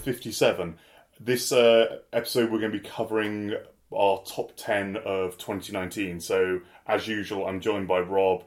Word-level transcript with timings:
episode 0.00 0.14
57. 0.14 0.78
This 1.20 1.52
uh, 1.52 1.98
episode, 2.12 2.50
we're 2.50 2.60
going 2.60 2.72
to 2.72 2.78
be 2.78 2.88
covering 2.88 3.54
our 3.94 4.22
top 4.24 4.52
10 4.56 4.96
of 4.96 5.36
2019. 5.36 6.20
So, 6.20 6.60
as 6.86 7.06
usual, 7.06 7.46
I'm 7.46 7.60
joined 7.60 7.86
by 7.86 8.00
Rob, 8.00 8.44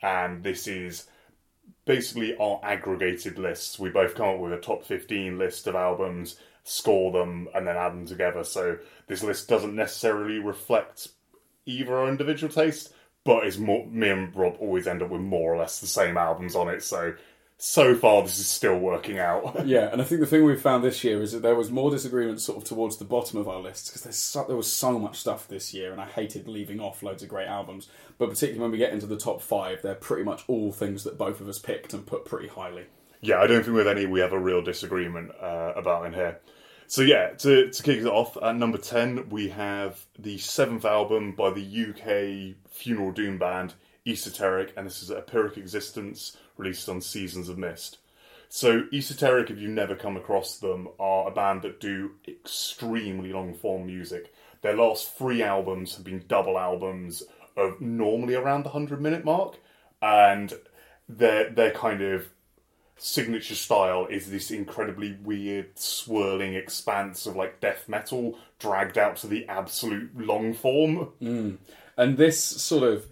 and 0.00 0.44
this 0.44 0.68
is 0.68 1.08
basically 1.84 2.36
our 2.36 2.60
aggregated 2.62 3.38
lists. 3.38 3.78
We 3.78 3.90
both 3.90 4.14
come 4.14 4.28
up 4.28 4.38
with 4.38 4.52
a 4.52 4.60
top 4.60 4.84
15 4.84 5.38
list 5.38 5.66
of 5.66 5.74
albums, 5.74 6.36
score 6.62 7.10
them, 7.10 7.48
and 7.52 7.66
then 7.66 7.76
add 7.76 7.92
them 7.92 8.06
together. 8.06 8.44
So, 8.44 8.78
this 9.08 9.24
list 9.24 9.48
doesn't 9.48 9.74
necessarily 9.74 10.38
reflect 10.38 11.08
either 11.66 11.96
our 11.96 12.08
individual 12.08 12.52
taste, 12.52 12.92
but 13.24 13.46
is 13.46 13.58
more, 13.58 13.86
me 13.86 14.08
and 14.08 14.34
Rob 14.36 14.56
always 14.60 14.86
end 14.86 15.02
up 15.02 15.10
with 15.10 15.20
more 15.20 15.52
or 15.52 15.58
less 15.58 15.80
the 15.80 15.86
same 15.88 16.16
albums 16.16 16.54
on 16.54 16.68
it. 16.68 16.84
So, 16.84 17.14
so 17.64 17.94
far 17.94 18.22
this 18.22 18.40
is 18.40 18.48
still 18.48 18.76
working 18.76 19.20
out. 19.20 19.64
Yeah, 19.72 19.88
and 19.92 20.02
I 20.02 20.04
think 20.04 20.20
the 20.20 20.26
thing 20.26 20.44
we 20.44 20.56
found 20.56 20.82
this 20.82 21.04
year 21.04 21.22
is 21.22 21.30
that 21.30 21.42
there 21.42 21.54
was 21.54 21.70
more 21.70 21.92
disagreement 21.92 22.40
sort 22.40 22.58
of 22.58 22.64
towards 22.64 22.96
the 22.96 23.04
bottom 23.04 23.38
of 23.38 23.46
our 23.46 23.60
lists 23.60 23.88
because 23.88 24.16
so, 24.16 24.44
there 24.48 24.56
was 24.56 24.70
so 24.70 24.98
much 24.98 25.18
stuff 25.18 25.46
this 25.46 25.72
year, 25.72 25.92
and 25.92 26.00
I 26.00 26.06
hated 26.06 26.48
leaving 26.48 26.80
off 26.80 27.04
loads 27.04 27.22
of 27.22 27.28
great 27.28 27.46
albums. 27.46 27.88
But 28.18 28.30
particularly 28.30 28.60
when 28.60 28.72
we 28.72 28.78
get 28.78 28.92
into 28.92 29.06
the 29.06 29.16
top 29.16 29.40
five, 29.40 29.80
they're 29.80 29.94
pretty 29.94 30.24
much 30.24 30.42
all 30.48 30.72
things 30.72 31.04
that 31.04 31.16
both 31.16 31.40
of 31.40 31.48
us 31.48 31.60
picked 31.60 31.94
and 31.94 32.04
put 32.04 32.24
pretty 32.24 32.48
highly. 32.48 32.86
yeah, 33.20 33.38
I 33.40 33.46
don't 33.46 33.62
think 33.62 33.76
with 33.76 33.86
any 33.86 34.06
we 34.06 34.18
have 34.18 34.32
a 34.32 34.40
real 34.40 34.62
disagreement 34.62 35.30
uh, 35.40 35.72
about 35.76 36.06
in 36.06 36.14
here. 36.14 36.40
So 36.88 37.02
yeah, 37.02 37.28
to 37.28 37.70
to 37.70 37.82
kick 37.84 38.00
it 38.00 38.06
off 38.06 38.36
at 38.42 38.56
number 38.56 38.78
ten, 38.78 39.28
we 39.28 39.50
have 39.50 40.04
the 40.18 40.36
seventh 40.38 40.84
album 40.84 41.36
by 41.36 41.50
the 41.50 41.62
UK 41.62 42.56
funeral 42.68 43.12
doom 43.12 43.38
band 43.38 43.74
Esoteric, 44.04 44.72
and 44.76 44.84
this 44.84 45.00
is 45.00 45.10
A 45.10 45.20
Pyrrhic 45.20 45.56
Existence, 45.56 46.36
released 46.56 46.88
on 46.88 47.00
Seasons 47.00 47.48
of 47.48 47.58
Mist. 47.58 47.98
So 48.48 48.84
Esoteric, 48.92 49.50
if 49.50 49.58
you've 49.58 49.70
never 49.70 49.96
come 49.96 50.16
across 50.16 50.58
them, 50.58 50.88
are 51.00 51.28
a 51.28 51.30
band 51.30 51.62
that 51.62 51.80
do 51.80 52.12
extremely 52.28 53.32
long 53.32 53.54
form 53.54 53.86
music. 53.86 54.34
Their 54.60 54.76
last 54.76 55.16
three 55.16 55.42
albums 55.42 55.96
have 55.96 56.04
been 56.04 56.24
double 56.28 56.58
albums 56.58 57.22
of 57.56 57.80
normally 57.80 58.34
around 58.34 58.64
the 58.64 58.70
hundred 58.70 59.00
minute 59.00 59.24
mark, 59.24 59.56
and 60.02 60.52
their 61.08 61.50
their 61.50 61.70
kind 61.70 62.02
of 62.02 62.28
signature 62.96 63.54
style 63.54 64.06
is 64.06 64.30
this 64.30 64.50
incredibly 64.50 65.16
weird 65.22 65.76
swirling 65.78 66.54
expanse 66.54 67.26
of 67.26 67.34
like 67.34 67.60
death 67.60 67.88
metal 67.88 68.38
dragged 68.58 68.96
out 68.96 69.16
to 69.16 69.26
the 69.26 69.48
absolute 69.48 70.10
long 70.16 70.54
form. 70.54 71.08
Mm. 71.20 71.58
And 71.96 72.16
this 72.16 72.42
sort 72.42 72.84
of 72.84 73.06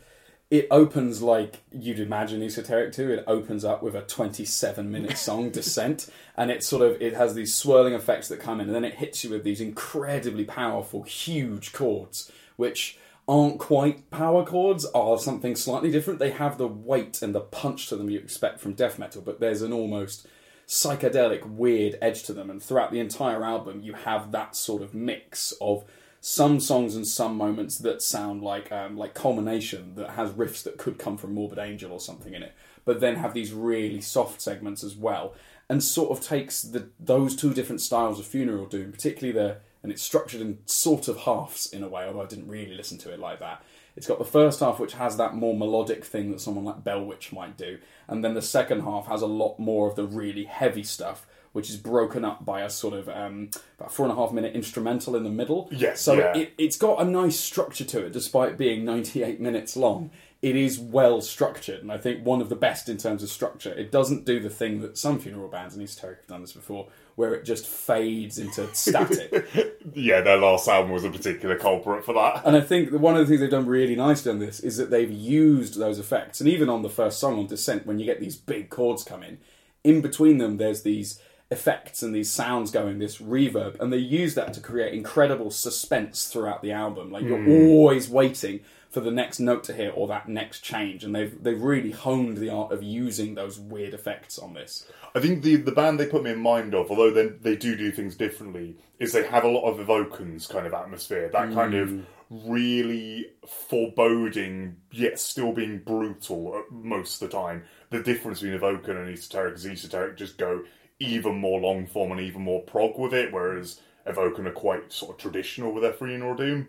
it 0.51 0.67
opens 0.70 1.23
like 1.23 1.61
you'd 1.70 2.01
imagine 2.01 2.43
esoteric 2.43 2.93
to. 2.95 3.12
It 3.12 3.25
opens 3.29 3.65
up 3.65 3.83
with 3.83 3.95
a 3.95 4.03
27 4.03 4.91
minute 4.91 5.17
song, 5.19 5.51
Descent, 5.51 6.11
and 6.37 6.51
it 6.51 6.65
sort 6.65 6.83
of 6.83 7.01
it 7.01 7.15
has 7.15 7.34
these 7.34 7.55
swirling 7.55 7.95
effects 7.95 8.29
that 8.29 8.41
come 8.41 8.61
in, 8.61 8.67
and 8.67 8.75
then 8.75 8.84
it 8.84 8.97
hits 8.97 9.23
you 9.23 9.31
with 9.31 9.45
these 9.45 9.61
incredibly 9.61 10.45
powerful, 10.45 11.05
huge 11.05 11.73
chords, 11.73 12.31
which 12.57 12.98
aren't 13.29 13.61
quite 13.61 14.11
power 14.11 14.45
chords, 14.45 14.84
are 14.87 15.17
something 15.17 15.55
slightly 15.55 15.91
different. 15.92 16.19
They 16.19 16.33
have 16.33 16.59
the 16.59 16.67
weight 16.67 17.23
and 17.23 17.33
the 17.33 17.41
punch 17.41 17.89
to 17.89 17.97
them 17.97 18.11
you 18.11 18.19
expect 18.19 18.59
from 18.59 18.73
death 18.73 18.98
metal, 18.98 19.23
but 19.23 19.39
there's 19.39 19.62
an 19.62 19.73
almost 19.73 20.27
psychedelic, 20.67 21.45
weird 21.48 21.97
edge 22.03 22.24
to 22.24 22.33
them. 22.33 22.51
And 22.51 22.61
throughout 22.61 22.91
the 22.91 22.98
entire 22.98 23.45
album, 23.45 23.83
you 23.83 23.92
have 23.92 24.33
that 24.33 24.57
sort 24.57 24.83
of 24.83 24.95
mix 24.95 25.53
of 25.61 25.85
some 26.20 26.61
songs 26.61 26.97
and 26.97 27.07
some 27.07 27.36
moments 27.36 27.79
that 27.79 28.03
sound 28.03 28.42
like 28.42 28.70
um, 28.70 28.97
like 28.97 29.14
culmination 29.14 29.95
that 29.95 30.11
has 30.11 30.31
riffs 30.33 30.63
that 30.63 30.77
could 30.77 30.98
come 30.98 31.17
from 31.17 31.35
Morbid 31.35 31.58
Angel 31.58 31.92
or 31.92 32.01
something 32.01 32.35
in 32.35 32.42
it, 32.42 32.53
but 32.85 33.01
then 33.01 33.17
have 33.17 33.33
these 33.33 33.53
really 33.53 34.01
soft 34.01 34.41
segments 34.41 34.85
as 34.85 34.95
well, 34.95 35.35
and 35.69 35.83
sort 35.83 36.11
of 36.11 36.25
takes 36.25 36.61
the 36.63 36.89
those 36.98 37.35
two 37.35 37.55
different 37.55 37.80
styles 37.80 38.20
of 38.20 38.27
funeral 38.27 38.67
doom, 38.67 38.92
particularly 38.92 39.33
the 39.33 39.59
and 39.83 39.91
it's 39.91 40.03
structured 40.03 40.42
in 40.42 40.59
sort 40.67 41.09
of 41.09 41.20
halves 41.20 41.73
in 41.73 41.83
a 41.83 41.89
way, 41.89 42.05
although 42.05 42.20
I 42.20 42.27
didn't 42.27 42.48
really 42.48 42.75
listen 42.75 42.98
to 42.98 43.13
it 43.13 43.19
like 43.19 43.41
that. 43.41 43.64
It's 43.97 44.07
got 44.07 44.19
the 44.19 44.25
first 44.27 44.61
half, 44.61 44.79
which 44.79 44.92
has 44.92 45.17
that 45.17 45.35
more 45.35 45.57
melodic 45.57 46.05
thing 46.05 46.30
that 46.30 46.41
someone 46.41 46.67
like 46.67 46.85
Bellwitch 46.85 47.33
might 47.33 47.57
do, 47.57 47.79
and 48.09 48.23
then 48.23 48.35
the 48.35 48.42
second 48.42 48.83
half 48.83 49.07
has 49.07 49.23
a 49.23 49.27
lot 49.27 49.59
more 49.59 49.89
of 49.89 49.97
the 49.97 50.05
really 50.05 50.45
heavy 50.45 50.83
stuff, 50.83 51.27
which 51.52 51.68
is 51.68 51.77
broken 51.77 52.24
up 52.24 52.44
by 52.44 52.62
a 52.62 52.70
sort 52.70 52.94
of 52.94 53.08
um, 53.08 53.50
about 53.78 53.92
four 53.92 54.06
and 54.06 54.12
a 54.12 54.16
half 54.16 54.33
minute 54.33 54.55
instrumental 54.55 55.16
in 55.16 55.24
the 55.24 55.30
middle. 55.30 55.68
Yes, 55.72 56.00
so 56.00 56.14
yeah. 56.14 56.36
it, 56.36 56.52
it's 56.58 56.77
got 56.77 57.00
a 57.00 57.05
nice 57.05 57.38
structure 57.38 57.84
to 57.84 58.06
it, 58.06 58.12
despite 58.12 58.56
being 58.56 58.84
98 58.84 59.40
minutes 59.40 59.77
long. 59.77 60.11
It 60.42 60.56
is 60.56 60.78
well 60.78 61.20
structured, 61.20 61.83
and 61.83 61.92
I 61.92 61.98
think 61.98 62.24
one 62.24 62.40
of 62.40 62.48
the 62.48 62.56
best 62.56 62.88
in 62.88 62.96
terms 62.96 63.22
of 63.22 63.28
structure. 63.28 63.74
It 63.74 63.92
doesn't 63.92 64.24
do 64.24 64.40
the 64.40 64.48
thing 64.48 64.80
that 64.80 64.96
some 64.96 65.18
funeral 65.18 65.48
bands, 65.48 65.74
and 65.74 65.83
Esoteric 65.83 66.20
have 66.20 66.27
done 66.28 66.40
this 66.40 66.52
before, 66.52 66.88
where 67.14 67.34
it 67.34 67.44
just 67.44 67.67
fades 67.67 68.38
into 68.38 68.67
static. 68.74 69.46
Yeah, 69.92 70.22
their 70.22 70.38
last 70.38 70.67
album 70.67 70.92
was 70.92 71.05
a 71.05 71.11
particular 71.11 71.58
culprit 71.58 72.06
for 72.06 72.14
that. 72.14 72.46
And 72.46 72.56
I 72.56 72.62
think 72.62 72.90
that 72.90 73.00
one 73.00 73.17
of 73.17 73.20
the 73.20 73.27
things 73.27 73.40
they've 73.40 73.50
done 73.50 73.67
really 73.67 73.96
nicely 73.96 74.32
on 74.32 74.38
this 74.38 74.61
is 74.61 74.78
that 74.78 74.88
they've 74.88 75.11
used 75.11 75.78
those 75.78 75.98
effects. 75.98 76.40
And 76.40 76.48
even 76.48 76.70
on 76.70 76.80
the 76.80 76.88
first 76.88 77.20
song 77.20 77.38
on 77.38 77.46
Descent, 77.46 77.84
when 77.84 77.98
you 77.98 78.06
get 78.06 78.20
these 78.20 78.36
big 78.36 78.70
chords 78.70 79.05
come 79.05 79.22
in, 79.22 79.36
in 79.84 80.00
between 80.00 80.38
them 80.38 80.56
there's 80.56 80.82
these 80.82 81.20
effects 81.50 82.02
and 82.02 82.14
these 82.14 82.30
sounds 82.30 82.70
going, 82.70 82.98
this 82.98 83.18
reverb, 83.18 83.80
and 83.80 83.92
they 83.92 83.98
use 83.98 84.34
that 84.34 84.55
to 84.55 84.61
create 84.61 84.94
incredible 84.94 85.50
suspense 85.50 86.28
throughout 86.28 86.62
the 86.62 86.72
album. 86.72 87.11
Like 87.11 87.24
you're 87.24 87.42
hmm. 87.42 87.50
always 87.50 88.08
waiting 88.08 88.61
for 88.90 89.00
the 89.00 89.11
next 89.11 89.38
note 89.38 89.62
to 89.64 89.72
hit 89.72 89.92
or 89.96 90.08
that 90.08 90.28
next 90.28 90.61
change. 90.61 91.05
And 91.05 91.14
they've 91.14 91.42
they've 91.42 91.61
really 91.61 91.90
honed 91.90 92.38
the 92.38 92.50
art 92.50 92.72
of 92.72 92.83
using 92.83 93.34
those 93.34 93.58
weird 93.58 93.94
effects 93.94 94.38
on 94.38 94.55
this. 94.55 94.86
I 95.14 95.20
think 95.20 95.42
the 95.42 95.56
the 95.56 95.72
band 95.72 95.98
they 95.98 96.06
put 96.06 96.22
me 96.22 96.30
in 96.30 96.40
mind 96.40 96.74
of, 96.74 96.90
although 96.90 97.11
they 97.11 97.28
they 97.28 97.56
do 97.56 97.77
do 97.77 97.90
things 97.90 98.17
differently, 98.17 98.77
is 98.98 99.12
they 99.12 99.27
have 99.27 99.44
a 99.44 99.48
lot 99.48 99.64
of 99.64 99.84
Evoken's 99.84 100.46
kind 100.46 100.67
of 100.67 100.74
atmosphere, 100.74 101.30
that 101.32 101.52
kind 101.52 101.74
of 101.74 101.88
hmm. 101.88 102.02
really 102.30 103.27
foreboding 103.46 104.77
yet 104.92 105.18
still 105.18 105.52
being 105.52 105.78
brutal 105.78 106.58
at 106.58 106.72
most 106.72 107.20
of 107.20 107.30
the 107.30 107.36
time. 107.36 107.64
The 107.90 108.02
difference 108.02 108.40
between 108.40 108.58
Evoken 108.58 108.96
and 108.96 109.08
Esoteric 109.08 109.56
is 109.56 109.67
Esoteric 109.67 110.17
just 110.17 110.38
go 110.38 110.62
even 111.00 111.36
more 111.36 111.61
long 111.61 111.86
form 111.86 112.12
and 112.12 112.20
even 112.20 112.42
more 112.42 112.61
prog 112.61 112.98
with 112.98 113.12
it, 113.12 113.33
whereas 113.33 113.80
Evoken 114.06 114.46
are 114.46 114.52
quite 114.52 114.92
sort 114.92 115.12
of 115.12 115.18
traditional 115.18 115.72
with 115.72 115.83
their 115.83 115.92
funeral 115.92 116.36
doom. 116.36 116.68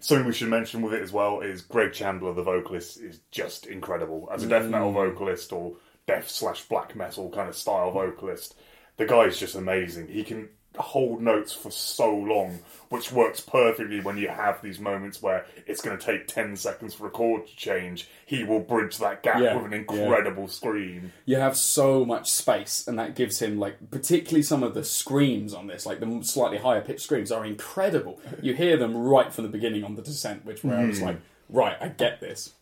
Something 0.00 0.26
we 0.26 0.34
should 0.34 0.48
mention 0.48 0.82
with 0.82 0.92
it 0.92 1.02
as 1.02 1.12
well 1.12 1.40
is 1.40 1.62
Greg 1.62 1.92
Chandler, 1.94 2.34
the 2.34 2.42
vocalist, 2.42 3.00
is 3.00 3.20
just 3.30 3.66
incredible 3.66 4.28
as 4.30 4.44
a 4.44 4.48
death 4.48 4.68
metal 4.68 4.90
mm. 4.90 4.94
vocalist 4.94 5.50
or 5.50 5.76
death 6.06 6.28
slash 6.28 6.62
black 6.64 6.94
metal 6.94 7.30
kind 7.30 7.48
of 7.48 7.56
style 7.56 7.90
vocalist. 7.90 8.54
The 8.98 9.06
guy 9.06 9.22
is 9.22 9.38
just 9.38 9.54
amazing. 9.54 10.08
He 10.08 10.22
can 10.22 10.50
hold 10.76 11.22
notes 11.22 11.52
for 11.52 11.70
so 11.70 12.12
long, 12.12 12.58
which 12.88 13.12
works 13.12 13.40
perfectly 13.40 14.00
when 14.00 14.16
you 14.16 14.28
have 14.28 14.60
these 14.62 14.80
moments 14.80 15.22
where 15.22 15.46
it's 15.66 15.80
going 15.80 15.96
to 15.96 16.04
take 16.04 16.26
10 16.26 16.56
seconds 16.56 16.94
for 16.94 17.06
a 17.06 17.10
chord 17.10 17.46
to 17.46 17.56
change. 17.56 18.08
He 18.26 18.44
will 18.44 18.60
bridge 18.60 18.98
that 18.98 19.22
gap 19.22 19.40
Yeah, 19.40 19.56
with 19.56 19.66
an 19.66 19.72
incredible 19.72 20.48
scream. 20.48 21.12
you 21.24 21.36
have 21.36 21.56
so 21.56 22.04
much 22.04 22.30
space, 22.30 22.86
and 22.86 22.98
that 22.98 23.14
gives 23.14 23.40
him 23.40 23.58
like 23.58 23.90
particularly 23.90 24.42
some 24.42 24.62
of 24.62 24.74
the 24.74 24.84
screams 24.84 25.54
on 25.54 25.66
this, 25.66 25.86
like 25.86 26.00
the 26.00 26.20
slightly 26.22 26.58
higher 26.58 26.80
pitched 26.80 27.02
screams, 27.02 27.30
are 27.30 27.44
incredible. 27.44 28.20
You 28.42 28.54
hear 28.54 28.76
them 28.76 28.96
right 28.96 29.32
from 29.32 29.44
the 29.44 29.50
beginning 29.50 29.84
on 29.84 29.94
the 29.94 30.02
descent, 30.02 30.44
which 30.44 30.64
where 30.64 30.78
I 30.78 30.86
was 30.86 30.98
hmm. 30.98 31.06
like, 31.06 31.20
right, 31.48 31.76
I 31.80 31.88
get 31.88 32.20
this. 32.20 32.52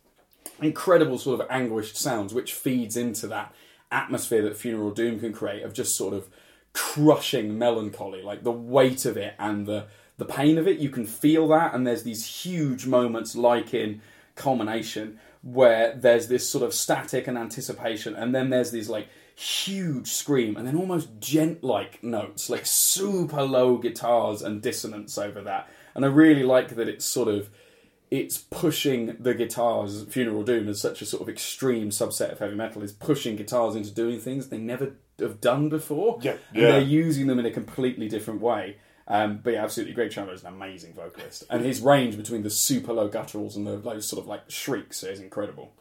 Incredible 0.60 1.18
sort 1.18 1.40
of 1.40 1.46
anguished 1.50 1.96
sounds, 1.96 2.34
which 2.34 2.52
feeds 2.52 2.96
into 2.96 3.26
that 3.28 3.54
atmosphere 3.90 4.42
that 4.42 4.56
Funeral 4.56 4.90
Doom 4.90 5.20
can 5.20 5.32
create 5.32 5.62
of 5.62 5.72
just 5.72 5.96
sort 5.96 6.14
of 6.14 6.28
crushing 6.72 7.58
melancholy, 7.58 8.22
like 8.22 8.44
the 8.44 8.52
weight 8.52 9.04
of 9.04 9.16
it 9.16 9.34
and 9.38 9.66
the 9.66 9.86
the 10.18 10.24
pain 10.24 10.58
of 10.58 10.68
it. 10.68 10.78
You 10.78 10.90
can 10.90 11.06
feel 11.06 11.48
that, 11.48 11.74
and 11.74 11.86
there's 11.86 12.02
these 12.02 12.26
huge 12.26 12.86
moments, 12.86 13.34
like 13.34 13.74
in 13.74 14.00
Culmination, 14.34 15.18
where 15.42 15.94
there's 15.94 16.28
this 16.28 16.48
sort 16.48 16.64
of 16.64 16.72
static 16.72 17.26
and 17.26 17.36
anticipation, 17.36 18.14
and 18.14 18.34
then 18.34 18.50
there's 18.50 18.70
these 18.70 18.88
like 18.88 19.08
huge 19.34 20.08
scream, 20.08 20.56
and 20.56 20.66
then 20.66 20.76
almost 20.76 21.08
gent 21.18 21.64
like 21.64 22.02
notes, 22.02 22.48
like 22.48 22.66
super 22.66 23.42
low 23.42 23.76
guitars 23.76 24.42
and 24.42 24.62
dissonance 24.62 25.18
over 25.18 25.40
that. 25.42 25.68
And 25.94 26.04
I 26.04 26.08
really 26.08 26.44
like 26.44 26.76
that 26.76 26.88
it's 26.88 27.04
sort 27.04 27.28
of 27.28 27.50
it's 28.10 28.38
pushing 28.38 29.16
the 29.18 29.34
guitars. 29.34 30.04
Funeral 30.04 30.42
Doom 30.42 30.68
is 30.68 30.80
such 30.80 31.00
a 31.00 31.06
sort 31.06 31.22
of 31.22 31.28
extreme 31.30 31.88
subset 31.88 32.30
of 32.30 32.38
heavy 32.38 32.54
metal 32.54 32.82
is 32.82 32.92
pushing 32.92 33.36
guitars 33.36 33.74
into 33.74 33.90
doing 33.90 34.20
things 34.20 34.48
they 34.48 34.58
never 34.58 34.92
have 35.18 35.40
done 35.40 35.68
before. 35.68 36.18
Yeah, 36.22 36.36
And 36.54 36.62
they're 36.72 36.80
using 36.80 37.26
them 37.26 37.38
in 37.38 37.46
a 37.46 37.50
completely 37.50 38.08
different 38.08 38.40
way. 38.40 38.76
Um, 39.08 39.40
but 39.42 39.54
yeah, 39.54 39.64
absolutely, 39.64 39.94
Greg 39.94 40.10
Chandler 40.10 40.32
is 40.34 40.42
an 40.42 40.54
amazing 40.54 40.94
vocalist, 40.94 41.44
and 41.50 41.64
his 41.64 41.80
range 41.80 42.16
between 42.16 42.44
the 42.44 42.50
super 42.50 42.92
low 42.92 43.08
gutturals 43.08 43.56
and 43.56 43.66
the 43.66 43.76
those 43.76 44.06
sort 44.06 44.22
of 44.22 44.28
like 44.28 44.48
shrieks 44.48 45.02
is 45.02 45.20
incredible. 45.20 45.72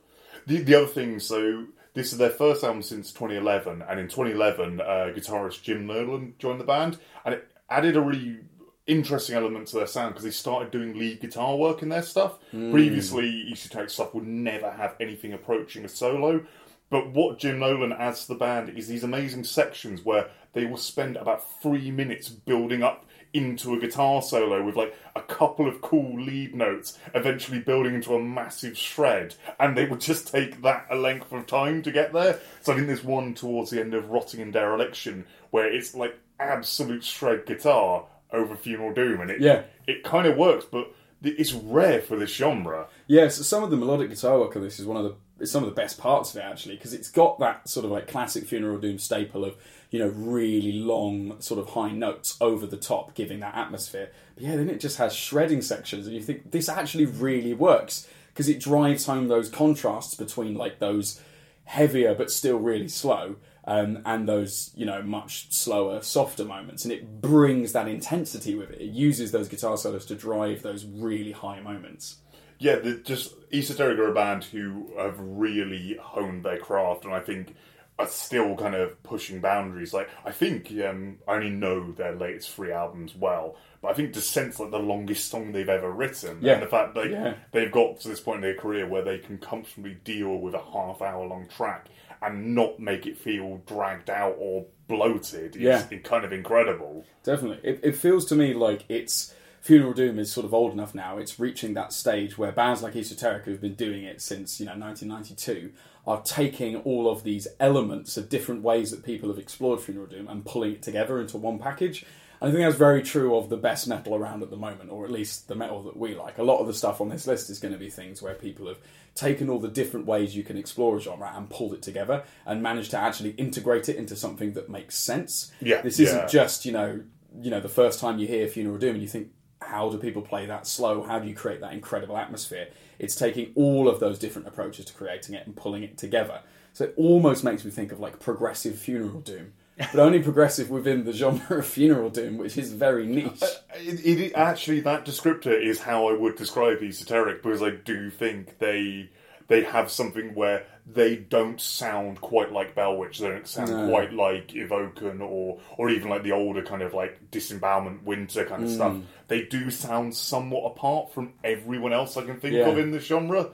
The, 0.47 0.57
the 0.57 0.75
other 0.75 0.87
thing, 0.87 1.19
so 1.19 1.67
this 1.93 2.11
is 2.11 2.17
their 2.17 2.31
first 2.31 2.63
album 2.63 2.81
since 2.81 3.11
2011, 3.13 3.83
and 3.87 3.99
in 3.99 4.07
2011, 4.07 4.81
uh, 4.81 4.83
guitarist 5.15 5.61
Jim 5.61 5.87
Nerland 5.87 6.37
joined 6.39 6.59
the 6.59 6.65
band, 6.65 6.97
and 7.23 7.35
it 7.35 7.47
added 7.69 7.95
a 7.95 8.01
really 8.01 8.39
interesting 8.87 9.35
element 9.35 9.67
to 9.67 9.77
their 9.77 9.87
sound 9.87 10.09
because 10.09 10.23
they 10.25 10.31
started 10.31 10.71
doing 10.71 10.97
lead 10.97 11.21
guitar 11.21 11.55
work 11.55 11.83
in 11.83 11.89
their 11.89 12.01
stuff. 12.01 12.39
Previously, 12.71 13.47
Esoteric 13.51 13.91
stuff 13.91 14.13
would 14.15 14.25
never 14.27 14.71
have 14.71 14.95
anything 14.99 15.31
approaching 15.33 15.85
a 15.85 15.87
solo, 15.87 16.43
But 16.91 17.09
what 17.11 17.39
Jim 17.39 17.57
Nolan 17.59 17.91
adds 17.93 18.21
to 18.27 18.33
the 18.33 18.39
band 18.39 18.69
is 18.77 18.87
these 18.87 19.03
amazing 19.03 19.45
sections 19.45 20.05
where 20.05 20.29
they 20.53 20.65
will 20.65 20.77
spend 20.77 21.15
about 21.17 21.43
three 21.61 21.89
minutes 21.89 22.29
building 22.29 22.83
up 22.83 23.05
into 23.33 23.73
a 23.73 23.79
guitar 23.79 24.21
solo 24.21 24.61
with 24.61 24.75
like 24.75 24.93
a 25.15 25.21
couple 25.21 25.65
of 25.65 25.79
cool 25.81 26.19
lead 26.21 26.53
notes, 26.53 26.99
eventually 27.15 27.59
building 27.59 27.95
into 27.95 28.13
a 28.13 28.21
massive 28.21 28.77
shred, 28.77 29.33
and 29.57 29.75
they 29.77 29.85
would 29.85 30.01
just 30.01 30.27
take 30.27 30.61
that 30.61 30.85
a 30.91 30.95
length 30.97 31.31
of 31.31 31.47
time 31.47 31.81
to 31.81 31.91
get 31.93 32.11
there. 32.11 32.37
So 32.61 32.73
I 32.73 32.75
think 32.75 32.87
there's 32.87 33.05
one 33.05 33.33
towards 33.33 33.71
the 33.71 33.79
end 33.79 33.93
of 33.93 34.09
Rotting 34.09 34.41
in 34.41 34.51
Dereliction 34.51 35.25
where 35.51 35.73
it's 35.73 35.95
like 35.95 36.19
absolute 36.41 37.05
shred 37.05 37.45
guitar 37.45 38.05
over 38.33 38.55
Funeral 38.55 38.93
Doom, 38.93 39.21
and 39.21 39.31
it 39.31 39.39
Yeah. 39.39 39.63
it 39.87 40.03
kind 40.03 40.27
of 40.27 40.35
works, 40.35 40.65
but 40.69 40.93
it's 41.23 41.53
rare 41.53 42.01
for 42.01 42.17
this 42.17 42.33
genre. 42.35 42.87
Yes, 43.07 43.35
some 43.47 43.63
of 43.63 43.69
the 43.69 43.77
melodic 43.77 44.09
guitar 44.09 44.39
work 44.39 44.55
of 44.57 44.61
this 44.61 44.79
is 44.79 44.85
one 44.85 44.97
of 44.97 45.03
the 45.03 45.15
is 45.41 45.51
some 45.51 45.63
of 45.63 45.69
the 45.69 45.75
best 45.75 45.97
parts 45.97 46.31
of 46.31 46.37
it 46.37 46.43
actually 46.43 46.75
because 46.75 46.93
it's 46.93 47.09
got 47.09 47.39
that 47.39 47.67
sort 47.67 47.85
of 47.85 47.91
like 47.91 48.07
classic 48.07 48.45
funeral 48.45 48.77
doom 48.77 48.97
staple 48.97 49.43
of 49.43 49.55
you 49.89 49.99
know 49.99 50.07
really 50.07 50.71
long 50.71 51.39
sort 51.41 51.59
of 51.59 51.69
high 51.69 51.91
notes 51.91 52.37
over 52.41 52.65
the 52.65 52.77
top, 52.77 53.13
giving 53.13 53.39
that 53.41 53.55
atmosphere. 53.55 54.09
But 54.35 54.43
yeah, 54.43 54.55
then 54.55 54.69
it 54.69 54.79
just 54.79 54.97
has 54.97 55.13
shredding 55.13 55.61
sections, 55.61 56.07
and 56.07 56.15
you 56.15 56.21
think 56.21 56.51
this 56.51 56.69
actually 56.69 57.05
really 57.05 57.53
works 57.53 58.07
because 58.33 58.47
it 58.47 58.59
drives 58.59 59.05
home 59.05 59.27
those 59.27 59.49
contrasts 59.49 60.15
between 60.15 60.55
like 60.55 60.79
those 60.79 61.21
heavier 61.65 62.15
but 62.15 62.31
still 62.31 62.57
really 62.57 62.87
slow. 62.87 63.35
Um, 63.63 64.01
and 64.07 64.27
those, 64.27 64.71
you 64.75 64.87
know, 64.87 65.03
much 65.03 65.53
slower, 65.53 66.01
softer 66.01 66.43
moments, 66.43 66.83
and 66.83 66.91
it 66.91 67.21
brings 67.21 67.73
that 67.73 67.87
intensity 67.87 68.55
with 68.55 68.71
it. 68.71 68.81
It 68.81 68.89
uses 68.89 69.31
those 69.31 69.47
guitar 69.47 69.77
solos 69.77 70.03
to 70.07 70.15
drive 70.15 70.63
those 70.63 70.83
really 70.83 71.31
high 71.31 71.59
moments. 71.59 72.17
Yeah, 72.61 72.75
the, 72.75 72.93
just 72.95 73.33
Esoteric 73.51 73.97
are 73.97 74.11
a 74.11 74.13
band 74.13 74.43
who 74.43 74.91
have 74.97 75.15
really 75.19 75.97
honed 75.99 76.45
their 76.45 76.57
craft, 76.59 77.05
and 77.05 77.13
I 77.13 77.19
think 77.19 77.55
are 77.99 78.07
still 78.07 78.55
kind 78.55 78.75
of 78.75 79.01
pushing 79.03 79.41
boundaries. 79.41 79.93
Like 79.93 80.09
I 80.25 80.31
think 80.31 80.71
um, 80.87 81.17
I 81.27 81.35
only 81.35 81.49
know 81.49 81.91
their 81.91 82.15
latest 82.15 82.51
three 82.51 82.71
albums 82.71 83.15
well, 83.15 83.57
but 83.81 83.89
I 83.89 83.93
think 83.93 84.13
Descent's 84.13 84.59
like 84.59 84.71
the 84.71 84.77
longest 84.79 85.29
song 85.29 85.51
they've 85.51 85.67
ever 85.67 85.91
written. 85.91 86.37
Yeah. 86.41 86.53
and 86.53 86.63
the 86.63 86.67
fact 86.67 86.93
that 86.95 87.09
Yeah. 87.09 87.33
they've 87.51 87.71
got 87.71 87.99
to 88.01 88.07
this 88.07 88.19
point 88.19 88.37
in 88.37 88.41
their 88.41 88.55
career 88.55 88.87
where 88.87 89.03
they 89.03 89.17
can 89.17 89.37
comfortably 89.39 89.95
deal 90.03 90.37
with 90.37 90.53
a 90.53 90.61
half 90.73 91.01
hour 91.01 91.25
long 91.27 91.47
track 91.47 91.87
and 92.23 92.53
not 92.55 92.79
make 92.79 93.07
it 93.07 93.17
feel 93.17 93.57
dragged 93.65 94.09
out 94.09 94.35
or 94.39 94.65
bloated 94.87 95.55
is 95.55 95.61
Yeah. 95.63 95.83
kind 96.03 96.23
of 96.25 96.31
incredible. 96.31 97.05
Definitely. 97.23 97.67
It, 97.69 97.79
it 97.83 97.95
feels 97.95 98.25
to 98.27 98.35
me 98.35 98.53
like 98.53 98.85
it's 98.89 99.33
Funeral 99.61 99.93
Doom 99.93 100.17
is 100.17 100.31
sort 100.31 100.45
of 100.45 100.55
old 100.55 100.73
enough 100.73 100.95
now. 100.95 101.19
It's 101.19 101.39
reaching 101.39 101.75
that 101.75 101.93
stage 101.93 102.35
where 102.35 102.51
bands 102.51 102.81
like 102.81 102.95
Esoteric, 102.95 103.45
who've 103.45 103.61
been 103.61 103.75
doing 103.75 104.03
it 104.03 104.19
since 104.19 104.59
you 104.59 104.65
know 104.65 104.75
1992, 104.75 105.71
are 106.07 106.21
taking 106.23 106.77
all 106.77 107.09
of 107.09 107.23
these 107.23 107.47
elements 107.59 108.17
of 108.17 108.27
different 108.27 108.63
ways 108.63 108.89
that 108.89 109.05
people 109.05 109.29
have 109.29 109.37
explored 109.37 109.79
Funeral 109.79 110.07
Doom 110.07 110.27
and 110.27 110.43
pulling 110.43 110.73
it 110.73 110.81
together 110.81 111.21
into 111.21 111.37
one 111.37 111.59
package. 111.59 112.03
And 112.41 112.49
I 112.49 112.51
think 112.51 112.65
that's 112.65 112.75
very 112.75 113.03
true 113.03 113.35
of 113.35 113.49
the 113.49 113.57
best 113.57 113.87
metal 113.87 114.15
around 114.15 114.41
at 114.41 114.49
the 114.49 114.57
moment, 114.57 114.89
or 114.89 115.05
at 115.05 115.11
least 115.11 115.47
the 115.47 115.53
metal 115.53 115.83
that 115.83 115.95
we 115.95 116.15
like. 116.15 116.39
A 116.39 116.43
lot 116.43 116.57
of 116.57 116.65
the 116.65 116.73
stuff 116.73 116.99
on 116.99 117.09
this 117.09 117.27
list 117.27 117.51
is 117.51 117.59
going 117.59 117.73
to 117.73 117.77
be 117.77 117.91
things 117.91 118.19
where 118.19 118.33
people 118.33 118.67
have 118.67 118.79
taken 119.13 119.47
all 119.47 119.59
the 119.59 119.67
different 119.67 120.07
ways 120.07 120.35
you 120.35 120.41
can 120.41 120.57
explore 120.57 120.97
a 120.97 120.99
genre 120.99 121.31
and 121.35 121.51
pulled 121.51 121.73
it 121.73 121.83
together 121.83 122.23
and 122.47 122.63
managed 122.63 122.89
to 122.91 122.97
actually 122.97 123.31
integrate 123.31 123.89
it 123.89 123.95
into 123.95 124.15
something 124.15 124.53
that 124.53 124.69
makes 124.69 124.97
sense. 124.97 125.51
Yeah, 125.61 125.81
This 125.81 125.99
isn't 125.99 126.17
yeah. 126.17 126.27
just, 126.27 126.65
you 126.65 126.71
know, 126.71 127.01
you 127.39 127.51
know, 127.51 127.59
the 127.59 127.69
first 127.69 127.99
time 127.99 128.17
you 128.17 128.25
hear 128.25 128.47
Funeral 128.47 128.79
Doom 128.79 128.95
and 128.95 129.03
you 129.03 129.07
think, 129.07 129.29
how 129.61 129.89
do 129.89 129.97
people 129.97 130.21
play 130.21 130.45
that 130.47 130.67
slow? 130.67 131.03
How 131.03 131.19
do 131.19 131.27
you 131.27 131.35
create 131.35 131.61
that 131.61 131.73
incredible 131.73 132.17
atmosphere? 132.17 132.67
It's 132.99 133.15
taking 133.15 133.51
all 133.55 133.87
of 133.87 133.99
those 133.99 134.19
different 134.19 134.47
approaches 134.47 134.85
to 134.85 134.93
creating 134.93 135.35
it 135.35 135.45
and 135.45 135.55
pulling 135.55 135.83
it 135.83 135.97
together. 135.97 136.41
So 136.73 136.85
it 136.85 136.93
almost 136.97 137.43
makes 137.43 137.65
me 137.65 137.71
think 137.71 137.91
of 137.91 137.99
like 137.99 138.19
progressive 138.19 138.77
funeral 138.77 139.21
doom, 139.21 139.53
but 139.77 139.97
only 139.97 140.19
progressive 140.23 140.69
within 140.69 141.03
the 141.03 141.13
genre 141.13 141.59
of 141.59 141.65
funeral 141.65 142.09
doom, 142.09 142.37
which 142.37 142.57
is 142.57 142.73
very 142.73 143.05
niche. 143.05 143.43
It, 143.75 144.05
it 144.05 144.33
actually 144.35 144.79
that 144.81 145.05
descriptor 145.05 145.59
is 145.59 145.81
how 145.81 146.07
I 146.07 146.13
would 146.13 146.35
describe 146.35 146.81
esoteric 146.81 147.43
because 147.43 147.61
I 147.61 147.71
do 147.71 148.09
think 148.09 148.59
they 148.59 149.09
they 149.47 149.63
have 149.63 149.91
something 149.91 150.33
where 150.33 150.65
they 150.93 151.15
don't 151.15 151.61
sound 151.61 152.19
quite 152.21 152.51
like 152.51 152.75
Bellwitch. 152.75 153.19
They 153.19 153.29
don't 153.29 153.47
sound 153.47 153.71
No. 153.71 153.89
quite 153.89 154.11
like 154.13 154.49
Evoken 154.49 155.21
or 155.21 155.59
or 155.77 155.89
even 155.89 156.09
like 156.09 156.23
the 156.23 156.31
older 156.33 156.61
kind 156.63 156.81
of 156.81 156.93
like 156.93 157.31
disembowelment 157.31 158.03
winter 158.03 158.45
kind 158.45 158.63
of 158.63 158.69
Mm. 158.69 158.75
stuff. 158.75 158.97
They 159.27 159.43
do 159.43 159.69
sound 159.71 160.15
somewhat 160.15 160.65
apart 160.71 161.13
from 161.13 161.33
everyone 161.43 161.93
else 161.93 162.17
I 162.17 162.23
can 162.23 162.39
think 162.39 162.55
Yeah. 162.55 162.67
of 162.69 162.77
in 162.77 162.91
the 162.91 162.99
genre. 162.99 163.49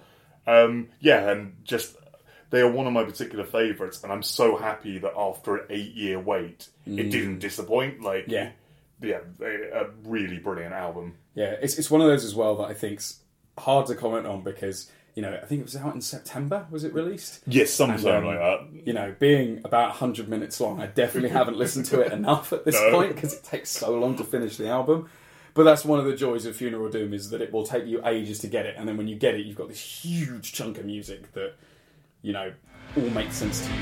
Um, 0.47 0.89
yeah, 0.99 1.29
and 1.29 1.57
just 1.63 1.95
they 2.49 2.61
are 2.61 2.71
one 2.71 2.87
of 2.87 2.93
my 2.93 3.03
particular 3.03 3.43
favourites, 3.43 4.01
and 4.03 4.11
I'm 4.11 4.23
so 4.23 4.55
happy 4.55 4.97
that 4.99 5.13
after 5.17 5.57
an 5.57 5.65
eight 5.69 5.93
year 5.93 6.19
wait, 6.19 6.69
it 6.85 7.09
didn't 7.11 7.39
disappoint. 7.39 8.01
Like 8.01 8.27
Mm. 8.27 8.31
Yeah. 8.31 8.49
yeah, 9.01 9.19
a, 9.41 9.81
a 9.85 9.89
really 10.05 10.37
brilliant 10.39 10.73
album. 10.73 11.15
Yeah, 11.35 11.55
it's 11.61 11.77
it's 11.77 11.91
one 11.91 12.01
of 12.01 12.07
those 12.07 12.23
as 12.25 12.33
well 12.33 12.55
that 12.57 12.63
I 12.69 12.73
think's 12.73 13.19
hard 13.57 13.87
to 13.87 13.95
comment 13.95 14.25
on 14.25 14.41
because 14.43 14.89
you 15.17 15.23
know 15.23 15.33
I 15.41 15.45
think 15.47 15.61
it 15.61 15.63
was 15.63 15.75
out 15.75 15.95
in 15.95 16.01
September. 16.01 16.67
Was 16.69 16.83
it 16.83 16.93
released? 16.93 17.39
Yes, 17.47 17.71
sometime 17.71 18.17
um, 18.17 18.25
like 18.25 18.37
that. 18.37 18.67
you 18.85 18.93
know, 18.93 19.15
being 19.19 19.61
about 19.65 19.89
100 19.89 20.29
minutes 20.29 20.59
long, 20.61 20.79
I 20.79 20.85
definitely 20.85 21.29
haven't 21.29 21.57
listened 21.57 21.87
to 21.87 22.01
it 22.01 22.13
enough 22.19 22.53
at 22.53 22.65
this 22.65 22.75
No. 22.79 22.91
point 22.91 23.15
because 23.15 23.33
it 23.33 23.43
takes 23.43 23.71
so 23.71 23.97
long 23.99 24.15
to 24.17 24.23
finish 24.23 24.57
the 24.57 24.69
album. 24.69 25.09
But 25.55 25.63
that's 25.63 25.83
one 25.83 25.97
of 25.99 26.05
the 26.05 26.15
joys 26.15 26.45
of 26.45 26.55
Funeral 26.55 26.87
Doom 26.91 27.15
is 27.15 27.31
that 27.31 27.41
it 27.41 27.51
will 27.51 27.65
take 27.65 27.87
you 27.87 27.99
ages 28.05 28.37
to 28.39 28.47
get 28.47 28.67
it, 28.67 28.75
and 28.77 28.87
then 28.87 28.95
when 28.95 29.07
you 29.07 29.15
get 29.15 29.33
it, 29.33 29.43
you've 29.47 29.57
got 29.57 29.69
this 29.69 29.81
huge 29.81 30.53
chunk 30.53 30.77
of 30.77 30.85
music 30.85 31.33
that, 31.33 31.55
you 32.21 32.31
know, 32.31 32.53
all 32.95 33.09
makes 33.09 33.35
sense 33.37 33.65
to 33.65 33.73
you. 33.73 33.79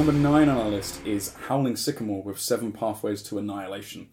Number 0.00 0.12
nine 0.14 0.48
on 0.48 0.56
our 0.56 0.70
list 0.70 1.04
is 1.04 1.34
Howling 1.48 1.76
Sycamore 1.76 2.22
with 2.22 2.40
Seven 2.40 2.72
Pathways 2.72 3.22
to 3.24 3.36
Annihilation. 3.36 4.08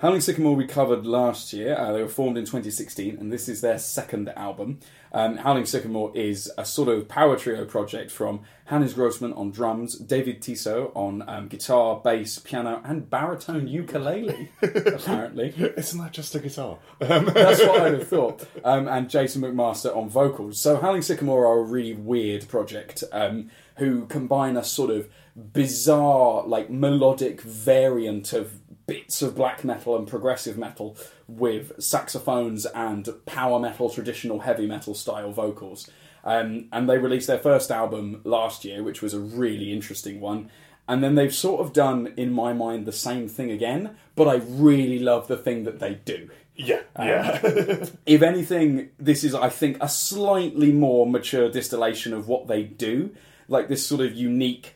Howling 0.00 0.20
Sycamore 0.20 0.54
we 0.54 0.66
covered 0.66 1.06
last 1.06 1.54
year. 1.54 1.74
Uh, 1.78 1.92
they 1.92 2.02
were 2.02 2.08
formed 2.08 2.36
in 2.36 2.44
2016, 2.44 3.16
and 3.18 3.32
this 3.32 3.48
is 3.48 3.62
their 3.62 3.78
second 3.78 4.28
album. 4.36 4.80
Um, 5.12 5.38
Howling 5.38 5.64
Sycamore 5.64 6.14
is 6.14 6.50
a 6.58 6.64
sort 6.66 6.90
of 6.90 7.08
power 7.08 7.38
trio 7.38 7.64
project 7.64 8.10
from 8.10 8.40
Hannes 8.66 8.92
Grossmann 8.92 9.32
on 9.32 9.50
drums, 9.50 9.98
David 9.98 10.42
Tiso 10.42 10.90
on 10.94 11.26
um, 11.26 11.48
guitar, 11.48 12.00
bass, 12.02 12.38
piano, 12.38 12.82
and 12.84 13.08
baritone 13.08 13.66
ukulele. 13.66 14.50
apparently, 14.62 15.54
Isn't 15.56 16.00
that 16.00 16.12
just 16.12 16.34
a 16.34 16.38
guitar? 16.38 16.78
that's 16.98 17.60
what 17.60 17.80
I'd 17.80 17.94
have 17.94 18.08
thought. 18.08 18.46
Um, 18.62 18.88
and 18.88 19.08
Jason 19.08 19.42
McMaster 19.42 19.94
on 19.96 20.08
vocals. 20.10 20.60
So 20.60 20.78
Howling 20.78 21.02
Sycamore 21.02 21.46
are 21.46 21.60
a 21.60 21.64
really 21.64 21.94
weird 21.94 22.46
project 22.48 23.04
um, 23.10 23.50
who 23.76 24.06
combine 24.06 24.56
a 24.56 24.64
sort 24.64 24.90
of 24.90 25.08
bizarre, 25.36 26.46
like 26.46 26.70
melodic 26.70 27.40
variant 27.40 28.32
of 28.32 28.60
bits 28.86 29.22
of 29.22 29.36
black 29.36 29.62
metal 29.62 29.96
and 29.96 30.08
progressive 30.08 30.58
metal 30.58 30.96
with 31.28 31.80
saxophones 31.80 32.66
and 32.66 33.08
power 33.24 33.60
metal, 33.60 33.88
traditional 33.88 34.40
heavy 34.40 34.66
metal 34.66 34.94
style 34.94 35.32
vocals. 35.32 35.88
Um, 36.24 36.68
and 36.72 36.88
they 36.88 36.98
released 36.98 37.28
their 37.28 37.38
first 37.38 37.70
album 37.70 38.20
last 38.24 38.64
year, 38.64 38.82
which 38.82 39.00
was 39.00 39.14
a 39.14 39.20
really 39.20 39.72
interesting 39.72 40.20
one. 40.20 40.50
And 40.88 41.04
then 41.04 41.14
they've 41.14 41.32
sort 41.32 41.60
of 41.60 41.72
done, 41.72 42.12
in 42.16 42.32
my 42.32 42.52
mind, 42.52 42.84
the 42.84 42.92
same 42.92 43.28
thing 43.28 43.52
again, 43.52 43.96
but 44.16 44.26
I 44.26 44.36
really 44.44 44.98
love 44.98 45.28
the 45.28 45.36
thing 45.36 45.62
that 45.64 45.78
they 45.78 45.94
do. 45.94 46.28
Yeah, 46.56 46.80
yeah. 46.98 47.38
If 48.06 48.22
anything, 48.22 48.90
this 48.98 49.22
is, 49.22 49.34
I 49.34 49.50
think, 49.50 49.78
a 49.80 49.88
slightly 49.88 50.72
more 50.72 51.06
mature 51.06 51.48
distillation 51.48 52.12
of 52.12 52.26
what 52.26 52.48
they 52.48 52.64
do. 52.64 53.14
Like 53.46 53.68
this 53.68 53.86
sort 53.86 54.00
of 54.00 54.14
unique 54.14 54.74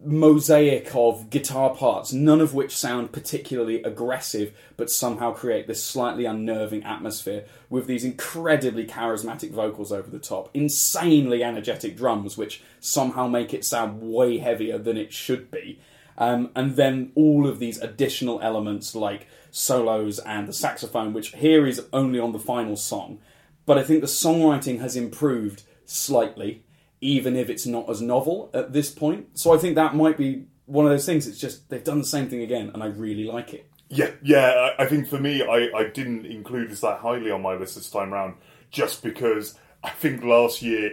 mosaic 0.00 0.94
of 0.94 1.28
guitar 1.28 1.74
parts, 1.74 2.12
none 2.12 2.40
of 2.40 2.54
which 2.54 2.76
sound 2.76 3.12
particularly 3.12 3.82
aggressive, 3.82 4.52
but 4.76 4.90
somehow 4.90 5.32
create 5.32 5.66
this 5.66 5.82
slightly 5.82 6.24
unnerving 6.24 6.84
atmosphere 6.84 7.44
with 7.68 7.86
these 7.86 8.04
incredibly 8.04 8.86
charismatic 8.86 9.50
vocals 9.50 9.92
over 9.92 10.08
the 10.08 10.18
top, 10.18 10.50
insanely 10.54 11.42
energetic 11.42 11.96
drums, 11.96 12.36
which 12.36 12.62
somehow 12.78 13.26
make 13.26 13.52
it 13.52 13.64
sound 13.64 14.00
way 14.00 14.38
heavier 14.38 14.78
than 14.78 14.96
it 14.96 15.12
should 15.12 15.50
be. 15.50 15.80
Um, 16.16 16.50
and 16.54 16.76
then 16.76 17.12
all 17.14 17.46
of 17.46 17.58
these 17.58 17.78
additional 17.78 18.40
elements 18.40 18.94
like 18.94 19.26
solos 19.50 20.18
and 20.20 20.46
the 20.46 20.52
saxophone, 20.52 21.12
which 21.12 21.34
here 21.34 21.66
is 21.66 21.86
only 21.92 22.18
on 22.18 22.32
the 22.32 22.38
final 22.38 22.76
song. 22.76 23.18
But 23.66 23.78
I 23.78 23.84
think 23.84 24.00
the 24.00 24.06
songwriting 24.06 24.80
has 24.80 24.96
improved 24.96 25.62
slightly, 25.84 26.62
even 27.00 27.36
if 27.36 27.48
it's 27.48 27.66
not 27.66 27.88
as 27.88 28.00
novel 28.00 28.50
at 28.54 28.72
this 28.72 28.90
point. 28.90 29.38
So 29.38 29.54
I 29.54 29.58
think 29.58 29.76
that 29.76 29.94
might 29.94 30.16
be 30.16 30.46
one 30.66 30.84
of 30.84 30.90
those 30.90 31.06
things. 31.06 31.26
It's 31.26 31.38
just 31.38 31.68
they've 31.70 31.82
done 31.84 31.98
the 31.98 32.04
same 32.04 32.28
thing 32.28 32.42
again, 32.42 32.70
and 32.74 32.82
I 32.82 32.86
really 32.86 33.24
like 33.24 33.54
it. 33.54 33.70
Yeah, 33.88 34.10
yeah. 34.22 34.72
I 34.78 34.84
I 34.84 34.86
think 34.86 35.08
for 35.08 35.18
me, 35.18 35.42
I, 35.42 35.70
I 35.74 35.88
didn't 35.88 36.26
include 36.26 36.70
this 36.70 36.80
that 36.80 36.98
highly 36.98 37.30
on 37.30 37.42
my 37.42 37.54
list 37.54 37.74
this 37.74 37.90
time 37.90 38.12
round, 38.12 38.34
just 38.70 39.02
because 39.02 39.58
I 39.82 39.90
think 39.90 40.22
last 40.22 40.62
year 40.62 40.92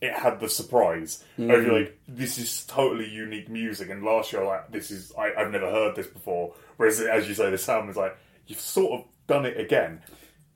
it 0.00 0.12
had 0.12 0.40
the 0.40 0.48
surprise 0.48 1.22
mm. 1.38 1.56
of 1.56 1.72
like 1.72 1.98
this 2.08 2.36
is 2.36 2.64
totally 2.64 3.08
unique 3.08 3.48
music, 3.48 3.88
and 3.88 4.02
last 4.02 4.32
year 4.32 4.44
like 4.44 4.72
this 4.72 4.90
is 4.90 5.12
I, 5.16 5.32
I've 5.38 5.52
never 5.52 5.70
heard 5.70 5.94
this 5.94 6.08
before. 6.08 6.54
Whereas 6.76 7.00
as 7.00 7.28
you 7.28 7.34
say, 7.34 7.50
this 7.50 7.68
album 7.68 7.90
is 7.90 7.96
like 7.96 8.16
you've 8.48 8.60
sort 8.60 9.00
of 9.00 9.06
done 9.28 9.46
it 9.46 9.58
again. 9.58 10.02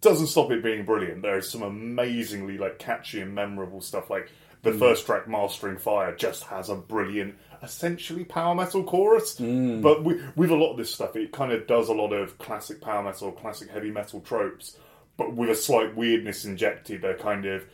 Doesn't 0.00 0.26
stop 0.26 0.50
it 0.50 0.62
being 0.62 0.84
brilliant. 0.84 1.22
There 1.22 1.38
is 1.38 1.48
some 1.48 1.62
amazingly 1.62 2.58
like 2.58 2.78
catchy 2.78 3.20
and 3.20 3.34
memorable 3.34 3.80
stuff. 3.80 4.10
Like 4.10 4.30
the 4.66 4.72
mm. 4.72 4.78
first 4.78 5.06
track, 5.06 5.28
"Mastering 5.28 5.78
Fire," 5.78 6.14
just 6.14 6.44
has 6.44 6.68
a 6.68 6.74
brilliant, 6.74 7.36
essentially 7.62 8.24
power 8.24 8.54
metal 8.54 8.84
chorus. 8.84 9.38
Mm. 9.40 9.80
But 9.82 10.04
with, 10.04 10.20
with 10.36 10.50
a 10.50 10.56
lot 10.56 10.72
of 10.72 10.76
this 10.76 10.92
stuff, 10.92 11.16
it 11.16 11.32
kind 11.32 11.52
of 11.52 11.66
does 11.66 11.88
a 11.88 11.94
lot 11.94 12.12
of 12.12 12.36
classic 12.38 12.80
power 12.80 13.02
metal, 13.02 13.32
classic 13.32 13.70
heavy 13.70 13.90
metal 13.90 14.20
tropes, 14.20 14.76
but 15.16 15.34
with 15.34 15.50
a 15.50 15.54
slight 15.54 15.96
weirdness 15.96 16.44
injected. 16.44 17.04
A 17.04 17.14
kind 17.14 17.46
of 17.46 17.64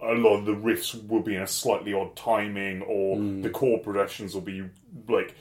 a 0.00 0.14
lot 0.14 0.38
of 0.38 0.46
the 0.46 0.54
riffs 0.54 1.06
will 1.08 1.22
be 1.22 1.36
in 1.36 1.42
a 1.42 1.46
slightly 1.46 1.92
odd 1.92 2.16
timing, 2.16 2.82
or 2.82 3.16
mm. 3.16 3.42
the 3.42 3.50
chord 3.50 3.82
progressions 3.82 4.34
will 4.34 4.42
be 4.42 4.64
like 5.08 5.34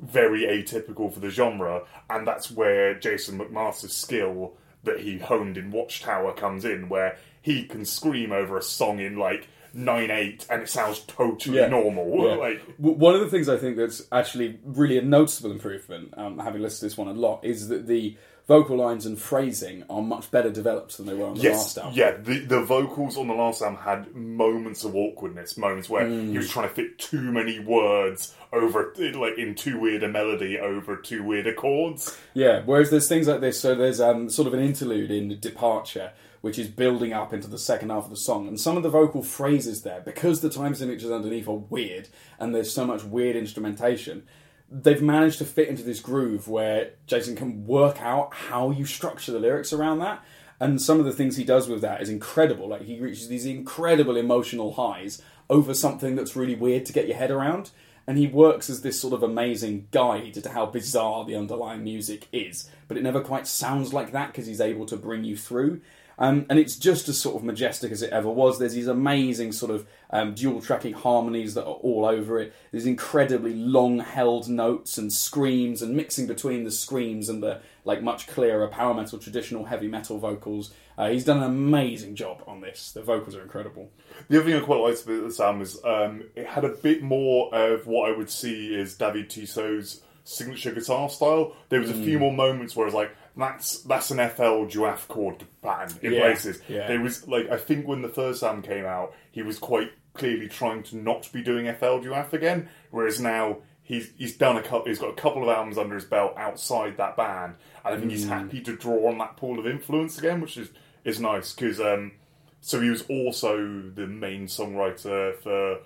very 0.00 0.42
atypical 0.42 1.12
for 1.12 1.20
the 1.20 1.30
genre, 1.30 1.82
and 2.10 2.26
that's 2.26 2.50
where 2.50 2.94
Jason 2.94 3.38
McMaster's 3.38 3.94
skill 3.94 4.54
that 4.84 5.00
he 5.00 5.18
honed 5.18 5.56
in 5.56 5.70
Watchtower 5.70 6.32
comes 6.32 6.64
in, 6.64 6.88
where 6.88 7.16
he 7.40 7.64
can 7.64 7.84
scream 7.84 8.32
over 8.32 8.56
a 8.56 8.62
song 8.62 8.98
in 8.98 9.16
like 9.16 9.48
nine 9.74 10.10
eight, 10.10 10.46
and 10.50 10.62
it 10.62 10.68
sounds 10.68 11.00
totally 11.00 11.58
Yeah. 11.58 11.68
normal. 11.68 12.26
Yeah. 12.26 12.34
Like, 12.42 12.62
One 12.78 13.14
of 13.14 13.20
the 13.20 13.28
things 13.28 13.48
I 13.48 13.56
think 13.56 13.76
that's 13.76 14.06
actually 14.10 14.58
really 14.64 14.98
a 14.98 15.02
noticeable 15.02 15.50
improvement, 15.52 16.12
um, 16.16 16.38
having 16.38 16.60
listened 16.62 16.80
to 16.80 16.86
this 16.86 16.98
one 16.98 17.08
a 17.08 17.18
lot, 17.18 17.44
is 17.44 17.68
that 17.68 17.86
the 17.86 18.16
vocal 18.48 18.76
lines 18.76 19.06
and 19.06 19.16
phrasing 19.20 19.84
are 19.88 20.02
much 20.02 20.28
better 20.32 20.50
developed 20.50 20.96
than 20.96 21.06
they 21.06 21.14
were 21.14 21.26
on 21.26 21.34
the 21.34 21.40
yes, 21.42 21.56
last 21.56 21.78
album. 21.78 21.92
yeah. 21.94 22.10
The 22.20 22.40
the 22.40 22.60
vocals 22.64 23.16
on 23.16 23.28
the 23.28 23.34
last 23.34 23.62
album 23.62 23.78
had 23.78 24.14
moments 24.16 24.82
of 24.84 24.96
awkwardness, 24.96 25.56
moments 25.56 25.88
where 25.88 26.08
he 26.08 26.36
was 26.36 26.50
trying 26.50 26.68
to 26.68 26.74
fit 26.74 26.98
too 26.98 27.20
many 27.32 27.60
words 27.60 28.34
over, 28.52 28.92
like 29.14 29.38
in 29.38 29.54
too 29.54 29.78
weird 29.78 30.02
a 30.02 30.08
melody 30.08 30.58
over 30.58 30.96
too 30.96 31.22
weird 31.22 31.46
a 31.46 31.54
chords. 31.54 32.18
Yeah, 32.34 32.62
whereas 32.66 32.90
there's 32.90 33.08
things 33.08 33.28
like 33.28 33.40
this, 33.40 33.60
so 33.60 33.74
there's 33.76 34.00
um, 34.00 34.28
sort 34.28 34.48
of 34.48 34.54
an 34.54 34.60
interlude 34.60 35.10
in 35.12 35.38
Departure, 35.40 36.10
which 36.42 36.58
is 36.58 36.68
building 36.68 37.12
up 37.12 37.32
into 37.32 37.48
the 37.48 37.58
second 37.58 37.90
half 37.90 38.04
of 38.04 38.10
the 38.10 38.16
song, 38.16 38.46
and 38.46 38.60
some 38.60 38.76
of 38.76 38.82
the 38.82 38.90
vocal 38.90 39.22
phrases 39.22 39.82
there, 39.82 40.00
because 40.00 40.40
the 40.40 40.50
time 40.50 40.74
signatures 40.74 41.10
underneath 41.10 41.48
are 41.48 41.52
weird, 41.52 42.08
and 42.38 42.54
there's 42.54 42.72
so 42.72 42.84
much 42.84 43.02
weird 43.02 43.34
instrumentation, 43.34 44.24
they've 44.70 45.02
managed 45.02 45.38
to 45.38 45.44
fit 45.44 45.68
into 45.68 45.82
this 45.82 46.00
groove 46.00 46.48
where 46.48 46.90
Jason 47.06 47.34
can 47.34 47.66
work 47.66 48.02
out 48.02 48.34
how 48.34 48.70
you 48.70 48.84
structure 48.84 49.32
the 49.32 49.38
lyrics 49.38 49.72
around 49.72 49.98
that. 50.00 50.22
And 50.60 50.80
some 50.80 51.00
of 51.00 51.04
the 51.04 51.12
things 51.12 51.36
he 51.36 51.44
does 51.44 51.68
with 51.68 51.80
that 51.80 52.00
is 52.00 52.08
incredible. 52.08 52.68
Like 52.68 52.82
he 52.82 53.00
reaches 53.00 53.28
these 53.28 53.46
incredible 53.46 54.16
emotional 54.16 54.74
highs 54.74 55.20
over 55.50 55.74
something 55.74 56.14
that's 56.14 56.36
really 56.36 56.54
weird 56.54 56.86
to 56.86 56.92
get 56.92 57.08
your 57.08 57.16
head 57.16 57.32
around 57.32 57.72
and 58.06 58.18
he 58.18 58.26
works 58.26 58.68
as 58.68 58.82
this 58.82 59.00
sort 59.00 59.14
of 59.14 59.22
amazing 59.22 59.86
guide 59.90 60.34
to 60.34 60.48
how 60.50 60.66
bizarre 60.66 61.24
the 61.24 61.36
underlying 61.36 61.84
music 61.84 62.26
is, 62.32 62.68
but 62.88 62.96
it 62.96 63.02
never 63.02 63.20
quite 63.20 63.46
sounds 63.46 63.92
like 63.92 64.12
that 64.12 64.28
because 64.28 64.46
he's 64.46 64.60
able 64.60 64.86
to 64.86 64.96
bring 64.96 65.24
you 65.24 65.36
through. 65.36 65.80
Um, 66.22 66.46
and 66.48 66.56
it's 66.56 66.76
just 66.76 67.08
as 67.08 67.20
sort 67.20 67.34
of 67.34 67.42
majestic 67.42 67.90
as 67.90 68.00
it 68.00 68.12
ever 68.12 68.30
was. 68.30 68.60
There's 68.60 68.74
these 68.74 68.86
amazing 68.86 69.50
sort 69.50 69.72
of 69.72 69.88
um, 70.10 70.34
dual 70.34 70.62
tracking 70.62 70.92
harmonies 70.92 71.54
that 71.54 71.64
are 71.64 71.74
all 71.74 72.04
over 72.04 72.38
it. 72.38 72.54
There's 72.70 72.86
incredibly 72.86 73.54
long 73.54 73.98
held 73.98 74.48
notes 74.48 74.98
and 74.98 75.12
screams, 75.12 75.82
and 75.82 75.96
mixing 75.96 76.28
between 76.28 76.62
the 76.62 76.70
screams 76.70 77.28
and 77.28 77.42
the 77.42 77.60
like 77.84 78.04
much 78.04 78.28
clearer 78.28 78.68
power 78.68 78.94
metal, 78.94 79.18
traditional 79.18 79.64
heavy 79.64 79.88
metal 79.88 80.18
vocals. 80.18 80.72
Uh, 80.96 81.08
he's 81.10 81.24
done 81.24 81.38
an 81.38 81.42
amazing 81.42 82.14
job 82.14 82.40
on 82.46 82.60
this. 82.60 82.92
The 82.92 83.02
vocals 83.02 83.34
are 83.34 83.42
incredible. 83.42 83.90
The 84.28 84.36
other 84.38 84.48
thing 84.48 84.62
I 84.62 84.64
quite 84.64 84.80
liked 84.80 85.02
about 85.02 85.24
this 85.24 85.40
album 85.40 85.62
is 85.62 85.84
um, 85.84 86.22
it 86.36 86.46
had 86.46 86.64
a 86.64 86.68
bit 86.68 87.02
more 87.02 87.52
of 87.52 87.88
what 87.88 88.08
I 88.08 88.16
would 88.16 88.30
see 88.30 88.78
as 88.78 88.94
David 88.94 89.28
Tiso's 89.28 90.02
signature 90.22 90.70
guitar 90.70 91.08
style. 91.08 91.56
There 91.68 91.80
was 91.80 91.90
a 91.90 91.94
few 91.94 92.20
more 92.20 92.32
moments 92.32 92.76
where 92.76 92.86
I 92.86 92.88
was 92.88 92.94
like, 92.94 93.16
"That's 93.36 93.82
that's 93.82 94.10
an 94.10 94.18
Ephel 94.18 94.70
Duath 94.70 95.08
chord 95.08 95.44
pattern 95.62 95.98
in 96.02 96.12
Yeah, 96.12 96.20
places." 96.20 96.60
yeah. 96.68 96.88
There 96.88 97.00
was 97.00 97.26
like 97.28 97.50
I 97.50 97.56
think 97.56 97.86
when 97.86 98.02
the 98.02 98.08
first 98.08 98.42
album 98.42 98.62
came 98.62 98.84
out, 98.84 99.14
he 99.30 99.42
was 99.42 99.58
quite 99.58 99.92
clearly 100.14 100.48
trying 100.48 100.82
to 100.84 100.96
not 100.96 101.30
be 101.32 101.42
doing 101.42 101.66
Ephel 101.66 102.02
Duath 102.02 102.32
again, 102.32 102.68
whereas 102.90 103.20
now. 103.20 103.58
He's, 103.84 104.12
he's 104.16 104.36
done 104.36 104.56
a 104.56 104.62
couple. 104.62 104.84
He's 104.86 105.00
got 105.00 105.10
a 105.10 105.20
couple 105.20 105.42
of 105.42 105.48
albums 105.48 105.76
under 105.76 105.96
his 105.96 106.04
belt 106.04 106.34
outside 106.36 106.96
that 106.98 107.16
band, 107.16 107.56
and 107.84 107.94
I 107.94 107.98
think 107.98 108.12
he's 108.12 108.26
happy 108.28 108.60
to 108.60 108.76
draw 108.76 109.08
on 109.08 109.18
that 109.18 109.36
pool 109.36 109.58
of 109.58 109.66
influence 109.66 110.16
again, 110.18 110.40
which 110.40 110.56
is 110.56 110.70
is 111.04 111.18
nice 111.18 111.52
because 111.52 111.80
um, 111.80 112.12
so 112.60 112.80
he 112.80 112.88
was 112.88 113.02
also 113.10 113.56
the 113.92 114.06
main 114.06 114.46
songwriter 114.46 115.36
for 115.42 115.80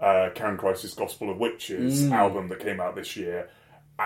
uh, 0.00 0.30
Karyn 0.34 0.56
Crisis 0.56 0.94
Gospel 0.94 1.30
of 1.30 1.36
Witches 1.38 2.10
album 2.10 2.48
that 2.48 2.60
came 2.60 2.80
out 2.80 2.96
this 2.96 3.16
year. 3.18 3.50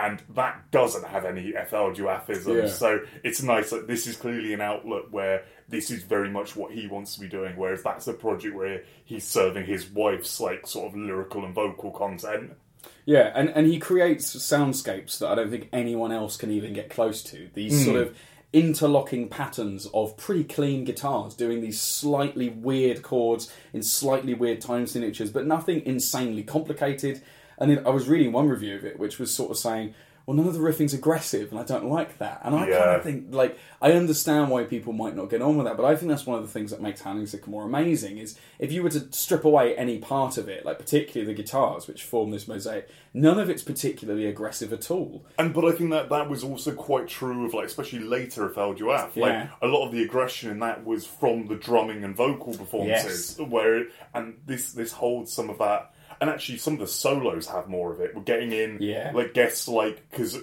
And 0.04 0.22
that 0.34 0.70
doesn't 0.70 1.06
have 1.06 1.24
any 1.24 1.52
Ephel 1.52 1.94
Duathisms. 1.94 2.62
Yeah. 2.62 2.68
So 2.68 3.00
it's 3.22 3.42
nice 3.42 3.70
that 3.70 3.86
this 3.86 4.06
is 4.06 4.16
clearly 4.16 4.52
an 4.52 4.60
outlet 4.60 5.10
where 5.10 5.44
this 5.68 5.90
is 5.90 6.02
very 6.02 6.30
much 6.30 6.56
what 6.56 6.72
he 6.72 6.86
wants 6.86 7.14
to 7.14 7.20
be 7.20 7.28
doing. 7.28 7.56
Whereas 7.56 7.82
that's 7.82 8.06
a 8.06 8.12
project 8.12 8.54
where 8.54 8.82
he's 9.04 9.24
serving 9.24 9.66
his 9.66 9.88
wife's 9.88 10.40
like 10.40 10.66
sort 10.66 10.88
of 10.88 10.96
lyrical 10.96 11.44
and 11.44 11.54
vocal 11.54 11.90
content. 11.90 12.56
Yeah, 13.04 13.32
and, 13.34 13.48
and 13.50 13.66
he 13.66 13.78
creates 13.78 14.34
soundscapes 14.34 15.18
that 15.18 15.28
I 15.28 15.34
don't 15.36 15.50
think 15.50 15.68
anyone 15.72 16.12
else 16.12 16.36
can 16.36 16.50
even 16.50 16.72
get 16.72 16.90
close 16.90 17.22
to. 17.24 17.48
These 17.54 17.78
hmm. 17.78 17.84
sort 17.84 18.00
of 18.02 18.16
interlocking 18.52 19.28
patterns 19.28 19.86
of 19.92 20.16
pretty 20.16 20.42
clean 20.42 20.84
guitars 20.84 21.34
doing 21.34 21.60
these 21.60 21.80
slightly 21.80 22.48
weird 22.48 23.02
chords 23.02 23.52
in 23.72 23.82
slightly 23.82 24.34
weird 24.34 24.60
time 24.60 24.86
signatures, 24.86 25.30
but 25.30 25.46
nothing 25.46 25.84
insanely 25.84 26.42
complicated. 26.42 27.22
And 27.58 27.70
then 27.70 27.86
I 27.86 27.90
was 27.90 28.08
reading 28.08 28.32
one 28.32 28.48
review 28.48 28.76
of 28.76 28.84
it, 28.84 28.98
which 28.98 29.18
was 29.18 29.34
sort 29.34 29.50
of 29.50 29.56
saying, 29.56 29.94
well, 30.26 30.36
none 30.36 30.48
of 30.48 30.54
the 30.54 30.60
riffing's 30.60 30.92
aggressive, 30.92 31.52
and 31.52 31.60
I 31.60 31.62
don't 31.62 31.88
like 31.88 32.18
that. 32.18 32.40
And 32.42 32.52
I 32.52 32.68
kind 32.68 32.96
of 32.96 33.04
think, 33.04 33.26
like, 33.32 33.56
I 33.80 33.92
understand 33.92 34.50
why 34.50 34.64
people 34.64 34.92
might 34.92 35.14
not 35.14 35.30
get 35.30 35.40
on 35.40 35.56
with 35.56 35.66
that, 35.66 35.76
but 35.76 35.86
I 35.86 35.94
think 35.94 36.10
that's 36.10 36.26
one 36.26 36.36
of 36.36 36.44
the 36.44 36.52
things 36.52 36.72
that 36.72 36.82
makes 36.82 37.00
Howling 37.00 37.26
Sycamore 37.26 37.62
amazing. 37.62 38.18
Is 38.18 38.36
if 38.58 38.72
you 38.72 38.82
were 38.82 38.90
to 38.90 39.12
strip 39.12 39.44
away 39.44 39.76
any 39.76 39.98
part 39.98 40.36
of 40.36 40.48
it, 40.48 40.66
like 40.66 40.80
particularly 40.80 41.32
the 41.32 41.40
guitars, 41.40 41.86
which 41.86 42.02
form 42.02 42.32
this 42.32 42.48
mosaic, 42.48 42.90
none 43.14 43.38
of 43.38 43.48
it's 43.48 43.62
particularly 43.62 44.26
aggressive 44.26 44.72
at 44.72 44.90
all. 44.90 45.24
And 45.38 45.54
but 45.54 45.64
I 45.64 45.70
think 45.70 45.90
that 45.90 46.08
that 46.08 46.28
was 46.28 46.42
also 46.42 46.72
quite 46.72 47.06
true 47.06 47.46
of 47.46 47.54
like 47.54 47.66
especially 47.66 48.00
later 48.00 48.48
Ephel 48.48 48.76
Duath. 48.76 49.14
Like 49.14 49.48
a 49.62 49.68
lot 49.68 49.86
of 49.86 49.92
the 49.92 50.02
aggression 50.02 50.50
in 50.50 50.58
that 50.58 50.84
was 50.84 51.06
from 51.06 51.46
the 51.46 51.54
drumming 51.54 52.02
and 52.02 52.16
vocal 52.16 52.52
performances. 52.52 53.38
Where 53.38 53.82
it, 53.82 53.92
and 54.12 54.38
this 54.44 54.72
this 54.72 54.90
holds 54.90 55.32
some 55.32 55.50
of 55.50 55.58
that. 55.58 55.92
And 56.20 56.30
actually, 56.30 56.58
some 56.58 56.74
of 56.74 56.80
the 56.80 56.86
solos 56.86 57.46
have 57.48 57.68
more 57.68 57.92
of 57.92 58.00
it. 58.00 58.14
We're 58.14 58.22
getting 58.22 58.52
in 58.52 58.78
Yeah. 58.80 59.12
like 59.14 59.34
guests 59.34 59.68
like 59.68 60.08
because 60.10 60.38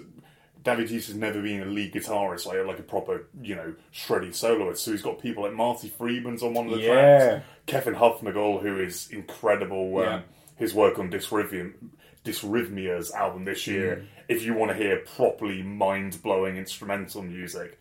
David 0.64 0.90
Hughes 0.90 1.08
has 1.08 1.16
never 1.16 1.42
been 1.42 1.62
a 1.62 1.66
lead 1.66 1.94
guitarist, 1.94 2.46
like 2.46 2.66
like 2.66 2.80
a 2.80 2.84
proper 2.84 3.26
you 3.42 3.56
know 3.56 3.74
shreddy 3.94 4.34
soloist. 4.34 4.84
So 4.84 4.92
he's 4.92 5.02
got 5.02 5.20
people 5.20 5.44
like 5.44 5.54
Marty 5.54 5.90
Friedman's 5.90 6.44
on 6.44 6.54
one 6.54 6.68
of 6.68 6.74
the 6.74 6.80
Yeah. 6.82 6.94
tracks. 7.30 7.46
Kevin 7.66 7.96
Hufnagel, 7.96 8.62
who 8.62 8.80
is 8.80 9.10
incredible. 9.12 9.92
Yeah. 10.02 10.16
Um, 10.16 10.24
his 10.56 10.74
work 10.74 11.00
on 11.00 11.10
Dysrhythmia, 11.10 11.74
Dysrhythmia's 12.24 13.12
album 13.12 13.46
this 13.46 13.68
year. 13.68 13.98
Mm. 13.98 14.06
If 14.30 14.44
you 14.46 14.54
want 14.54 14.72
to 14.72 14.78
hear 14.78 14.98
properly 15.16 15.62
mind 15.62 16.22
blowing 16.24 16.58
instrumental 16.58 17.22
music, 17.22 17.80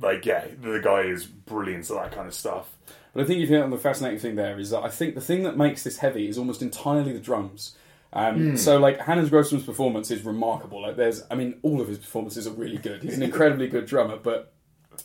like 0.00 0.26
yeah, 0.26 0.44
the 0.60 0.80
guy 0.80 1.02
is 1.02 1.24
brilliant 1.26 1.90
at 1.90 1.96
that 1.96 2.12
kind 2.12 2.26
of 2.28 2.34
stuff. 2.34 2.68
But 3.12 3.22
I 3.22 3.26
think 3.26 3.40
you've 3.40 3.48
hit 3.48 3.62
on 3.62 3.70
the 3.70 3.78
fascinating 3.78 4.18
thing 4.18 4.36
there 4.36 4.58
is 4.58 4.70
that 4.70 4.82
I 4.82 4.88
think 4.88 5.14
the 5.14 5.20
thing 5.20 5.42
that 5.42 5.56
makes 5.56 5.82
this 5.82 5.98
heavy 5.98 6.28
is 6.28 6.38
almost 6.38 6.62
entirely 6.62 7.12
the 7.12 7.20
drums. 7.20 7.76
Um, 8.12 8.56
So, 8.56 8.78
like 8.78 9.00
Hannes 9.00 9.30
Grossmann's 9.30 9.64
performance 9.64 10.10
is 10.10 10.24
remarkable. 10.24 10.82
Like, 10.82 10.96
there's, 10.96 11.24
I 11.30 11.34
mean, 11.34 11.58
all 11.62 11.80
of 11.80 11.88
his 11.88 11.98
performances 11.98 12.46
are 12.46 12.52
really 12.52 12.78
good. 12.78 13.02
He's 13.02 13.16
an 13.16 13.22
incredibly 13.30 13.68
good 13.68 13.86
drummer, 13.86 14.16
but 14.16 14.52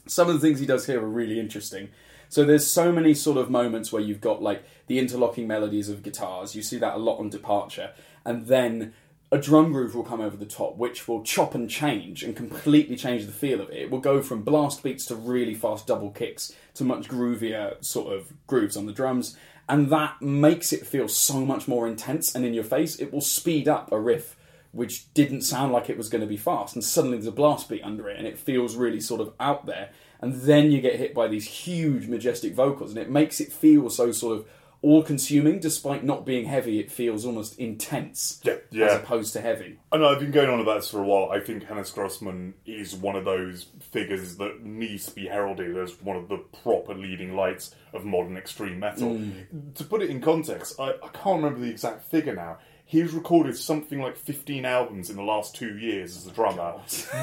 some 0.08 0.28
of 0.30 0.34
the 0.34 0.40
things 0.40 0.60
he 0.60 0.66
does 0.66 0.86
here 0.86 1.02
are 1.02 1.10
really 1.10 1.40
interesting. 1.40 1.90
So 2.30 2.44
there's 2.44 2.66
so 2.66 2.92
many 2.92 3.14
sort 3.14 3.38
of 3.38 3.50
moments 3.52 3.92
where 3.92 4.02
you've 4.02 4.22
got 4.22 4.42
like 4.42 4.64
the 4.88 4.98
interlocking 4.98 5.48
melodies 5.48 5.88
of 5.90 6.02
guitars. 6.02 6.56
You 6.56 6.64
see 6.64 6.80
that 6.80 6.96
a 6.96 6.98
lot 6.98 7.20
on 7.20 7.30
Departure, 7.30 7.92
and 8.26 8.48
then 8.48 8.94
a 9.34 9.38
drum 9.40 9.72
groove 9.72 9.96
will 9.96 10.04
come 10.04 10.22
over 10.22 10.38
the 10.38 10.46
top, 10.46 10.78
which 10.78 11.08
will 11.08 11.24
chop 11.24 11.56
and 11.56 11.68
change 11.68 12.22
and 12.22 12.36
completely 12.36 12.96
change 12.96 13.26
the 13.26 13.32
feel 13.32 13.62
of 13.62 13.70
it. 13.72 13.78
It 13.78 13.90
will 13.90 14.00
go 14.00 14.22
from 14.22 14.44
blast 14.44 14.84
beats 14.84 15.08
to 15.08 15.16
really 15.16 15.56
fast 15.56 15.88
double 15.88 16.12
kicks 16.12 16.54
to 16.76 16.84
much 16.84 17.10
groovier 17.10 17.84
sort 17.84 18.14
of 18.14 18.32
grooves 18.46 18.78
on 18.78 18.86
the 18.86 18.94
drums, 18.94 19.36
and 19.68 19.90
that 19.90 20.22
makes 20.22 20.72
it 20.72 20.86
feel 20.86 21.08
so 21.08 21.44
much 21.44 21.68
more 21.68 21.88
intense 21.88 22.36
and 22.36 22.46
in 22.46 22.54
your 22.54 22.64
face. 22.64 23.00
It 23.00 23.12
will 23.12 23.22
speed 23.22 23.68
up 23.68 23.92
a 23.92 24.00
riff 24.00 24.36
which 24.72 25.12
didn't 25.16 25.42
sound 25.42 25.72
like 25.72 25.90
it 25.90 25.98
was 25.98 26.10
going 26.10 26.22
to 26.22 26.28
be 26.28 26.38
fast, 26.38 26.76
and 26.76 26.84
suddenly 26.84 27.18
there's 27.18 27.26
a 27.26 27.32
blast 27.32 27.68
beat 27.68 27.84
under 27.84 28.08
it, 28.10 28.20
and 28.20 28.28
it 28.28 28.38
feels 28.38 28.76
really 28.76 29.02
sort 29.02 29.20
of 29.20 29.34
out 29.40 29.66
there. 29.66 29.90
And 30.22 30.42
then 30.42 30.72
you 30.72 30.80
get 30.80 30.98
hit 30.98 31.16
by 31.16 31.28
these 31.28 31.46
huge, 31.46 32.08
majestic 32.08 32.54
vocals, 32.54 32.92
and 32.92 33.00
it 33.00 33.10
makes 33.10 33.40
it 33.40 33.52
feel 33.52 33.90
so 33.90 34.12
sort 34.12 34.38
of 34.38 34.46
all-consuming. 34.84 35.60
Despite 35.60 36.04
not 36.04 36.26
being 36.26 36.46
heavy, 36.46 36.80
it 36.80 36.92
feels 36.92 37.26
almost 37.26 37.58
intense, 37.58 38.40
Yeah, 38.44 38.58
yeah. 38.70 38.86
as 38.88 38.96
opposed 39.00 39.34
to 39.34 39.42
heavy. 39.42 39.80
I 39.92 39.98
know 39.98 40.10
I've 40.10 40.20
been 40.20 40.32
going 40.32 40.50
on 40.50 40.60
about 40.60 40.82
this 40.82 40.92
for 40.92 41.00
a 41.00 41.04
while. 41.04 41.32
I 41.32 41.40
think 41.40 41.64
Hannes 41.64 41.90
Grossmann 41.90 42.54
is 42.66 42.94
one 42.94 43.16
of 43.16 43.26
those 43.26 43.68
figures 43.92 44.36
that 44.38 44.64
needs 44.64 45.06
to 45.08 45.16
be 45.16 45.26
heralded 45.28 45.76
as 45.78 46.00
one 46.02 46.18
of 46.18 46.28
the 46.28 46.38
proper 46.62 46.94
leading 46.94 47.36
lights 47.36 47.74
of 47.94 48.06
modern 48.06 48.38
extreme 48.38 48.80
metal. 48.80 49.10
Mm. 49.12 49.74
To 49.76 49.84
put 49.84 50.02
it 50.04 50.10
in 50.10 50.22
context, 50.22 50.80
I, 50.80 50.90
I 51.04 51.08
can't 51.14 51.42
remember 51.42 51.60
the 51.62 51.72
exact 51.72 52.04
figure 52.12 52.36
now. 52.36 52.58
He's 52.86 53.14
recorded 53.14 53.58
something 53.58 54.02
like 54.02 54.18
15 54.18 54.66
albums 54.66 55.10
in 55.10 55.16
the 55.16 55.24
last 55.24 55.56
two 55.56 55.78
years 55.80 56.18
as 56.18 56.28
a 56.28 56.32
drummer. 56.32 56.74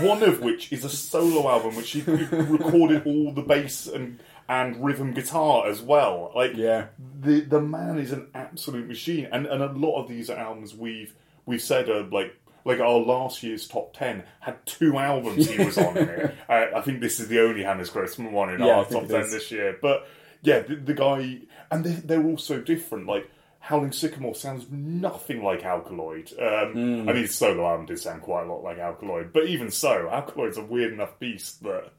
One 0.00 0.22
of 0.22 0.40
which 0.40 0.72
is 0.72 0.84
a 0.84 0.88
solo 0.88 1.48
album, 1.48 1.76
which 1.76 1.90
he 1.90 2.00
recorded 2.06 3.06
all 3.06 3.32
the 3.32 3.42
bass 3.42 3.86
and, 3.86 4.18
and 4.50 4.84
rhythm 4.84 5.12
guitar 5.14 5.66
as 5.68 5.80
well. 5.80 6.32
Like, 6.34 6.56
Yeah. 6.56 6.86
the 7.20 7.40
the 7.40 7.60
man 7.60 7.98
is 7.98 8.10
an 8.12 8.26
absolute 8.34 8.86
machine, 8.88 9.28
and 9.32 9.46
and 9.46 9.62
a 9.62 9.72
lot 9.72 10.02
of 10.02 10.08
these 10.08 10.28
albums 10.28 10.74
we've 10.74 11.14
we've 11.46 11.62
said 11.62 11.88
are 11.88 12.02
like 12.02 12.34
like 12.64 12.80
our 12.80 12.98
last 12.98 13.42
year's 13.42 13.66
top 13.68 13.94
ten 13.94 14.24
had 14.40 14.56
two 14.66 14.98
albums 14.98 15.48
he 15.48 15.64
was 15.64 15.78
on 15.78 15.96
in 15.96 16.08
it. 16.08 16.34
Uh, 16.48 16.66
I 16.76 16.80
think 16.82 17.00
this 17.00 17.18
is 17.20 17.28
the 17.28 17.40
only 17.40 17.62
Hannes 17.62 17.88
Grossmann 17.90 18.32
one 18.32 18.50
in 18.52 18.60
Yeah, 18.60 18.74
our 18.78 18.84
top 18.84 19.06
ten 19.06 19.20
is. 19.22 19.30
this 19.32 19.50
year. 19.52 19.78
But 19.80 20.06
yeah, 20.42 20.58
the, 20.60 20.74
the 20.74 20.94
guy, 20.94 21.38
and 21.70 21.84
they, 21.84 21.92
they're 21.92 22.22
all 22.24 22.36
so 22.36 22.60
different. 22.60 23.06
Like 23.06 23.30
Howling 23.60 23.92
Sycamore 23.92 24.34
sounds 24.34 24.66
nothing 24.70 25.42
like 25.44 25.62
Alkaloid. 25.64 26.32
Um, 26.38 26.72
Hmm. 26.72 27.08
I 27.08 27.12
mean, 27.12 27.22
his 27.22 27.34
solo 27.34 27.66
album 27.66 27.86
did 27.86 27.98
sound 28.00 28.22
quite 28.22 28.44
a 28.46 28.52
lot 28.52 28.62
like 28.64 28.78
Alkaloid, 28.78 29.32
but 29.32 29.46
even 29.46 29.70
so, 29.70 30.08
Alkaloid's 30.10 30.58
a 30.58 30.62
weird 30.64 30.92
enough 30.92 31.18
beast 31.20 31.62
that. 31.62 31.92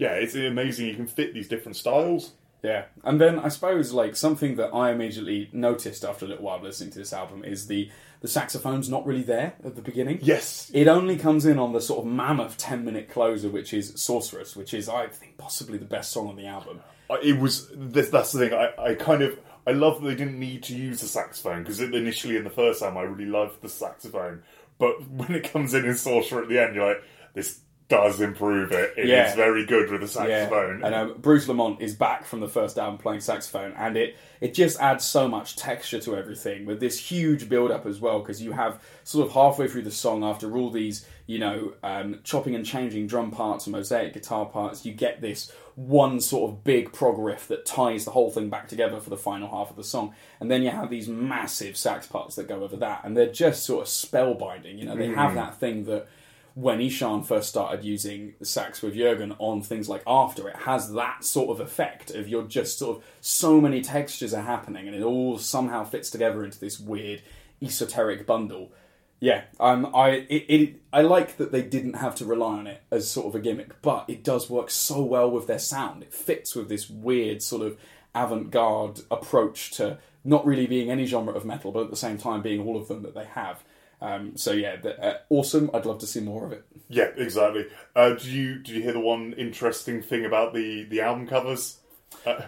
Yeah, 0.00 0.12
it's 0.12 0.34
amazing 0.34 0.86
you 0.86 0.94
can 0.94 1.06
fit 1.06 1.34
these 1.34 1.46
different 1.46 1.76
styles. 1.76 2.32
Yeah, 2.62 2.84
and 3.04 3.20
then 3.20 3.38
I 3.38 3.48
suppose 3.48 3.92
like 3.92 4.16
something 4.16 4.56
that 4.56 4.74
I 4.74 4.92
immediately 4.92 5.50
noticed 5.52 6.04
after 6.04 6.24
a 6.24 6.28
little 6.28 6.44
while 6.44 6.60
listening 6.62 6.90
to 6.92 6.98
this 6.98 7.12
album 7.12 7.44
is 7.44 7.66
the 7.66 7.90
the 8.22 8.28
saxophone's 8.28 8.88
not 8.88 9.06
really 9.06 9.22
there 9.22 9.54
at 9.62 9.76
the 9.76 9.82
beginning. 9.82 10.18
Yes, 10.22 10.70
It 10.74 10.88
only 10.88 11.16
comes 11.16 11.44
in 11.44 11.58
on 11.58 11.72
the 11.72 11.80
sort 11.80 12.04
of 12.04 12.12
mammoth 12.12 12.56
10 12.56 12.84
minute 12.84 13.10
closer, 13.10 13.48
which 13.48 13.72
is 13.74 13.92
Sorceress, 13.96 14.56
which 14.56 14.74
is, 14.74 14.88
I 14.90 15.06
think, 15.06 15.38
possibly 15.38 15.78
the 15.78 15.86
best 15.86 16.12
song 16.12 16.28
on 16.28 16.36
the 16.36 16.46
album. 16.46 16.80
It 17.22 17.38
was 17.38 17.70
this, 17.74 18.10
that's 18.10 18.32
the 18.32 18.38
thing 18.38 18.54
I, 18.54 18.72
I 18.78 18.94
kind 18.94 19.22
of 19.22 19.38
i 19.66 19.72
love 19.72 20.00
that 20.00 20.08
they 20.08 20.14
didn't 20.14 20.38
need 20.38 20.62
to 20.62 20.74
use 20.74 21.00
the 21.00 21.06
saxophone 21.06 21.62
because 21.62 21.80
initially 21.80 22.36
in 22.36 22.44
the 22.44 22.50
first 22.50 22.82
album 22.82 22.98
i 22.98 23.02
really 23.02 23.28
loved 23.28 23.60
the 23.60 23.68
saxophone 23.68 24.42
but 24.78 25.06
when 25.10 25.34
it 25.34 25.52
comes 25.52 25.74
in 25.74 25.84
in 25.84 25.94
sorcerer 25.94 26.42
at 26.42 26.48
the 26.48 26.58
end 26.58 26.74
you're 26.74 26.86
like 26.86 27.02
this 27.34 27.60
does 27.90 28.20
improve 28.20 28.72
it 28.72 28.94
It 28.96 29.04
is 29.04 29.10
Yeah. 29.10 29.34
very 29.36 29.66
good 29.66 29.90
with 29.90 30.00
the 30.00 30.08
saxophone 30.08 30.82
And 30.82 30.94
um, 30.94 31.14
Bruce 31.18 31.46
Lamont 31.48 31.82
is 31.82 31.94
back 31.94 32.24
from 32.24 32.40
the 32.40 32.48
first 32.48 32.78
album 32.78 32.98
playing 32.98 33.20
saxophone, 33.20 33.74
and 33.76 33.96
it 33.98 34.16
it 34.40 34.54
just 34.54 34.80
adds 34.80 35.04
so 35.04 35.28
much 35.28 35.56
texture 35.56 36.00
to 36.00 36.16
everything 36.16 36.64
with 36.64 36.80
this 36.80 36.98
huge 36.98 37.50
build 37.50 37.70
up 37.70 37.84
as 37.84 38.00
well. 38.00 38.20
Because 38.20 38.40
you 38.40 38.52
have 38.52 38.80
sort 39.04 39.26
of 39.26 39.34
halfway 39.34 39.68
through 39.68 39.82
the 39.82 39.90
song, 39.90 40.24
after 40.24 40.56
all 40.56 40.70
these 40.70 41.06
you 41.26 41.38
know 41.38 41.74
um, 41.82 42.20
chopping 42.24 42.54
and 42.54 42.64
changing 42.64 43.06
drum 43.06 43.30
parts 43.30 43.66
and 43.66 43.72
mosaic 43.76 44.14
guitar 44.14 44.46
parts, 44.46 44.86
you 44.86 44.92
get 44.94 45.20
this 45.20 45.52
one 45.74 46.20
sort 46.20 46.50
of 46.50 46.64
big 46.64 46.92
prog 46.92 47.18
riff 47.18 47.48
that 47.48 47.64
ties 47.66 48.04
the 48.04 48.10
whole 48.12 48.30
thing 48.30 48.48
back 48.50 48.68
together 48.68 48.98
for 49.00 49.10
the 49.10 49.16
final 49.16 49.48
half 49.48 49.68
of 49.70 49.76
the 49.76 49.84
song, 49.84 50.14
and 50.40 50.50
then 50.50 50.62
you 50.62 50.70
have 50.70 50.88
these 50.90 51.08
massive 51.08 51.76
sax 51.76 52.06
parts 52.06 52.36
that 52.36 52.48
go 52.48 52.62
over 52.64 52.76
that, 52.76 53.00
and 53.04 53.16
they're 53.16 53.32
just 53.32 53.64
sort 53.64 53.82
of 53.82 53.88
spellbinding. 53.88 54.78
You 54.78 54.86
know, 54.86 54.96
they 54.96 55.08
have 55.08 55.34
that 55.34 55.58
thing 55.60 55.84
that 55.84 56.06
when 56.54 56.78
Ihsahn 56.78 57.24
first 57.24 57.48
started 57.48 57.84
using 57.84 58.34
sax 58.42 58.82
with 58.82 58.94
Jurgen 58.94 59.34
on 59.38 59.62
things 59.62 59.88
like 59.88 60.02
After, 60.06 60.48
it 60.48 60.56
has 60.56 60.92
that 60.94 61.24
sort 61.24 61.50
of 61.50 61.60
effect 61.64 62.10
of 62.10 62.28
you're 62.28 62.42
just 62.42 62.78
sort 62.78 62.98
of 62.98 63.04
so 63.20 63.60
many 63.60 63.80
textures 63.80 64.34
are 64.34 64.42
happening 64.42 64.86
and 64.86 64.96
it 64.96 65.02
all 65.02 65.38
somehow 65.38 65.84
fits 65.84 66.10
together 66.10 66.44
into 66.44 66.58
this 66.58 66.80
weird 66.80 67.22
esoteric 67.62 68.26
bundle. 68.26 68.72
Yeah, 69.20 69.42
um, 69.58 69.94
I 69.94 70.26
it, 70.30 70.44
it 70.48 70.80
I 70.92 71.02
like 71.02 71.36
that 71.36 71.52
they 71.52 71.62
didn't 71.62 71.94
have 71.94 72.14
to 72.16 72.24
rely 72.24 72.58
on 72.58 72.66
it 72.66 72.82
as 72.90 73.10
sort 73.10 73.26
of 73.26 73.34
a 73.34 73.40
gimmick, 73.40 73.82
but 73.82 74.06
it 74.08 74.24
does 74.24 74.48
work 74.48 74.70
so 74.70 75.02
well 75.02 75.30
with 75.30 75.46
their 75.46 75.58
sound. 75.58 76.02
It 76.02 76.14
fits 76.14 76.56
with 76.56 76.68
this 76.68 76.88
weird 76.88 77.42
sort 77.42 77.62
of 77.62 77.76
avant-garde 78.14 79.00
approach 79.10 79.72
to 79.72 79.98
not 80.24 80.44
really 80.46 80.66
being 80.66 80.90
any 80.90 81.04
genre 81.04 81.34
of 81.34 81.44
metal, 81.44 81.70
but 81.70 81.84
at 81.84 81.90
the 81.90 81.96
same 81.96 82.18
time 82.18 82.42
being 82.42 82.60
all 82.60 82.76
of 82.76 82.88
them 82.88 83.02
that 83.02 83.14
they 83.14 83.24
have. 83.24 83.62
Um, 84.02 84.36
so 84.36 84.52
yeah, 84.52 84.76
the, 84.76 84.98
uh, 84.98 85.18
awesome. 85.28 85.70
I'd 85.74 85.84
love 85.86 85.98
to 85.98 86.06
see 86.06 86.20
more 86.20 86.44
of 86.46 86.52
it. 86.52 86.64
yeah 86.88 87.08
exactly 87.16 87.66
uh, 87.94 88.10
did 88.10 88.24
you 88.24 88.54
did 88.56 88.74
you 88.74 88.82
hear 88.82 88.92
the 88.92 89.00
one 89.00 89.34
interesting 89.34 90.02
thing 90.02 90.24
about 90.24 90.54
the 90.54 90.84
the 90.84 91.00
album 91.02 91.26
covers 91.26 91.78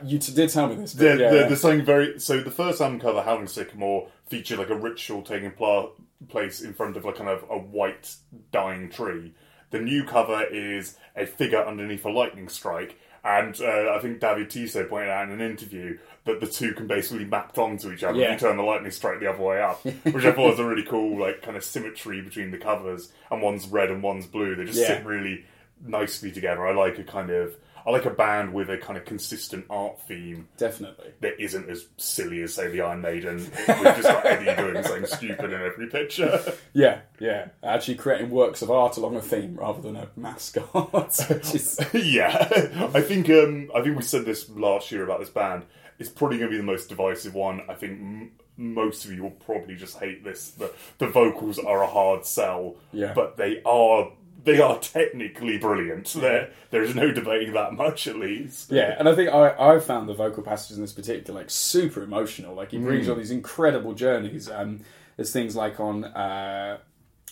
You 0.05 0.19
t- 0.19 0.33
did 0.35 0.51
tell 0.51 0.69
me 0.69 0.75
this. 0.77 0.93
But 0.95 1.01
There, 1.03 1.21
yeah, 1.21 1.33
yeah. 1.33 1.47
there's 1.49 1.61
something 1.61 1.85
very. 1.85 2.19
So 2.21 2.41
the 2.41 2.51
first 2.51 2.81
album 2.81 3.01
cover, 3.01 3.23
Howling 3.23 3.47
Sycamore, 3.47 4.09
featured 4.29 4.59
like 4.59 4.71
a 4.71 4.75
ritual 4.77 5.23
taking 5.23 5.53
pla- 5.53 5.91
place 6.29 6.61
in 6.61 6.75
front 6.75 6.97
of 6.97 7.05
like 7.05 7.17
kind 7.17 7.31
of 7.31 7.45
a 7.51 7.59
white 7.59 8.17
dying 8.51 8.91
tree. 8.91 9.33
The 9.71 9.81
new 9.81 10.05
cover 10.05 10.43
is 10.45 10.97
a 11.17 11.27
figure 11.27 11.65
underneath 11.65 12.05
a 12.05 12.11
lightning 12.11 12.49
strike, 12.49 12.99
and 13.25 13.59
uh, 13.61 13.95
I 13.95 13.99
think 14.01 14.21
David 14.21 14.51
Tiso 14.51 14.89
pointed 14.89 15.11
out 15.11 15.29
in 15.29 15.41
an 15.41 15.51
interview 15.51 15.99
that 16.25 16.41
the 16.41 16.47
two 16.47 16.73
can 16.75 16.87
basically 16.87 17.25
map 17.25 17.57
onto 17.59 17.91
each 17.93 18.03
other 18.05 18.19
Yeah. 18.19 18.35
if 18.35 18.41
you 18.41 18.49
turn 18.49 18.57
the 18.57 18.63
lightning 18.63 18.91
strike 18.93 19.21
the 19.21 19.29
other 19.31 19.43
way 19.43 19.61
up, 19.61 19.85
which 19.85 20.25
I 20.25 20.33
thought 20.33 20.51
was 20.51 20.59
a 20.59 20.65
really 20.65 20.85
cool 20.85 21.19
like 21.21 21.43
kind 21.43 21.57
of 21.57 21.65
symmetry 21.65 22.21
between 22.21 22.51
the 22.51 22.59
covers, 22.59 23.13
and 23.31 23.43
one's 23.43 23.67
red 23.69 23.91
and 23.91 24.03
one's 24.03 24.27
blue. 24.27 24.55
They 24.55 24.65
just 24.65 24.79
Yeah. 24.81 24.87
sit 24.99 25.05
really 25.07 25.45
nicely 25.85 26.31
together. 26.33 26.67
I 26.67 26.75
like 26.75 26.99
a 26.99 27.05
kind 27.05 27.31
of. 27.31 27.57
I 27.87 27.91
like 27.91 28.05
a 28.05 28.11
band 28.11 28.55
with 28.55 28.71
a 28.71 28.79
kind 28.79 28.97
of 28.97 29.05
consistent 29.05 29.67
art 29.71 30.01
theme 30.07 30.49
definitely. 30.57 31.13
that 31.21 31.41
isn't 31.43 31.69
as 31.69 31.87
silly 31.97 32.43
as 32.43 32.55
say 32.55 32.69
the 32.69 32.81
Iron 32.83 33.01
Maiden. 33.01 33.39
We've 33.39 33.67
just 33.67 34.05
like 34.05 34.25
Eddie 34.25 34.57
doing 34.57 34.83
something 34.85 35.07
stupid 35.07 35.53
in 35.53 35.61
every 35.63 35.89
picture. 35.89 36.41
Yeah, 36.75 37.01
yeah. 37.21 37.49
Actually, 37.63 37.97
creating 37.97 38.31
works 38.31 38.63
of 38.63 38.71
art 38.71 38.97
along 38.97 39.17
a 39.17 39.21
theme 39.21 39.57
rather 39.57 39.83
than 39.83 39.97
a 39.97 40.09
mascot. 40.17 40.93
which 41.29 41.55
is, 41.55 41.79
yeah, 41.93 42.49
I 42.95 43.01
think 43.03 43.29
um, 43.31 43.71
I 43.75 43.83
think 43.83 43.97
we 43.97 44.03
said 44.03 44.25
this 44.25 44.49
last 44.51 44.91
year 44.91 45.05
about 45.05 45.21
this 45.21 45.29
band. 45.31 45.65
It's 45.99 46.09
probably 46.09 46.39
going 46.39 46.51
to 46.51 46.55
be 46.55 46.59
the 46.59 46.63
most 46.67 46.89
divisive 46.89 47.35
one. 47.35 47.61
I 47.69 47.75
think 47.75 47.93
m- 48.01 48.31
most 48.57 49.05
of 49.05 49.13
you 49.13 49.23
will 49.23 49.31
probably 49.31 49.75
just 49.77 49.99
hate 49.99 50.25
this. 50.25 50.53
The 50.53 50.73
the 50.99 51.09
vocals 51.09 51.59
are 51.59 51.83
a 51.83 51.87
hard 51.87 52.25
sell, 52.25 52.77
Yeah. 52.93 53.13
but 53.15 53.37
they 53.37 53.61
are 53.65 54.11
they 54.45 54.61
are 54.61 54.79
technically 54.79 55.59
brilliant. 55.59 56.07
There 56.15 56.51
there's 56.71 56.95
no 56.95 57.13
debating 57.13 57.53
that 57.55 57.73
much, 57.75 58.07
at 58.07 58.17
least. 58.17 58.71
Yeah, 58.71 58.97
and 58.99 59.09
I 59.09 59.15
think 59.15 59.31
I, 59.31 59.55
I 59.75 59.79
found 59.81 60.09
the 60.09 60.15
vocal 60.15 60.43
passages 60.43 60.77
in 60.79 60.83
this 60.83 60.93
particular 60.93 61.41
like 61.41 61.51
super 61.51 62.03
emotional. 62.03 62.55
Like 62.55 62.71
he 62.71 62.79
brings 62.79 63.07
Mm. 63.07 63.13
on 63.13 63.19
these 63.19 63.31
incredible 63.31 63.95
journeys. 63.95 64.51
Um, 64.51 64.81
there's 65.17 65.33
things 65.33 65.55
like 65.55 65.79
on 65.81 66.05
uh, 66.05 66.79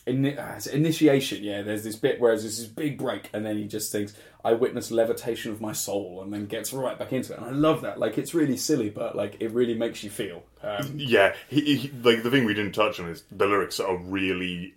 ini- 0.07 0.39
uh, 0.39 0.55
it's 0.57 0.67
initiation. 0.67 1.43
Yeah, 1.43 1.63
there's 1.63 1.83
this 1.85 1.97
bit 1.97 2.21
where 2.21 2.33
there's 2.37 2.59
this 2.59 2.67
big 2.67 2.99
break, 2.99 3.31
and 3.33 3.45
then 3.45 3.57
he 3.57 3.67
just 3.67 3.91
thinks, 3.93 4.15
"I 4.45 4.53
witnessed 4.53 4.91
levitation 4.91 5.51
of 5.53 5.61
my 5.61 5.73
soul," 5.73 6.21
and 6.23 6.33
then 6.33 6.47
gets 6.47 6.73
right 6.73 6.99
back 6.99 7.13
into 7.13 7.33
it. 7.33 7.39
And 7.39 7.47
I 7.47 7.51
love 7.51 7.81
that. 7.83 7.99
Like 7.99 8.19
it's 8.19 8.35
really 8.35 8.57
silly, 8.57 8.91
but 8.91 9.17
like 9.17 9.37
it 9.41 9.51
really 9.53 9.75
makes 9.75 10.05
you 10.05 10.11
feel. 10.11 10.43
Um, 10.63 10.93
Yeah, 10.97 11.35
he, 11.49 11.77
he, 11.77 11.89
like 12.03 12.23
the 12.23 12.31
thing 12.31 12.45
we 12.45 12.55
didn't 12.55 12.73
touch 12.73 13.01
on 13.01 13.09
is 13.09 13.25
the 13.33 13.47
lyrics 13.47 13.81
are 13.81 13.97
really 13.97 14.75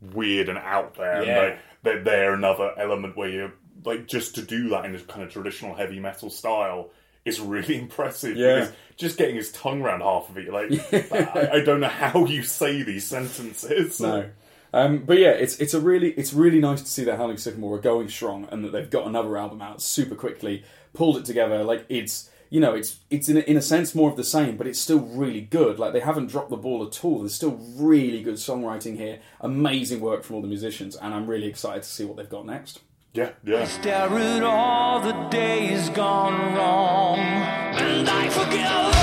weird 0.00 0.48
and 0.48 0.58
out 0.58 0.94
there. 0.94 1.24
Yeah. 1.24 1.42
And 1.42 1.52
they, 1.52 1.58
they're, 1.82 2.02
they're 2.02 2.34
another 2.34 2.72
element 2.78 3.16
where 3.16 3.28
you 3.28 3.52
like 3.84 4.06
just 4.06 4.34
to 4.34 4.42
do 4.42 4.68
that 4.70 4.84
in 4.84 4.94
a 4.94 5.00
kind 5.00 5.22
of 5.22 5.32
traditional 5.32 5.74
heavy 5.74 6.00
metal 6.00 6.30
style 6.30 6.90
is 7.24 7.40
really 7.40 7.78
impressive. 7.80 8.36
Yeah. 8.36 8.60
because 8.60 8.72
just 8.96 9.18
getting 9.18 9.36
his 9.36 9.52
tongue 9.52 9.82
around 9.82 10.00
half 10.00 10.28
of 10.30 10.38
it, 10.38 10.52
like 10.52 10.70
I, 11.12 11.58
I 11.58 11.60
don't 11.60 11.80
know 11.80 11.88
how 11.88 12.24
you 12.26 12.42
say 12.42 12.82
these 12.82 13.06
sentences. 13.06 14.00
No. 14.00 14.30
Um, 14.72 15.04
but 15.04 15.18
yeah, 15.18 15.30
it's 15.30 15.58
it's 15.58 15.74
a 15.74 15.80
really 15.80 16.10
it's 16.12 16.34
really 16.34 16.60
nice 16.60 16.82
to 16.82 16.88
see 16.88 17.04
that 17.04 17.16
Howling 17.16 17.38
Sycamore 17.38 17.76
are 17.76 17.80
going 17.80 18.08
strong 18.08 18.46
and 18.50 18.64
that 18.64 18.72
they've 18.72 18.90
got 18.90 19.06
another 19.06 19.36
album 19.36 19.62
out 19.62 19.80
super 19.80 20.14
quickly, 20.14 20.64
pulled 20.92 21.16
it 21.16 21.24
together. 21.24 21.64
Like 21.64 21.86
it's 21.88 22.30
you 22.50 22.60
know 22.60 22.74
it's 22.74 23.00
it's 23.10 23.28
in 23.28 23.36
a, 23.36 23.40
in 23.40 23.56
a 23.56 23.62
sense 23.62 23.94
more 23.94 24.10
of 24.10 24.16
the 24.16 24.24
same, 24.24 24.56
but 24.56 24.66
it's 24.66 24.78
still 24.78 25.00
really 25.00 25.40
good. 25.40 25.78
Like 25.78 25.92
they 25.92 26.00
haven't 26.00 26.28
dropped 26.28 26.50
the 26.50 26.56
ball 26.56 26.86
at 26.86 27.04
all. 27.04 27.20
There's 27.20 27.34
still 27.34 27.58
really 27.76 28.22
good 28.22 28.34
songwriting 28.34 28.96
here, 28.96 29.20
amazing 29.40 30.00
work 30.00 30.24
from 30.24 30.36
all 30.36 30.42
the 30.42 30.48
musicians, 30.48 30.96
and 30.96 31.14
I'm 31.14 31.26
really 31.26 31.46
excited 31.46 31.82
to 31.82 31.88
see 31.88 32.04
what 32.04 32.16
they've 32.16 32.28
got 32.28 32.46
next. 32.46 32.80
Yeah, 33.12 33.30
yeah. 33.44 33.64
Stare 33.64 34.10
at 34.10 34.42
all 34.42 35.00
the 35.00 35.12
days 35.30 35.88
gone 35.90 36.54
wrong, 36.54 37.18
and 37.18 38.08
I 38.08 38.28
forgive. 38.28 38.95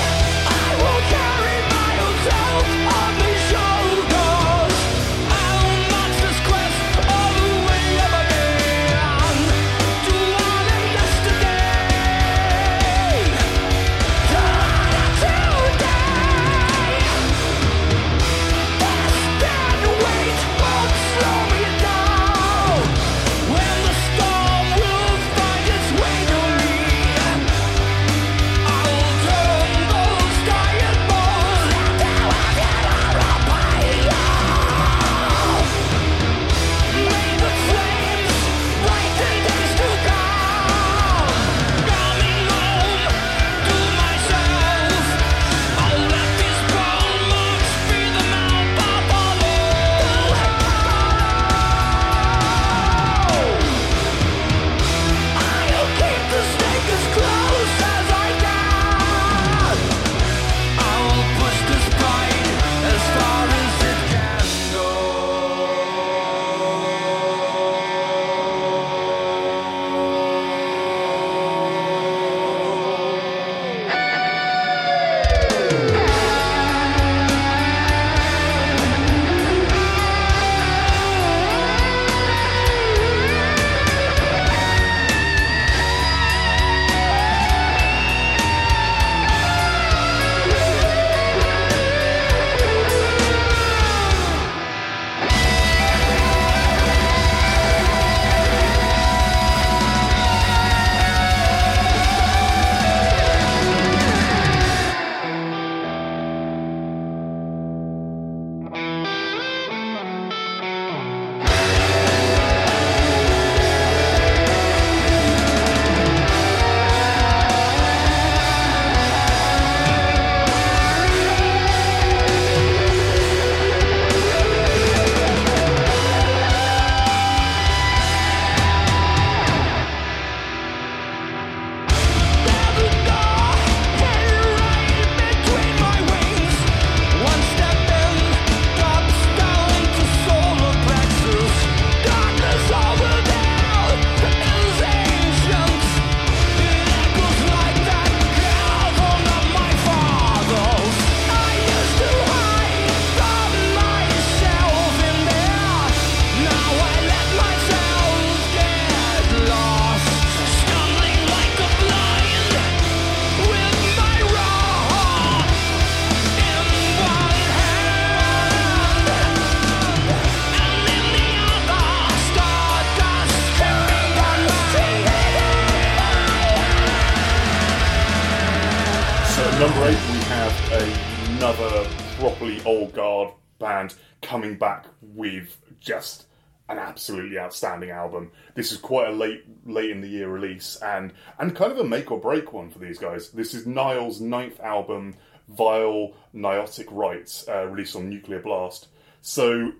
Outstanding 187.54 187.90
album. 187.90 188.32
This 188.56 188.72
is 188.72 188.78
quite 188.78 189.06
a 189.06 189.12
late, 189.12 189.44
late 189.64 189.90
in 189.90 190.00
the 190.00 190.08
year 190.08 190.28
release, 190.28 190.74
and 190.82 191.12
and 191.38 191.54
kind 191.54 191.70
of 191.70 191.78
a 191.78 191.84
make 191.84 192.10
or 192.10 192.18
break 192.18 192.52
one 192.52 192.68
for 192.68 192.80
these 192.80 192.98
guys. 192.98 193.30
This 193.30 193.54
is 193.54 193.64
Nile's 193.64 194.20
ninth 194.20 194.58
album, 194.58 195.14
Vile 195.46 196.14
Nilotic 196.34 196.88
Rites, 196.90 197.46
uh, 197.48 197.66
released 197.66 197.94
on 197.94 198.10
Nuclear 198.10 198.40
Blast. 198.40 198.88
So 199.20 199.70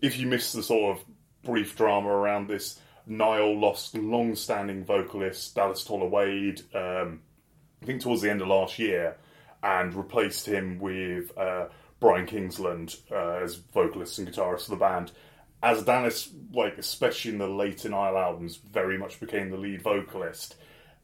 if 0.00 0.20
you 0.20 0.28
missed 0.28 0.54
the 0.54 0.62
sort 0.62 0.96
of 0.96 1.04
brief 1.42 1.76
drama 1.76 2.10
around 2.10 2.46
this, 2.46 2.78
Niall 3.08 3.58
lost 3.58 3.96
long-standing 3.96 4.84
vocalist 4.84 5.52
Dallas 5.56 5.82
Toler-Wade. 5.82 6.62
Um, 6.76 7.22
I 7.82 7.86
think 7.86 8.02
towards 8.02 8.22
the 8.22 8.30
end 8.30 8.40
of 8.40 8.46
last 8.46 8.78
year, 8.78 9.16
and 9.64 9.92
replaced 9.96 10.46
him 10.46 10.78
with 10.78 11.36
uh, 11.36 11.66
Brian 11.98 12.26
Kingsland 12.26 12.94
uh, 13.10 13.40
as 13.42 13.56
vocalist 13.56 14.20
and 14.20 14.28
guitarist 14.28 14.66
for 14.66 14.70
the 14.70 14.76
band. 14.76 15.10
As 15.66 15.82
Dennis, 15.82 16.30
like 16.52 16.78
especially 16.78 17.32
in 17.32 17.38
the 17.38 17.48
later 17.48 17.88
Nile 17.88 18.16
albums, 18.16 18.54
very 18.54 18.96
much 18.96 19.18
became 19.18 19.50
the 19.50 19.56
lead 19.56 19.82
vocalist. 19.82 20.54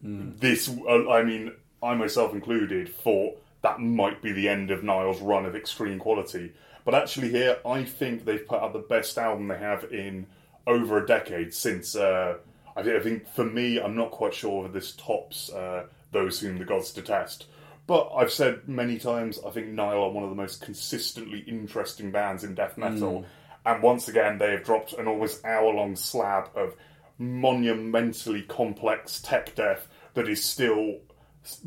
This, 0.00 0.68
uh, 0.68 1.10
I 1.10 1.24
mean, 1.24 1.52
I 1.82 1.94
myself 1.94 2.32
included, 2.32 2.94
thought 2.94 3.42
that 3.62 3.80
might 3.80 4.22
be 4.22 4.30
the 4.30 4.48
end 4.48 4.70
of 4.70 4.84
Nile's 4.84 5.20
run 5.20 5.46
of 5.46 5.56
extreme 5.56 5.98
quality. 5.98 6.52
But 6.84 6.94
actually, 6.94 7.30
here, 7.30 7.58
I 7.66 7.82
think 7.82 8.24
they've 8.24 8.46
put 8.46 8.60
out 8.60 8.72
the 8.72 8.78
best 8.78 9.18
album 9.18 9.48
they 9.48 9.58
have 9.58 9.84
in 9.92 10.26
over 10.64 11.02
a 11.02 11.06
decade 11.06 11.52
since. 11.52 11.96
Uh, 11.96 12.36
I, 12.76 12.82
think, 13.00 13.28
for 13.34 13.44
me, 13.44 13.80
I'm 13.80 13.96
not 13.96 14.12
quite 14.12 14.32
sure 14.32 14.66
if 14.66 14.72
this 14.72 14.92
tops 14.92 15.50
uh, 15.52 15.86
Those 16.12 16.38
Whom 16.38 16.58
the 16.58 16.64
Gods 16.64 16.92
Detest. 16.92 17.46
But 17.88 18.12
I've 18.16 18.32
said 18.32 18.68
many 18.68 18.98
times, 18.98 19.40
I 19.44 19.50
think 19.50 19.68
Nile 19.68 20.04
are 20.04 20.10
one 20.10 20.22
of 20.22 20.30
the 20.30 20.36
most 20.36 20.62
consistently 20.62 21.40
interesting 21.40 22.12
bands 22.12 22.44
in 22.44 22.54
death 22.54 22.78
metal. 22.78 23.24
And 23.64 23.82
once 23.82 24.08
again, 24.08 24.38
they 24.38 24.50
have 24.52 24.64
dropped 24.64 24.92
an 24.94 25.06
almost 25.06 25.44
hour 25.44 25.72
long 25.72 25.96
slab 25.96 26.50
of 26.56 26.74
monumentally 27.18 28.42
complex 28.42 29.20
tech 29.20 29.54
death 29.54 29.88
that 30.14 30.28
is 30.28 30.44
still 30.44 30.98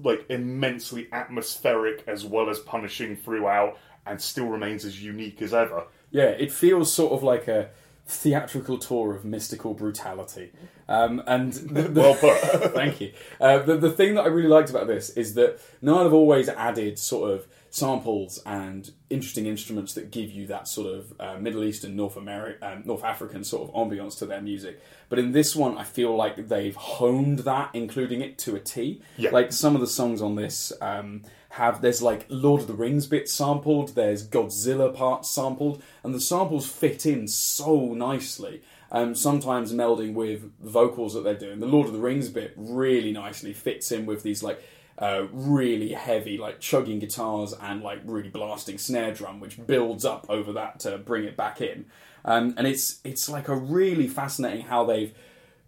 like 0.01 0.25
immensely 0.29 1.07
atmospheric 1.11 2.03
as 2.07 2.25
well 2.25 2.49
as 2.49 2.59
punishing 2.59 3.15
throughout 3.15 3.77
and 4.05 4.21
still 4.21 4.47
remains 4.47 4.85
as 4.85 5.01
unique 5.03 5.41
as 5.41 5.53
ever. 5.53 5.85
Yeah, 6.11 6.29
it 6.29 6.51
feels 6.51 6.91
sort 6.93 7.11
of 7.13 7.23
like 7.23 7.47
a 7.47 7.69
theatrical 8.07 8.77
tour 8.77 9.15
of 9.15 9.25
mystical 9.25 9.73
brutality. 9.73 10.51
Um, 10.87 11.23
and 11.27 11.51
the, 11.53 11.81
the- 11.83 12.01
Well 12.01 12.15
put. 12.15 12.37
Thank 12.73 13.01
you. 13.01 13.13
Uh, 13.41 13.59
the, 13.59 13.77
the 13.77 13.91
thing 13.91 14.15
that 14.15 14.23
I 14.23 14.27
really 14.27 14.47
liked 14.49 14.69
about 14.69 14.87
this 14.87 15.09
is 15.11 15.33
that 15.35 15.59
Nile 15.81 16.03
have 16.03 16.13
always 16.13 16.47
added 16.49 16.99
sort 16.99 17.31
of 17.31 17.47
samples 17.75 18.41
and 18.45 18.89
interesting 19.09 19.47
instruments 19.47 19.95
that 19.95 20.09
give 20.09 20.31
you 20.31 20.47
that 20.47 20.65
sort 20.65 20.87
of 20.87 21.13
uh, 21.19 21.37
Middle 21.37 21.61
Eastern, 21.61 21.93
North 21.93 22.15
American, 22.15 22.63
um, 22.65 22.83
North 22.85 23.03
African 23.03 23.43
sort 23.43 23.67
of 23.67 23.75
ambiance 23.75 24.17
to 24.19 24.25
their 24.25 24.41
music. 24.41 24.81
But 25.09 25.19
in 25.19 25.33
this 25.33 25.57
one, 25.57 25.77
I 25.77 25.83
feel 25.83 26.15
like 26.15 26.47
they've 26.47 26.75
honed 26.75 27.39
that, 27.39 27.71
including 27.73 28.21
it 28.21 28.37
to 28.39 28.55
a 28.55 28.61
T. 28.61 29.01
Yeah. 29.17 29.31
Like 29.31 29.51
some 29.51 29.75
of 29.75 29.81
the 29.81 29.87
songs 29.87 30.21
on 30.21 30.35
this 30.35 30.71
um, 30.79 31.23
have 31.49 31.81
there's 31.81 32.01
like 32.01 32.25
Lord 32.29 32.61
of 32.61 32.67
the 32.67 32.73
Rings 32.73 33.07
bits 33.07 33.33
sampled, 33.33 33.93
there's 33.93 34.25
Godzilla 34.25 34.95
parts 34.95 35.29
sampled, 35.29 35.83
and 36.01 36.15
the 36.15 36.21
samples 36.21 36.65
fit 36.69 37.05
in 37.05 37.27
so 37.27 37.93
nicely. 37.93 38.61
Um, 38.89 39.15
sometimes 39.15 39.73
melding 39.73 40.13
with 40.13 40.49
vocals 40.61 41.15
that 41.15 41.25
they're 41.25 41.33
doing. 41.33 41.59
The 41.59 41.65
Lord 41.65 41.87
of 41.87 41.93
the 41.93 41.99
Rings 41.99 42.29
bit 42.29 42.53
really 42.55 43.11
nicely 43.11 43.51
fits 43.51 43.91
in 43.91 44.05
with 44.05 44.23
these 44.23 44.43
like 44.43 44.63
uh, 44.97 45.25
really 45.31 45.93
heavy, 45.93 46.37
like 46.37 46.59
chugging 46.59 46.99
guitars 46.99 47.53
and 47.61 47.81
like 47.81 47.99
really 48.05 48.29
blasting 48.29 48.77
snare 48.77 49.13
drum, 49.13 49.39
which 49.39 49.65
builds 49.65 50.05
up 50.05 50.25
over 50.29 50.53
that 50.53 50.79
to 50.81 50.97
bring 50.97 51.25
it 51.25 51.35
back 51.35 51.61
in. 51.61 51.85
Um, 52.23 52.55
and 52.57 52.65
it's 52.65 52.99
it's 53.03 53.29
like 53.29 53.47
a 53.47 53.55
really 53.55 54.07
fascinating 54.07 54.65
how 54.65 54.85
they've 54.85 55.13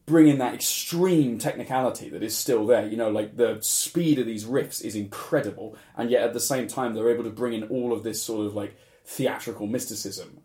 bring 0.07 0.29
in 0.29 0.37
that 0.37 0.53
extreme 0.53 1.37
technicality 1.37 2.09
that 2.09 2.23
is 2.23 2.35
still 2.35 2.65
there. 2.65 2.87
You 2.87 2.97
know, 2.97 3.11
like 3.11 3.35
the 3.35 3.57
speed 3.61 4.17
of 4.17 4.25
these 4.25 4.45
riffs 4.45 4.83
is 4.83 4.95
incredible, 4.95 5.75
and 5.95 6.09
yet 6.09 6.23
at 6.23 6.33
the 6.33 6.39
same 6.39 6.67
time 6.67 6.93
they're 6.93 7.11
able 7.11 7.25
to 7.25 7.29
bring 7.29 7.53
in 7.53 7.63
all 7.65 7.93
of 7.93 8.03
this 8.03 8.23
sort 8.23 8.47
of 8.47 8.55
like 8.55 8.75
theatrical 9.05 9.67
mysticism, 9.67 10.41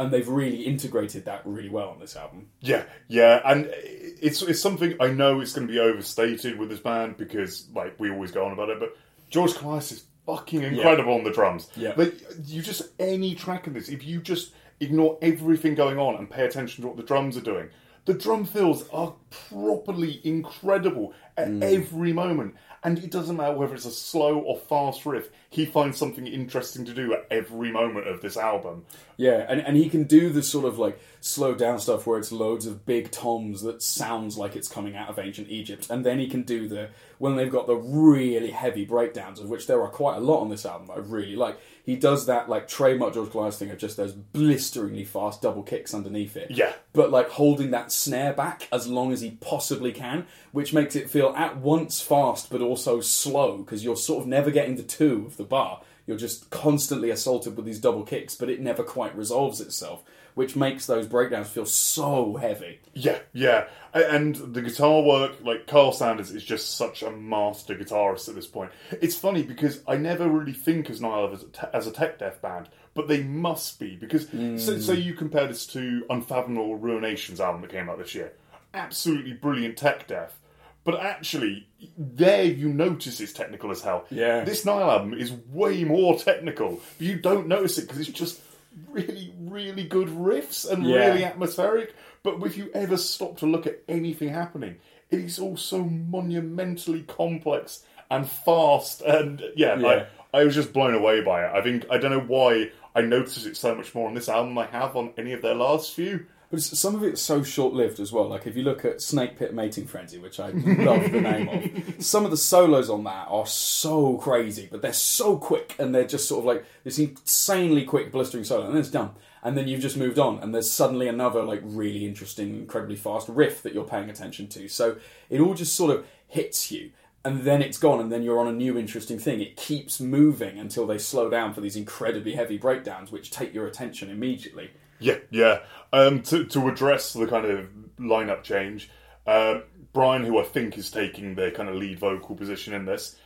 and 0.00 0.12
they've 0.12 0.28
really 0.28 0.62
integrated 0.62 1.24
that 1.26 1.42
really 1.44 1.68
well 1.68 1.88
on 1.90 2.00
this 2.00 2.16
album. 2.16 2.48
Yeah, 2.60 2.84
yeah, 3.08 3.40
and 3.44 3.68
it's 3.72 4.42
it's 4.42 4.60
something 4.60 4.94
I 5.00 5.08
know 5.08 5.40
it's 5.40 5.52
going 5.54 5.66
to 5.66 5.72
be 5.72 5.78
overstated 5.78 6.58
with 6.58 6.68
this 6.70 6.80
band 6.80 7.16
because 7.16 7.68
like 7.74 7.98
we 7.98 8.10
always 8.10 8.30
go 8.30 8.44
on 8.44 8.52
about 8.52 8.68
it, 8.70 8.80
but 8.80 8.96
George 9.28 9.52
Kollias 9.52 9.92
is 9.92 10.04
fucking 10.26 10.62
incredible 10.62 11.14
on 11.14 11.24
the 11.24 11.32
drums. 11.32 11.68
Yeah. 11.76 11.94
like 11.96 12.14
you 12.46 12.62
just 12.62 12.82
any 12.98 13.34
track 13.34 13.66
in 13.66 13.72
this, 13.72 13.88
if 13.88 14.04
you 14.04 14.20
just 14.20 14.52
ignore 14.80 15.18
everything 15.22 15.74
going 15.74 15.98
on 15.98 16.16
and 16.16 16.30
pay 16.30 16.44
attention 16.46 16.82
to 16.82 16.88
what 16.88 16.96
the 16.96 17.02
drums 17.02 17.36
are 17.36 17.42
doing, 17.42 17.68
the 18.06 18.14
drum 18.14 18.44
fills 18.44 18.88
are 18.90 19.14
properly 19.50 20.20
incredible 20.24 21.12
at 21.36 21.48
Mm. 21.48 21.62
every 21.62 22.12
moment. 22.12 22.54
And 22.82 22.98
it 22.98 23.10
doesn't 23.10 23.36
matter 23.36 23.54
whether 23.54 23.74
it's 23.74 23.84
a 23.84 23.90
slow 23.90 24.38
or 24.38 24.56
fast 24.56 25.04
riff, 25.04 25.28
he 25.50 25.66
finds 25.66 25.98
something 25.98 26.26
interesting 26.26 26.86
to 26.86 26.94
do 26.94 27.12
at 27.12 27.26
every 27.30 27.70
moment 27.70 28.08
of 28.08 28.22
this 28.22 28.38
album. 28.38 28.86
Yeah, 29.18 29.44
and, 29.48 29.60
and 29.60 29.76
he 29.76 29.90
can 29.90 30.04
do 30.04 30.30
the 30.30 30.42
sort 30.42 30.64
of 30.64 30.78
like 30.78 30.98
slow 31.20 31.54
down 31.54 31.78
stuff 31.78 32.06
where 32.06 32.18
it's 32.18 32.32
loads 32.32 32.64
of 32.64 32.86
big 32.86 33.10
toms 33.10 33.60
that 33.62 33.82
sounds 33.82 34.38
like 34.38 34.56
it's 34.56 34.68
coming 34.68 34.96
out 34.96 35.10
of 35.10 35.18
ancient 35.18 35.50
Egypt, 35.50 35.88
and 35.90 36.06
then 36.06 36.18
he 36.18 36.26
can 36.26 36.42
do 36.42 36.68
the 36.68 36.88
when 37.18 37.36
they've 37.36 37.52
got 37.52 37.66
the 37.66 37.76
really 37.76 38.50
heavy 38.50 38.86
breakdowns, 38.86 39.40
of 39.40 39.50
which 39.50 39.66
there 39.66 39.82
are 39.82 39.90
quite 39.90 40.16
a 40.16 40.20
lot 40.20 40.40
on 40.40 40.48
this 40.48 40.64
album 40.64 40.90
I 40.90 41.00
really 41.00 41.36
like. 41.36 41.58
He 41.90 41.96
does 41.96 42.26
that 42.26 42.48
like 42.48 42.68
trademark 42.68 43.14
George 43.14 43.30
Kollias 43.30 43.58
thing 43.58 43.72
of 43.72 43.78
just 43.78 43.96
those 43.96 44.12
blisteringly 44.12 45.02
fast 45.02 45.42
double 45.42 45.64
kicks 45.64 45.92
underneath 45.92 46.36
it. 46.36 46.52
Yeah. 46.52 46.72
but 46.92 47.10
like 47.10 47.30
holding 47.30 47.72
that 47.72 47.90
snare 47.90 48.32
back 48.32 48.68
as 48.70 48.86
long 48.86 49.10
as 49.10 49.22
he 49.22 49.32
possibly 49.40 49.90
can, 49.90 50.28
which 50.52 50.72
makes 50.72 50.94
it 50.94 51.10
feel 51.10 51.34
at 51.36 51.56
once 51.56 52.00
fast 52.00 52.48
but 52.48 52.60
also 52.60 53.00
slow 53.00 53.56
because 53.58 53.82
you're 53.82 53.96
sort 53.96 54.22
of 54.22 54.28
never 54.28 54.52
getting 54.52 54.76
the 54.76 54.84
two 54.84 55.24
of 55.26 55.36
the 55.36 55.42
bar. 55.42 55.82
You're 56.06 56.16
just 56.16 56.48
constantly 56.50 57.10
assaulted 57.10 57.56
with 57.56 57.66
these 57.66 57.80
double 57.80 58.04
kicks, 58.04 58.36
but 58.36 58.48
it 58.48 58.60
never 58.60 58.84
quite 58.84 59.16
resolves 59.16 59.60
itself, 59.60 60.04
which 60.34 60.56
makes 60.56 60.86
those 60.86 61.06
breakdowns 61.06 61.48
feel 61.48 61.66
so 61.66 62.36
heavy. 62.36 62.80
Yeah, 62.94 63.18
yeah, 63.32 63.66
and 63.92 64.34
the 64.36 64.62
guitar 64.62 65.02
work, 65.02 65.36
like 65.42 65.66
Karl 65.66 65.92
Sanders, 65.92 66.30
is 66.30 66.44
just 66.44 66.76
such 66.76 67.02
a 67.02 67.10
master 67.10 67.74
guitarist 67.74 68.28
at 68.28 68.34
this 68.34 68.46
point. 68.46 68.70
It's 68.90 69.16
funny 69.16 69.42
because 69.42 69.82
I 69.86 69.96
never 69.96 70.28
really 70.28 70.52
think 70.52 70.90
as 70.90 71.00
Nile 71.00 71.30
as 71.32 71.42
a, 71.42 71.46
te- 71.46 71.66
as 71.72 71.86
a 71.86 71.92
tech 71.92 72.18
death 72.18 72.40
band, 72.42 72.68
but 72.94 73.08
they 73.08 73.22
must 73.22 73.78
be 73.78 73.96
because 73.96 74.28
so, 74.30 74.78
so 74.78 74.94
hmm. 74.94 75.00
you 75.00 75.14
compare 75.14 75.46
this 75.46 75.66
to 75.68 76.04
Unfathomable 76.10 76.78
Ruination's 76.78 77.40
album 77.40 77.62
that 77.62 77.70
came 77.70 77.88
out 77.88 77.98
this 77.98 78.14
year, 78.14 78.32
absolutely 78.74 79.32
brilliant 79.32 79.76
tech 79.76 80.06
death. 80.06 80.36
But 80.82 81.00
actually, 81.00 81.68
there 81.98 82.44
you 82.44 82.70
notice 82.70 83.20
it's 83.20 83.34
technical 83.34 83.70
as 83.70 83.82
hell. 83.82 84.06
Yeah. 84.10 84.44
This 84.44 84.64
Nile 84.64 84.90
album 84.90 85.12
is 85.12 85.30
way 85.30 85.84
more 85.84 86.18
technical, 86.18 86.80
but 86.98 87.06
you 87.06 87.16
don't 87.16 87.48
notice 87.48 87.76
it 87.78 87.82
because 87.82 88.00
it's 88.00 88.18
just 88.18 88.40
really, 88.88 89.32
really 89.40 89.84
good 89.84 90.08
riffs 90.08 90.70
and 90.70 90.84
Yeah. 90.84 91.06
really 91.08 91.24
atmospheric. 91.24 91.94
But 92.22 92.42
if 92.44 92.56
you 92.56 92.70
ever 92.74 92.96
stop 92.96 93.38
to 93.38 93.46
look 93.46 93.66
at 93.66 93.80
anything 93.88 94.28
happening, 94.28 94.76
it 95.10 95.20
is 95.20 95.38
all 95.38 95.56
so 95.56 95.84
monumentally 95.84 97.02
complex 97.02 97.84
and 98.10 98.28
fast. 98.28 99.02
And 99.02 99.42
yeah, 99.56 99.78
Yeah. 99.78 100.06
I, 100.32 100.40
I 100.40 100.44
was 100.44 100.54
just 100.54 100.72
blown 100.72 100.94
away 100.94 101.20
by 101.22 101.44
it. 101.44 101.52
I 101.52 101.62
think 101.62 101.86
I 101.90 101.98
don't 101.98 102.10
know 102.12 102.20
why 102.20 102.70
I 102.94 103.00
noticed 103.02 103.46
it 103.46 103.56
so 103.56 103.74
much 103.74 103.94
more 103.94 104.08
on 104.08 104.14
this 104.14 104.28
album 104.28 104.54
than 104.54 104.64
I 104.64 104.70
have 104.70 104.96
on 104.96 105.12
any 105.16 105.32
of 105.32 105.42
their 105.42 105.54
last 105.54 105.94
few. 105.94 106.26
But 106.50 106.62
some 106.62 106.96
of 106.96 107.04
it's 107.04 107.22
so 107.22 107.44
short 107.44 107.74
lived 107.74 108.00
as 108.00 108.12
well. 108.12 108.28
Like 108.28 108.44
if 108.44 108.56
you 108.56 108.64
look 108.64 108.84
at 108.84 109.00
Snake 109.00 109.38
Pit 109.38 109.54
Mating 109.54 109.86
Frenzy, 109.86 110.18
which 110.18 110.40
I 110.40 110.50
love 110.50 111.12
the 111.12 111.20
name 111.20 111.48
of, 111.48 112.04
some 112.04 112.24
of 112.24 112.32
the 112.32 112.36
solos 112.36 112.90
on 112.90 113.04
that 113.04 113.28
are 113.28 113.46
so 113.46 114.16
crazy, 114.16 114.68
but 114.68 114.82
they're 114.82 114.92
so 114.92 115.36
quick 115.36 115.76
and 115.78 115.94
they're 115.94 116.06
just 116.06 116.26
sort 116.26 116.40
of 116.40 116.44
like 116.46 116.64
this 116.82 116.98
insanely 116.98 117.84
quick 117.84 118.10
blistering 118.10 118.42
solo, 118.42 118.64
and 118.64 118.74
then 118.74 118.80
it's 118.80 118.90
done. 118.90 119.10
And 119.42 119.56
then 119.56 119.68
you've 119.68 119.80
just 119.80 119.96
moved 119.96 120.18
on, 120.18 120.38
and 120.40 120.54
there's 120.54 120.70
suddenly 120.70 121.08
another 121.08 121.42
like 121.42 121.62
really 121.64 122.04
interesting, 122.04 122.56
incredibly 122.56 122.96
fast 122.96 123.28
riff 123.28 123.62
that 123.62 123.72
you're 123.72 123.84
paying 123.84 124.10
attention 124.10 124.48
to. 124.48 124.68
So 124.68 124.96
it 125.30 125.40
all 125.40 125.54
just 125.54 125.74
sort 125.74 125.96
of 125.96 126.04
hits 126.26 126.70
you. 126.70 126.90
And 127.24 127.42
then 127.42 127.62
it's 127.62 127.78
gone, 127.78 128.00
and 128.00 128.10
then 128.10 128.22
you're 128.22 128.40
on 128.40 128.48
a 128.48 128.52
new 128.52 128.78
interesting 128.78 129.18
thing. 129.18 129.40
It 129.40 129.56
keeps 129.56 130.00
moving 130.00 130.58
until 130.58 130.86
they 130.86 130.98
slow 130.98 131.28
down 131.28 131.52
for 131.52 131.60
these 131.60 131.76
incredibly 131.76 132.32
heavy 132.32 132.56
breakdowns, 132.56 133.12
which 133.12 133.30
take 133.30 133.54
your 133.54 133.66
attention 133.66 134.10
immediately. 134.10 134.70
Yeah, 135.00 135.16
yeah. 135.30 135.60
Um, 135.92 136.22
to 136.22 136.44
to 136.44 136.68
address 136.68 137.12
the 137.12 137.26
kind 137.26 137.46
of 137.46 137.68
lineup 137.98 138.42
change, 138.44 138.90
uh, 139.26 139.60
Brian, 139.92 140.24
who 140.24 140.38
I 140.38 140.44
think 140.44 140.78
is 140.78 140.90
taking 140.90 141.34
the 141.34 141.50
kind 141.50 141.68
of 141.68 141.74
lead 141.74 141.98
vocal 141.98 142.36
position 142.36 142.74
in 142.74 142.84
this, 142.84 143.16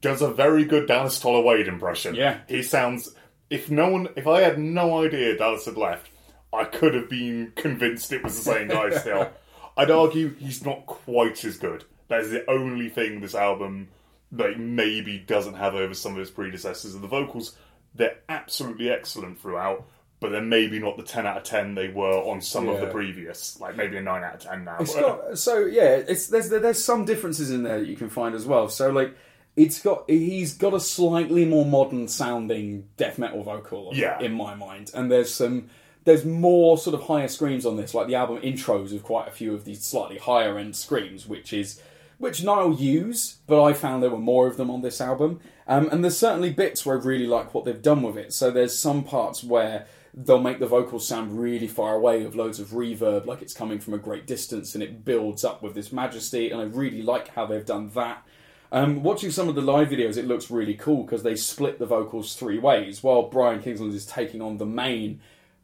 does 0.00 0.22
a 0.22 0.30
very 0.30 0.64
good 0.64 0.88
Dallas 0.88 1.20
Toler-Wade 1.20 1.68
impression. 1.68 2.14
Yeah. 2.14 2.40
he 2.48 2.62
sounds. 2.62 3.14
If 3.50 3.70
no 3.70 3.90
one, 3.90 4.08
if 4.16 4.26
I 4.26 4.40
had 4.40 4.58
no 4.58 5.04
idea 5.04 5.36
Dallas 5.36 5.66
had 5.66 5.76
left, 5.76 6.08
I 6.52 6.64
could 6.64 6.94
have 6.94 7.10
been 7.10 7.52
convinced 7.56 8.12
it 8.12 8.24
was 8.24 8.36
the 8.36 8.52
same 8.52 8.68
guy. 8.68 8.90
Still, 8.98 9.30
I'd 9.76 9.90
argue 9.90 10.34
he's 10.36 10.64
not 10.64 10.86
quite 10.86 11.44
as 11.44 11.58
good. 11.58 11.84
That 12.08 12.20
is 12.20 12.30
the 12.30 12.50
only 12.50 12.88
thing 12.88 13.20
this 13.20 13.34
album 13.34 13.88
like 14.32 14.58
maybe 14.58 15.18
doesn't 15.18 15.54
have 15.54 15.74
over 15.74 15.94
some 15.94 16.12
of 16.14 16.18
its 16.18 16.30
predecessors. 16.30 16.94
And 16.94 17.02
the 17.02 17.08
vocals, 17.08 17.56
they're 17.94 18.18
absolutely 18.28 18.90
excellent 18.90 19.40
throughout, 19.40 19.86
but 20.24 20.30
they're 20.30 20.40
maybe 20.40 20.78
not 20.78 20.96
the 20.96 21.02
ten 21.02 21.26
out 21.26 21.36
of 21.36 21.42
ten 21.42 21.74
they 21.74 21.88
were 21.88 22.16
on 22.22 22.40
some 22.40 22.66
of 22.66 22.80
the 22.80 22.86
previous. 22.86 23.60
Like 23.60 23.76
maybe 23.76 23.98
a 23.98 24.00
nine 24.00 24.24
out 24.24 24.36
of 24.36 24.40
ten 24.40 24.64
now. 24.64 24.78
It's 24.80 24.94
got 24.94 25.38
so 25.38 25.66
yeah. 25.66 25.96
It's 25.96 26.28
there's 26.28 26.48
there's 26.48 26.82
some 26.82 27.04
differences 27.04 27.50
in 27.50 27.62
there 27.62 27.80
that 27.80 27.86
you 27.86 27.94
can 27.94 28.08
find 28.08 28.34
as 28.34 28.46
well. 28.46 28.70
So 28.70 28.88
like 28.88 29.14
it's 29.54 29.82
got 29.82 30.08
he's 30.08 30.54
got 30.54 30.72
a 30.72 30.80
slightly 30.80 31.44
more 31.44 31.66
modern 31.66 32.08
sounding 32.08 32.88
death 32.96 33.18
metal 33.18 33.42
vocal. 33.42 33.90
Yeah. 33.92 34.18
in 34.18 34.32
my 34.32 34.54
mind, 34.54 34.92
and 34.94 35.12
there's 35.12 35.34
some 35.34 35.68
there's 36.04 36.24
more 36.24 36.78
sort 36.78 36.94
of 36.94 37.02
higher 37.02 37.28
screams 37.28 37.66
on 37.66 37.76
this. 37.76 37.92
Like 37.92 38.06
the 38.06 38.14
album 38.14 38.38
intros 38.38 38.94
of 38.94 39.02
quite 39.02 39.28
a 39.28 39.30
few 39.30 39.52
of 39.52 39.66
these 39.66 39.84
slightly 39.84 40.16
higher 40.16 40.56
end 40.56 40.74
screams, 40.74 41.28
which 41.28 41.52
is 41.52 41.82
which 42.16 42.42
Nile 42.42 42.72
use, 42.72 43.40
but 43.46 43.62
I 43.62 43.74
found 43.74 44.02
there 44.02 44.08
were 44.08 44.16
more 44.16 44.46
of 44.46 44.56
them 44.56 44.70
on 44.70 44.80
this 44.80 45.02
album. 45.02 45.40
Um, 45.66 45.90
and 45.92 46.02
there's 46.02 46.16
certainly 46.16 46.50
bits 46.50 46.86
where 46.86 46.98
I 46.98 47.02
really 47.02 47.26
like 47.26 47.52
what 47.52 47.66
they've 47.66 47.82
done 47.82 48.02
with 48.02 48.16
it. 48.16 48.32
So 48.32 48.50
there's 48.50 48.78
some 48.78 49.04
parts 49.04 49.44
where 49.44 49.86
they'll 50.16 50.40
make 50.40 50.60
the 50.60 50.66
vocals 50.66 51.06
sound 51.06 51.38
really 51.40 51.66
far 51.66 51.94
away 51.94 52.24
with 52.24 52.36
loads 52.36 52.60
of 52.60 52.68
reverb, 52.68 53.26
like 53.26 53.42
it's 53.42 53.52
coming 53.52 53.80
from 53.80 53.94
a 53.94 53.98
great 53.98 54.26
distance, 54.26 54.74
and 54.74 54.82
it 54.82 55.04
builds 55.04 55.44
up 55.44 55.62
with 55.62 55.74
this 55.74 55.92
majesty. 55.92 56.50
And 56.50 56.60
I 56.60 56.64
really 56.64 57.02
like 57.02 57.28
how 57.28 57.46
they've 57.46 57.66
done 57.66 57.90
that. 57.90 58.24
Um, 58.70 59.02
watching 59.02 59.30
some 59.30 59.48
of 59.48 59.54
the 59.54 59.60
live 59.60 59.88
videos, 59.88 60.16
it 60.16 60.26
looks 60.26 60.50
really 60.50 60.74
cool 60.74 61.04
because 61.04 61.22
they 61.22 61.36
split 61.36 61.78
the 61.78 61.86
vocals 61.86 62.34
three 62.34 62.58
ways. 62.58 63.02
While 63.02 63.28
Brian 63.28 63.60
Kingsland 63.60 63.94
is 63.94 64.06
taking 64.06 64.40
on 64.40 64.58
the 64.58 64.66
main 64.66 65.20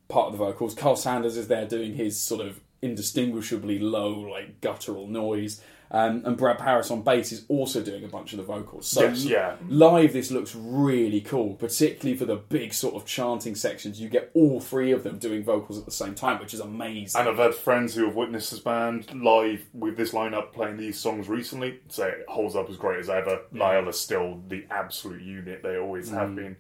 part 0.09 0.27
of 0.27 0.33
the 0.33 0.45
vocals, 0.45 0.75
Karl 0.75 0.97
Sanders 0.97 1.37
is 1.37 1.49
there 1.49 1.67
doing 1.67 1.95
his 1.95 2.21
sort 2.21 2.45
of 2.45 2.61
indistinguishably 2.83 3.79
low, 3.79 4.13
like 4.13 4.61
guttural 4.61 5.07
noise. 5.07 5.61
Um, 5.93 6.23
and 6.25 6.37
Brad 6.37 6.59
Parris 6.59 6.89
on 6.93 7.03
bass 7.03 7.33
is 7.33 7.45
also 7.49 7.83
doing 7.83 8.05
a 8.05 8.07
bunch 8.09 8.33
of 8.33 8.37
the 8.37 8.45
vocals. 8.45 8.87
So 8.87 9.03
Yes, 9.03 9.25
yeah. 9.25 9.57
live, 9.69 10.13
this 10.13 10.31
looks 10.31 10.55
really 10.55 11.21
cool, 11.21 11.55
particularly 11.55 12.17
for 12.17 12.27
the 12.27 12.37
big 12.37 12.73
sort 12.73 12.95
of 12.95 13.05
chanting 13.07 13.57
sections. 13.57 14.01
You 14.01 14.09
get 14.09 14.31
all 14.33 14.61
three 14.61 14.93
of 14.93 15.03
them 15.03 15.19
doing 15.19 15.43
vocals 15.43 15.79
at 15.81 15.87
the 15.87 15.91
same 15.91 16.15
time, 16.15 16.39
which 16.39 16.55
is 16.55 16.61
amazing. 16.61 17.21
And 17.21 17.29
I've 17.29 17.39
had 17.39 17.57
friends 17.57 17.93
who 17.97 18.05
have 18.05 18.15
witnessed 18.15 18.53
this 18.53 18.61
band 18.61 19.13
live 19.21 19.65
with 19.75 19.97
this 19.97 20.13
lineup 20.13 20.53
playing 20.53 20.77
these 20.77 20.97
songs 20.97 21.29
recently 21.29 21.81
say 21.89 22.09
it 22.09 22.25
holds 22.29 22.55
up 22.55 22.71
as 22.71 22.77
great 22.77 23.01
as 23.01 23.11
ever. 23.11 23.41
Nile 23.51 23.89
is 23.89 23.99
still 23.99 24.41
the 24.47 24.67
absolute 24.71 25.23
unit 25.23 25.65
they 25.65 25.77
always 25.77 26.09
Mm. 26.11 26.15
have 26.15 26.35
been. 26.37 26.57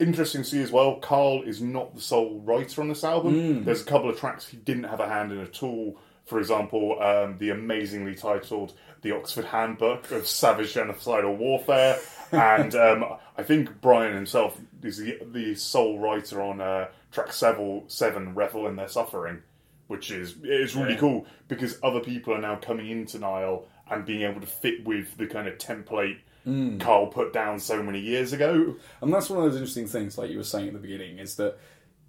Interesting 0.00 0.42
to 0.42 0.48
see 0.48 0.60
as 0.60 0.72
well, 0.72 0.96
Karl 0.96 1.42
is 1.42 1.62
not 1.62 1.94
the 1.94 2.00
sole 2.00 2.40
writer 2.40 2.80
on 2.82 2.88
this 2.88 3.04
album. 3.04 3.34
Mm. 3.34 3.64
There's 3.64 3.82
a 3.82 3.84
couple 3.84 4.10
of 4.10 4.18
tracks 4.18 4.48
he 4.48 4.56
didn't 4.56 4.84
have 4.84 4.98
a 4.98 5.08
hand 5.08 5.30
in 5.30 5.38
at 5.38 5.62
all. 5.62 5.96
For 6.24 6.38
example, 6.38 7.00
um, 7.02 7.36
the 7.38 7.50
amazingly 7.50 8.14
titled 8.14 8.72
The 9.02 9.12
Oxford 9.14 9.44
Handbook 9.46 10.10
of 10.10 10.26
Savage 10.26 10.72
Genocidal 10.74 11.36
Warfare. 11.36 11.98
and 12.32 12.74
um, 12.74 13.04
I 13.36 13.42
think 13.42 13.80
Brian 13.80 14.14
himself 14.14 14.58
is 14.82 14.96
the, 14.98 15.18
the 15.30 15.54
sole 15.54 15.98
writer 15.98 16.40
on 16.42 16.60
uh, 16.60 16.88
track 17.12 17.32
seven, 17.32 17.82
seven, 17.88 18.34
Revel 18.34 18.66
in 18.66 18.76
Their 18.76 18.88
Suffering 18.88 19.42
which 19.86 20.10
is 20.10 20.34
it's 20.42 20.74
really 20.74 20.94
Yeah. 20.94 20.98
cool 20.98 21.26
because 21.46 21.78
other 21.82 22.00
people 22.00 22.32
are 22.32 22.40
now 22.40 22.56
coming 22.56 22.88
into 22.88 23.18
Nile 23.18 23.66
and 23.90 24.06
being 24.06 24.22
able 24.22 24.40
to 24.40 24.46
fit 24.46 24.82
with 24.86 25.14
the 25.18 25.26
kind 25.26 25.46
of 25.46 25.58
template 25.58 26.18
Mm. 26.46 26.78
Karl 26.80 27.06
put 27.06 27.32
down 27.34 27.58
so 27.58 27.82
many 27.82 27.98
years 28.00 28.32
ago. 28.34 28.76
And 29.00 29.12
that's 29.12 29.30
one 29.30 29.38
of 29.38 29.44
those 29.46 29.56
interesting 29.56 29.86
things, 29.86 30.18
like 30.18 30.30
you 30.30 30.36
were 30.36 30.44
saying 30.44 30.66
at 30.68 30.72
the 30.74 30.78
beginning, 30.78 31.18
is 31.18 31.36
that 31.36 31.56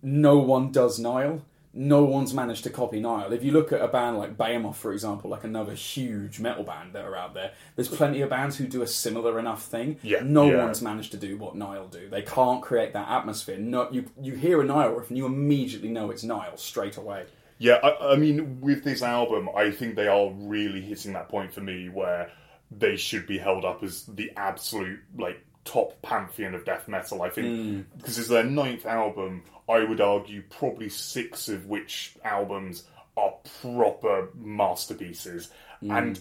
no 0.01 0.37
one 0.39 0.71
does 0.73 0.99
Nile. 0.99 1.41
No 1.77 2.05
one's 2.05 2.33
managed 2.33 2.63
to 2.63 2.69
copy 2.69 3.01
Nile. 3.01 3.33
If 3.33 3.43
you 3.43 3.51
look 3.51 3.73
at 3.73 3.81
a 3.81 3.87
band 3.87 4.17
like 4.17 4.37
Behemoth, 4.37 4.77
for 4.77 4.93
example, 4.93 5.29
like 5.29 5.43
another 5.43 5.73
huge 5.73 6.39
metal 6.39 6.63
band 6.63 6.93
that 6.93 7.03
are 7.03 7.15
out 7.15 7.33
there, 7.33 7.51
there's 7.75 7.89
plenty 7.89 8.21
of 8.21 8.29
bands 8.29 8.55
who 8.55 8.65
do 8.65 8.81
a 8.81 8.87
similar 8.87 9.37
enough 9.39 9.63
thing. 9.63 9.99
Yeah, 10.01 10.21
no 10.23 10.49
yeah. 10.49 10.63
one's 10.63 10.81
managed 10.81 11.11
to 11.11 11.17
do 11.17 11.37
what 11.37 11.55
Nile 11.55 11.87
do. 11.87 12.09
They 12.09 12.21
can't 12.21 12.61
create 12.61 12.93
that 12.93 13.09
atmosphere. 13.09 13.57
No, 13.57 13.91
you 13.91 14.05
you 14.21 14.35
hear 14.35 14.61
a 14.61 14.65
Nile 14.65 14.91
riff 14.91 15.09
and 15.09 15.17
you 15.17 15.25
immediately 15.25 15.89
know 15.89 16.11
it's 16.11 16.23
Nile 16.23 16.57
straight 16.57 16.97
away. 16.97 17.25
Yeah, 17.57 17.75
I, 17.75 18.13
I 18.13 18.15
mean, 18.15 18.59
with 18.61 18.83
this 18.83 19.01
album, 19.01 19.49
I 19.55 19.71
think 19.71 19.95
they 19.95 20.07
are 20.07 20.29
really 20.31 20.81
hitting 20.81 21.13
that 21.13 21.29
point 21.29 21.53
for 21.53 21.61
me 21.61 21.89
where 21.89 22.31
they 22.71 22.95
should 22.97 23.27
be 23.27 23.37
held 23.37 23.63
up 23.63 23.83
as 23.83 24.03
the 24.05 24.31
absolute 24.35 24.99
like 25.17 25.45
top 25.63 26.01
pantheon 26.01 26.53
of 26.53 26.65
death 26.65 26.87
metal. 26.87 27.21
I 27.21 27.29
think 27.29 27.47
mm. 27.47 27.85
because 27.97 28.17
it's 28.17 28.29
their 28.29 28.43
ninth 28.43 28.85
album. 28.85 29.43
I 29.67 29.83
would 29.83 30.01
argue 30.01 30.43
probably 30.49 30.89
six 30.89 31.49
of 31.49 31.65
which 31.65 32.15
albums 32.23 32.83
are 33.17 33.33
proper 33.61 34.29
masterpieces, 34.35 35.49
and 35.81 36.19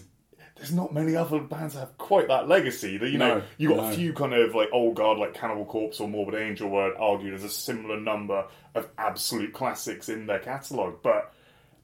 there's 0.55 0.71
not 0.73 0.93
many 0.93 1.15
other 1.15 1.39
bands 1.39 1.73
that 1.73 1.81
have 1.81 1.97
quite 1.97 2.27
that 2.29 2.47
legacy. 2.47 2.97
That 2.97 3.09
you 3.09 3.17
know, 3.17 3.39
No, 3.39 3.43
you 3.57 3.69
got 3.69 3.77
no. 3.77 3.83
a 3.91 3.93
few 3.93 4.13
kind 4.13 4.33
of 4.33 4.55
like 4.55 4.69
old 4.71 4.95
guard 4.95 5.17
like 5.17 5.33
Cannibal 5.33 5.65
Corpse 5.65 5.99
or 5.99 6.07
Morbid 6.07 6.35
Angel, 6.35 6.69
where 6.69 6.93
I'd 6.93 6.97
argue 6.99 7.29
there's 7.31 7.43
a 7.43 7.49
similar 7.49 7.99
number 7.99 8.45
of 8.73 8.87
absolute 8.97 9.53
classics 9.53 10.07
in 10.09 10.27
their 10.27 10.39
catalogue, 10.39 10.99
but 11.03 11.33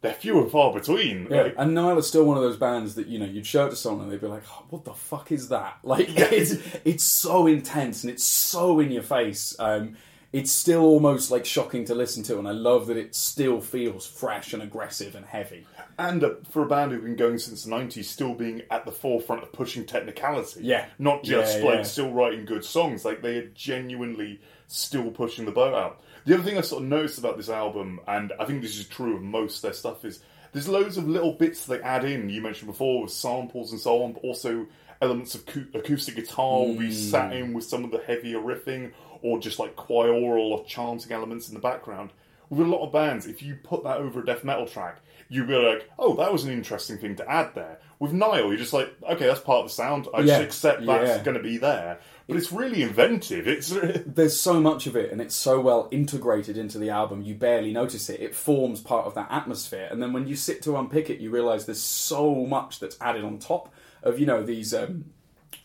they're 0.01 0.13
few 0.13 0.39
and 0.41 0.49
far 0.49 0.73
between. 0.73 1.27
Yeah, 1.29 1.43
Like, 1.43 1.55
and 1.57 1.75
Nile 1.75 1.97
is 1.99 2.07
still 2.07 2.23
one 2.23 2.37
of 2.37 2.43
those 2.43 2.57
bands 2.57 2.95
that 2.95 3.07
you 3.07 3.19
know 3.19 3.25
you'd 3.25 3.45
show 3.45 3.67
it 3.67 3.71
to 3.71 3.75
someone 3.75 4.03
and 4.05 4.11
they'd 4.11 4.21
be 4.21 4.27
like, 4.27 4.43
oh, 4.49 4.63
"What 4.69 4.85
the 4.85 4.93
fuck 4.93 5.31
is 5.31 5.49
that?" 5.49 5.77
Like 5.83 6.07
it's 6.09 6.53
it's 6.85 7.03
so 7.03 7.47
intense 7.47 8.03
and 8.03 8.11
it's 8.11 8.25
so 8.25 8.79
in 8.79 8.89
your 8.91 9.03
face. 9.03 9.53
Um, 9.59 9.97
it's 10.33 10.51
still 10.51 10.81
almost 10.83 11.29
like 11.31 11.45
shocking 11.45 11.83
to 11.85 11.95
listen 11.95 12.23
to, 12.23 12.39
and 12.39 12.47
I 12.47 12.51
love 12.51 12.87
that 12.87 12.97
it 12.97 13.13
still 13.15 13.59
feels 13.59 14.07
fresh 14.07 14.53
and 14.53 14.63
aggressive 14.63 15.15
and 15.15 15.25
heavy. 15.25 15.65
and 15.99 16.23
uh, 16.23 16.29
for 16.49 16.63
a 16.63 16.67
band 16.67 16.91
who've 16.91 17.03
been 17.03 17.15
going 17.17 17.37
since 17.37 17.63
the 17.65 17.71
90s, 17.71 18.05
still 18.05 18.33
being 18.33 18.61
at 18.71 18.85
the 18.85 18.91
forefront 18.91 19.43
of 19.43 19.51
pushing 19.51 19.85
technicality. 19.85 20.61
Yeah. 20.63 20.85
Not 20.97 21.23
just 21.23 21.59
Yeah, 21.59 21.65
like 21.65 21.75
yeah. 21.75 21.83
still 21.83 22.11
writing 22.11 22.45
good 22.45 22.63
songs. 22.63 23.03
Like 23.03 23.21
they 23.21 23.37
are 23.37 23.47
genuinely 23.47 24.39
still 24.67 25.11
pushing 25.11 25.45
the 25.45 25.51
boat 25.51 25.73
out. 25.73 26.01
The 26.25 26.35
other 26.35 26.43
thing 26.43 26.57
I 26.57 26.61
sort 26.61 26.83
of 26.83 26.89
noticed 26.89 27.17
about 27.19 27.35
this 27.35 27.49
album, 27.49 27.99
and 28.07 28.31
I 28.39 28.45
think 28.45 28.61
this 28.61 28.77
is 28.79 28.87
true 28.87 29.15
of 29.15 29.21
most 29.21 29.57
of 29.57 29.61
their 29.63 29.73
stuff, 29.73 30.05
is 30.05 30.21
there's 30.53 30.67
loads 30.69 30.97
of 30.97 31.07
little 31.09 31.33
bits 31.33 31.65
they 31.65 31.81
add 31.81 32.05
in. 32.05 32.29
You 32.29 32.41
mentioned 32.41 32.67
before 32.71 33.01
with 33.01 33.11
samples 33.11 33.71
and 33.71 33.81
so 33.81 34.03
on, 34.03 34.13
but 34.13 34.23
also 34.23 34.67
elements 35.01 35.33
of 35.35 35.43
acoustic 35.73 36.15
guitar 36.15 36.59
will 36.59 36.75
be 36.77 36.91
sat 36.93 37.33
in 37.33 37.53
with 37.53 37.63
some 37.63 37.83
of 37.83 37.89
the 37.91 37.97
heavier 38.05 38.37
riffing, 38.37 38.91
or 39.21 39.39
just 39.39 39.59
like 39.59 39.75
choral 39.75 40.53
or 40.53 40.63
chanting 40.65 41.11
elements 41.11 41.47
in 41.47 41.53
the 41.53 41.59
background. 41.59 42.11
With 42.49 42.59
a 42.59 42.63
lot 42.69 42.85
of 42.85 42.91
bands, 42.91 43.27
if 43.27 43.41
you 43.41 43.55
put 43.63 43.83
that 43.85 43.97
over 43.97 44.19
a 44.19 44.25
death 44.25 44.43
metal 44.43 44.67
track, 44.67 44.99
you'd 45.29 45.47
be 45.47 45.55
like, 45.55 45.89
"Oh, 45.97 46.15
that 46.17 46.33
was 46.33 46.43
an 46.43 46.51
interesting 46.51 46.97
thing 46.97 47.15
to 47.15 47.31
add 47.31 47.55
there." 47.55 47.79
With 47.99 48.11
Nile, 48.11 48.47
you're 48.49 48.57
just 48.57 48.73
like, 48.73 48.93
"Okay, 49.09 49.25
that's 49.25 49.39
part 49.39 49.59
of 49.63 49.69
the 49.69 49.73
sound. 49.73 50.09
I 50.13 50.19
Yeah, 50.19 50.25
just 50.25 50.41
accept 50.41 50.85
that's 50.85 51.17
yeah. 51.19 51.23
going 51.23 51.37
to 51.37 51.43
be 51.43 51.57
there." 51.57 51.99
But 52.27 52.35
it's 52.35 52.51
really 52.51 52.81
inventive. 52.83 53.47
It's 53.47 53.69
There's 54.05 54.37
so 54.37 54.59
much 54.59 54.85
of 54.85 54.97
it, 54.97 55.13
and 55.13 55.21
it's 55.21 55.35
so 55.35 55.61
well 55.61 55.87
integrated 55.91 56.57
into 56.57 56.77
the 56.77 56.89
album, 56.89 57.21
you 57.21 57.35
barely 57.35 57.71
notice 57.71 58.09
it. 58.09 58.19
It 58.19 58.35
forms 58.35 58.81
part 58.81 59.05
of 59.05 59.15
that 59.15 59.31
atmosphere, 59.31 59.87
and 59.89 60.03
then 60.03 60.11
when 60.11 60.27
you 60.27 60.35
sit 60.35 60.61
to 60.63 60.75
unpick 60.75 61.09
it, 61.09 61.19
you 61.21 61.29
realise 61.29 61.63
there's 61.63 61.81
so 61.81 62.35
much 62.45 62.79
that's 62.79 62.97
added 62.99 63.23
on 63.23 63.39
top 63.39 63.73
of 64.03 64.19
you 64.19 64.25
know 64.25 64.43
these 64.43 64.73
um, 64.73 65.05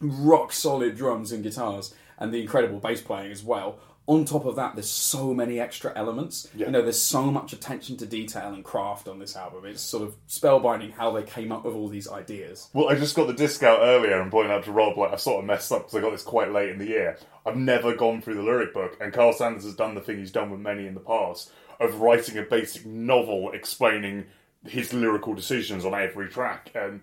rock 0.01 0.53
solid 0.53 0.97
drums 0.97 1.33
and 1.33 1.43
guitars, 1.43 1.95
and 2.19 2.33
the 2.33 2.41
incredible 2.41 2.79
bass 2.79 3.01
playing 3.01 3.33
as 3.33 3.43
well. 3.43 3.79
On 4.09 4.25
top 4.25 4.45
of 4.45 4.55
that, 4.55 4.77
there's 4.77 4.89
so 4.89 5.35
many 5.35 5.59
extra 5.59 5.93
elements. 5.97 6.49
Yeah. 6.55 6.67
You 6.67 6.73
know, 6.73 6.83
there's 6.83 7.03
so 7.03 7.25
much 7.25 7.53
attention 7.53 7.97
to 7.97 8.07
detail 8.07 8.55
and 8.55 8.64
craft 8.64 9.09
on 9.09 9.19
this 9.19 9.35
album. 9.35 9.64
It's 9.64 9.83
sort 9.83 10.05
of 10.05 10.14
spellbinding 10.29 10.93
how 10.93 11.11
they 11.11 11.25
came 11.25 11.51
up 11.51 11.64
with 11.64 11.75
all 11.75 11.89
these 11.89 12.09
ideas. 12.09 12.69
Well, 12.73 12.89
I 12.89 12.95
just 12.95 13.17
got 13.17 13.27
the 13.27 13.33
disc 13.33 13.64
out 13.64 13.81
earlier 13.81 14.21
and 14.21 14.31
pointed 14.31 14.53
out 14.53 14.62
to 14.64 14.73
Rob, 14.73 14.97
like, 14.97 15.12
I 15.12 15.17
sort 15.17 15.41
of 15.41 15.45
messed 15.45 15.73
up 15.73 15.83
because 15.83 15.97
I 15.97 16.01
got 16.03 16.12
this 16.12 16.23
quite 16.23 16.53
late 16.53 16.71
in 16.71 16.79
the 16.79 16.87
year. 16.87 17.19
I've 17.45 17.57
never 17.57 17.97
gone 17.97 18.23
through 18.23 18.37
the 18.37 18.43
lyric 18.43 18.73
book, 18.73 18.97
and 19.01 19.12
Karl 19.12 19.33
Sanders 19.33 19.64
has 19.64 19.75
done 19.75 19.97
the 19.97 20.01
thing 20.01 20.19
he's 20.19 20.31
done 20.31 20.51
with 20.51 20.61
many 20.61 20.87
in 20.87 20.95
the 20.95 21.01
past 21.01 21.51
of 21.81 22.01
writing 22.01 22.39
a 22.39 22.43
basic 22.43 22.87
novel 22.87 23.51
explaining 23.53 24.27
his 24.64 24.93
lyrical 24.93 25.35
decisions 25.35 25.85
on 25.85 25.95
every 25.95 26.29
track. 26.29 26.71
And 26.75 27.03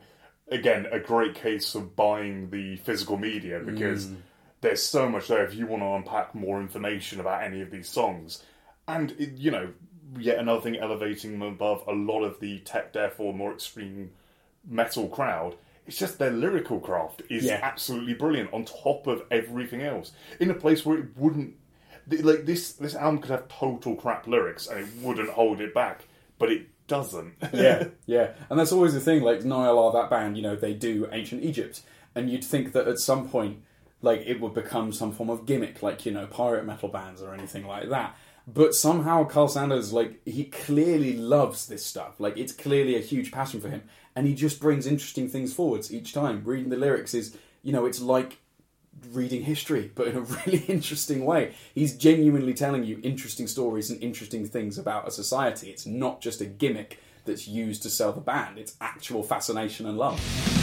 again, 0.50 0.88
a 0.92 1.00
great 1.00 1.36
case 1.36 1.76
of 1.76 1.96
buying 1.96 2.50
the 2.50 2.78
physical 2.78 3.18
media 3.18 3.60
because 3.64 4.08
mm. 4.08 4.18
There's 4.64 4.82
so 4.82 5.08
much 5.08 5.28
there 5.28 5.46
if 5.46 5.54
you 5.54 5.68
want 5.68 5.84
to 5.84 5.88
unpack 5.94 6.34
more 6.34 6.60
information 6.60 7.20
about 7.20 7.44
any 7.44 7.62
of 7.62 7.70
these 7.70 7.88
songs. 7.88 8.44
And, 8.88 9.12
it, 9.12 9.34
you 9.38 9.52
know, 9.52 9.70
yet 10.18 10.40
another 10.40 10.62
thing 10.62 10.78
elevating 10.78 11.32
them 11.32 11.42
above 11.44 11.84
a 11.88 11.94
lot 11.94 12.24
of 12.24 12.40
the 12.40 12.60
tech 12.60 12.96
or 13.20 13.34
more 13.34 13.54
extreme 13.54 14.12
metal 14.68 15.08
crowd. 15.08 15.56
It's 15.86 15.98
just 15.98 16.18
their 16.18 16.32
lyrical 16.32 16.80
craft 16.80 17.22
is 17.30 17.46
Yeah. 17.46 17.60
absolutely 17.62 18.14
brilliant 18.14 18.54
on 18.54 18.66
top 18.66 19.06
of 19.08 19.24
everything 19.30 19.82
else. 19.82 20.12
In 20.40 20.50
a 20.50 20.54
place 20.54 20.86
where 20.86 20.98
it 20.98 21.18
wouldn't, 21.18 21.56
like 22.10 22.46
this, 22.46 22.74
this 22.74 22.96
album 22.96 23.20
could 23.22 23.32
have 23.32 23.48
total 23.50 23.96
crap 23.96 24.28
lyrics 24.28 24.68
and 24.68 24.80
it 24.80 24.88
wouldn't 25.02 25.30
hold 25.30 25.62
it 25.62 25.74
back, 25.74 26.06
but 26.40 26.52
it 26.52 26.68
doesn't. 26.88 27.34
yeah, 27.54 27.88
yeah, 28.06 28.32
and 28.50 28.60
that's 28.60 28.72
always 28.72 28.94
the 28.94 29.00
thing. 29.00 29.22
Like 29.22 29.44
Nile 29.44 29.80
are 29.80 29.92
that 29.94 30.10
band, 30.10 30.38
you 30.38 30.44
know, 30.44 30.56
they 30.56 30.74
do 30.74 31.08
ancient 31.12 31.44
Egypt, 31.44 31.82
and 32.16 32.30
you'd 32.30 32.44
think 32.44 32.74
that 32.74 32.88
at 32.88 33.00
some 33.00 33.28
point, 33.30 33.62
like 34.04 34.22
it 34.28 34.40
would 34.40 34.54
become 34.54 34.92
some 34.92 35.12
form 35.12 35.32
of 35.32 35.48
gimmick, 35.48 35.82
like 35.82 36.06
you 36.06 36.12
know, 36.12 36.28
pirate 36.28 36.66
metal 36.66 36.90
bands 36.90 37.22
or 37.22 37.34
anything 37.34 37.66
like 37.66 37.90
that. 37.90 38.16
But 38.46 38.76
somehow 38.76 39.24
Karl 39.24 39.48
Sanders, 39.48 39.94
like 39.94 40.22
he 40.28 40.44
clearly 40.44 41.16
loves 41.16 41.66
this 41.66 41.86
stuff. 41.86 42.20
Like 42.20 42.38
it's 42.38 42.52
clearly 42.52 42.96
a 42.96 43.00
huge 43.00 43.32
passion 43.32 43.62
for 43.62 43.70
him, 43.70 43.84
and 44.16 44.28
he 44.28 44.36
just 44.36 44.60
brings 44.60 44.86
interesting 44.86 45.30
things 45.30 45.54
forwards 45.54 45.92
each 45.92 46.14
time. 46.14 46.44
Reading 46.44 46.70
the 46.70 46.78
lyrics 46.78 47.14
is, 47.14 47.36
you 47.64 47.72
know, 47.72 47.86
it's 47.86 48.02
like 48.02 48.40
reading 49.12 49.44
history, 49.44 49.90
but 49.96 50.08
in 50.08 50.18
a 50.18 50.22
really 50.46 50.66
interesting 50.68 51.26
way. 51.26 51.54
He's 51.74 51.96
genuinely 51.96 52.54
telling 52.54 52.84
you 52.84 53.00
interesting 53.04 53.48
stories 53.48 53.90
and 53.90 54.04
interesting 54.04 54.46
things 54.46 54.78
about 54.78 55.08
a 55.08 55.12
society. 55.12 55.70
It's 55.70 55.86
not 55.86 56.20
just 56.20 56.42
a 56.42 56.46
gimmick 56.46 57.00
that's 57.26 57.48
used 57.48 57.84
to 57.84 57.90
sell 57.90 58.12
the 58.12 58.20
band, 58.20 58.60
it's 58.60 58.76
actual 58.82 59.24
fascination 59.24 59.86
and 59.86 59.98
love. 59.98 60.63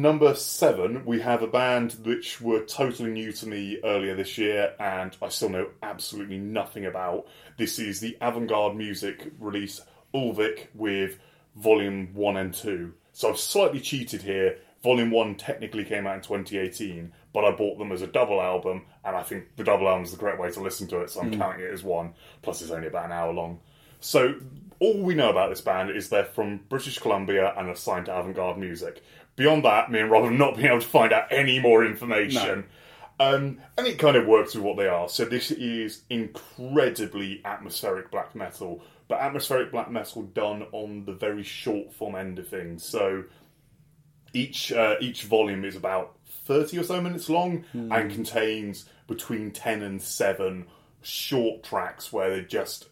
Number 0.00 0.34
seven, 0.34 1.04
we 1.04 1.20
have 1.20 1.42
a 1.42 1.46
band 1.46 1.96
which 2.04 2.40
were 2.40 2.60
totally 2.60 3.10
new 3.10 3.32
to 3.32 3.46
me 3.46 3.78
earlier 3.84 4.14
this 4.14 4.38
year, 4.38 4.74
and 4.78 5.16
I 5.20 5.28
still 5.28 5.48
know 5.48 5.68
absolutely 5.82 6.38
nothing 6.38 6.86
about. 6.86 7.26
This 7.56 7.78
is 7.78 8.00
the 8.00 8.16
avant 8.20 8.48
garde 8.48 8.76
music 8.76 9.32
release 9.38 9.80
Ulvik 10.14 10.68
with 10.74 11.18
Volume 11.56 12.10
1 12.14 12.36
and 12.36 12.54
2. 12.54 12.92
So 13.12 13.30
I've 13.30 13.38
slightly 13.38 13.80
cheated 13.80 14.22
here. 14.22 14.58
Volume 14.82 15.10
1 15.10 15.34
technically 15.34 15.84
came 15.84 16.06
out 16.06 16.16
in 16.16 16.22
2018, 16.22 17.12
but 17.32 17.44
I 17.44 17.50
bought 17.50 17.78
them 17.78 17.90
as 17.90 18.02
a 18.02 18.06
double 18.06 18.40
album, 18.40 18.86
and 19.04 19.16
I 19.16 19.22
think 19.22 19.56
the 19.56 19.64
double 19.64 19.88
album 19.88 20.04
is 20.04 20.12
the 20.12 20.18
correct 20.18 20.38
way 20.38 20.50
to 20.52 20.60
listen 20.60 20.86
to 20.88 21.00
it, 21.00 21.10
so 21.10 21.20
I'm 21.20 21.32
hmm. 21.32 21.40
counting 21.40 21.66
it 21.66 21.72
as 21.72 21.82
one. 21.82 22.14
Plus, 22.42 22.62
it's 22.62 22.70
only 22.70 22.86
about 22.86 23.06
an 23.06 23.12
hour 23.12 23.32
long. 23.32 23.60
So 24.00 24.36
all 24.80 25.02
we 25.02 25.14
know 25.14 25.30
about 25.30 25.50
this 25.50 25.60
band 25.60 25.90
is 25.90 26.08
they're 26.08 26.24
from 26.24 26.60
British 26.68 26.98
Columbia 26.98 27.52
and 27.56 27.68
are 27.68 27.74
signed 27.74 28.06
to 28.06 28.16
avant-garde 28.16 28.58
music. 28.58 29.02
Beyond 29.38 29.64
that, 29.64 29.88
me 29.90 30.00
and 30.00 30.10
Rob 30.10 30.24
have 30.24 30.32
not 30.32 30.56
been 30.56 30.66
able 30.66 30.80
to 30.80 30.86
find 30.86 31.12
out 31.12 31.28
any 31.30 31.60
more 31.60 31.86
information. 31.86 32.64
Um, 33.20 33.58
and 33.76 33.86
it 33.86 33.96
kind 33.98 34.16
of 34.16 34.26
works 34.26 34.54
with 34.56 34.64
what 34.64 34.76
they 34.76 34.88
are. 34.88 35.08
So 35.08 35.24
this 35.24 35.52
is 35.52 36.02
incredibly 36.10 37.40
atmospheric 37.44 38.10
black 38.10 38.34
metal, 38.34 38.82
but 39.06 39.20
atmospheric 39.20 39.70
black 39.70 39.90
metal 39.92 40.22
done 40.22 40.66
on 40.72 41.04
the 41.04 41.12
very 41.12 41.44
short 41.44 41.92
form 41.94 42.16
end 42.16 42.40
of 42.40 42.48
things. 42.48 42.84
So 42.84 43.24
each 44.32 44.72
uh, 44.72 44.96
each 45.00 45.22
volume 45.22 45.64
is 45.64 45.76
about 45.76 46.16
30 46.46 46.78
or 46.78 46.82
so 46.82 47.00
minutes 47.00 47.28
long 47.28 47.64
and 47.92 48.12
contains 48.12 48.86
between 49.06 49.52
10 49.52 49.82
and 49.82 50.02
7 50.02 50.66
short 51.00 51.62
tracks 51.62 52.12
where 52.12 52.30
they're 52.30 52.42
just 52.42 52.88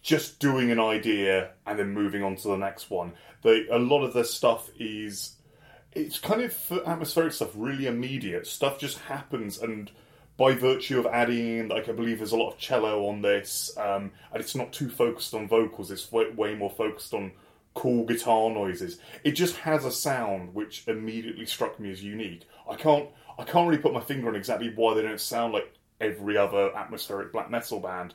just 0.00 0.38
doing 0.38 0.70
an 0.70 0.78
idea 0.80 1.50
and 1.66 1.78
then 1.78 1.90
moving 1.90 2.22
on 2.22 2.36
to 2.36 2.48
the 2.48 2.56
next 2.56 2.88
one. 2.90 3.12
They, 3.42 3.66
a 3.68 3.78
lot 3.78 4.04
of 4.04 4.12
their 4.14 4.24
stuff 4.24 4.70
is 4.78 5.36
it's 5.94 6.18
kind 6.18 6.42
of 6.42 6.82
atmospheric 6.86 7.32
stuff 7.32 7.50
really 7.54 7.86
immediate. 7.86 8.46
Stuff 8.46 8.78
just 8.78 8.98
happens 8.98 9.58
and 9.58 9.90
by 10.36 10.54
virtue 10.54 10.98
of 10.98 11.06
adding 11.06 11.58
in, 11.58 11.68
like 11.68 11.88
I 11.88 11.92
believe 11.92 12.18
there's 12.18 12.32
a 12.32 12.36
lot 12.36 12.52
of 12.52 12.58
cello 12.58 13.06
on 13.06 13.20
this, 13.20 13.76
um, 13.76 14.10
and 14.32 14.40
it's 14.40 14.54
not 14.54 14.72
too 14.72 14.88
focused 14.88 15.34
on 15.34 15.46
vocals. 15.46 15.90
It's 15.90 16.10
way, 16.10 16.30
way 16.30 16.54
more 16.54 16.70
focused 16.70 17.12
on 17.12 17.32
cool 17.74 18.04
guitar 18.04 18.50
noises. 18.50 18.98
It 19.24 19.32
just 19.32 19.56
has 19.58 19.84
a 19.84 19.92
sound 19.92 20.54
which 20.54 20.88
immediately 20.88 21.46
struck 21.46 21.78
me 21.78 21.90
as 21.90 22.02
unique. 22.02 22.44
I 22.68 22.76
can't 22.76 23.08
I 23.38 23.44
can't 23.44 23.68
really 23.68 23.82
put 23.82 23.92
my 23.92 24.00
finger 24.00 24.28
on 24.28 24.36
exactly 24.36 24.72
why 24.74 24.94
they 24.94 25.02
don't 25.02 25.20
sound 25.20 25.52
like 25.52 25.72
every 26.00 26.36
other 26.36 26.76
atmospheric 26.76 27.32
black 27.32 27.50
metal 27.50 27.80
band, 27.80 28.14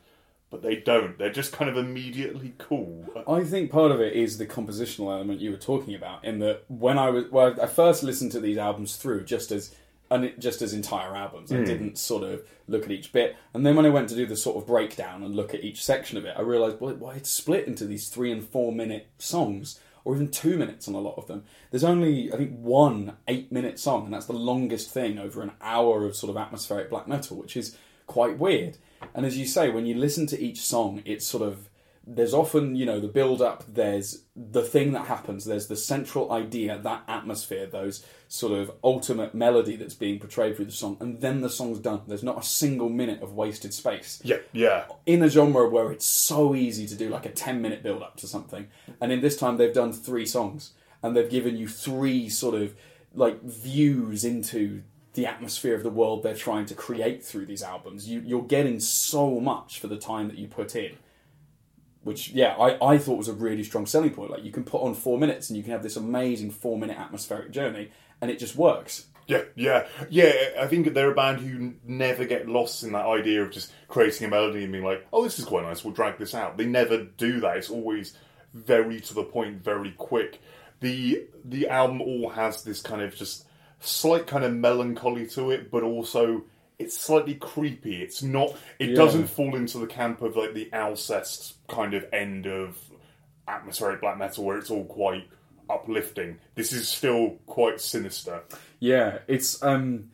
but 0.50 0.62
they 0.62 0.78
don't. 0.78 1.18
They're 1.18 1.32
just 1.32 1.52
kind 1.52 1.70
of 1.70 1.78
immediately 1.78 2.54
cool. 2.58 3.06
I 3.28 3.44
think 3.44 3.70
part 3.72 3.92
of 3.92 4.00
it 4.00 4.14
is 4.14 4.38
the 4.38 4.46
compositional 4.46 5.12
element 5.12 5.42
you 5.42 5.52
were 5.52 5.58
talking 5.58 5.94
about. 5.94 6.24
In 6.24 6.40
that, 6.40 6.64
when 6.70 6.98
I 6.98 7.10
was, 7.10 7.26
well, 7.30 7.56
I 7.62 7.68
first 7.68 8.04
listened 8.04 8.32
to 8.34 8.40
these 8.40 8.58
albums 8.58 8.96
through 8.96 9.26
just 9.26 9.52
as, 9.52 9.76
and 10.10 10.34
just 10.40 10.62
as 10.62 10.74
entire 10.74 11.16
albums. 11.16 11.52
I 11.52 11.58
hmm. 11.58 11.66
didn't 11.66 11.98
sort 11.98 12.24
of 12.24 12.44
look 12.68 12.86
at 12.86 12.92
each 12.92 13.12
bit. 13.12 13.36
And 13.54 13.66
then 13.66 13.76
when 13.76 13.86
I 13.86 13.90
went 13.90 14.08
to 14.10 14.16
do 14.16 14.26
the 14.26 14.38
sort 14.38 14.56
of 14.56 14.66
breakdown 14.66 15.22
and 15.22 15.36
look 15.36 15.54
at 15.54 15.64
each 15.64 15.84
section 15.84 16.18
of 16.18 16.24
it, 16.24 16.36
I 16.38 16.42
realised, 16.42 16.80
well, 16.80 16.96
why 16.96 17.16
it's 17.16 17.30
split 17.30 17.68
into 17.68 17.86
these 17.86 18.08
three 18.08 18.32
and 18.32 18.48
four 18.48 18.72
minute 18.72 19.08
songs, 19.18 19.82
or 20.06 20.16
even 20.16 20.30
two 20.30 20.58
minutes 20.58 20.88
on 20.88 20.94
a 20.94 21.02
lot 21.02 21.18
of 21.18 21.28
them. 21.28 21.44
There's 21.72 21.84
only, 21.84 22.32
I 22.32 22.38
think, 22.38 22.58
one 22.58 23.18
eight 23.28 23.52
minute 23.52 23.80
song, 23.80 24.06
and 24.06 24.14
that's 24.14 24.28
the 24.28 24.32
longest 24.32 24.92
thing 24.92 25.20
over 25.20 25.42
an 25.42 25.52
hour 25.60 26.06
of 26.06 26.16
sort 26.16 26.30
of 26.30 26.38
atmospheric 26.38 26.90
black 26.90 27.10
metal, 27.10 27.36
which 27.36 27.58
is 27.58 27.76
quite 28.06 28.40
weird. 28.40 28.78
And 29.14 29.26
as 29.26 29.38
you 29.38 29.46
say, 29.46 29.70
when 29.70 29.86
you 29.86 29.96
listen 29.96 30.28
to 30.28 30.40
each 30.40 30.60
song, 30.60 31.02
it's 31.06 31.26
sort 31.26 31.44
of 31.44 31.70
there's 32.10 32.34
often 32.34 32.74
you 32.78 32.86
know 32.86 33.02
the 33.02 33.08
build 33.10 33.42
up 33.42 33.66
there's 33.68 34.24
the 34.34 34.62
thing 34.62 34.94
that 34.94 35.08
happens 35.08 35.44
there's 35.44 35.68
the 35.68 35.76
central 35.76 36.32
idea 36.32 36.78
that 36.78 37.04
atmosphere 37.06 37.66
those 37.66 38.06
sort 38.30 38.54
of 38.58 38.72
ultimate 38.82 39.36
melody 39.36 39.76
that's 39.76 39.94
being 39.94 40.18
portrayed 40.18 40.56
through 40.56 40.64
the 40.64 40.72
song 40.72 40.96
and 41.02 41.20
then 41.20 41.42
the 41.42 41.50
song's 41.50 41.80
done 41.80 42.00
there's 42.08 42.24
not 42.24 42.40
a 42.40 42.44
single 42.48 42.88
minute 42.88 43.22
of 43.22 43.34
wasted 43.34 43.74
space 43.74 44.22
Yeah, 44.24 44.38
yeah. 44.54 44.86
in 45.06 45.22
a 45.22 45.28
genre 45.28 45.68
where 45.68 45.92
it's 45.92 46.06
so 46.10 46.56
easy 46.56 46.88
to 46.88 46.96
do 46.96 47.10
like 47.10 47.26
a 47.26 47.30
10 47.30 47.62
minute 47.62 47.84
build 47.84 48.02
up 48.02 48.16
to 48.18 48.28
something 48.28 48.68
and 49.02 49.12
in 49.12 49.20
this 49.20 49.36
time 49.36 49.58
they've 49.58 49.74
done 49.74 49.92
three 49.92 50.26
songs 50.26 50.72
and 51.04 51.14
they've 51.14 51.30
given 51.30 51.58
you 51.58 51.68
three 51.68 52.30
sort 52.30 52.56
of 52.56 52.74
like 53.14 53.44
views 53.44 54.24
into 54.24 54.82
the 55.18 55.26
atmosphere 55.26 55.76
of 55.76 55.84
the 55.84 55.90
world 55.90 56.24
they're 56.24 56.36
trying 56.36 56.66
to 56.66 56.76
create 56.76 57.26
through 57.26 57.46
these 57.46 57.64
albums 57.64 58.08
you, 58.08 58.22
you're 58.26 58.44
getting 58.44 58.80
so 58.80 59.40
much 59.40 59.80
for 59.80 59.88
the 59.88 59.98
time 59.98 60.28
that 60.28 60.38
you 60.38 60.48
put 60.48 60.76
in 60.76 60.96
which 62.04 62.30
yeah 62.30 62.56
I, 62.56 62.94
I 62.94 62.98
thought 62.98 63.18
was 63.18 63.28
a 63.28 63.34
really 63.34 63.64
strong 63.64 63.86
selling 63.86 64.12
point 64.12 64.32
like 64.32 64.44
you 64.44 64.52
can 64.52 64.64
put 64.64 64.82
on 64.82 64.94
four 64.94 65.18
minutes 65.18 65.50
and 65.50 65.58
you 65.58 65.64
can 65.64 65.72
have 65.74 65.84
this 65.84 65.98
amazing 65.98 66.52
four 66.52 66.78
minute 66.78 66.98
atmospheric 66.98 67.52
journey 67.52 67.90
and 68.22 68.32
it 68.32 68.40
just 68.40 68.56
works 68.56 69.08
Yeah, 69.28 69.44
yeah, 69.56 69.88
yeah. 70.10 70.32
I 70.62 70.68
think 70.68 70.94
they're 70.94 71.12
a 71.12 71.16
band 71.16 71.42
who 71.42 71.74
never 71.84 72.24
get 72.26 72.48
lost 72.48 72.84
in 72.84 72.94
that 72.94 73.06
idea 73.06 73.44
of 73.44 73.52
just 73.52 73.74
creating 73.90 74.28
a 74.28 74.30
melody 74.30 74.64
and 74.64 74.72
being 74.72 74.86
like, 74.86 75.06
"Oh, 75.12 75.22
this 75.24 75.38
is 75.38 75.44
quite 75.44 75.64
nice. 75.66 75.84
We'll 75.84 75.94
drag 75.94 76.18
this 76.18 76.34
out." 76.34 76.56
They 76.56 76.66
never 76.66 77.04
do 77.04 77.42
that. 77.42 77.58
It's 77.58 77.70
always 77.70 78.16
very 78.54 79.02
to 79.02 79.14
the 79.14 79.26
point, 79.26 79.62
very 79.62 79.92
quick. 79.98 80.40
the 80.80 81.28
The 81.44 81.68
album 81.68 82.00
all 82.02 82.30
has 82.30 82.64
this 82.64 82.82
kind 82.82 83.02
of 83.02 83.14
just 83.18 83.47
slight 83.80 84.28
kind 84.28 84.44
of 84.44 84.54
melancholy 84.54 85.28
to 85.28 85.52
it, 85.52 85.72
but 85.72 85.84
also 85.84 86.44
it's 86.80 86.98
slightly 86.98 87.36
creepy. 87.36 88.02
It's 88.04 88.22
not. 88.22 88.56
It 88.80 88.90
Yeah. 88.90 88.96
doesn't 88.96 89.28
fall 89.28 89.56
into 89.56 89.80
the 89.80 89.88
camp 89.88 90.22
of 90.22 90.36
like 90.36 90.54
the 90.54 90.70
Alcest 90.74 91.54
kind 91.68 91.94
of 91.94 92.06
end 92.14 92.46
of 92.46 92.78
atmospheric 93.48 94.02
black 94.02 94.18
metal 94.18 94.44
where 94.44 94.58
it's 94.58 94.70
all 94.70 94.86
quite 94.86 95.28
uplifting. 95.70 96.38
This 96.56 96.72
is 96.74 96.88
still 96.88 97.38
quite 97.46 97.82
sinister. 97.82 98.42
Yeah, 98.80 99.20
it's 99.28 99.62
um. 99.64 100.12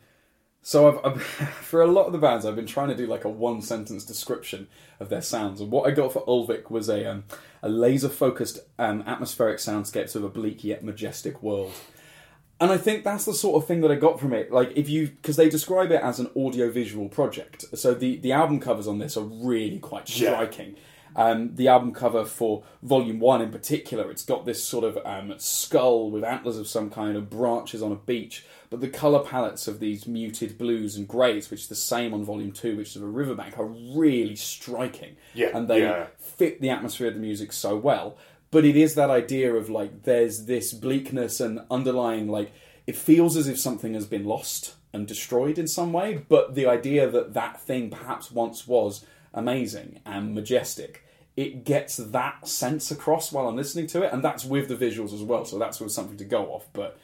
So 0.62 0.88
I've, 0.88 1.04
I've 1.12 1.22
for 1.60 1.82
a 1.82 1.86
lot 1.86 2.06
of 2.06 2.12
the 2.12 2.18
bands 2.18 2.46
I've 2.46 2.56
been 2.56 2.66
trying 2.66 2.88
to 2.88 2.96
do 2.96 3.06
like 3.06 3.24
a 3.24 3.28
one 3.28 3.60
sentence 3.60 4.04
description 4.04 4.68
of 5.00 5.10
their 5.10 5.20
sounds, 5.22 5.60
and 5.60 5.70
what 5.70 5.86
I 5.86 5.90
got 5.90 6.12
for 6.12 6.24
Ulvik 6.24 6.70
was 6.70 6.88
a 6.88 7.04
um, 7.10 7.24
a 7.62 7.68
laser 7.68 8.08
focused 8.08 8.60
um, 8.78 9.02
atmospheric 9.06 9.58
soundscapes 9.58 10.16
of 10.16 10.24
a 10.24 10.28
bleak 10.30 10.64
yet 10.64 10.82
majestic 10.82 11.42
world. 11.42 11.72
And 12.60 12.70
I 12.70 12.78
think 12.78 13.04
that's 13.04 13.24
the 13.24 13.34
sort 13.34 13.60
of 13.62 13.66
thing 13.66 13.80
that 13.80 13.90
I 13.90 13.96
got 13.96 14.20
from 14.20 14.32
it. 14.32 14.52
Like 14.52 14.72
if 14.76 14.88
you 14.88 15.08
because 15.08 15.36
they 15.36 15.48
describe 15.48 15.90
it 15.90 16.00
as 16.02 16.20
an 16.20 16.30
audio 16.36 16.70
visual 16.70 17.08
project, 17.08 17.64
so 17.74 17.94
the 17.94 18.16
the 18.16 18.32
album 18.32 18.60
covers 18.60 18.86
on 18.86 18.98
this 18.98 19.16
are 19.16 19.24
really 19.24 19.78
quite 19.78 20.08
Yeah. 20.18 20.34
striking. 20.34 20.76
Um, 21.16 21.54
the 21.54 21.68
album 21.68 21.92
cover 21.92 22.24
for 22.24 22.64
Volume 22.82 23.20
One 23.20 23.40
in 23.40 23.52
particular, 23.52 24.10
it's 24.10 24.24
got 24.24 24.46
this 24.46 24.64
sort 24.64 24.84
of 24.84 24.98
um, 25.04 25.32
skull 25.38 26.10
with 26.10 26.24
antlers 26.24 26.56
of 26.56 26.66
some 26.66 26.90
kind 26.90 27.16
of 27.16 27.30
branches 27.30 27.82
on 27.82 27.92
a 27.92 27.96
beach, 27.96 28.44
but 28.68 28.80
the 28.80 28.88
color 28.88 29.20
palettes 29.20 29.68
of 29.68 29.78
these 29.78 30.08
muted 30.08 30.58
blues 30.58 30.96
and 30.96 31.06
greys, 31.06 31.52
which 31.52 31.60
is 31.62 31.68
the 31.68 31.76
same 31.76 32.12
on 32.14 32.24
Volume 32.24 32.50
Two, 32.50 32.76
which 32.76 32.96
is 32.96 33.02
a 33.02 33.06
riverbank, 33.06 33.56
are 33.58 33.64
really 33.64 34.34
striking. 34.34 35.14
Yeah, 35.34 35.50
and 35.56 35.68
they 35.68 35.82
yeah. 35.82 36.06
fit 36.18 36.60
the 36.60 36.70
atmosphere 36.70 37.06
of 37.08 37.14
the 37.14 37.20
music 37.20 37.52
so 37.52 37.76
well. 37.76 38.16
But 38.54 38.64
it 38.64 38.76
is 38.76 38.94
that 38.94 39.10
idea 39.10 39.52
of 39.52 39.68
like 39.68 40.04
there's 40.04 40.44
this 40.44 40.72
bleakness 40.72 41.40
and 41.40 41.62
underlying 41.72 42.28
like 42.28 42.52
it 42.86 42.94
feels 42.94 43.36
as 43.36 43.48
if 43.48 43.58
something 43.58 43.94
has 43.94 44.06
been 44.06 44.24
lost 44.24 44.76
and 44.92 45.08
destroyed 45.08 45.58
in 45.58 45.66
some 45.66 45.92
way. 45.92 46.24
But 46.28 46.54
the 46.54 46.64
idea 46.64 47.10
that 47.10 47.34
that 47.34 47.60
thing 47.60 47.90
perhaps 47.90 48.30
once 48.30 48.64
was 48.64 49.04
amazing 49.32 49.98
and 50.06 50.36
majestic, 50.36 51.04
it 51.36 51.64
gets 51.64 51.96
that 51.96 52.46
sense 52.46 52.92
across 52.92 53.32
while 53.32 53.48
I'm 53.48 53.56
listening 53.56 53.88
to 53.88 54.04
it, 54.04 54.12
and 54.12 54.22
that's 54.22 54.44
with 54.44 54.68
the 54.68 54.76
visuals 54.76 55.12
as 55.12 55.22
well. 55.22 55.44
So 55.44 55.58
that's 55.58 55.80
with 55.80 55.90
something 55.90 56.18
to 56.18 56.24
go 56.24 56.46
off, 56.52 56.68
but. 56.72 56.96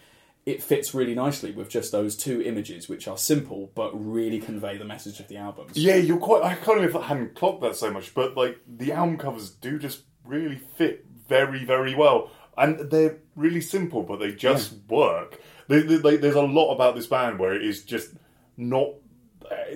It 0.47 0.63
fits 0.63 0.95
really 0.95 1.15
nicely 1.15 1.53
with 1.53 1.69
just 1.69 1.93
those 1.93 2.17
two 2.17 2.41
images, 2.41 2.89
which 2.89 3.07
are 3.07 3.19
simple 3.19 3.71
but 3.75 3.91
really 3.93 4.41
convey 4.41 4.79
the 4.79 4.87
message 4.87 5.21
of 5.21 5.29
the 5.29 5.37
album. 5.37 5.67
Yeah, 5.75 5.97
you're 5.97 6.17
quite. 6.17 6.43
I 6.43 6.55
can't 6.55 6.81
even. 6.81 6.97
I 6.97 7.09
hadn't 7.09 7.35
clocked 7.35 7.61
that 7.61 7.77
so 7.77 7.91
much, 7.91 8.15
but 8.15 8.39
like 8.39 8.59
the 8.67 8.91
album 8.93 9.19
covers 9.19 9.51
do 9.51 9.79
just 9.79 10.01
really 10.25 10.57
fit 10.57 11.05
very, 11.31 11.65
very 11.65 11.95
well, 11.95 12.31
and 12.59 12.91
they're 12.91 13.17
really 13.37 13.63
simple, 13.63 14.03
but 14.03 14.19
they 14.19 14.33
just 14.33 14.75
work. 14.89 15.41
They, 15.69 15.81
they, 15.81 15.97
they- 15.97 16.17
there's 16.19 16.35
a 16.35 16.43
lot 16.43 16.75
about 16.75 16.95
this 16.95 17.07
band 17.07 17.39
where 17.39 17.55
it 17.55 17.65
is 17.65 17.83
just 17.85 18.11
not. 18.59 18.89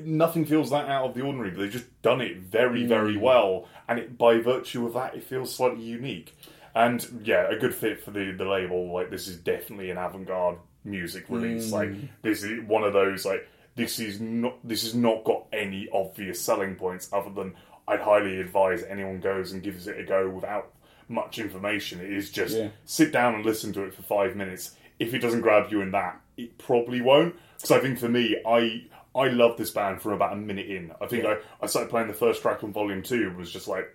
Nothing 0.05 0.44
feels 0.44 0.70
that 0.70 0.88
out 0.88 1.07
of 1.07 1.14
the 1.14 1.22
ordinary, 1.22 1.50
but 1.50 1.61
they've 1.61 1.70
just 1.70 2.02
done 2.02 2.20
it 2.20 2.36
very, 2.36 2.86
very 2.86 3.14
mm. 3.14 3.20
well, 3.20 3.66
and 3.88 3.98
it, 3.98 4.18
by 4.18 4.38
virtue 4.38 4.86
of 4.86 4.92
that, 4.92 5.14
it 5.16 5.24
feels 5.24 5.55
slightly 5.55 5.82
unique. 5.82 6.36
And 6.74 7.05
yeah, 7.24 7.48
a 7.48 7.57
good 7.57 7.74
fit 7.74 8.05
for 8.05 8.11
the 8.11 8.32
the 8.32 8.44
label. 8.44 8.92
Like 8.92 9.11
this 9.11 9.26
is 9.28 9.36
definitely 9.36 9.90
an 9.90 9.98
avant-garde 9.98 10.59
music 10.84 11.26
release. 11.28 11.72
Like 11.72 11.90
mm. 11.90 12.09
this 12.22 12.42
is 12.42 12.61
one 12.66 12.84
of 12.84 12.92
those 12.92 13.24
like 13.24 13.48
this 13.76 13.98
is 13.98 14.20
not 14.20 14.57
this 14.66 14.82
has 14.82 14.94
not 14.94 15.24
got 15.24 15.46
any 15.52 15.88
obvious 15.92 16.40
selling 16.40 16.74
points 16.76 17.09
other 17.12 17.30
than 17.30 17.55
I'd 17.86 18.00
highly 18.00 18.40
advise 18.40 18.82
anyone 18.82 19.20
goes 19.20 19.52
and 19.52 19.62
gives 19.62 19.86
it 19.86 19.98
a 19.98 20.05
go 20.05 20.28
without 20.28 20.72
much 21.09 21.38
information. 21.38 22.00
It 22.00 22.12
is 22.12 22.30
just 22.30 22.57
Yeah. 22.57 22.68
sit 22.84 23.12
down 23.12 23.34
and 23.34 23.44
listen 23.44 23.72
to 23.74 23.84
it 23.84 23.94
for 23.94 24.02
five 24.02 24.36
minutes. 24.36 24.76
If 24.98 25.14
it 25.14 25.18
doesn't 25.18 25.40
grab 25.42 25.70
you 25.70 25.80
in 25.80 25.90
that, 25.92 26.20
it 26.36 26.57
probably 26.59 27.00
won't. 27.00 27.34
Because 27.57 27.70
I 27.72 27.80
think 27.80 27.98
for 27.98 28.09
me, 28.09 28.36
I 28.46 28.84
I 29.16 29.28
love 29.28 29.57
this 29.57 29.70
band 29.70 30.02
from 30.02 30.12
about 30.12 30.32
a 30.32 30.36
minute 30.36 30.66
in. 30.66 30.92
I 31.00 31.07
think 31.07 31.24
I, 31.24 31.36
I 31.62 31.66
started 31.66 31.88
playing 31.90 32.09
the 32.09 32.14
first 32.14 32.42
track 32.42 32.64
on 32.64 32.72
volume 32.72 33.02
two 33.02 33.28
and 33.28 33.36
was 33.36 33.52
just 33.52 33.68
like 33.68 33.86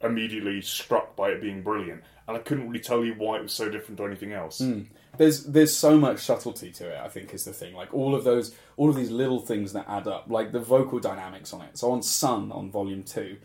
immediately 0.00 0.60
struck 0.60 1.16
by 1.16 1.30
it 1.30 1.40
being 1.40 1.62
brilliant. 1.62 2.02
And 2.26 2.36
I 2.36 2.40
couldn't 2.40 2.68
really 2.68 2.80
tell 2.82 3.04
you 3.04 3.14
why 3.14 3.36
it 3.36 3.42
was 3.42 3.52
so 3.52 3.68
different 3.68 3.98
to 3.98 4.06
anything 4.06 4.32
else. 4.32 4.58
Hmm. 4.58 4.82
there's 5.18 5.44
there's 5.44 5.76
so 5.76 5.96
much 5.98 6.20
subtlety 6.20 6.70
to 6.72 6.88
it. 6.90 6.98
I 6.98 7.08
think 7.08 7.34
is 7.34 7.44
the 7.44 7.52
thing. 7.52 7.74
Like 7.74 7.92
all 7.92 8.14
of 8.14 8.24
those, 8.24 8.54
all 8.76 8.88
of 8.88 8.96
these 8.96 9.10
little 9.10 9.40
things 9.40 9.72
that 9.74 9.84
add 9.88 10.08
up. 10.08 10.26
Like 10.28 10.52
the 10.52 10.60
vocal 10.60 10.98
dynamics 10.98 11.52
on 11.52 11.62
it. 11.62 11.76
So 11.78 11.90
on 11.92 12.02
Sun 12.02 12.50
on 12.52 12.70
Volume 12.70 13.02
Two, 13.02 13.36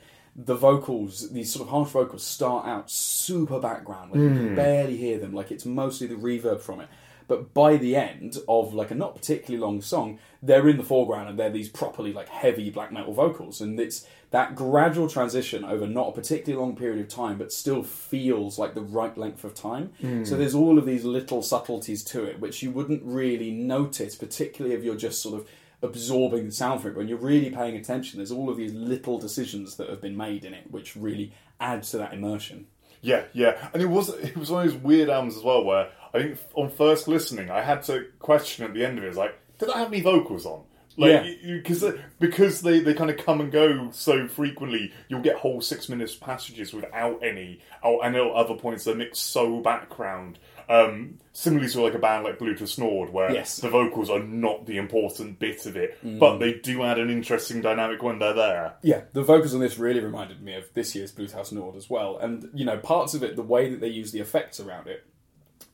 the 0.45 0.55
vocals, 0.55 1.29
these 1.31 1.51
sort 1.51 1.67
of 1.67 1.71
harsh 1.71 1.89
vocals, 1.89 2.23
start 2.23 2.65
out 2.65 2.89
super 2.89 3.59
background. 3.59 4.11
Like 4.11 4.21
you 4.21 4.29
can 4.29 4.47
hmm. 4.49 4.55
barely 4.55 4.95
hear 4.95 5.19
them. 5.19 5.33
Like 5.33 5.51
it's 5.51 5.65
mostly 5.65 6.07
the 6.07 6.15
reverb 6.15 6.61
from 6.61 6.79
it. 6.79 6.87
But 7.27 7.53
by 7.53 7.77
the 7.77 7.95
end 7.95 8.37
of 8.47 8.73
like 8.73 8.89
a 8.89 8.95
not 8.95 9.15
particularly 9.15 9.61
long 9.61 9.81
song, 9.81 10.17
they're 10.41 10.67
in 10.67 10.77
the 10.77 10.83
foreground 10.83 11.29
and 11.29 11.37
they're 11.37 11.51
these 11.51 11.69
properly 11.69 12.11
like 12.11 12.27
heavy 12.27 12.71
black 12.71 12.91
metal 12.91 13.13
vocals, 13.13 13.61
and 13.61 13.79
it's 13.79 14.07
that 14.31 14.55
gradual 14.55 15.07
transition 15.07 15.63
over 15.63 15.85
not 15.85 16.09
a 16.09 16.11
particularly 16.11 16.59
long 16.59 16.75
period 16.75 17.01
of 17.01 17.07
time, 17.07 17.37
but 17.37 17.51
still 17.51 17.83
feels 17.83 18.57
like 18.57 18.73
the 18.73 18.81
right 18.81 19.15
length 19.17 19.43
of 19.43 19.53
time. 19.53 19.91
Hmm. 20.01 20.23
So 20.23 20.37
there's 20.37 20.55
all 20.55 20.79
of 20.79 20.85
these 20.85 21.03
little 21.03 21.43
subtleties 21.43 22.03
to 22.05 22.23
it, 22.23 22.39
which 22.39 22.63
you 22.63 22.71
wouldn't 22.71 23.03
really 23.03 23.51
notice, 23.51 24.15
particularly 24.15 24.75
if 24.75 24.83
you're 24.83 24.95
just 24.95 25.21
sort 25.21 25.39
of 25.39 25.47
absorbing 25.81 26.45
the 26.45 26.51
sound 26.51 26.81
from 26.81 26.91
it. 26.91 26.93
But 26.93 26.99
when 26.99 27.07
you're 27.07 27.17
really 27.17 27.49
paying 27.49 27.75
attention, 27.75 28.17
there's 28.19 28.31
all 28.31 28.49
of 28.49 28.57
these 28.57 28.73
little 28.73 29.17
decisions 29.19 29.75
that 29.77 29.89
have 29.89 30.01
been 30.01 30.17
made 30.17 30.45
in 30.45 30.53
it, 30.53 30.69
which 30.69 30.95
really 30.95 31.33
add 31.59 31.83
to 31.83 31.97
that 31.97 32.13
immersion. 32.13 32.67
Yeah, 33.01 33.23
yeah, 33.33 33.69
and 33.73 33.81
it 33.81 33.85
was 33.87 34.09
it 34.09 34.35
was 34.37 34.51
one 34.51 34.65
of 34.67 34.73
those 34.73 34.81
weird 34.81 35.09
albums 35.09 35.37
as 35.37 35.43
well 35.43 35.63
where 35.63 35.89
I 36.13 36.19
think 36.21 36.39
on 36.53 36.69
first 36.69 37.07
listening 37.07 37.49
I 37.49 37.61
had 37.61 37.83
to 37.83 38.05
question 38.19 38.65
at 38.65 38.73
the 38.73 38.85
end 38.85 38.97
of 38.97 39.03
it, 39.05 39.07
it's 39.07 39.17
like, 39.17 39.35
did 39.57 39.69
I 39.69 39.77
have 39.79 39.87
any 39.87 40.01
vocals 40.01 40.45
on? 40.45 40.63
Like, 40.97 41.23
Yeah. 41.41 41.53
because 41.61 41.85
because 42.19 42.59
they, 42.59 42.81
they 42.81 42.93
kind 42.93 43.09
of 43.09 43.15
come 43.15 43.39
and 43.39 43.49
go 43.53 43.89
so 43.91 44.27
frequently, 44.27 44.91
you'll 45.07 45.21
get 45.21 45.37
whole 45.37 45.61
six 45.61 45.87
minutes 45.87 46.13
passages 46.13 46.73
without 46.73 47.23
any. 47.23 47.61
Oh, 47.81 48.01
and 48.01 48.17
at 48.17 48.21
other 48.21 48.55
points 48.55 48.83
they 48.83 48.93
mix 48.93 49.19
so 49.19 49.61
background. 49.61 50.39
Um, 50.69 51.17
similarly 51.33 51.67
to 51.71 51.81
like 51.81 51.95
a 51.95 51.99
band 51.99 52.23
like 52.25 52.37
Blut 52.37 52.61
aus 52.61 52.77
Nord, 52.77 53.09
where 53.11 53.31
Yes. 53.33 53.57
the 53.57 53.69
vocals 53.69 54.09
are 54.09 54.19
not 54.21 54.67
the 54.67 54.77
important 54.77 55.39
bit 55.39 55.65
of 55.65 55.75
it, 55.75 55.97
but 56.19 56.37
they 56.37 56.53
do 56.53 56.83
add 56.83 56.99
an 56.99 57.09
interesting 57.09 57.59
dynamic 57.61 58.03
when 58.03 58.19
they're 58.19 58.33
there. 58.35 58.75
Yeah, 58.83 59.01
the 59.13 59.23
vocals 59.23 59.55
on 59.55 59.61
this 59.61 59.79
really 59.79 59.99
reminded 59.99 60.43
me 60.43 60.53
of 60.53 60.65
this 60.75 60.93
year's 60.93 61.11
Blut 61.11 61.33
aus 61.35 61.51
Nord 61.51 61.75
as 61.75 61.89
well. 61.89 62.17
And, 62.19 62.49
you 62.53 62.65
know, 62.65 62.77
parts 62.77 63.15
of 63.15 63.23
it, 63.23 63.35
the 63.35 63.41
way 63.41 63.69
that 63.71 63.81
they 63.81 63.87
use 63.87 64.11
the 64.11 64.19
effects 64.19 64.59
around 64.59 64.85
it, 64.87 65.05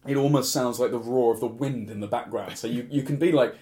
it 0.08 0.16
almost 0.16 0.54
sounds 0.54 0.80
like 0.80 0.92
the 0.92 1.00
roar 1.00 1.34
of 1.34 1.42
the 1.42 1.48
wind 1.48 1.90
in 1.90 2.00
the 2.00 2.08
background. 2.08 2.58
So 2.58 2.68
you, 2.68 2.88
you 2.90 3.04
can 3.04 3.18
be 3.18 3.34
like, 3.34 3.56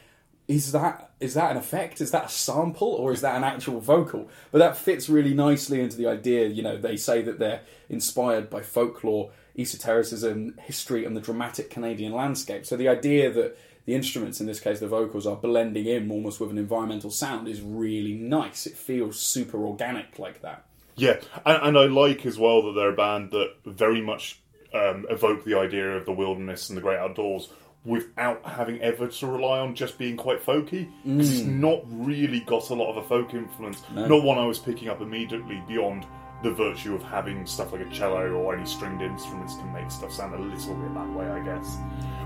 is 0.48 0.74
that 0.74 1.12
is 1.22 1.36
that 1.36 1.52
an 1.52 1.58
effect? 1.58 2.02
Is 2.02 2.12
that 2.12 2.26
a 2.26 2.30
sample 2.30 2.90
or 2.90 3.14
is 3.14 3.22
that 3.22 3.36
an 3.38 3.46
actual 3.46 3.80
vocal? 3.80 4.28
But 4.52 4.60
that 4.60 4.76
fits 4.76 5.08
really 5.08 5.34
nicely 5.34 5.80
into 5.80 5.96
the 5.96 6.08
idea. 6.08 6.48
You 6.48 6.62
know, 6.62 6.78
they 6.78 6.98
say 6.98 7.22
that 7.22 7.40
they're 7.40 7.62
inspired 7.88 8.50
by 8.50 8.62
folklore, 8.62 9.32
esotericism, 9.58 10.56
history, 10.62 11.06
and 11.06 11.16
the 11.16 11.22
dramatic 11.22 11.70
Canadian 11.70 12.14
landscape. 12.14 12.66
So 12.66 12.76
the 12.76 12.88
idea 12.88 13.32
that 13.32 13.58
the 13.86 13.95
instruments, 13.95 14.39
in 14.39 14.47
this 14.47 14.60
case 14.60 14.80
the 14.80 14.88
vocals, 14.88 15.28
are 15.28 15.36
blending 15.36 15.86
in 15.86 16.10
almost 16.10 16.39
with 16.39 16.49
an 16.51 16.58
environmental 16.58 17.12
sound 17.12 17.47
is 17.47 17.62
really 17.62 18.14
nice. 18.14 18.66
It 18.66 18.78
feels 18.78 19.20
super 19.20 19.66
organic 19.66 20.18
like 20.20 20.41
that. 20.41 20.66
Yeah, 20.95 21.20
and, 21.45 21.62
and 21.64 21.78
I 21.78 21.86
like 21.86 22.26
as 22.26 22.38
well 22.38 22.62
that 22.64 22.74
they're 22.74 22.93
a 22.93 22.95
band 22.95 23.32
that 23.32 23.54
very 23.66 24.01
much 24.01 24.39
um, 24.74 25.06
evoke 25.10 25.43
the 25.43 25.58
idea 25.58 25.97
of 25.97 26.06
the 26.06 26.12
wilderness 26.14 26.70
and 26.70 26.78
the 26.78 26.82
great 26.82 26.99
outdoors 26.99 27.49
without 27.86 28.45
having 28.45 28.80
ever 28.82 29.08
to 29.08 29.28
rely 29.28 29.60
on 29.60 29.76
just 29.76 29.97
being 29.97 30.16
quite 30.16 30.41
folky. 30.41 30.88
'Cause 31.04 31.39
It's 31.39 31.45
not 31.45 31.82
really 31.88 32.39
got 32.41 32.70
a 32.70 32.74
lot 32.74 32.89
of 32.91 32.97
a 33.04 33.08
folk 33.08 33.34
influence. 33.34 33.84
Not 33.93 34.24
one 34.24 34.38
I 34.38 34.45
was 34.45 34.58
picking 34.60 34.88
up 34.88 35.01
immediately 35.01 35.62
beyond 35.68 36.06
the 36.44 36.52
virtue 36.52 36.94
of 36.94 37.02
having 37.04 37.46
stuff 37.46 37.72
like 37.72 37.82
a 37.82 37.89
cello 37.89 38.30
or 38.32 38.54
any 38.54 38.66
stringed 38.66 39.02
instruments 39.02 39.56
can 39.56 39.72
make 39.72 39.89
stuff 39.89 40.12
sound 40.12 40.36
a 40.36 40.38
little 40.38 40.76
bit 40.76 40.94
that 40.94 41.10
way, 41.14 41.26
I 41.28 41.39
guess. 41.39 41.78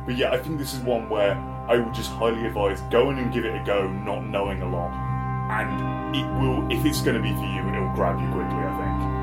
But 0.05 0.17
yeah, 0.17 0.31
I 0.31 0.39
think 0.39 0.57
this 0.57 0.73
is 0.73 0.79
one 0.81 1.07
where 1.07 1.33
I 1.69 1.77
would 1.77 1.93
just 1.93 2.09
highly 2.09 2.45
advise 2.45 2.81
going 2.91 3.19
and 3.19 3.31
give 3.31 3.45
it 3.45 3.55
a 3.55 3.63
go, 3.63 3.87
not 3.87 4.25
knowing 4.25 4.63
a 4.63 4.69
lot. 4.69 4.91
And 5.51 6.15
it 6.15 6.25
will, 6.41 6.67
if 6.71 6.83
it's 6.83 7.01
going 7.01 7.15
to 7.15 7.21
be 7.21 7.33
for 7.33 7.45
you, 7.45 7.69
it'll 7.69 7.93
grab 7.93 8.19
you 8.19 8.27
quickly, 8.31 8.57
I 8.57 9.07
think. 9.07 9.16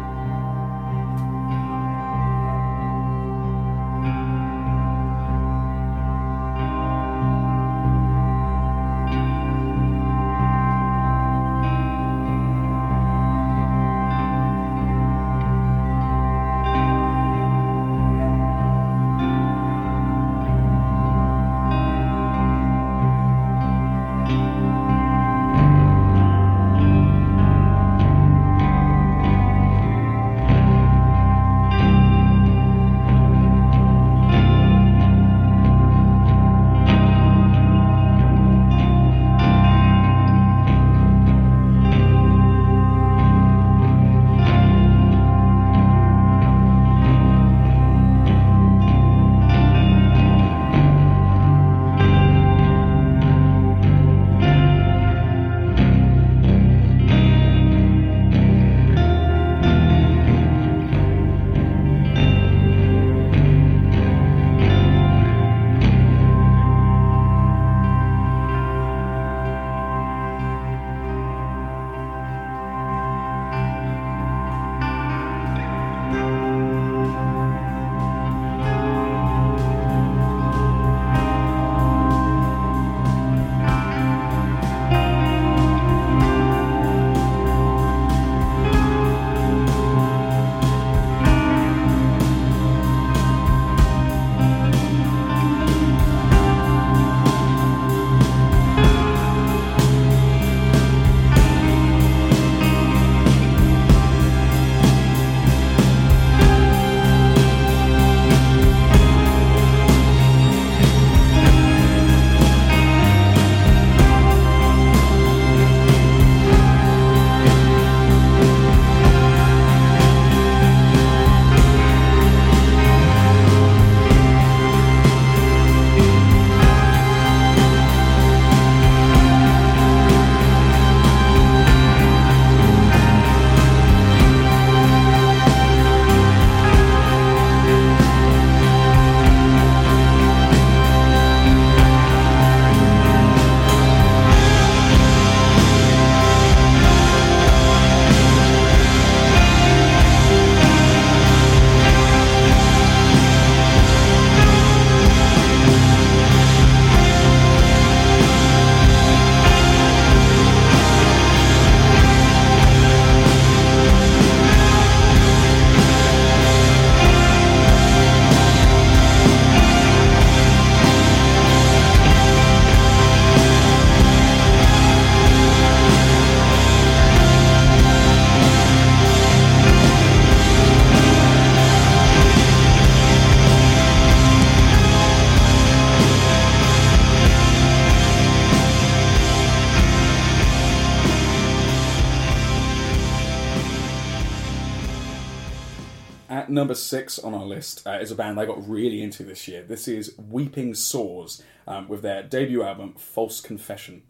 Number 196.64 196.74
six 196.74 197.18
on 197.18 197.34
our 197.34 197.44
list 197.44 197.86
uh, 197.86 197.98
is 198.00 198.10
a 198.10 198.14
band 198.14 198.40
I 198.40 198.46
got 198.46 198.66
really 198.66 199.02
into 199.02 199.22
this 199.22 199.46
year. 199.46 199.62
This 199.62 199.86
is 199.86 200.16
Weeping 200.16 200.72
Sores 200.72 201.42
um, 201.66 201.88
with 201.88 202.00
their 202.00 202.22
debut 202.22 202.62
album, 202.62 202.94
False 202.96 203.42
Confession. 203.42 204.00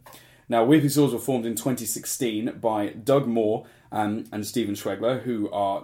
Now, 0.47 0.63
Weeping 0.63 0.87
Sores 0.87 1.11
were 1.11 1.19
formed 1.19 1.45
in 1.45 1.55
2016 1.55 2.59
by 2.61 2.91
Doug 2.91 3.27
Moore 3.27 3.65
um, 3.91 4.23
and 4.31 4.47
Stephen 4.47 4.73
Schwegler, 4.73 5.23
who 5.23 5.51
are 5.51 5.83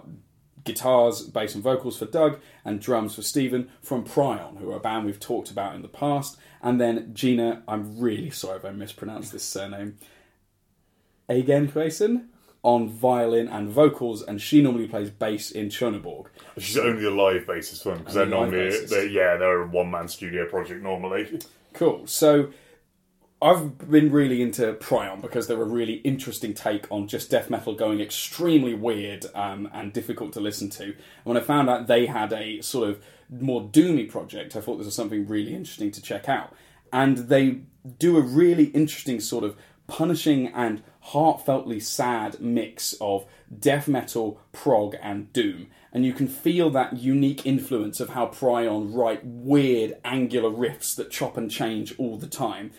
guitars, 0.64 1.20
bass, 1.26 1.54
and 1.54 1.62
vocals 1.62 1.98
for 1.98 2.06
Doug, 2.06 2.40
and 2.64 2.80
drums 2.80 3.16
for 3.16 3.22
Stephen 3.22 3.68
from 3.82 4.02
Pyrrhon, 4.02 4.56
who 4.56 4.70
are 4.70 4.76
a 4.76 4.80
band 4.80 5.04
we've 5.04 5.20
talked 5.20 5.50
about 5.50 5.74
in 5.74 5.82
the 5.82 5.88
past. 5.88 6.38
And 6.62 6.80
then 6.80 7.12
Gina, 7.12 7.64
I'm 7.68 8.00
really 8.00 8.30
sorry 8.30 8.56
if 8.56 8.64
I 8.64 8.70
mispronounced 8.70 9.30
this 9.30 9.44
surname, 9.44 9.98
Eygenhuysen 11.28 12.28
on 12.62 12.88
violin 12.88 13.48
and 13.48 13.68
vocals, 13.68 14.22
and 14.22 14.40
she 14.40 14.62
normally 14.62 14.86
plays 14.86 15.10
bass 15.10 15.50
in 15.50 15.68
She's 16.58 16.78
only 16.78 17.04
a 17.04 17.10
live 17.10 17.46
bassist 17.46 17.82
for 17.82 17.90
them 17.90 17.98
because 17.98 18.14
they're 18.14 18.24
Only 18.34 18.36
live 18.36 18.50
normally 18.52 18.86
they're, 18.86 19.06
yeah 19.06 19.36
they're 19.36 19.62
a 19.62 19.66
one 19.66 19.90
man 19.90 20.08
studio 20.08 20.48
project 20.48 20.82
normally. 20.82 21.40
Cool. 21.72 22.06
So 22.06 22.50
I've 23.42 23.90
been 23.90 24.12
really 24.12 24.40
into 24.40 24.72
Pyrrhon 24.74 25.20
because 25.20 25.48
they're 25.48 25.60
a 25.60 25.64
really 25.64 25.94
interesting 25.94 26.54
take 26.54 26.86
on 26.90 27.08
just 27.08 27.28
death 27.28 27.50
metal 27.50 27.74
going 27.74 28.00
extremely 28.00 28.72
weird 28.72 29.26
um, 29.34 29.68
and 29.72 29.92
difficult 29.92 30.32
to 30.34 30.40
listen 30.40 30.70
to. 30.70 30.84
And 30.84 30.94
when 31.24 31.36
I 31.36 31.40
found 31.40 31.68
out 31.68 31.88
they 31.88 32.06
had 32.06 32.32
a 32.32 32.60
sort 32.60 32.88
of 32.88 33.02
more 33.28 33.62
doomy 33.62 34.08
project, 34.08 34.54
I 34.54 34.60
thought 34.60 34.76
this 34.76 34.84
was 34.84 34.94
something 34.94 35.26
really 35.26 35.54
interesting 35.54 35.90
to 35.90 36.00
check 36.00 36.28
out. 36.28 36.54
And 36.92 37.18
they 37.18 37.62
do 37.98 38.16
a 38.16 38.20
really 38.20 38.66
interesting 38.66 39.18
sort 39.18 39.42
of 39.42 39.56
punishing 39.88 40.46
and 40.48 40.82
heartfeltly 41.08 41.82
sad 41.82 42.40
mix 42.40 42.94
of 43.00 43.26
death 43.58 43.88
metal, 43.88 44.40
prog, 44.52 44.96
and 45.02 45.32
doom. 45.32 45.68
And 45.92 46.06
you 46.06 46.12
can 46.12 46.28
feel 46.28 46.70
that 46.70 46.98
unique 46.98 47.44
influence 47.44 48.00
of 48.00 48.10
how 48.10 48.26
Pyrrhon 48.26 48.94
write 48.94 49.24
weird, 49.24 49.96
angular 50.04 50.50
riffs 50.50 50.96
that 50.96 51.10
chop 51.10 51.36
and 51.36 51.50
change 51.50 51.94
all 51.98 52.16
the 52.16 52.26
time, 52.26 52.70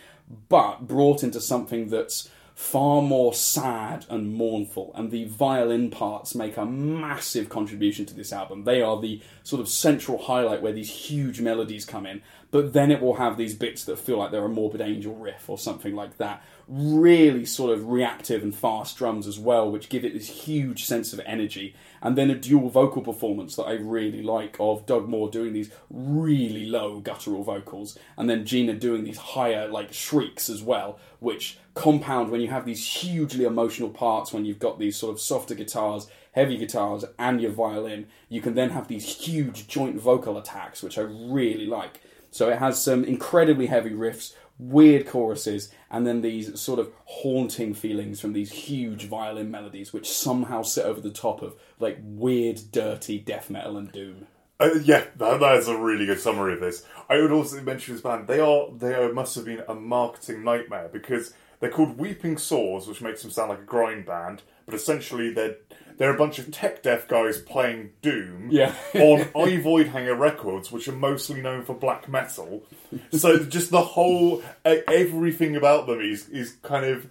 but 0.48 0.88
brought 0.88 1.22
into 1.22 1.40
something 1.40 1.88
that's 1.88 2.28
far 2.54 3.02
more 3.02 3.34
sad 3.34 4.06
and 4.08 4.32
mournful. 4.32 4.92
And 4.94 5.10
the 5.10 5.24
violin 5.24 5.90
parts 5.90 6.34
make 6.34 6.56
a 6.56 6.64
massive 6.64 7.48
contribution 7.48 8.06
to 8.06 8.14
this 8.14 8.32
album. 8.32 8.64
They 8.64 8.80
are 8.80 9.00
the 9.00 9.20
sort 9.42 9.60
of 9.60 9.68
central 9.68 10.18
highlight 10.18 10.62
where 10.62 10.72
these 10.72 10.90
huge 10.90 11.40
melodies 11.40 11.84
come 11.84 12.06
in, 12.06 12.22
but 12.52 12.72
then 12.72 12.92
it 12.92 13.00
will 13.00 13.16
have 13.16 13.36
these 13.36 13.56
bits 13.56 13.84
that 13.84 13.98
feel 13.98 14.18
like 14.18 14.30
they're 14.30 14.44
a 14.44 14.48
Morbid 14.48 14.80
Angel 14.80 15.16
riff 15.16 15.50
or 15.50 15.58
something 15.58 15.96
like 15.96 16.18
that. 16.18 16.44
Really 16.68 17.44
sort 17.44 17.76
of 17.76 17.88
reactive 17.88 18.44
and 18.44 18.54
fast 18.54 18.96
drums 18.96 19.26
as 19.26 19.38
well, 19.38 19.68
which 19.68 19.88
give 19.88 20.04
it 20.04 20.14
this 20.14 20.28
huge 20.28 20.84
sense 20.84 21.12
of 21.12 21.20
energy. 21.26 21.74
And 22.00 22.16
then 22.16 22.30
a 22.30 22.36
dual 22.36 22.68
vocal 22.68 23.02
performance 23.02 23.56
that 23.56 23.64
I 23.64 23.72
really 23.72 24.22
like 24.22 24.56
of 24.60 24.86
Doug 24.86 25.08
Moore 25.08 25.28
doing 25.28 25.52
these 25.52 25.72
really 25.90 26.66
low 26.66 27.00
guttural 27.00 27.42
vocals, 27.42 27.98
and 28.16 28.30
then 28.30 28.46
Gina 28.46 28.74
doing 28.74 29.02
these 29.02 29.18
higher 29.18 29.66
like 29.66 29.92
shrieks 29.92 30.48
as 30.48 30.62
well, 30.62 31.00
which 31.18 31.58
compound 31.74 32.30
when 32.30 32.40
you 32.40 32.48
have 32.48 32.64
these 32.64 32.86
hugely 32.86 33.44
emotional 33.44 33.90
parts 33.90 34.32
when 34.32 34.44
you've 34.44 34.58
got 34.58 34.78
these 34.78 34.96
sort 34.96 35.12
of 35.12 35.20
softer 35.20 35.54
guitars, 35.54 36.08
heavy 36.32 36.56
guitars, 36.56 37.04
and 37.18 37.40
your 37.40 37.50
violin. 37.50 38.06
You 38.28 38.40
can 38.40 38.54
then 38.54 38.70
have 38.70 38.88
these 38.88 39.04
huge 39.04 39.66
joint 39.66 40.00
vocal 40.00 40.38
attacks, 40.38 40.82
which 40.82 40.98
I 40.98 41.02
really 41.02 41.66
like. 41.66 42.00
So 42.30 42.48
it 42.48 42.58
has 42.58 42.82
some 42.82 43.04
incredibly 43.04 43.66
heavy 43.66 43.90
riffs, 43.90 44.34
weird 44.58 45.06
choruses, 45.06 45.72
and 45.90 46.06
then 46.06 46.20
these 46.20 46.60
sort 46.60 46.78
of 46.78 46.92
haunting 47.04 47.74
feelings 47.74 48.20
from 48.20 48.32
these 48.32 48.52
huge 48.52 49.04
violin 49.04 49.50
melodies, 49.50 49.92
which 49.92 50.10
somehow 50.10 50.62
sit 50.62 50.84
over 50.84 51.00
the 51.00 51.10
top 51.10 51.42
of 51.42 51.56
like 51.78 51.98
weird, 52.02 52.60
dirty 52.72 53.18
death 53.18 53.50
metal 53.50 53.76
and 53.76 53.92
doom. 53.92 54.26
Uh, 54.60 54.70
yeah, 54.84 55.04
that, 55.16 55.40
that 55.40 55.56
is 55.56 55.68
a 55.68 55.76
really 55.76 56.06
good 56.06 56.20
summary 56.20 56.54
of 56.54 56.60
this. 56.60 56.84
I 57.08 57.16
would 57.16 57.32
also 57.32 57.60
mention 57.60 57.94
this 57.94 58.02
band. 58.02 58.28
They 58.28 58.38
are 58.38 58.68
they 58.70 58.94
are, 58.94 59.12
must 59.12 59.34
have 59.34 59.44
been 59.44 59.62
a 59.66 59.74
marketing 59.74 60.44
nightmare 60.44 60.88
because 60.92 61.34
they're 61.64 61.72
called 61.72 61.96
Weeping 61.98 62.36
Sores, 62.36 62.86
which 62.86 63.00
makes 63.00 63.22
them 63.22 63.30
sound 63.30 63.48
like 63.48 63.60
a 63.60 63.62
grind 63.62 64.04
band, 64.04 64.42
but 64.66 64.74
essentially 64.74 65.32
they're 65.32 65.56
they're 65.96 66.14
a 66.14 66.18
bunch 66.18 66.38
of 66.38 66.50
tech 66.50 66.82
deaf 66.82 67.08
guys 67.08 67.38
playing 67.40 67.90
doom 68.02 68.48
Yeah. 68.50 68.74
on 68.94 69.20
I 69.34 69.56
Voidhanger 69.62 70.18
Records, 70.18 70.70
which 70.70 70.88
are 70.88 70.92
mostly 70.92 71.40
known 71.40 71.64
for 71.64 71.72
black 71.74 72.08
metal. 72.08 72.64
So 73.12 73.38
just 73.44 73.70
the 73.70 73.80
whole 73.80 74.42
everything 74.64 75.56
about 75.56 75.86
them 75.86 76.00
is 76.00 76.28
is 76.28 76.56
kind 76.62 76.84
of 76.84 77.06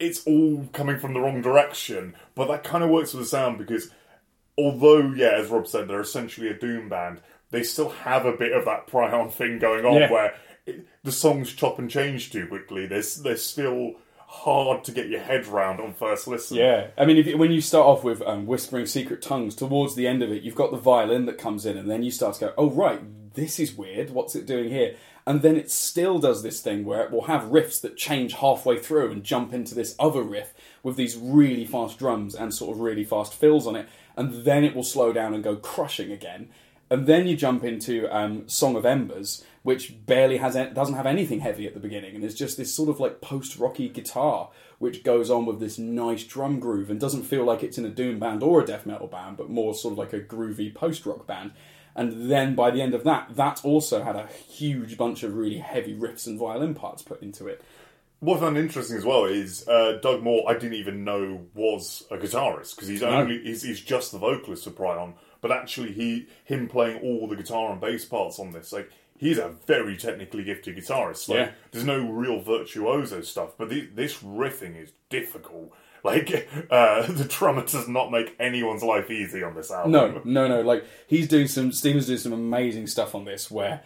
it's 0.00 0.26
all 0.26 0.66
coming 0.72 0.98
from 0.98 1.14
the 1.14 1.20
wrong 1.20 1.42
direction, 1.42 2.14
but 2.34 2.48
that 2.48 2.64
kind 2.64 2.82
of 2.82 2.90
works 2.90 3.12
with 3.12 3.24
the 3.24 3.28
sound 3.28 3.58
because 3.58 3.90
although, 4.56 5.12
yeah, 5.12 5.32
as 5.32 5.48
Rob 5.48 5.66
said, 5.68 5.86
they're 5.88 6.00
essentially 6.00 6.48
a 6.48 6.54
doom 6.54 6.88
band, 6.88 7.20
they 7.50 7.62
still 7.62 7.90
have 7.90 8.26
a 8.26 8.32
bit 8.32 8.52
of 8.52 8.64
that 8.64 8.86
Pyrrhon 8.88 9.30
thing 9.30 9.58
going 9.58 9.84
on 9.84 9.94
Yeah. 10.00 10.10
where 10.10 10.34
the 11.04 11.12
songs 11.12 11.52
chop 11.52 11.78
and 11.78 11.90
change 11.90 12.30
too 12.30 12.46
quickly. 12.46 12.86
They're, 12.86 13.36
still 13.36 13.94
hard 14.28 14.84
to 14.84 14.92
get 14.92 15.08
your 15.08 15.20
head 15.20 15.46
round 15.46 15.80
on 15.80 15.94
first 15.94 16.28
listen. 16.28 16.58
Yeah, 16.58 16.88
I 16.98 17.06
mean, 17.06 17.16
if, 17.16 17.34
when 17.38 17.50
you 17.50 17.60
start 17.60 17.86
off 17.86 18.04
with 18.04 18.20
um, 18.22 18.46
whispering 18.46 18.86
secret 18.86 19.22
tongues, 19.22 19.54
towards 19.54 19.94
the 19.94 20.06
end 20.06 20.22
of 20.22 20.30
it, 20.30 20.42
you've 20.42 20.54
got 20.54 20.70
the 20.70 20.76
violin 20.76 21.26
that 21.26 21.38
comes 21.38 21.64
in, 21.64 21.76
and 21.76 21.90
then 21.90 22.02
you 22.02 22.10
start 22.10 22.34
to 22.34 22.40
go, 22.40 22.54
"Oh 22.58 22.70
right, 22.70 23.00
this 23.34 23.58
is 23.58 23.74
weird. 23.74 24.10
What's 24.10 24.34
it 24.34 24.46
doing 24.46 24.68
here?" 24.68 24.96
And 25.26 25.42
then 25.42 25.56
it 25.56 25.70
still 25.70 26.18
does 26.18 26.42
this 26.42 26.62
thing 26.62 26.86
where 26.86 27.02
it 27.02 27.10
will 27.10 27.24
have 27.24 27.50
riffs 27.50 27.82
that 27.82 27.98
change 27.98 28.32
halfway 28.34 28.78
through 28.78 29.10
and 29.10 29.22
jump 29.22 29.52
into 29.52 29.74
this 29.74 29.94
other 29.98 30.22
riff 30.22 30.54
with 30.82 30.96
these 30.96 31.18
really 31.18 31.66
fast 31.66 31.98
drums 31.98 32.34
and 32.34 32.54
sort 32.54 32.74
of 32.74 32.80
really 32.80 33.04
fast 33.04 33.34
fills 33.34 33.66
on 33.66 33.76
it, 33.76 33.88
and 34.16 34.44
then 34.44 34.64
it 34.64 34.74
will 34.74 34.82
slow 34.82 35.12
down 35.12 35.34
and 35.34 35.44
go 35.44 35.56
crushing 35.56 36.12
again. 36.12 36.48
And 36.90 37.06
then 37.06 37.26
you 37.26 37.36
jump 37.36 37.64
into 37.64 38.08
um, 38.14 38.48
Song 38.48 38.76
of 38.76 38.86
Embers, 38.86 39.44
which 39.68 40.06
barely 40.06 40.38
has 40.38 40.54
doesn't 40.54 40.94
have 40.94 41.04
anything 41.04 41.40
heavy 41.40 41.66
at 41.66 41.74
the 41.74 41.78
beginning, 41.78 42.14
and 42.14 42.24
is 42.24 42.34
just 42.34 42.56
this 42.56 42.74
sort 42.74 42.88
of 42.88 43.00
like 43.00 43.20
post 43.20 43.58
rocky 43.58 43.86
guitar, 43.90 44.48
which 44.78 45.04
goes 45.04 45.28
on 45.28 45.44
with 45.44 45.60
this 45.60 45.76
nice 45.76 46.24
drum 46.24 46.58
groove 46.58 46.88
and 46.88 46.98
doesn't 46.98 47.24
feel 47.24 47.44
like 47.44 47.62
it's 47.62 47.76
in 47.76 47.84
a 47.84 47.90
doom 47.90 48.18
band 48.18 48.42
or 48.42 48.62
a 48.62 48.64
death 48.64 48.86
metal 48.86 49.08
band, 49.08 49.36
but 49.36 49.50
more 49.50 49.74
sort 49.74 49.92
of 49.92 49.98
like 49.98 50.14
a 50.14 50.20
groovy 50.20 50.74
post 50.74 51.04
rock 51.04 51.26
band. 51.26 51.52
And 51.94 52.30
then 52.30 52.54
by 52.54 52.70
the 52.70 52.80
end 52.80 52.94
of 52.94 53.04
that, 53.04 53.36
that 53.36 53.62
also 53.62 54.02
had 54.02 54.16
a 54.16 54.28
huge 54.28 54.96
bunch 54.96 55.22
of 55.22 55.34
really 55.34 55.58
heavy 55.58 55.94
riffs 55.94 56.26
and 56.26 56.38
violin 56.38 56.74
parts 56.74 57.02
put 57.02 57.20
into 57.20 57.46
it. 57.46 57.62
What 58.20 58.38
I 58.38 58.40
found 58.40 58.56
interesting 58.56 58.96
as 58.96 59.04
well 59.04 59.26
is 59.26 59.68
uh, 59.68 59.98
Doug 60.00 60.22
Moore. 60.22 60.44
I 60.48 60.54
didn't 60.54 60.78
even 60.78 61.04
know 61.04 61.44
was 61.52 62.06
a 62.10 62.16
guitarist 62.16 62.74
because 62.74 62.88
he's 62.88 63.02
only 63.02 63.42
he's, 63.42 63.64
he's 63.64 63.82
just 63.82 64.12
the 64.12 64.18
vocalist 64.18 64.64
for 64.64 64.70
Pyrrhon, 64.70 65.12
but 65.42 65.52
actually 65.52 65.92
he 65.92 66.26
him 66.44 66.68
playing 66.68 67.02
all 67.02 67.28
the 67.28 67.36
guitar 67.36 67.70
and 67.70 67.82
bass 67.82 68.06
parts 68.06 68.38
on 68.38 68.52
this 68.52 68.72
like. 68.72 68.90
He's 69.18 69.38
a 69.38 69.54
very 69.66 69.96
technically 69.96 70.44
gifted 70.44 70.76
guitarist. 70.76 71.28
Like, 71.28 71.38
Yeah. 71.38 71.50
There's 71.72 71.84
no 71.84 71.98
real 72.08 72.40
virtuoso 72.40 73.20
stuff, 73.20 73.50
but 73.58 73.68
the, 73.68 73.88
this 73.94 74.18
riffing 74.18 74.80
is 74.80 74.92
difficult. 75.10 75.72
Like, 76.04 76.48
uh, 76.70 77.02
the 77.10 77.24
drummer 77.24 77.64
does 77.64 77.88
not 77.88 78.10
make 78.10 78.34
anyone's 78.38 78.82
life 78.82 79.10
easy 79.10 79.42
on 79.42 79.54
this 79.54 79.70
album. 79.70 79.92
No, 79.92 80.22
no, 80.24 80.48
no. 80.48 80.60
Like 80.62 80.84
he's 81.06 81.28
doing 81.28 81.48
some. 81.48 81.72
Stevens 81.72 82.06
doing 82.06 82.18
some 82.18 82.32
amazing 82.32 82.86
stuff 82.86 83.14
on 83.14 83.24
this 83.24 83.50
where. 83.50 83.82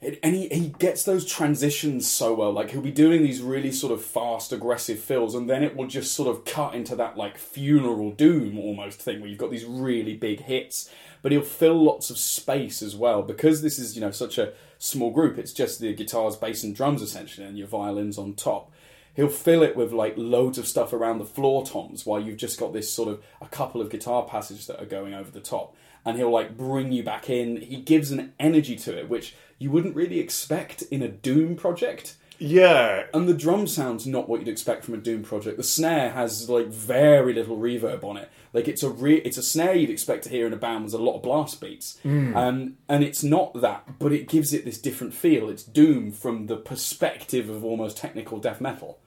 It, 0.00 0.20
and 0.22 0.36
he, 0.36 0.46
he 0.48 0.68
gets 0.78 1.02
those 1.02 1.24
transitions 1.24 2.08
so 2.08 2.32
well. 2.32 2.52
Like 2.52 2.70
he'll 2.70 2.80
be 2.80 2.92
doing 2.92 3.20
these 3.24 3.42
really 3.42 3.72
sort 3.72 3.92
of 3.92 4.00
fast, 4.00 4.52
aggressive 4.52 5.00
fills, 5.00 5.34
and 5.34 5.50
then 5.50 5.64
it 5.64 5.74
will 5.74 5.88
just 5.88 6.12
sort 6.12 6.28
of 6.28 6.44
cut 6.44 6.74
into 6.76 6.94
that 6.94 7.16
like 7.16 7.36
funeral 7.36 8.12
doom 8.12 8.58
almost 8.60 9.02
thing 9.02 9.20
where 9.20 9.28
you've 9.28 9.40
got 9.40 9.50
these 9.50 9.64
really 9.64 10.14
big 10.16 10.42
hits, 10.42 10.88
but 11.22 11.32
he'll 11.32 11.42
fill 11.42 11.82
lots 11.82 12.10
of 12.10 12.18
space 12.18 12.82
as 12.82 12.96
well. 12.96 13.22
Because 13.22 13.62
this 13.62 13.78
is 13.78 13.94
you 13.94 14.00
know 14.00 14.10
such 14.10 14.38
a 14.38 14.52
small 14.78 15.10
group. 15.10 15.38
It's 15.38 15.52
just 15.52 15.80
the 15.80 15.94
guitars, 15.94 16.36
bass, 16.36 16.62
and 16.62 16.74
drums 16.74 17.02
essentially, 17.02 17.46
and 17.46 17.58
your 17.58 17.68
violins 17.68 18.18
on 18.18 18.34
top. 18.34 18.70
He'll 19.14 19.28
fill 19.28 19.62
it 19.64 19.74
with 19.74 19.92
like 19.92 20.14
loads 20.16 20.58
of 20.58 20.68
stuff 20.68 20.92
around 20.92 21.18
the 21.18 21.24
floor 21.24 21.66
toms 21.66 22.06
while 22.06 22.20
you've 22.20 22.36
just 22.36 22.58
got 22.58 22.72
this 22.72 22.92
sort 22.92 23.08
of 23.08 23.22
a 23.40 23.48
couple 23.48 23.80
of 23.80 23.90
guitar 23.90 24.24
passages 24.24 24.68
that 24.68 24.80
are 24.80 24.86
going 24.86 25.12
over 25.12 25.30
the 25.30 25.40
top. 25.40 25.74
And 26.04 26.16
he'll 26.16 26.30
like 26.30 26.56
bring 26.56 26.92
you 26.92 27.02
back 27.02 27.28
in. 27.28 27.60
He 27.60 27.78
gives 27.78 28.12
an 28.12 28.32
energy 28.38 28.76
to 28.76 28.96
it 28.96 29.08
which 29.08 29.34
you 29.58 29.72
wouldn't 29.72 29.96
really 29.96 30.20
expect 30.20 30.82
in 30.82 31.02
a 31.02 31.08
doom 31.08 31.56
project 31.56 32.14
Yeah, 32.38 33.04
and 33.12 33.28
the 33.28 33.34
drum 33.34 33.66
sound's 33.66 34.06
not 34.06 34.28
what 34.28 34.40
you'd 34.40 34.48
expect 34.48 34.84
from 34.84 34.94
a 34.94 34.98
doom 34.98 35.22
project. 35.22 35.56
The 35.56 35.64
snare 35.64 36.10
has 36.10 36.48
like 36.48 36.68
very 36.68 37.32
little 37.32 37.58
reverb 37.58 38.04
on 38.04 38.16
it. 38.16 38.30
Like 38.52 38.68
it's 38.68 38.82
a 38.82 38.90
re- 38.90 39.22
it's 39.24 39.38
a 39.38 39.42
snare 39.42 39.74
you'd 39.74 39.90
expect 39.90 40.24
to 40.24 40.30
hear 40.30 40.46
in 40.46 40.52
a 40.52 40.56
band 40.56 40.84
with 40.84 40.94
a 40.94 40.98
lot 40.98 41.16
of 41.16 41.22
blast 41.22 41.60
beats. 41.60 41.98
Um, 42.36 42.76
and 42.88 43.02
it's 43.02 43.24
not 43.24 43.60
that 43.60 43.98
but 43.98 44.12
it 44.12 44.28
gives 44.28 44.52
it 44.52 44.64
this 44.64 44.78
different 44.78 45.14
feel. 45.14 45.48
It's 45.48 45.64
doom 45.64 46.12
from 46.12 46.46
the 46.46 46.56
perspective 46.56 47.48
of 47.48 47.64
almost 47.64 47.96
technical 47.96 48.38
death 48.38 48.60
metal. 48.60 49.00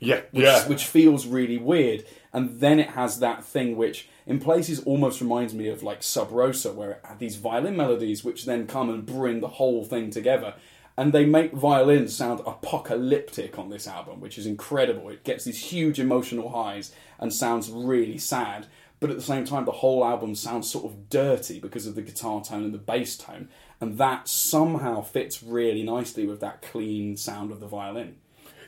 Yeah, 0.00 0.20
which, 0.30 0.44
yeah. 0.44 0.68
which 0.68 0.84
feels 0.84 1.26
really 1.26 1.58
weird. 1.58 2.04
And 2.32 2.60
then 2.60 2.78
it 2.78 2.90
has 2.90 3.18
that 3.18 3.44
thing 3.44 3.76
which, 3.76 4.08
in 4.26 4.38
places, 4.38 4.80
almost 4.84 5.20
reminds 5.20 5.54
me 5.54 5.66
of 5.66 5.82
like 5.82 6.04
Sub 6.04 6.30
Rosa, 6.30 6.72
where 6.72 6.92
it 6.92 7.00
had 7.02 7.18
these 7.18 7.34
violin 7.34 7.76
melodies 7.76 8.22
which 8.22 8.44
then 8.44 8.68
come 8.68 8.90
and 8.90 9.04
bring 9.04 9.40
the 9.40 9.48
whole 9.48 9.84
thing 9.84 10.10
together. 10.10 10.54
And 10.98 11.12
they 11.12 11.24
make 11.24 11.52
violins 11.52 12.16
sound 12.16 12.40
apocalyptic 12.40 13.56
on 13.56 13.70
this 13.70 13.86
album, 13.86 14.20
which 14.20 14.36
is 14.36 14.46
incredible. 14.46 15.08
It 15.10 15.22
gets 15.22 15.44
these 15.44 15.70
huge 15.70 16.00
emotional 16.00 16.48
highs 16.50 16.92
and 17.20 17.32
sounds 17.32 17.70
really 17.70 18.18
sad. 18.18 18.66
but 19.00 19.10
at 19.10 19.16
the 19.16 19.22
same 19.22 19.44
time, 19.44 19.64
the 19.64 19.72
whole 19.72 20.04
album 20.04 20.34
sounds 20.34 20.70
sort 20.70 20.84
of 20.84 21.08
dirty 21.08 21.60
because 21.60 21.86
of 21.86 21.94
the 21.94 22.02
guitar 22.02 22.42
tone 22.42 22.64
and 22.64 22.74
the 22.74 22.78
bass 22.78 23.16
tone, 23.16 23.48
and 23.80 23.96
that 23.98 24.28
somehow 24.28 25.00
fits 25.00 25.42
really 25.42 25.82
nicely 25.82 26.26
with 26.26 26.40
that 26.40 26.62
clean 26.62 27.16
sound 27.16 27.52
of 27.52 27.60
the 27.60 27.68
violin. 27.68 28.16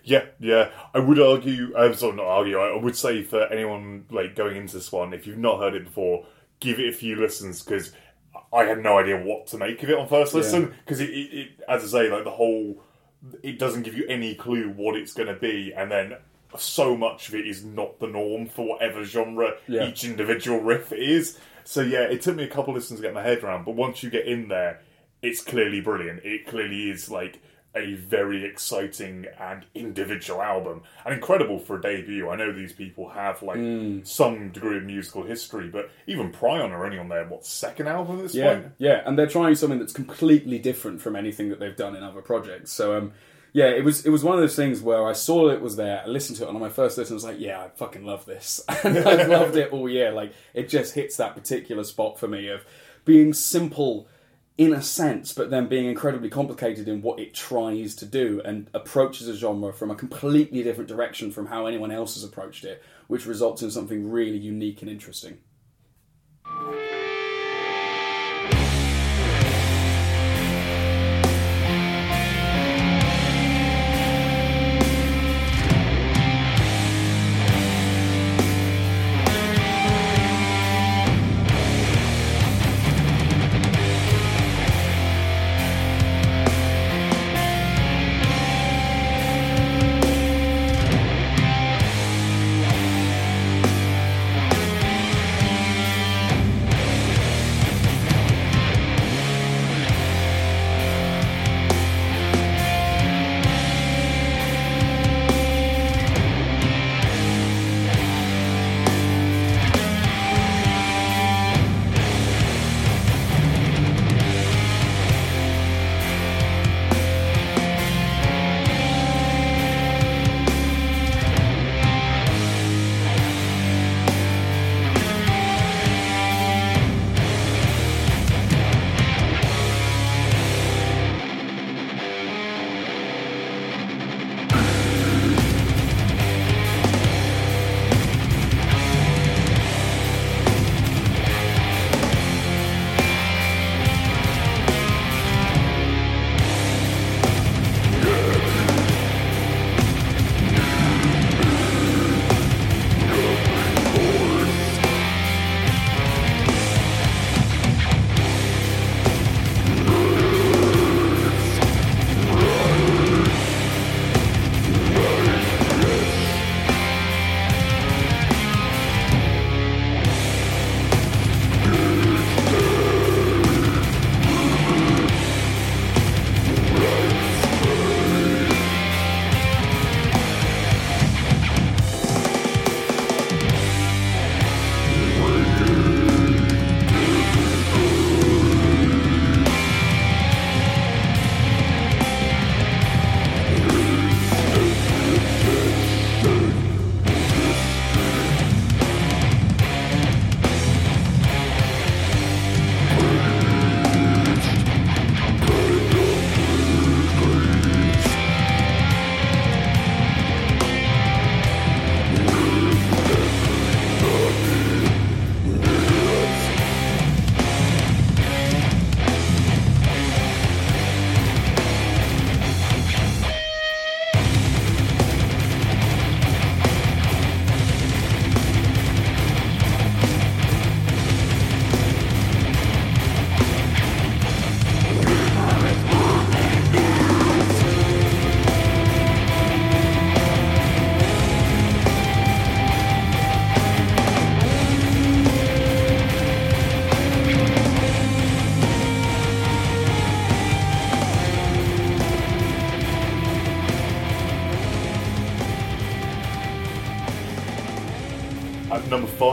Yeah, 0.04 0.26
yeah. 0.38 0.70
I 0.94 1.00
would 1.00 1.20
argue. 1.20 1.76
I'm 1.76 1.94
sorry, 1.94 2.16
not 2.16 2.26
argue. 2.26 2.58
I 2.58 2.80
would 2.80 2.96
say 2.96 3.22
for 3.22 3.44
anyone 3.52 4.06
like 4.10 4.36
going 4.36 4.56
into 4.56 4.76
this 4.76 4.92
one, 4.92 5.12
if 5.12 5.26
you've 5.26 5.36
not 5.36 5.58
heard 5.58 5.74
it 5.74 5.84
before, 5.84 6.26
give 6.60 6.78
it 6.78 6.88
a 6.88 6.96
few 6.96 7.16
listens 7.16 7.62
because 7.62 7.92
I 8.52 8.64
had 8.64 8.82
no 8.82 8.98
idea 8.98 9.22
what 9.22 9.46
to 9.48 9.58
make 9.58 9.82
of 9.82 9.90
it 9.90 9.98
on 9.98 10.08
first 10.08 10.34
listen. 10.34 10.74
Because 10.84 11.00
it, 11.00 11.10
it, 11.10 11.38
it, 11.38 11.48
as 11.68 11.84
I 11.84 11.86
say, 12.04 12.10
like 12.10 12.24
the 12.24 12.30
whole, 12.30 12.82
it 13.42 13.58
doesn't 13.58 13.82
give 13.82 13.94
you 13.96 14.06
any 14.08 14.34
clue 14.34 14.70
what 14.70 14.96
it's 14.96 15.12
going 15.12 15.28
to 15.28 15.38
be, 15.40 15.72
and 15.72 15.90
then 15.90 16.16
so 16.58 16.96
much 16.96 17.28
of 17.28 17.36
it 17.36 17.46
is 17.46 17.64
not 17.64 18.00
the 18.00 18.08
norm 18.08 18.46
for 18.46 18.66
whatever 18.66 19.04
genre 19.04 19.52
Yeah. 19.68 19.86
each 19.88 20.04
individual 20.04 20.60
riff 20.62 20.92
is. 20.92 21.38
So 21.64 21.80
yeah, 21.82 22.02
it 22.02 22.22
took 22.22 22.34
me 22.36 22.42
a 22.44 22.48
couple 22.48 22.74
listens 22.74 22.98
to 22.98 23.06
get 23.06 23.14
my 23.14 23.22
head 23.22 23.44
around, 23.44 23.64
but 23.64 23.76
once 23.76 24.02
you 24.02 24.10
get 24.10 24.26
in 24.26 24.48
there, 24.48 24.80
it's 25.22 25.42
clearly 25.42 25.80
brilliant. 25.80 26.24
It 26.24 26.46
clearly 26.46 26.90
is 26.90 27.08
like 27.10 27.40
a 27.74 27.94
very 27.94 28.44
exciting 28.44 29.26
and 29.38 29.64
individual 29.74 30.42
album 30.42 30.82
and 31.04 31.14
incredible 31.14 31.58
for 31.58 31.78
a 31.78 31.80
debut. 31.80 32.28
I 32.28 32.36
know 32.36 32.52
these 32.52 32.72
people 32.72 33.10
have 33.10 33.42
like 33.42 33.58
Mm. 33.58 34.06
some 34.06 34.50
degree 34.50 34.78
of 34.78 34.84
musical 34.84 35.22
history, 35.22 35.68
but 35.68 35.90
even 36.06 36.32
Pyrrhon 36.32 36.72
are 36.72 36.84
only 36.84 36.98
on 36.98 37.08
their 37.08 37.24
what 37.26 37.46
second 37.46 37.86
album 37.86 38.16
at 38.18 38.22
this 38.24 38.34
Yeah, 38.34 38.54
point. 38.54 38.66
yeah, 38.78 39.02
and 39.06 39.18
they're 39.18 39.26
trying 39.28 39.54
something 39.54 39.78
that's 39.78 39.92
completely 39.92 40.58
different 40.58 41.00
from 41.00 41.14
anything 41.14 41.48
that 41.50 41.60
they've 41.60 41.76
done 41.76 41.94
in 41.94 42.02
other 42.02 42.20
projects. 42.22 42.72
So, 42.72 42.96
um, 42.98 43.12
yeah, 43.52 43.66
it 43.68 43.84
was 43.84 44.04
it 44.06 44.10
was 44.10 44.22
one 44.24 44.34
of 44.34 44.40
those 44.40 44.56
things 44.56 44.80
where 44.80 45.06
I 45.06 45.12
saw 45.12 45.48
it 45.50 45.60
was 45.60 45.76
there, 45.76 46.02
I 46.04 46.06
listened 46.08 46.38
to 46.38 46.44
it, 46.44 46.48
and 46.48 46.56
on 46.56 46.60
my 46.62 46.68
first 46.70 46.98
listen, 46.98 47.14
I 47.14 47.18
was 47.18 47.24
like, 47.24 47.38
yeah, 47.40 47.60
I 47.60 47.68
fucking 47.68 48.04
love 48.04 48.24
this, 48.26 48.60
and 48.84 48.98
I've 48.98 49.28
loved 49.28 49.56
it 49.56 49.72
all 49.72 49.88
year. 49.88 50.10
Like, 50.12 50.32
it 50.54 50.68
just 50.68 50.94
hits 50.94 51.16
that 51.18 51.34
particular 51.34 51.84
spot 51.84 52.18
for 52.18 52.26
me 52.28 52.48
of 52.48 52.64
being 53.04 53.32
simple 53.32 54.06
in 54.60 54.74
a 54.74 54.82
sense, 54.82 55.32
but 55.32 55.48
then 55.48 55.68
being 55.68 55.86
incredibly 55.86 56.28
complicated 56.28 56.86
in 56.86 57.00
what 57.00 57.18
it 57.18 57.32
tries 57.32 57.94
to 57.94 58.04
do 58.04 58.42
and 58.44 58.68
approaches 58.74 59.26
a 59.26 59.34
genre 59.34 59.72
from 59.72 59.90
a 59.90 59.94
completely 59.94 60.62
different 60.62 60.86
direction 60.86 61.30
from 61.30 61.46
how 61.46 61.64
anyone 61.64 61.90
else 61.90 62.12
has 62.12 62.24
approached 62.24 62.66
it, 62.66 62.82
which 63.06 63.24
results 63.24 63.62
in 63.62 63.70
something 63.70 64.10
really 64.10 64.36
unique 64.36 64.82
and 64.82 64.90
interesting. 64.90 65.38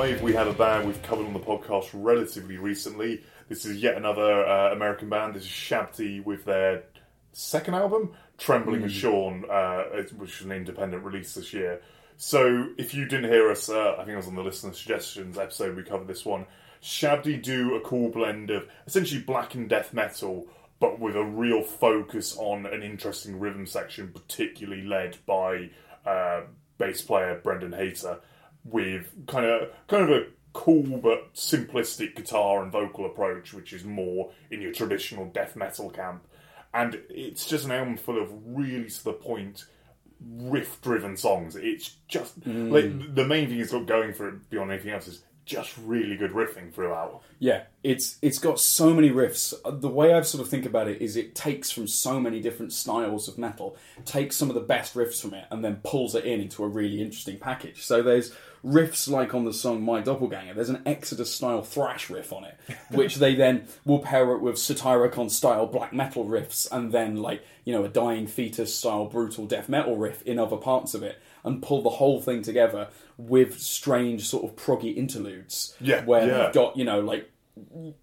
Five, 0.07 0.21
we 0.21 0.31
have 0.35 0.47
a 0.47 0.53
band 0.53 0.87
we've 0.87 1.01
covered 1.03 1.25
on 1.25 1.33
the 1.33 1.39
podcast 1.39 1.89
relatively 1.93 2.57
recently. 2.57 3.23
This 3.49 3.65
is 3.65 3.83
yet 3.83 3.97
another 3.97 4.45
uh, 4.47 4.71
American 4.71 5.09
band. 5.09 5.33
This 5.33 5.43
is 5.43 5.49
Shabty 5.49 6.23
with 6.23 6.45
their 6.45 6.83
second 7.33 7.73
album, 7.73 8.13
Trembling 8.37 8.83
as 8.83 8.93
Sean, 8.93 9.43
uh, 9.51 9.83
which 10.15 10.39
is 10.39 10.45
an 10.45 10.53
independent 10.53 11.03
release 11.03 11.33
this 11.33 11.51
year. 11.51 11.81
So, 12.15 12.69
if 12.77 12.93
you 12.93 13.05
didn't 13.05 13.29
hear 13.29 13.51
us, 13.51 13.67
uh, 13.67 13.95
I 13.95 14.05
think 14.05 14.11
it 14.11 14.15
was 14.15 14.29
on 14.29 14.35
the 14.35 14.43
listener 14.43 14.71
suggestions 14.71 15.37
episode, 15.37 15.75
we 15.75 15.83
covered 15.83 16.07
this 16.07 16.23
one. 16.23 16.45
Shabty 16.81 17.43
do 17.43 17.75
a 17.75 17.81
cool 17.81 18.07
blend 18.07 18.49
of 18.49 18.65
essentially 18.85 19.21
black 19.21 19.55
and 19.55 19.67
death 19.67 19.93
metal, 19.93 20.47
but 20.79 21.01
with 21.01 21.17
a 21.17 21.25
real 21.25 21.63
focus 21.63 22.37
on 22.37 22.65
an 22.65 22.81
interesting 22.81 23.41
rhythm 23.41 23.67
section, 23.67 24.13
particularly 24.13 24.83
led 24.83 25.17
by 25.25 25.69
uh, 26.05 26.43
bass 26.77 27.01
player 27.01 27.41
Brendan 27.43 27.73
Hayter, 27.73 28.19
with 28.69 29.13
kind 29.27 29.45
of 29.45 29.69
kind 29.87 30.03
of 30.03 30.09
a 30.09 30.25
cool 30.53 30.97
but 30.97 31.33
simplistic 31.35 32.15
guitar 32.15 32.63
and 32.63 32.71
vocal 32.71 33.05
approach, 33.05 33.53
which 33.53 33.73
is 33.73 33.83
more 33.83 34.31
in 34.49 34.61
your 34.61 34.73
traditional 34.73 35.25
death 35.27 35.55
metal 35.55 35.89
camp. 35.89 36.25
And 36.73 36.99
it's 37.09 37.45
just 37.45 37.65
an 37.65 37.71
album 37.71 37.97
full 37.97 38.21
of 38.21 38.29
really 38.45 38.89
to 38.89 39.03
the 39.03 39.13
point, 39.13 39.65
riff 40.19 40.81
driven 40.81 41.15
songs. 41.15 41.55
It's 41.55 41.97
just 42.07 42.39
mm. 42.41 42.71
like 42.71 43.15
the 43.15 43.25
main 43.25 43.49
thing 43.49 43.59
it's 43.59 43.71
got 43.71 43.85
going 43.85 44.13
for 44.13 44.29
it 44.29 44.49
beyond 44.49 44.71
anything 44.71 44.91
else 44.91 45.07
is 45.07 45.23
just 45.47 45.77
really 45.77 46.17
good 46.17 46.31
riffing 46.31 46.73
throughout. 46.73 47.21
Yeah, 47.39 47.63
it's 47.83 48.17
it's 48.21 48.37
got 48.37 48.59
so 48.59 48.93
many 48.93 49.09
riffs. 49.09 49.53
The 49.79 49.87
way 49.87 50.13
I 50.13 50.21
sort 50.21 50.43
of 50.43 50.49
think 50.49 50.65
about 50.65 50.87
it 50.87 51.01
is 51.01 51.15
it 51.15 51.35
takes 51.35 51.71
from 51.71 51.87
so 51.87 52.19
many 52.19 52.41
different 52.41 52.73
styles 52.73 53.27
of 53.27 53.37
metal, 53.37 53.77
takes 54.05 54.35
some 54.35 54.49
of 54.49 54.55
the 54.55 54.61
best 54.61 54.93
riffs 54.93 55.21
from 55.21 55.33
it, 55.33 55.45
and 55.49 55.63
then 55.63 55.77
pulls 55.83 56.15
it 56.15 56.25
in 56.25 56.41
into 56.41 56.63
a 56.63 56.67
really 56.67 57.01
interesting 57.01 57.39
package. 57.39 57.83
So 57.83 58.03
there's 58.03 58.33
riffs 58.65 59.09
like 59.09 59.33
on 59.33 59.45
the 59.45 59.53
song 59.53 59.81
My 59.83 60.01
Doppelganger. 60.01 60.53
There's 60.53 60.69
an 60.69 60.81
Exodus 60.85 61.33
style 61.33 61.61
thrash 61.61 62.09
riff 62.09 62.33
on 62.33 62.43
it, 62.45 62.57
which 62.91 63.15
they 63.15 63.35
then 63.35 63.67
will 63.85 63.99
pair 63.99 64.31
it 64.33 64.41
with 64.41 64.55
Satyricon 64.55 65.29
style 65.29 65.67
black 65.67 65.93
metal 65.93 66.25
riffs, 66.25 66.67
and 66.71 66.91
then 66.91 67.17
like 67.17 67.43
you 67.65 67.73
know 67.73 67.83
a 67.83 67.89
Dying 67.89 68.27
Fetus 68.27 68.73
style 68.73 69.05
brutal 69.05 69.45
death 69.45 69.69
metal 69.69 69.97
riff 69.97 70.21
in 70.23 70.39
other 70.39 70.57
parts 70.57 70.93
of 70.93 71.03
it. 71.03 71.19
And 71.43 71.61
pull 71.63 71.81
the 71.81 71.89
whole 71.91 72.21
thing 72.21 72.41
together 72.41 72.89
with 73.17 73.57
strange 73.59 74.27
sort 74.27 74.43
of 74.43 74.57
proggy 74.57 74.97
interludes, 74.97 75.75
Yeah, 75.79 76.03
where 76.03 76.27
yeah. 76.27 76.43
you've 76.43 76.53
got 76.53 76.75
you 76.75 76.83
know 76.83 76.99
like 76.99 77.31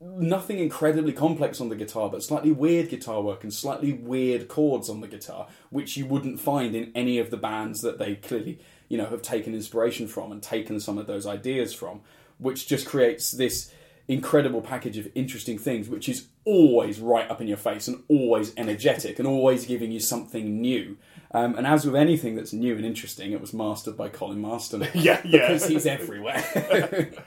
nothing 0.00 0.58
incredibly 0.58 1.12
complex 1.12 1.60
on 1.60 1.68
the 1.68 1.76
guitar, 1.76 2.08
but 2.10 2.22
slightly 2.22 2.52
weird 2.52 2.88
guitar 2.88 3.22
work 3.22 3.42
and 3.42 3.52
slightly 3.52 3.92
weird 3.92 4.48
chords 4.48 4.88
on 4.88 5.00
the 5.00 5.08
guitar, 5.08 5.46
which 5.70 5.96
you 5.96 6.06
wouldn't 6.06 6.40
find 6.40 6.74
in 6.74 6.90
any 6.94 7.18
of 7.18 7.30
the 7.30 7.36
bands 7.36 7.80
that 7.82 7.98
they 7.98 8.16
clearly, 8.16 8.58
you 8.94 8.98
know, 8.98 9.06
have 9.06 9.22
taken 9.22 9.56
inspiration 9.56 10.06
from 10.06 10.30
and 10.30 10.40
taken 10.40 10.78
some 10.78 10.98
of 10.98 11.08
those 11.08 11.26
ideas 11.26 11.74
from, 11.74 12.00
which 12.38 12.68
just 12.68 12.86
creates 12.86 13.32
this 13.32 13.72
incredible 14.06 14.60
package 14.60 14.96
of 14.98 15.08
interesting 15.16 15.58
things, 15.58 15.88
which 15.88 16.08
is 16.08 16.28
always 16.44 17.00
right 17.00 17.28
up 17.28 17.40
in 17.40 17.48
your 17.48 17.56
face 17.56 17.88
and 17.88 18.04
always 18.06 18.54
energetic 18.56 19.18
and 19.18 19.26
always 19.26 19.66
giving 19.66 19.90
you 19.90 19.98
something 19.98 20.60
new. 20.60 20.96
Um, 21.32 21.56
and 21.56 21.66
as 21.66 21.84
with 21.84 21.96
anything 21.96 22.36
that's 22.36 22.52
new 22.52 22.76
and 22.76 22.86
interesting, 22.86 23.32
it 23.32 23.40
was 23.40 23.52
mastered 23.52 23.96
by 23.96 24.10
Colin 24.10 24.40
Marston. 24.40 24.86
Yeah, 24.94 25.20
yeah. 25.24 25.48
because 25.48 25.66
he's 25.66 25.86
everywhere. 25.86 27.10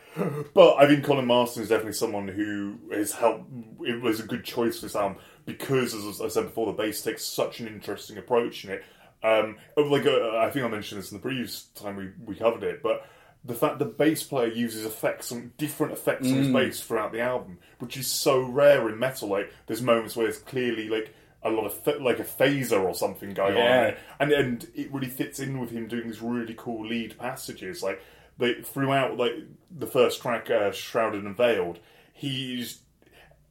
But 0.55 0.78
I 0.78 0.88
think 0.88 1.03
Colin 1.03 1.28
Marston 1.28 1.61
is 1.61 1.70
definitely 1.70 1.93
someone 1.93 2.28
who 2.28 2.80
has 2.91 3.11
helped. 3.11 3.51
It 3.82 4.01
was 4.01 4.20
a 4.20 4.24
good 4.24 4.43
choice 4.43 4.80
for 4.80 4.88
this 4.88 4.95
album 4.95 5.20
because, 5.45 5.93
as 5.93 6.20
I 6.20 6.28
said 6.28 6.45
before, 6.45 6.65
the 6.65 6.72
bass 6.72 7.03
takes 7.03 7.24
such 7.24 7.59
an 7.59 7.68
interesting 7.68 8.18
approach 8.18 8.63
in 8.63 8.72
it. 8.72 8.84
Um, 9.24 9.57
like 9.76 10.05
uh, 10.05 10.38
I 10.38 10.49
think 10.51 10.65
I 10.65 10.70
mentioned 10.70 11.01
this 11.01 11.11
in 11.11 11.18
the 11.18 11.22
previous 11.22 11.63
time 11.76 11.95
we, 11.95 12.09
we 12.26 12.36
covered 12.36 12.63
it, 12.63 12.82
but 12.84 13.05
the 13.43 13.53
fact 13.55 13.80
the 13.80 13.86
bass 13.86 14.24
player 14.24 14.47
uses 14.47 14.86
effects 14.86 15.32
on 15.32 15.53
different 15.57 15.93
effects 15.93 16.28
on 16.28 16.34
his 16.36 16.47
bass 16.49 16.82
throughout 16.82 17.11
the 17.11 17.22
album, 17.22 17.57
which 17.80 17.97
is 17.97 18.07
so 18.07 18.41
rare 18.41 18.89
in 18.89 18.99
metal. 18.99 19.30
Like 19.30 19.51
there's 19.65 19.82
moments 19.82 20.15
where 20.15 20.26
there's 20.28 20.38
clearly 20.39 20.88
like 20.89 21.13
a 21.43 21.49
lot 21.49 21.65
of 21.65 21.84
ph- 21.86 22.01
like 22.01 22.20
a 22.20 22.24
phaser 22.24 22.82
or 22.84 22.93
something 22.93 23.34
going 23.34 23.53
on, 23.53 23.57
Yeah. 23.63 23.84
it. 23.88 23.99
and 24.20 24.32
and 24.32 24.68
it 24.76 24.91
really 24.93 25.07
fits 25.07 25.39
in 25.39 25.59
with 25.59 25.72
him 25.72 25.88
doing 25.88 26.07
these 26.07 26.22
really 26.22 26.55
cool 26.57 26.86
lead 26.88 27.18
passages. 27.18 27.82
Like 27.82 28.01
they 28.38 28.61
throughout 28.61 29.18
like 29.18 29.34
the 29.76 29.88
first 29.88 30.22
track, 30.22 30.49
uh, 30.51 30.72
Shrouded 30.72 31.24
and 31.24 31.36
Veiled, 31.38 31.80
he's 32.13 32.82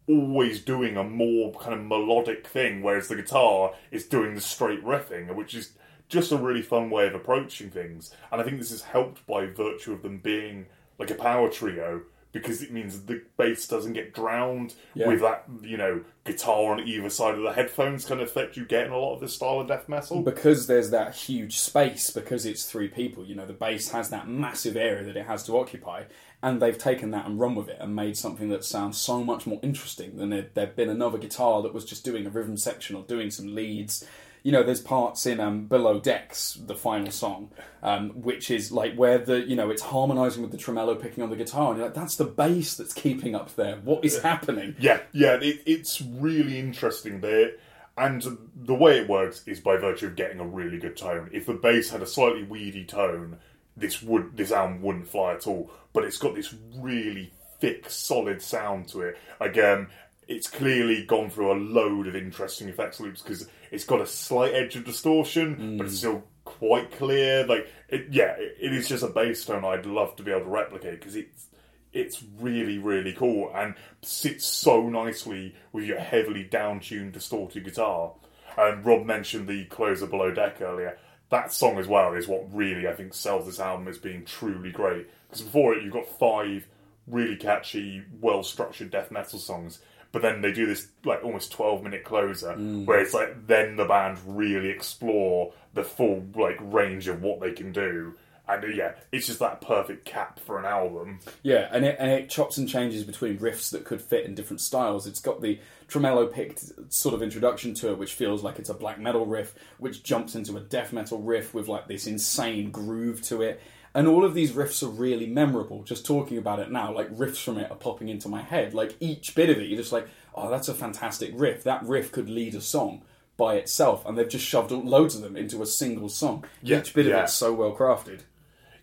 always 0.08 0.60
doing 0.62 0.96
a 0.96 1.04
more 1.04 1.52
kind 1.54 1.74
of 1.74 1.84
melodic 1.84 2.46
thing, 2.46 2.82
whereas 2.82 3.08
the 3.08 3.16
guitar 3.16 3.72
is 3.90 4.06
doing 4.06 4.34
the 4.34 4.40
straight 4.40 4.84
riffing, 4.84 5.34
which 5.34 5.54
is 5.54 5.72
just 6.08 6.30
a 6.32 6.36
really 6.36 6.62
fun 6.62 6.90
way 6.90 7.06
of 7.06 7.14
approaching 7.14 7.70
things. 7.70 8.12
And 8.30 8.40
I 8.40 8.44
think 8.44 8.58
this 8.58 8.70
is 8.70 8.82
helped 8.82 9.26
by 9.26 9.46
virtue 9.46 9.92
of 9.92 10.02
them 10.02 10.18
being 10.18 10.66
like 10.98 11.10
a 11.10 11.14
power 11.16 11.48
trio. 11.50 12.02
Because 12.32 12.60
it 12.60 12.70
means 12.70 13.06
the 13.06 13.22
bass 13.38 13.66
doesn't 13.66 13.94
get 13.94 14.12
drowned 14.12 14.74
Yeah. 14.92 15.08
with 15.08 15.20
that, 15.22 15.44
you 15.62 15.78
know, 15.78 16.02
guitar 16.24 16.72
on 16.72 16.80
either 16.86 17.08
side 17.08 17.34
of 17.34 17.42
the 17.42 17.52
headphones 17.54 18.04
kind 18.04 18.20
of 18.20 18.28
effect 18.28 18.58
you 18.58 18.66
get 18.66 18.84
in 18.86 18.92
a 18.92 18.98
lot 18.98 19.14
of 19.14 19.20
this 19.20 19.32
style 19.34 19.60
of 19.60 19.68
death 19.68 19.88
metal. 19.88 20.20
because 20.20 20.66
there's 20.66 20.90
that 20.90 21.14
huge 21.14 21.58
space 21.58 22.10
because 22.10 22.44
it's 22.44 22.66
three 22.70 22.88
people 22.88 23.24
you 23.24 23.34
know 23.34 23.46
the 23.46 23.52
bass 23.54 23.90
has 23.92 24.10
that 24.10 24.28
massive 24.28 24.76
area 24.76 25.04
that 25.04 25.16
it 25.16 25.24
has 25.24 25.44
to 25.44 25.56
occupy 25.56 26.02
and 26.46 26.62
they've 26.62 26.78
taken 26.78 27.10
that 27.10 27.26
and 27.26 27.40
run 27.40 27.56
with 27.56 27.68
it 27.68 27.76
and 27.80 27.96
made 27.96 28.16
something 28.16 28.50
that 28.50 28.64
sounds 28.64 28.96
so 28.96 29.24
much 29.24 29.48
more 29.48 29.58
interesting 29.64 30.16
than 30.16 30.32
if 30.32 30.54
there'd 30.54 30.76
been 30.76 30.88
another 30.88 31.18
guitar 31.18 31.60
that 31.60 31.74
was 31.74 31.84
just 31.84 32.04
doing 32.04 32.24
a 32.24 32.30
rhythm 32.30 32.56
section 32.56 32.94
or 32.94 33.02
doing 33.02 33.32
some 33.32 33.52
leads 33.52 34.06
you 34.44 34.52
know 34.52 34.62
there's 34.62 34.80
parts 34.80 35.26
in 35.26 35.40
um, 35.40 35.66
below 35.66 35.98
decks 35.98 36.56
the 36.66 36.76
final 36.76 37.10
song 37.10 37.50
um, 37.82 38.10
which 38.10 38.48
is 38.48 38.70
like 38.70 38.94
where 38.94 39.18
the 39.18 39.40
you 39.40 39.56
know 39.56 39.70
it's 39.70 39.82
harmonizing 39.82 40.40
with 40.40 40.52
the 40.52 40.56
tremolo 40.56 40.94
picking 40.94 41.24
on 41.24 41.30
the 41.30 41.36
guitar 41.36 41.70
and 41.70 41.78
you're 41.78 41.88
like 41.88 41.96
that's 41.96 42.14
the 42.14 42.24
bass 42.24 42.76
that's 42.76 42.94
keeping 42.94 43.34
up 43.34 43.52
there 43.56 43.80
what 43.82 44.04
is 44.04 44.22
happening 44.22 44.76
Yeah, 44.78 45.00
yeah, 45.12 45.38
it, 45.42 45.62
it's 45.66 46.00
really 46.00 46.60
interesting 46.60 47.20
there. 47.22 47.52
And 47.98 48.22
the 48.54 48.74
way 48.74 48.98
it 48.98 49.08
works 49.08 49.42
is 49.46 49.58
by 49.58 49.78
virtue 49.78 50.06
of 50.06 50.16
getting 50.16 50.38
a 50.38 50.46
really 50.46 50.78
good 50.78 50.98
tone. 50.98 51.30
If 51.32 51.46
the 51.46 51.54
bass 51.54 51.88
had 51.88 52.02
a 52.02 52.06
slightly 52.06 52.42
weedy 52.44 52.84
tone, 52.84 53.38
this 53.76 54.02
would 54.02 54.36
this 54.36 54.52
album 54.52 54.82
wouldn't 54.82 55.08
fly 55.08 55.34
at 55.34 55.46
all. 55.46 55.70
But 55.92 56.04
it's 56.04 56.18
got 56.18 56.34
this 56.34 56.54
really 56.76 57.32
thick, 57.60 57.88
solid 57.88 58.42
sound 58.42 58.88
to 58.88 59.02
it. 59.02 59.18
Again, 59.40 59.88
it's 60.28 60.48
clearly 60.48 61.04
gone 61.04 61.30
through 61.30 61.52
a 61.52 61.54
load 61.54 62.06
of 62.06 62.16
interesting 62.16 62.68
effects 62.68 63.00
loops 63.00 63.22
because 63.22 63.48
it's 63.70 63.84
got 63.84 64.00
a 64.00 64.06
slight 64.06 64.54
edge 64.54 64.76
of 64.76 64.84
distortion, 64.84 65.76
but 65.78 65.86
it's 65.86 65.96
mm. 65.96 65.98
still 65.98 66.24
quite 66.44 66.90
clear. 66.92 67.46
Like, 67.46 67.68
it, 67.88 68.08
yeah, 68.10 68.34
it, 68.38 68.56
it 68.60 68.72
is 68.72 68.88
just 68.88 69.04
a 69.04 69.08
bass 69.08 69.44
tone 69.44 69.64
I'd 69.64 69.86
love 69.86 70.16
to 70.16 70.22
be 70.22 70.30
able 70.30 70.42
to 70.42 70.50
replicate 70.50 71.00
because 71.00 71.16
it's 71.16 71.46
it's 71.92 72.22
really 72.38 72.78
really 72.78 73.12
cool 73.12 73.50
and 73.54 73.74
sits 74.02 74.44
so 74.44 74.88
nicely 74.88 75.54
with 75.72 75.84
your 75.84 75.98
heavily 75.98 76.44
down-tuned 76.44 77.12
distorted 77.12 77.64
guitar 77.64 78.12
and 78.58 78.84
rob 78.84 79.06
mentioned 79.06 79.48
the 79.48 79.64
closer 79.66 80.06
below 80.06 80.30
deck 80.30 80.60
earlier 80.60 80.98
that 81.30 81.52
song 81.52 81.78
as 81.78 81.86
well 81.86 82.14
is 82.14 82.28
what 82.28 82.46
really 82.54 82.86
i 82.86 82.92
think 82.92 83.12
sells 83.12 83.46
this 83.46 83.60
album 83.60 83.88
as 83.88 83.98
being 83.98 84.24
truly 84.24 84.70
great. 84.70 85.06
Because 85.28 85.42
before 85.42 85.74
it 85.74 85.82
you've 85.82 85.92
got 85.92 86.06
five 86.18 86.66
really 87.06 87.36
catchy 87.36 88.02
well 88.20 88.42
structured 88.42 88.90
death 88.90 89.10
metal 89.10 89.38
songs 89.38 89.80
but 90.12 90.22
then 90.22 90.40
they 90.40 90.52
do 90.52 90.66
this 90.66 90.88
like 91.04 91.22
almost 91.22 91.52
12 91.52 91.82
minute 91.82 92.04
closer 92.04 92.54
mm. 92.54 92.84
where 92.84 93.00
it's 93.00 93.14
like 93.14 93.46
then 93.46 93.76
the 93.76 93.84
band 93.84 94.18
really 94.26 94.68
explore 94.70 95.52
the 95.74 95.84
full 95.84 96.24
like 96.34 96.58
range 96.60 97.06
of 97.06 97.22
what 97.22 97.40
they 97.40 97.52
can 97.52 97.70
do 97.70 98.14
and 98.48 98.64
uh, 98.64 98.68
yeah, 98.68 98.92
it's 99.12 99.26
just 99.26 99.40
that 99.40 99.60
perfect 99.60 100.04
cap 100.04 100.38
for 100.40 100.58
an 100.58 100.64
album. 100.64 101.20
Yeah, 101.42 101.68
and 101.72 101.84
it, 101.84 101.96
and 101.98 102.10
it 102.10 102.30
chops 102.30 102.56
and 102.56 102.68
changes 102.68 103.04
between 103.04 103.38
riffs 103.38 103.70
that 103.70 103.84
could 103.84 104.00
fit 104.00 104.24
in 104.24 104.34
different 104.34 104.60
styles. 104.60 105.06
It's 105.06 105.20
got 105.20 105.40
the 105.40 105.58
tremolo 105.88 106.26
picked 106.26 106.92
sort 106.92 107.14
of 107.14 107.22
introduction 107.22 107.74
to 107.74 107.90
it, 107.90 107.98
which 107.98 108.14
feels 108.14 108.42
like 108.42 108.58
it's 108.58 108.70
a 108.70 108.74
black 108.74 109.00
metal 109.00 109.26
riff, 109.26 109.54
which 109.78 110.02
jumps 110.02 110.34
into 110.34 110.56
a 110.56 110.60
death 110.60 110.92
metal 110.92 111.20
riff 111.20 111.54
with 111.54 111.68
like 111.68 111.88
this 111.88 112.06
insane 112.06 112.70
groove 112.70 113.22
to 113.22 113.42
it. 113.42 113.60
And 113.94 114.06
all 114.06 114.26
of 114.26 114.34
these 114.34 114.52
riffs 114.52 114.82
are 114.82 114.90
really 114.90 115.26
memorable. 115.26 115.82
Just 115.82 116.04
talking 116.04 116.36
about 116.36 116.58
it 116.58 116.70
now, 116.70 116.92
like 116.92 117.08
riffs 117.16 117.42
from 117.42 117.56
it 117.56 117.70
are 117.70 117.76
popping 117.76 118.10
into 118.10 118.28
my 118.28 118.42
head. 118.42 118.74
Like 118.74 118.94
each 119.00 119.34
bit 119.34 119.48
of 119.48 119.58
it, 119.58 119.68
you're 119.68 119.78
just 119.78 119.92
like, 119.92 120.06
oh, 120.34 120.50
that's 120.50 120.68
a 120.68 120.74
fantastic 120.74 121.32
riff. 121.34 121.64
That 121.64 121.82
riff 121.84 122.12
could 122.12 122.28
lead 122.28 122.54
a 122.54 122.60
song 122.60 123.02
by 123.38 123.54
itself, 123.56 124.04
and 124.06 124.16
they've 124.16 124.28
just 124.28 124.44
shoved 124.44 124.70
loads 124.70 125.14
of 125.14 125.22
them 125.22 125.36
into 125.36 125.62
a 125.62 125.66
single 125.66 126.08
song. 126.08 126.44
Yeah, 126.62 126.80
each 126.80 126.94
bit 126.94 127.06
yeah. 127.06 127.18
of 127.18 127.24
it's 127.24 127.34
so 127.34 127.52
well 127.52 127.74
crafted. 127.74 128.20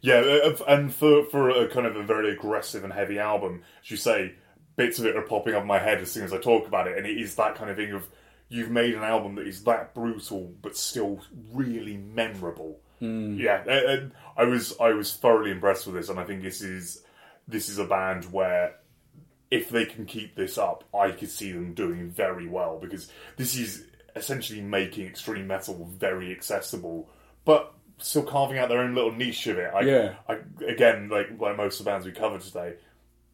Yeah, 0.03 0.15
uh, 0.15 0.49
uh 0.49 0.63
and 0.67 0.93
for 0.93 1.23
for 1.25 1.49
a 1.49 1.67
kind 1.69 1.87
of 1.87 1.95
a 1.95 2.03
very 2.03 2.31
aggressive 2.31 2.83
and 2.83 2.91
heavy 2.91 3.17
album, 3.19 3.63
as 3.81 3.89
you 3.89 3.97
say, 3.97 4.33
bits 4.75 4.99
of 4.99 5.05
it 5.05 5.15
are 5.15 5.21
popping 5.21 5.55
up 5.55 5.61
in 5.61 5.67
my 5.67 5.79
head 5.79 6.01
as 6.01 6.11
soon 6.11 6.25
as 6.25 6.33
I 6.33 6.37
talk 6.39 6.67
about 6.67 6.87
it, 6.87 6.97
and 6.97 7.07
it 7.07 7.17
is 7.17 7.35
that 7.35 7.55
kind 7.55 7.71
of 7.71 7.77
thing 7.77 7.93
of 7.93 8.05
you've 8.49 8.69
made 8.69 8.93
an 8.93 9.03
album 9.03 9.35
that 9.35 9.47
is 9.47 9.63
that 9.63 9.95
brutal 9.95 10.53
but 10.61 10.75
still 10.77 11.21
really 11.51 11.97
memorable. 11.97 12.79
Mm. 13.01 13.39
Yeah, 13.39 13.61
and- 13.61 13.89
and 13.89 14.11
I 14.37 14.43
was 14.43 14.75
I 14.79 14.89
was 14.89 15.15
thoroughly 15.15 15.51
impressed 15.51 15.85
with 15.87 15.95
this, 15.95 16.09
and 16.09 16.19
I 16.19 16.25
think 16.25 16.43
this 16.43 16.61
is 16.61 17.03
this 17.47 17.69
is 17.69 17.79
a 17.79 17.85
band 17.85 18.25
where 18.25 18.75
if 19.49 19.69
they 19.69 19.85
can 19.85 20.05
keep 20.05 20.35
this 20.35 20.57
up, 20.57 20.83
I 20.93 21.11
could 21.11 21.29
see 21.29 21.51
them 21.53 21.73
doing 21.73 22.09
very 22.09 22.47
well 22.47 22.77
because 22.77 23.09
this 23.37 23.55
is 23.55 23.85
essentially 24.15 24.61
making 24.61 25.07
extreme 25.07 25.47
metal 25.47 25.89
very 25.97 26.31
accessible, 26.31 27.09
but 27.45 27.73
still 28.03 28.23
carving 28.23 28.57
out 28.57 28.69
their 28.69 28.79
own 28.79 28.93
little 28.93 29.11
niche 29.11 29.47
of 29.47 29.57
it. 29.57 29.71
I, 29.73 29.81
Yeah. 29.81 30.15
I, 30.27 30.37
again, 30.67 31.09
like 31.09 31.29
like 31.39 31.57
most 31.57 31.79
of 31.79 31.85
the 31.85 31.91
bands 31.91 32.05
we 32.05 32.11
covered 32.11 32.41
today, 32.41 32.75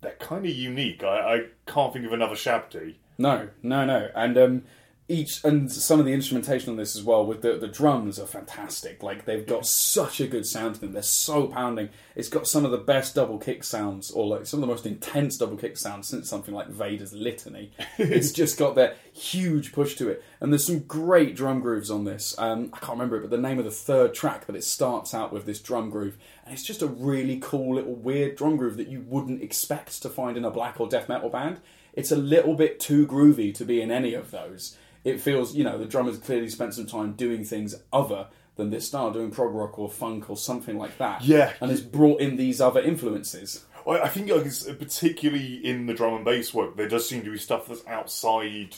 they're 0.01 0.15
kind 0.19 0.45
of 0.45 0.51
unique. 0.51 1.03
I, 1.03 1.35
I 1.35 1.41
can't 1.65 1.91
think 1.91 2.05
of 2.05 2.13
another 2.13 2.35
Shabty. 2.35 2.95
No, 3.17 3.49
no, 3.63 3.85
no. 3.85 4.09
And 4.15 4.37
um, 4.37 4.63
each 5.09 5.43
and 5.43 5.71
some 5.71 5.99
of 5.99 6.05
the 6.05 6.13
instrumentation 6.13 6.69
on 6.69 6.77
this 6.77 6.95
as 6.95 7.01
well 7.01 7.25
with 7.25 7.41
the 7.41 7.57
the 7.57 7.67
drums 7.67 8.19
are 8.19 8.27
fantastic. 8.27 9.01
Like 9.01 9.25
they've 9.25 9.45
got 9.45 9.65
such 9.65 10.21
a 10.21 10.27
good 10.27 10.45
sound 10.45 10.75
to 10.75 10.81
them. 10.81 10.93
They're 10.93 11.01
so 11.01 11.47
pounding. 11.47 11.89
It's 12.15 12.29
got 12.29 12.47
some 12.47 12.63
of 12.63 12.69
the 12.69 12.77
best 12.77 13.15
double 13.15 13.39
kick 13.39 13.63
sounds, 13.63 14.11
or 14.11 14.27
like 14.27 14.45
some 14.45 14.59
of 14.59 14.61
the 14.61 14.71
most 14.71 14.85
intense 14.85 15.35
double 15.35 15.57
kick 15.57 15.77
sounds 15.77 16.07
since 16.07 16.29
something 16.29 16.53
like 16.53 16.67
Vader's 16.67 17.11
Litany. 17.11 17.71
it's 17.97 18.31
just 18.31 18.59
got 18.59 18.75
that 18.75 18.97
huge 19.11 19.71
push 19.71 19.95
to 19.95 20.09
it, 20.09 20.23
and 20.39 20.53
there's 20.53 20.67
some 20.67 20.79
great 20.81 21.35
drum 21.35 21.59
grooves 21.59 21.89
on 21.89 22.03
this. 22.03 22.37
Um, 22.37 22.69
I 22.71 22.77
can't 22.77 22.91
remember 22.91 23.17
it, 23.17 23.21
but 23.21 23.31
the 23.31 23.37
name 23.37 23.57
of 23.57 23.65
the 23.65 23.71
third 23.71 24.13
track, 24.13 24.43
but 24.45 24.55
it 24.55 24.63
starts 24.63 25.15
out 25.15 25.33
with 25.33 25.47
this 25.47 25.59
drum 25.59 25.89
groove, 25.89 26.17
and 26.45 26.53
it's 26.53 26.63
just 26.63 26.83
a 26.83 26.87
really 26.87 27.39
cool 27.41 27.75
little 27.75 27.95
weird 27.95 28.35
drum 28.35 28.57
groove 28.57 28.77
that 28.77 28.89
you 28.89 29.01
wouldn't 29.01 29.41
expect 29.41 30.03
to 30.03 30.09
find 30.09 30.37
in 30.37 30.45
a 30.45 30.51
black 30.51 30.79
or 30.79 30.87
death 30.87 31.09
metal 31.09 31.29
band. 31.29 31.59
It's 31.93 32.11
a 32.11 32.15
little 32.15 32.53
bit 32.53 32.79
too 32.79 33.07
groovy 33.07 33.53
to 33.55 33.65
be 33.65 33.81
in 33.81 33.89
any 33.89 34.13
of 34.13 34.29
those 34.29 34.77
it 35.03 35.21
feels 35.21 35.55
you 35.55 35.63
know 35.63 35.77
the 35.77 35.85
drummers 35.85 36.17
clearly 36.17 36.49
spent 36.49 36.73
some 36.73 36.85
time 36.85 37.13
doing 37.13 37.43
things 37.43 37.75
other 37.91 38.27
than 38.59 38.69
this 38.69 38.87
style, 38.87 39.11
doing 39.11 39.31
prog 39.31 39.55
rock 39.55 39.79
or 39.79 39.89
funk 39.89 40.29
or 40.29 40.37
something 40.37 40.77
like 40.77 40.97
that. 40.99 41.23
Yeah. 41.23 41.53
and 41.61 41.71
has 41.71 41.81
brought 41.81 42.21
in 42.21 42.35
these 42.35 42.61
other 42.61 42.81
influences. 42.81 43.65
Well, 43.85 44.03
I 44.03 44.09
think 44.09 44.29
like, 44.29 44.45
it's, 44.45 44.67
uh, 44.67 44.73
particularly 44.73 45.65
in 45.65 45.87
the 45.87 45.93
drum 45.93 46.13
and 46.15 46.25
bass 46.25 46.53
work, 46.53 46.75
there 46.75 46.87
does 46.87 47.07
seem 47.07 47.23
to 47.23 47.31
be 47.31 47.37
stuff 47.37 47.67
that's 47.67 47.87
outside 47.87 48.75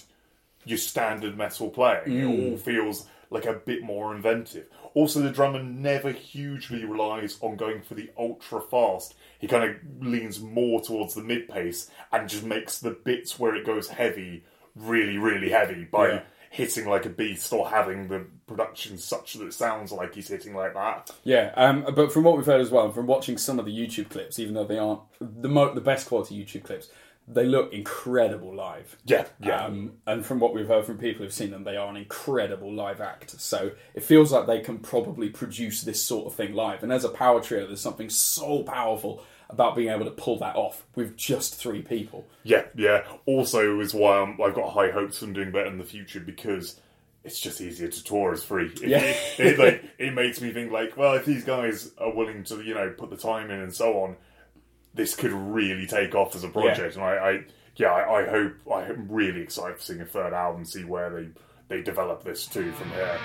your 0.63 0.77
standard 0.77 1.35
metal 1.35 1.69
playing. 1.69 2.03
It 2.05 2.23
mm. 2.23 2.51
all 2.51 2.57
feels 2.57 3.07
like 3.31 3.45
a 3.45 3.53
bit 3.53 3.81
more 3.81 4.15
inventive. 4.15 4.67
Also, 4.93 5.21
the 5.21 5.31
drummer 5.31 5.63
never 5.63 6.11
hugely 6.11 6.85
relies 6.85 7.37
on 7.41 7.55
going 7.55 7.81
for 7.81 7.95
the 7.95 8.09
ultra 8.17 8.61
fast. 8.61 9.15
He 9.39 9.47
kind 9.47 9.63
of 9.63 9.77
leans 10.05 10.39
more 10.39 10.81
towards 10.81 11.15
the 11.15 11.23
mid 11.23 11.47
pace 11.47 11.89
and 12.11 12.29
just 12.29 12.43
makes 12.43 12.79
the 12.79 12.91
bits 12.91 13.39
where 13.39 13.55
it 13.55 13.65
goes 13.65 13.87
heavy 13.87 14.43
really, 14.75 15.17
really 15.17 15.49
heavy 15.49 15.85
by 15.85 16.07
Yeah. 16.09 16.21
hitting 16.49 16.85
like 16.87 17.05
a 17.05 17.09
beast 17.09 17.51
or 17.53 17.69
having 17.69 18.07
the 18.09 18.25
production 18.45 18.97
such 18.97 19.33
that 19.35 19.45
it 19.45 19.53
sounds 19.53 19.91
like 19.91 20.13
he's 20.15 20.27
hitting 20.27 20.53
like 20.55 20.73
that. 20.73 21.09
Yeah, 21.23 21.51
um, 21.55 21.85
but 21.95 22.11
from 22.11 22.23
what 22.23 22.35
we've 22.35 22.45
heard 22.45 22.59
as 22.61 22.69
well, 22.71 22.85
and 22.85 22.93
from 22.93 23.07
watching 23.07 23.37
some 23.37 23.57
of 23.59 23.65
the 23.65 23.71
YouTube 23.71 24.09
clips, 24.09 24.37
even 24.39 24.53
though 24.53 24.65
they 24.65 24.77
aren't 24.77 25.01
the 25.21 25.47
mo- 25.47 25.73
the 25.73 25.79
best 25.81 26.07
quality 26.07 26.43
YouTube 26.43 26.63
clips, 26.65 26.89
they 27.33 27.45
look 27.45 27.71
incredible 27.73 28.53
live. 28.53 28.97
Yeah, 29.05 29.25
yeah. 29.39 29.65
Um, 29.65 29.93
and 30.05 30.25
from 30.25 30.39
what 30.39 30.53
we've 30.53 30.67
heard 30.67 30.85
from 30.85 30.97
people 30.97 31.23
who've 31.23 31.33
seen 31.33 31.51
them, 31.51 31.63
they 31.63 31.77
are 31.77 31.87
an 31.89 31.95
incredible 31.95 32.71
live 32.73 32.99
act. 33.01 33.39
So 33.39 33.71
it 33.93 34.03
feels 34.03 34.31
like 34.31 34.47
they 34.47 34.59
can 34.59 34.79
probably 34.79 35.29
produce 35.29 35.81
this 35.83 36.03
sort 36.03 36.27
of 36.27 36.35
thing 36.35 36.53
live. 36.53 36.83
And 36.83 36.91
as 36.91 37.03
a 37.05 37.09
power 37.09 37.41
trio, 37.41 37.65
there's 37.67 37.81
something 37.81 38.09
so 38.09 38.63
powerful 38.63 39.23
about 39.49 39.75
being 39.75 39.89
able 39.89 40.05
to 40.05 40.11
pull 40.11 40.37
that 40.39 40.55
off 40.55 40.85
with 40.95 41.15
just 41.17 41.55
three 41.55 41.81
people. 41.81 42.27
Yeah, 42.43 42.63
yeah. 42.75 43.03
Also, 43.25 43.79
is 43.79 43.93
why 43.93 44.19
I'm, 44.19 44.41
I've 44.41 44.55
got 44.55 44.71
high 44.73 44.91
hopes 44.91 45.19
from 45.19 45.33
doing 45.33 45.51
better 45.51 45.67
in 45.67 45.77
the 45.77 45.83
future 45.83 46.19
because 46.21 46.79
it's 47.23 47.39
just 47.39 47.61
easier 47.61 47.87
to 47.87 48.03
tour 48.03 48.33
as 48.33 48.43
free. 48.43 48.67
It, 48.67 48.81
Yeah. 48.87 48.99
it, 48.99 49.17
it, 49.39 49.59
like, 49.59 49.83
it 49.97 50.13
makes 50.13 50.41
me 50.41 50.51
think 50.51 50.71
like, 50.71 50.97
well, 50.97 51.13
if 51.15 51.25
these 51.25 51.43
guys 51.43 51.91
are 51.97 52.13
willing 52.13 52.43
to, 52.45 52.61
you 52.61 52.73
know, 52.73 52.93
put 52.97 53.09
the 53.09 53.17
time 53.17 53.51
in 53.51 53.59
and 53.59 53.73
so 53.73 53.99
on, 54.03 54.15
this 54.93 55.15
could 55.15 55.31
really 55.31 55.87
take 55.87 56.15
off 56.15 56.35
as 56.35 56.43
a 56.43 56.49
project. 56.49 56.95
And 56.95 57.03
I, 57.03 57.15
I 57.15 57.43
yeah, 57.75 57.91
I, 57.91 58.21
I 58.21 58.29
hope 58.29 58.53
I'm 58.71 59.07
really 59.09 59.41
excited 59.41 59.77
for 59.77 59.81
seeing 59.81 60.01
a 60.01 60.05
third 60.05 60.33
album, 60.33 60.65
see 60.65 60.83
where 60.83 61.09
they 61.09 61.27
they 61.67 61.81
develop 61.81 62.23
this 62.23 62.45
too 62.45 62.71
from 62.73 62.89
here. 62.91 63.17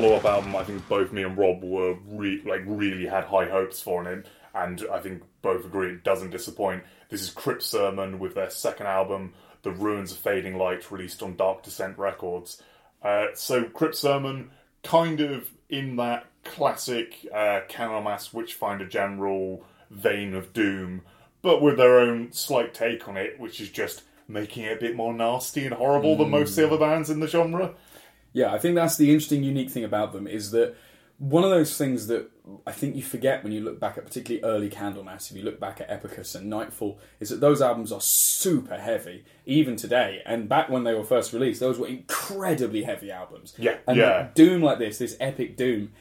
Follow-up 0.00 0.24
album. 0.26 0.54
I 0.54 0.62
think 0.62 0.86
both 0.88 1.10
me 1.10 1.22
and 1.22 1.38
Rob 1.38 1.62
were 1.62 1.96
re- 2.06 2.42
like 2.44 2.60
really 2.66 3.06
had 3.06 3.24
high 3.24 3.46
hopes 3.46 3.80
for 3.80 4.06
it, 4.06 4.26
and 4.54 4.84
I 4.92 4.98
think 4.98 5.22
both 5.40 5.64
agree 5.64 5.92
it 5.92 6.04
doesn't 6.04 6.30
disappoint. 6.30 6.84
This 7.08 7.22
is 7.22 7.30
Crypt 7.30 7.62
Sermon 7.62 8.18
with 8.18 8.34
their 8.34 8.50
second 8.50 8.88
album, 8.88 9.32
The 9.62 9.70
Ruins 9.70 10.12
of 10.12 10.18
Fading 10.18 10.58
Light, 10.58 10.90
released 10.90 11.22
on 11.22 11.36
Dark 11.36 11.62
Descent 11.62 11.96
Records. 11.96 12.62
Uh, 13.02 13.28
so 13.34 13.64
Crypt 13.64 13.94
Sermon, 13.94 14.50
kind 14.82 15.20
of 15.22 15.48
in 15.70 15.96
that 15.96 16.26
classic 16.44 17.26
uh, 17.32 17.60
Candlemass 17.66 18.34
Witchfinder 18.34 18.86
General 18.86 19.64
vein 19.90 20.34
of 20.34 20.52
Doom, 20.52 21.02
but 21.40 21.62
with 21.62 21.78
their 21.78 22.00
own 22.00 22.32
slight 22.32 22.74
take 22.74 23.08
on 23.08 23.16
it, 23.16 23.40
which 23.40 23.62
is 23.62 23.70
just 23.70 24.02
making 24.28 24.64
it 24.64 24.76
a 24.76 24.80
bit 24.80 24.94
more 24.94 25.14
nasty 25.14 25.64
and 25.64 25.74
horrible 25.74 26.16
than 26.16 26.28
most 26.28 26.50
of 26.50 26.56
the 26.56 26.66
other 26.66 26.78
bands 26.78 27.08
in 27.08 27.20
the 27.20 27.28
genre. 27.28 27.72
Yeah, 28.36 28.52
I 28.52 28.58
think 28.58 28.74
that's 28.74 28.98
the 28.98 29.10
interesting, 29.10 29.42
unique 29.42 29.70
thing 29.70 29.82
about 29.82 30.12
them 30.12 30.26
is 30.26 30.50
that 30.50 30.76
one 31.16 31.42
of 31.42 31.48
those 31.48 31.78
things 31.78 32.06
that 32.08 32.30
I 32.66 32.72
think 32.72 32.94
you 32.94 33.02
forget 33.02 33.42
when 33.42 33.50
you 33.50 33.62
look 33.62 33.80
back 33.80 33.96
at 33.96 34.04
particularly 34.04 34.44
early 34.44 34.68
Candlemass, 34.68 35.30
if 35.30 35.38
you 35.38 35.42
look 35.42 35.58
back 35.58 35.80
at 35.80 35.88
Epicus 35.88 36.34
and 36.34 36.50
Nightfall, 36.50 36.98
is 37.18 37.30
that 37.30 37.40
those 37.40 37.62
albums 37.62 37.92
are 37.92 38.00
super 38.02 38.76
heavy, 38.76 39.24
even 39.46 39.74
today. 39.74 40.20
And 40.26 40.50
back 40.50 40.68
when 40.68 40.84
they 40.84 40.92
were 40.92 41.02
first 41.02 41.32
released, 41.32 41.60
those 41.60 41.78
were 41.78 41.86
incredibly 41.86 42.82
heavy 42.82 43.10
albums. 43.10 43.54
Yeah, 43.56 43.78
and 43.88 43.96
yeah. 43.96 44.28
Doom 44.34 44.60
like 44.60 44.78
this, 44.78 44.98
this 44.98 45.16
epic 45.18 45.56
Doom, 45.56 45.92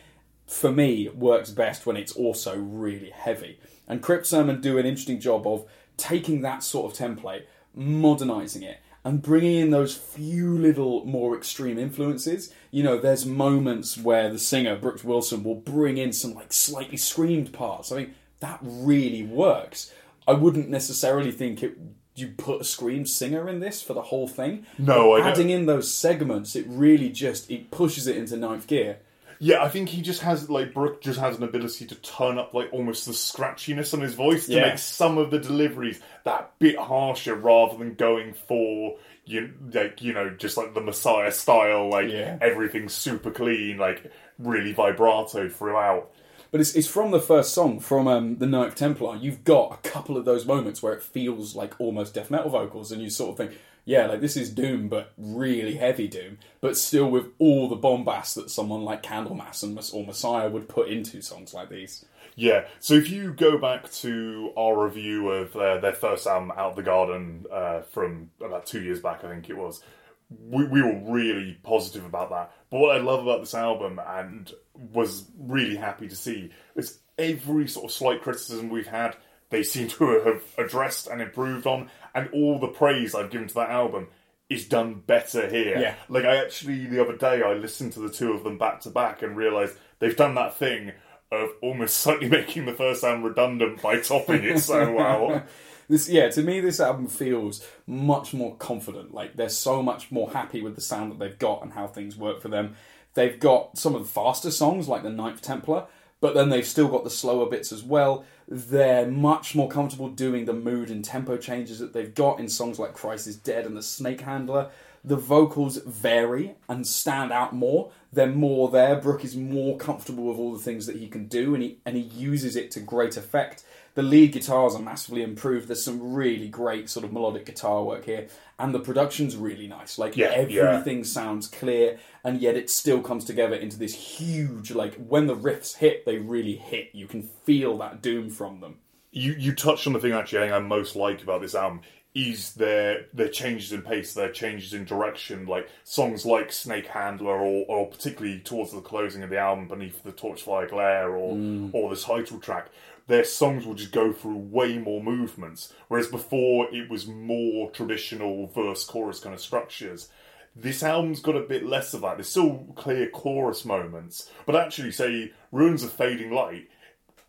for 0.45 0.73
me, 0.73 1.07
works 1.07 1.51
best 1.51 1.85
when 1.85 1.95
it's 1.95 2.11
also 2.11 2.57
really 2.57 3.11
heavy. 3.11 3.59
And 3.87 4.03
Crypt 4.03 4.27
Sermon 4.27 4.59
do 4.59 4.77
an 4.77 4.85
interesting 4.85 5.21
job 5.21 5.47
of 5.47 5.65
taking 5.95 6.41
that 6.41 6.63
sort 6.63 6.91
of 6.91 6.97
template, 6.97 7.43
modernizing 7.73 8.63
it, 8.63 8.81
and 9.05 9.21
bringing 9.21 9.55
in 9.59 9.69
those 9.69 9.95
few 9.95 10.57
little 10.57 11.05
more 11.05 11.37
extreme 11.37 11.77
influences. 11.77 12.51
You 12.71 12.83
know, 12.83 12.97
there's 12.97 13.25
moments 13.25 13.97
where 13.97 14.29
the 14.29 14.39
singer 14.39 14.75
Brooks 14.75 15.03
Wilson 15.05 15.43
will 15.43 15.55
bring 15.55 15.97
in 15.97 16.11
some 16.11 16.33
like 16.33 16.51
slightly 16.51 16.97
screamed 16.97 17.53
parts. 17.53 17.91
I 17.91 17.97
mean, 17.97 18.15
that 18.41 18.59
really 18.61 19.23
works. 19.23 19.93
I 20.27 20.33
wouldn't 20.33 20.69
necessarily 20.69 21.31
think 21.31 21.63
it. 21.63 21.77
You 22.17 22.29
put 22.37 22.61
a 22.61 22.63
screamed 22.63 23.09
singer 23.09 23.47
in 23.49 23.59
this 23.59 23.81
for 23.81 23.93
the 23.93 24.01
whole 24.01 24.27
thing. 24.27 24.65
No, 24.77 25.09
But 25.11 25.13
I 25.13 25.17
don't. 25.19 25.27
adding 25.27 25.49
in 25.51 25.65
those 25.65 25.93
segments, 25.93 26.55
it 26.55 26.65
really 26.67 27.09
just 27.09 27.51
it 27.51 27.71
pushes 27.71 28.07
it 28.07 28.17
into 28.17 28.37
ninth 28.37 28.67
gear. 28.67 28.99
Yeah, 29.39 29.63
I 29.63 29.69
think 29.69 29.89
he 29.89 30.01
just 30.01 30.21
has 30.21 30.49
like 30.49 30.73
Brooke 30.73 31.01
just 31.01 31.19
has 31.19 31.37
an 31.37 31.43
ability 31.43 31.85
to 31.87 31.95
turn 31.95 32.37
up 32.37 32.53
like 32.53 32.69
almost 32.71 33.05
the 33.05 33.11
scratchiness 33.11 33.93
on 33.93 34.01
his 34.01 34.13
voice 34.13 34.45
to 34.47 34.53
Yeah. 34.53 34.69
make 34.69 34.77
some 34.79 35.17
of 35.17 35.31
the 35.31 35.39
deliveries 35.39 35.99
that 36.23 36.51
bit 36.59 36.77
harsher 36.77 37.35
rather 37.35 37.77
than 37.77 37.95
going 37.95 38.33
for 38.33 38.97
you 39.25 39.53
like 39.73 40.01
you 40.01 40.13
know 40.13 40.29
just 40.29 40.55
like 40.57 40.73
the 40.73 40.81
Messiah 40.81 41.31
style 41.31 41.89
like 41.89 42.09
Yeah. 42.11 42.37
everything's 42.41 42.93
super 42.93 43.31
clean 43.31 43.77
like 43.77 44.11
really 44.39 44.71
vibrato 44.73 45.49
throughout. 45.49 46.11
But 46.51 46.61
it's, 46.61 46.73
it's 46.75 46.87
from 46.87 47.11
the 47.11 47.19
first 47.19 47.53
song, 47.53 47.81
from 47.81 48.07
um, 48.07 48.37
the 48.37 48.45
Ninth 48.45 48.75
Templar. 48.75 49.17
You've 49.17 49.43
got 49.43 49.73
a 49.73 49.89
couple 49.89 50.15
of 50.15 50.23
those 50.23 50.45
moments 50.45 50.81
where 50.81 50.93
it 50.93 51.03
feels 51.03 51.53
like 51.53 51.73
almost 51.79 52.13
death 52.13 52.31
metal 52.31 52.49
vocals, 52.49 52.93
and 52.93 53.01
you 53.01 53.09
sort 53.09 53.31
of 53.31 53.37
think, 53.37 53.59
yeah, 53.85 54.07
like 54.07 54.19
this 54.19 54.35
is 54.35 54.49
Doom, 54.49 54.89
but 54.89 55.13
really 55.17 55.75
heavy 55.75 56.07
Doom, 56.07 56.39
but 56.59 56.75
still 56.75 57.09
with 57.09 57.27
all 57.37 57.69
the 57.69 57.75
bombast 57.75 58.35
that 58.35 58.49
someone 58.49 58.83
like 58.83 59.03
Candlemass 59.03 59.63
and 59.63 59.77
or 59.93 60.05
Messiah 60.05 60.49
would 60.49 60.67
put 60.67 60.89
into 60.89 61.21
songs 61.21 61.53
like 61.53 61.69
these. 61.69 62.03
Yeah, 62.35 62.65
so 62.79 62.95
if 62.95 63.09
you 63.09 63.31
go 63.31 63.57
back 63.57 63.89
to 63.93 64.51
our 64.57 64.83
review 64.85 65.29
of 65.29 65.55
uh, 65.55 65.79
their 65.79 65.93
first 65.93 66.27
album, 66.27 66.51
Out 66.51 66.71
of 66.71 66.75
the 66.75 66.83
Garden, 66.83 67.45
uh, 67.51 67.81
from 67.81 68.31
about 68.43 68.65
two 68.65 68.81
years 68.81 68.99
back, 68.99 69.23
I 69.23 69.29
think 69.29 69.49
it 69.49 69.57
was, 69.57 69.81
we, 70.29 70.65
we 70.65 70.81
were 70.81 70.99
really 71.07 71.57
positive 71.63 72.03
about 72.03 72.31
that. 72.31 72.51
But 72.69 72.79
what 72.79 72.95
I 72.95 72.99
love 72.99 73.21
about 73.21 73.39
this 73.39 73.53
album 73.53 74.01
and 74.05 74.51
was 74.73 75.31
really 75.39 75.77
happy 75.77 76.09
to 76.09 76.15
see 76.15 76.49
is 76.75 76.99
every 77.17 77.67
sort 77.69 77.85
of 77.85 77.91
slight 77.91 78.21
criticism 78.21 78.69
we've 78.69 78.87
had, 78.87 79.15
they 79.49 79.63
seem 79.63 79.87
to 79.87 80.21
have 80.25 80.43
addressed 80.57 81.07
and 81.07 81.21
improved 81.21 81.67
on, 81.67 81.89
and 82.15 82.29
all 82.33 82.57
the 82.57 82.67
praise 82.67 83.13
I've 83.13 83.29
given 83.29 83.47
to 83.49 83.53
that 83.55 83.69
album 83.69 84.07
is 84.49 84.67
done 84.67 85.03
better 85.05 85.47
here. 85.47 85.77
Yeah. 85.77 85.95
Like 86.09 86.25
I 86.25 86.37
actually 86.37 86.85
the 86.85 87.01
other 87.01 87.15
day 87.17 87.43
I 87.43 87.53
listened 87.53 87.93
to 87.93 87.99
the 87.99 88.09
two 88.09 88.31
of 88.31 88.43
them 88.43 88.57
back 88.57 88.81
to 88.81 88.89
back 88.89 89.21
and 89.21 89.35
realised 89.35 89.75
they've 89.99 90.15
done 90.15 90.35
that 90.35 90.55
thing 90.55 90.93
of 91.31 91.49
almost 91.61 91.97
slightly 92.01 92.29
making 92.29 92.65
the 92.65 92.73
first 92.73 93.01
sound 93.01 93.23
redundant 93.23 93.81
by 93.81 93.99
topping 93.99 94.43
it 94.43 94.59
so 94.59 94.91
well. 94.95 95.43
This, 95.87 96.09
yeah, 96.09 96.29
to 96.29 96.41
me, 96.41 96.61
this 96.61 96.79
album 96.79 97.07
feels 97.07 97.63
much 97.85 98.33
more 98.33 98.55
confident. 98.55 99.13
Like 99.13 99.35
they're 99.35 99.49
so 99.49 99.83
much 99.83 100.11
more 100.11 100.31
happy 100.31 100.61
with 100.61 100.75
the 100.75 100.81
sound 100.81 101.11
that 101.11 101.19
they've 101.19 101.37
got 101.37 101.61
and 101.61 101.73
how 101.73 101.87
things 101.87 102.17
work 102.17 102.41
for 102.41 102.47
them. 102.47 102.75
They've 103.13 103.39
got 103.39 103.77
some 103.77 103.95
of 103.95 104.01
the 104.01 104.07
faster 104.07 104.51
songs, 104.51 104.87
like 104.87 105.03
the 105.03 105.09
Ninth 105.09 105.41
Templar, 105.41 105.85
but 106.21 106.33
then 106.33 106.49
they've 106.49 106.65
still 106.65 106.87
got 106.87 107.03
the 107.03 107.09
slower 107.09 107.49
bits 107.49 107.71
as 107.71 107.83
well. 107.83 108.25
They're 108.47 109.07
much 109.07 109.55
more 109.55 109.67
comfortable 109.67 110.09
doing 110.09 110.45
the 110.45 110.53
mood 110.53 110.91
and 110.91 111.03
tempo 111.03 111.37
changes 111.37 111.79
that 111.79 111.93
they've 111.93 112.13
got 112.13 112.39
in 112.39 112.47
songs 112.47 112.77
like 112.77 112.93
Christ 112.93 113.25
is 113.27 113.35
Dead 113.35 113.65
and 113.65 113.75
The 113.75 113.81
Snake 113.81 114.21
Handler. 114.21 114.69
The 115.03 115.15
vocals 115.15 115.77
vary 115.77 116.55
and 116.67 116.85
stand 116.85 117.31
out 117.31 117.53
more. 117.53 117.91
They're 118.11 118.27
more 118.27 118.69
there. 118.69 118.95
Brooke 118.95 119.23
is 119.23 119.35
more 119.35 119.77
comfortable 119.77 120.25
with 120.25 120.37
all 120.37 120.53
the 120.53 120.63
things 120.63 120.85
that 120.87 120.95
he 120.95 121.07
can 121.07 121.27
do, 121.27 121.53
and 121.53 121.61
he 121.61 121.77
and 121.85 121.95
he 121.95 122.01
uses 122.01 122.55
it 122.55 122.71
to 122.71 122.79
great 122.79 123.15
effect. 123.15 123.63
The 123.95 124.03
lead 124.03 124.33
guitars 124.33 124.75
are 124.75 124.81
massively 124.81 125.23
improved. 125.23 125.67
There's 125.67 125.83
some 125.83 126.13
really 126.13 126.47
great 126.47 126.89
sort 126.89 127.05
of 127.05 127.11
melodic 127.11 127.45
guitar 127.45 127.83
work 127.83 128.05
here, 128.05 128.27
and 128.59 128.73
the 128.73 128.79
production's 128.79 129.35
really 129.35 129.67
nice. 129.67 129.97
Like 129.97 130.15
Yeah, 130.15 130.39
yeah. 130.41 130.63
everything 130.63 131.03
sounds 131.03 131.47
clear, 131.47 131.97
and 132.23 132.39
yet 132.39 132.55
it 132.55 132.69
still 132.69 133.01
comes 133.01 133.25
together 133.25 133.55
into 133.55 133.79
this 133.79 133.95
huge. 133.95 134.71
Like 134.71 134.95
when 134.95 135.27
the 135.27 135.35
riffs 135.35 135.77
hit, 135.77 136.05
they 136.05 136.17
really 136.17 136.55
hit. 136.55 136.89
You 136.93 137.07
can 137.07 137.23
feel 137.23 137.77
that 137.79 138.01
doom 138.01 138.29
from 138.29 138.59
them. 138.59 138.77
you 139.11 139.33
you 139.33 139.53
touched 139.53 139.87
on 139.87 139.93
the 139.93 139.99
thing 139.99 140.11
actually 140.11 140.39
I 140.39 140.41
think 140.43 140.53
I 140.53 140.59
most 140.59 140.95
like 140.95 141.23
about 141.23 141.41
this 141.41 141.55
album 141.55 141.81
is 142.15 142.53
their 142.53 143.07
their 143.13 143.27
changes 143.27 143.73
in 143.73 143.81
pace, 143.81 144.13
their 144.13 144.31
changes 144.31 144.73
in 144.73 144.85
direction, 144.85 145.45
like 145.45 145.69
songs 145.83 146.25
like 146.25 146.51
Snake 146.51 146.87
Handler 146.87 147.37
or, 147.37 147.65
or 147.67 147.87
particularly 147.87 148.39
towards 148.39 148.71
the 148.71 148.79
closing 148.79 149.21
of 149.21 149.29
the 149.29 149.37
album 149.37 149.67
Beneath 149.67 150.01
the 150.01 150.13
Torchfire 150.13 150.69
Glare 150.69 151.13
or 151.13 151.35
mm. 151.35 151.69
or 151.73 151.89
this 151.89 152.05
title 152.05 152.39
track. 152.39 152.69
Their 153.07 153.23
songs 153.23 153.65
will 153.65 153.75
just 153.75 153.91
go 153.91 154.11
through 154.11 154.37
way 154.37 154.77
more 154.77 155.01
movements. 155.03 155.71
Whereas 155.89 156.07
before 156.07 156.67
it 156.73 156.89
was 156.89 157.05
more 157.07 157.69
traditional 157.71 158.47
verse 158.47 158.83
chorus 158.85 159.19
kind 159.19 159.35
of 159.35 159.41
structures. 159.41 160.09
This 160.55 160.81
album's 160.83 161.19
got 161.19 161.35
a 161.35 161.41
bit 161.41 161.65
less 161.65 161.93
of 161.93 162.01
that. 162.01 162.15
There's 162.17 162.29
still 162.29 162.65
clear 162.75 163.07
chorus 163.09 163.65
moments, 163.65 164.31
but 164.45 164.55
actually, 164.55 164.91
say 164.91 165.33
Ruins 165.51 165.83
of 165.83 165.91
Fading 165.91 166.31
Light 166.31 166.69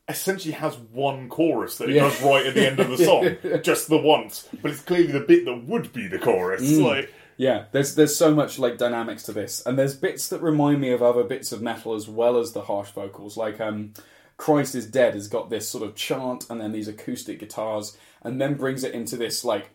essentially 0.08 0.52
has 0.54 0.76
one 0.76 1.28
chorus 1.28 1.78
that 1.78 1.90
it 1.90 1.96
Yeah. 1.96 2.08
does 2.08 2.22
right 2.22 2.46
at 2.46 2.54
the 2.54 2.66
end 2.66 2.78
of 2.78 2.88
the 2.88 2.96
song, 3.04 3.62
just 3.62 3.88
the 3.88 3.98
once. 3.98 4.48
But 4.62 4.70
it's 4.70 4.80
clearly 4.82 5.08
the 5.10 5.18
bit 5.20 5.44
that 5.44 5.64
would 5.66 5.92
be 5.92 6.06
the 6.06 6.20
chorus. 6.20 6.62
Mm. 6.62 6.84
Like, 6.84 7.12
Yeah, 7.36 7.64
there's 7.72 7.96
there's 7.96 8.16
so 8.16 8.32
much 8.32 8.58
like 8.60 8.78
dynamics 8.78 9.24
to 9.24 9.32
this, 9.32 9.60
and 9.66 9.76
there's 9.76 9.96
bits 9.96 10.28
that 10.28 10.40
remind 10.40 10.80
me 10.80 10.90
of 10.90 11.02
other 11.02 11.24
bits 11.24 11.50
of 11.50 11.60
metal 11.60 11.94
as 11.94 12.08
well 12.08 12.38
as 12.38 12.52
the 12.52 12.62
harsh 12.62 12.90
vocals. 12.92 13.36
Like 13.36 13.60
um, 13.60 13.92
Christ 14.36 14.74
is 14.74 14.86
Dead 14.86 15.14
has 15.14 15.28
got 15.28 15.50
this 15.50 15.68
sort 15.68 15.84
of 15.84 15.94
chant 15.94 16.46
and 16.50 16.60
then 16.60 16.72
these 16.72 16.88
acoustic 16.88 17.38
guitars, 17.38 17.96
and 18.22 18.40
then 18.40 18.54
brings 18.54 18.84
it 18.84 18.94
into 18.94 19.16
this 19.16 19.44
like 19.44 19.70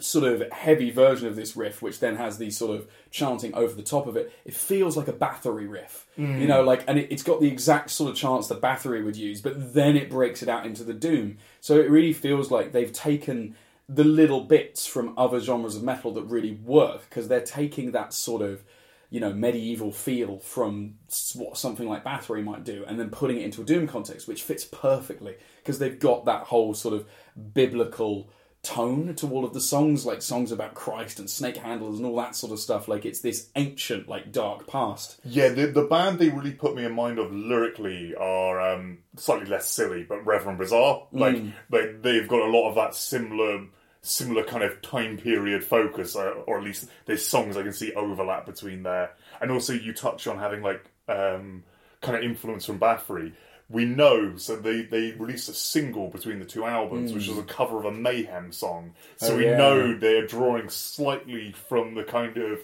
sort 0.00 0.24
of 0.24 0.52
heavy 0.52 0.90
version 0.90 1.26
of 1.26 1.34
this 1.34 1.56
riff, 1.56 1.82
which 1.82 1.98
then 1.98 2.16
has 2.16 2.38
these 2.38 2.56
sort 2.56 2.76
of 2.76 2.88
chanting 3.10 3.52
over 3.54 3.74
the 3.74 3.82
top 3.82 4.06
of 4.06 4.16
it. 4.16 4.32
It 4.44 4.54
feels 4.54 4.96
like 4.96 5.08
a 5.08 5.12
Bathory 5.12 5.68
riff, 5.68 6.06
you 6.40 6.46
know, 6.46 6.60
hmm. 6.60 6.66
like, 6.66 6.84
and 6.86 6.98
it, 6.98 7.08
it's 7.10 7.22
got 7.22 7.40
the 7.40 7.48
exact 7.48 7.90
sort 7.90 8.10
of 8.10 8.16
chants 8.16 8.48
that 8.48 8.60
Bathory 8.60 9.04
would 9.04 9.16
use, 9.16 9.40
but 9.40 9.74
then 9.74 9.96
it 9.96 10.10
breaks 10.10 10.42
it 10.42 10.48
out 10.48 10.66
into 10.66 10.84
the 10.84 10.94
doom. 10.94 11.38
So 11.60 11.80
it 11.80 11.90
really 11.90 12.12
feels 12.12 12.50
like 12.50 12.72
they've 12.72 12.92
taken 12.92 13.56
the 13.88 14.04
little 14.04 14.42
bits 14.42 14.86
from 14.86 15.14
other 15.16 15.40
genres 15.40 15.74
of 15.74 15.82
metal 15.82 16.12
that 16.12 16.24
really 16.24 16.52
work 16.52 17.08
because 17.08 17.26
they're 17.28 17.40
taking 17.40 17.92
that 17.92 18.12
sort 18.12 18.42
of 18.42 18.62
you 19.10 19.20
know 19.20 19.32
medieval 19.32 19.90
feel 19.92 20.38
from 20.38 20.94
what 21.34 21.56
something 21.56 21.88
like 21.88 22.04
Bathory 22.04 22.44
might 22.44 22.64
do 22.64 22.84
and 22.86 22.98
then 23.00 23.10
putting 23.10 23.38
it 23.38 23.44
into 23.44 23.62
a 23.62 23.64
doom 23.64 23.86
context 23.86 24.28
which 24.28 24.42
fits 24.42 24.64
perfectly 24.64 25.36
because 25.62 25.78
they've 25.78 25.98
got 25.98 26.24
that 26.26 26.44
whole 26.44 26.74
sort 26.74 26.94
of 26.94 27.06
biblical 27.54 28.30
tone 28.60 29.14
to 29.14 29.30
all 29.30 29.44
of 29.44 29.54
the 29.54 29.60
songs 29.60 30.04
like 30.04 30.20
songs 30.20 30.50
about 30.50 30.74
christ 30.74 31.20
and 31.20 31.30
snake 31.30 31.56
handlers 31.56 31.96
and 31.96 32.04
all 32.04 32.16
that 32.16 32.34
sort 32.34 32.52
of 32.52 32.58
stuff 32.58 32.88
like 32.88 33.06
it's 33.06 33.20
this 33.20 33.48
ancient 33.54 34.08
like 34.08 34.32
dark 34.32 34.66
past 34.66 35.20
yeah, 35.24 35.48
the, 35.48 35.66
the 35.68 35.84
band 35.84 36.18
they 36.18 36.28
really 36.28 36.52
put 36.52 36.74
me 36.74 36.84
in 36.84 36.92
mind 36.92 37.18
of 37.20 37.32
lyrically 37.32 38.14
are 38.16 38.60
um, 38.60 38.98
slightly 39.16 39.46
less 39.46 39.70
silly, 39.70 40.04
but 40.08 40.26
Reverend 40.26 40.58
Bizarre. 40.58 41.06
Like, 41.12 41.36
Mm. 41.36 41.52
they, 41.70 41.92
they've 42.00 42.28
got 42.28 42.40
a 42.40 42.50
lot 42.50 42.68
of 42.68 42.74
that 42.76 42.94
similar 42.94 43.66
similar 44.02 44.44
kind 44.44 44.62
of 44.62 44.80
time 44.82 45.16
period 45.18 45.64
focus, 45.64 46.14
or 46.16 46.58
at 46.58 46.64
least 46.64 46.88
there's 47.06 47.26
songs 47.26 47.56
I 47.56 47.62
can 47.62 47.72
see 47.72 47.92
overlap 47.94 48.46
between 48.46 48.82
there. 48.82 49.10
And 49.40 49.50
also, 49.50 49.72
you 49.72 49.92
touch 49.92 50.26
on 50.26 50.38
having 50.38 50.62
like 50.62 50.84
um, 51.08 51.64
kind 52.00 52.16
of 52.16 52.22
influence 52.22 52.64
from 52.66 52.78
Bathory. 52.78 53.32
We 53.70 53.84
know, 53.84 54.36
so 54.38 54.56
they, 54.56 54.82
they 54.82 55.12
released 55.12 55.50
a 55.50 55.52
single 55.52 56.08
between 56.08 56.38
the 56.38 56.46
two 56.46 56.64
albums, 56.64 57.12
which 57.12 57.28
was 57.28 57.36
a 57.36 57.42
cover 57.42 57.78
of 57.78 57.84
a 57.84 57.92
Mayhem 57.92 58.50
song. 58.50 58.94
So 59.18 59.32
Mm. 59.32 59.34
Oh, 59.34 59.36
we 59.36 59.44
yeah. 59.44 59.56
know 59.58 59.98
they're 59.98 60.26
drawing 60.26 60.70
slightly 60.70 61.52
from 61.52 61.94
the 61.94 62.04
kind 62.04 62.36
of 62.38 62.60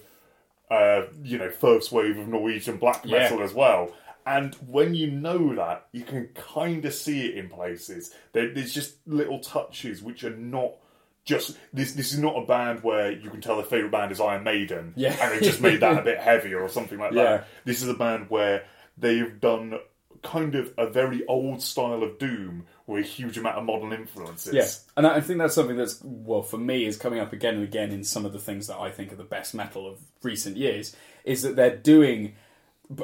uh, 0.70 1.02
you 1.23 1.36
know, 1.36 1.51
first 1.51 1.93
wave 1.93 2.16
of 2.16 2.27
Norwegian 2.27 2.78
black 2.78 3.05
Yeah. 3.05 3.19
metal 3.19 3.43
as 3.43 3.52
well. 3.52 3.93
And 4.27 4.55
when 4.66 4.94
you 4.94 5.11
know 5.11 5.55
that, 5.56 5.86
you 5.93 6.02
can 6.05 6.28
kind 6.28 6.82
of 6.86 6.94
see 6.94 7.27
it 7.27 7.36
in 7.36 7.51
places. 7.51 8.15
There, 8.32 8.48
there's 8.52 8.73
just 8.73 8.97
little 9.06 9.40
touches 9.40 10.02
which 10.02 10.24
are 10.24 10.35
not 10.35 10.73
just 11.24 11.56
this. 11.72 11.92
This 11.92 12.12
is 12.12 12.18
not 12.18 12.36
a 12.36 12.46
band 12.46 12.82
where 12.82 13.10
you 13.10 13.30
can 13.30 13.40
tell 13.40 13.56
their 13.56 13.64
favorite 13.64 13.92
band 13.92 14.12
is 14.12 14.20
Iron 14.20 14.44
Maiden, 14.44 14.92
Yeah. 14.96 15.16
and 15.20 15.32
they 15.40 15.44
just 15.46 15.60
made 15.60 15.80
that 15.80 15.98
a 15.98 16.02
bit 16.02 16.18
heavier 16.30 16.60
or 16.60 16.68
something 16.68 16.98
like 16.98 17.12
Yeah. 17.12 17.22
that. 17.24 17.48
This 17.64 17.82
is 17.82 17.88
a 17.88 17.94
band 17.94 18.26
where 18.28 18.64
they've 18.98 19.40
done 19.40 19.78
kind 20.22 20.55
of 20.55 20.72
a 20.78 20.86
very 20.88 21.24
old 21.26 21.60
style 21.62 22.02
of 22.02 22.18
Doom 22.18 22.64
with 22.86 23.05
a 23.05 23.06
huge 23.09 23.36
amount 23.38 23.56
of 23.56 23.64
modern 23.64 23.92
influences. 23.92 24.55
Yes, 24.55 24.84
and 24.96 25.06
I 25.06 25.20
think 25.20 25.38
that's 25.38 25.55
something 25.55 25.76
that's 25.76 26.01
well 26.02 26.42
for 26.42 26.59
me 26.59 26.84
is 26.86 26.96
coming 26.96 27.18
up 27.20 27.32
again 27.32 27.55
and 27.56 27.64
again 27.64 27.90
in 27.92 28.05
some 28.05 28.24
of 28.26 28.32
the 28.32 28.38
things 28.38 28.66
that 28.68 28.78
I 28.78 28.90
think 28.90 29.12
are 29.12 29.16
the 29.16 29.24
best 29.24 29.55
metal 29.55 29.86
of 29.88 29.98
recent 30.22 30.56
years. 30.56 30.94
Is 31.24 31.42
that 31.42 31.56
they're 31.56 31.76
doing 31.76 32.34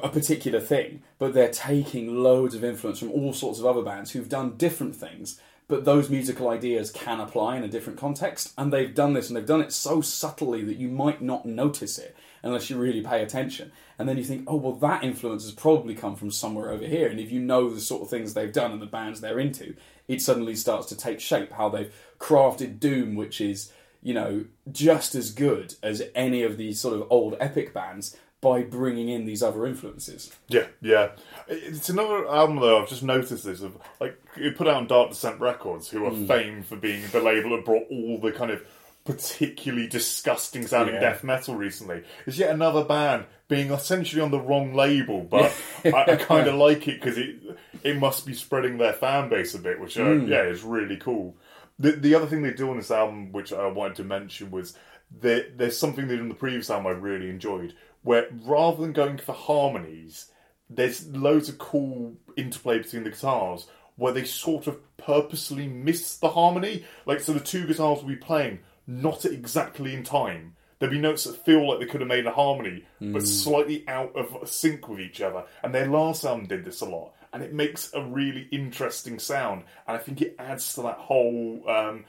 a 0.03 0.11
particular 0.11 0.61
thing, 0.61 1.03
but 1.19 1.33
they're 1.33 1.51
taking 1.51 2.23
loads 2.23 2.55
of 2.55 2.63
influence 2.65 2.99
from 2.99 3.11
all 3.13 3.33
sorts 3.33 3.59
of 3.59 3.65
other 3.67 3.81
bands 3.83 4.11
who've 4.11 4.29
done 4.29 4.57
different 4.59 4.95
things. 4.95 5.41
But 5.71 5.85
those 5.85 6.11
musical 6.11 6.49
ideas 6.49 6.91
can 6.91 7.21
apply 7.21 7.57
in 7.57 7.63
a 7.63 7.69
different 7.69 7.97
context, 7.97 8.53
and 8.59 8.73
they've 8.73 8.93
done 8.93 9.13
this, 9.13 9.29
and 9.29 9.37
they've 9.37 9.47
done 9.47 9.61
it 9.61 9.73
so 9.73 10.01
subtly 10.01 10.65
that 10.65 10.79
you 10.79 10.89
might 10.89 11.23
not 11.23 11.47
notice 11.47 11.97
it 11.97 12.17
unless 12.43 12.69
you 12.69 12.77
really 12.77 13.03
pay 13.03 13.23
attention. 13.23 13.71
And 13.97 14.09
then 14.09 14.17
you 14.17 14.25
think, 14.25 14.43
oh 14.49 14.57
well, 14.57 14.73
that 14.73 15.05
influence 15.05 15.45
has 15.45 15.53
probably 15.53 15.95
come 15.95 16.17
from 16.17 16.33
somewhere 16.33 16.71
over 16.71 16.85
here. 16.85 17.09
And 17.09 17.21
if 17.21 17.31
you 17.31 17.39
know 17.39 17.71
the 17.71 17.81
sort 17.81 18.03
of 18.03 18.11
things 18.11 18.35
they've 18.35 18.53
done 18.53 18.73
and 18.73 18.83
the 18.83 18.87
bands 18.87 19.21
they're 19.21 19.39
into, 19.39 19.77
it 20.09 20.21
suddenly 20.21 20.57
starts 20.57 20.89
to 20.89 20.97
take 20.97 21.21
shape. 21.21 21.53
How 21.53 21.69
they've 21.69 21.95
crafted 22.19 22.81
Doom, 22.81 23.15
which 23.15 23.41
is 23.41 23.73
you 24.03 24.13
know 24.13 24.47
just 24.73 25.15
as 25.15 25.31
good 25.31 25.77
as 25.85 26.03
any 26.17 26.43
of 26.43 26.57
these 26.57 26.81
sort 26.81 26.97
of 27.01 27.07
old 27.11 27.37
epic 27.39 27.73
bands 27.73 28.17
by 28.41 28.63
bringing 28.63 29.09
in 29.09 29.27
these 29.27 29.43
other 29.43 29.67
influences. 29.67 30.35
Yeah, 30.49 30.67
yeah. 30.81 31.11
It's 31.49 31.89
another 31.91 32.27
album 32.29 32.57
though. 32.61 32.81
I've 32.83 32.89
just 32.89 33.03
noticed 33.03 33.45
this 33.45 33.61
of 33.61 33.77
like 34.01 34.19
it 34.37 34.57
put 34.57 34.67
out 34.69 34.77
on 34.77 34.87
Dark 34.87 35.11
Descent 35.11 35.41
Records, 35.41 35.89
who 35.91 36.05
are 36.07 36.27
famed 36.27 36.67
for 36.67 36.77
being 36.77 37.03
the 37.13 37.21
label 37.21 37.51
that 37.57 37.65
brought 37.65 37.85
all 37.91 38.19
the 38.19 38.33
kind 38.33 38.51
of 38.51 38.63
particularly 39.05 39.87
disgusting 39.89 40.67
sounding 40.67 40.95
Yeah. 40.95 41.01
death 41.01 41.25
metal 41.25 41.55
recently. 41.55 42.05
It's 42.27 42.39
yet 42.39 42.51
another 42.51 42.85
band 42.85 43.25
being 43.49 43.71
essentially 43.73 44.23
on 44.23 44.31
the 44.31 44.39
wrong 44.41 44.75
label, 44.75 45.23
but 45.23 45.53
I, 45.85 46.05
I 46.13 46.17
kind 46.17 46.47
of 46.49 46.55
like 46.67 46.87
it 46.89 47.01
because 47.01 47.19
it 47.19 47.37
it 47.83 47.97
must 47.99 48.27
be 48.27 48.35
spreading 48.35 48.79
their 48.79 48.93
fan 48.93 49.29
base 49.29 49.55
a 49.55 49.59
bit, 49.59 49.81
which 49.81 49.99
uh, 49.99 50.05
Hmm. 50.05 50.29
yeah 50.29 50.43
is 50.43 50.63
really 50.63 50.97
cool. 50.97 51.35
The 51.79 51.93
the 51.93 52.15
other 52.15 52.27
thing 52.27 52.43
they 52.43 52.53
do 52.53 52.71
on 52.71 52.77
this 52.77 52.91
album, 52.91 53.33
which 53.33 53.53
I 53.53 53.67
wanted 53.67 53.97
to 53.97 54.05
mention, 54.05 54.51
was 54.51 54.77
that 55.23 55.59
there's 55.59 55.77
something 55.77 56.07
they 56.07 56.15
did 56.15 56.21
in 56.23 56.29
the 56.29 56.35
previous 56.35 56.71
album 56.71 56.87
I 56.87 56.91
really 56.91 57.31
enjoyed, 57.31 57.75
where 58.03 58.29
rather 58.31 58.81
than 58.83 58.93
going 58.93 59.19
for 59.19 59.33
harmonies, 59.33 60.31
there's 60.69 61.09
loads 61.09 61.49
of 61.49 61.59
cool 61.59 62.15
interplay 62.37 62.79
between 62.79 63.05
the 63.05 63.11
guitars 63.11 63.67
where 63.97 64.13
they 64.13 64.25
sort 64.25 64.67
of 64.67 64.79
purposely 64.97 65.67
miss 65.67 66.17
the 66.17 66.31
harmony. 66.31 66.85
Like, 67.07 67.21
so 67.21 67.33
the 67.33 67.41
two 67.41 67.67
guitars 67.67 68.01
will 68.01 68.09
be 68.09 68.17
playing 68.17 68.61
not 68.87 69.25
exactly 69.25 69.95
in 69.95 70.03
time. 70.05 70.57
There'll 70.79 70.95
be 70.95 71.01
notes 71.01 71.25
that 71.25 71.45
feel 71.45 71.69
like 71.69 71.81
they 71.81 71.87
could 71.87 72.01
have 72.01 72.09
made 72.09 72.27
a 72.27 72.31
harmony, 72.33 72.87
but 73.01 73.27
slightly 73.27 73.85
out 73.87 74.17
of 74.17 74.49
sync 74.49 74.89
with 74.89 75.01
each 75.01 75.21
other. 75.21 75.45
And 75.63 75.75
their 75.75 75.87
last 75.87 76.25
album 76.25 76.47
did 76.47 76.65
this 76.65 76.81
a 76.81 76.87
lot, 76.87 77.13
and 77.35 77.43
it 77.43 77.53
makes 77.53 77.93
a 77.93 78.03
really 78.03 78.49
interesting 78.51 79.19
sound. 79.19 79.65
And 79.87 79.95
I 79.99 80.01
think 80.01 80.23
it 80.23 80.37
adds 80.39 80.73
to 80.75 80.83
that 80.83 80.97
whole 80.97 81.63
um, 81.69 82.07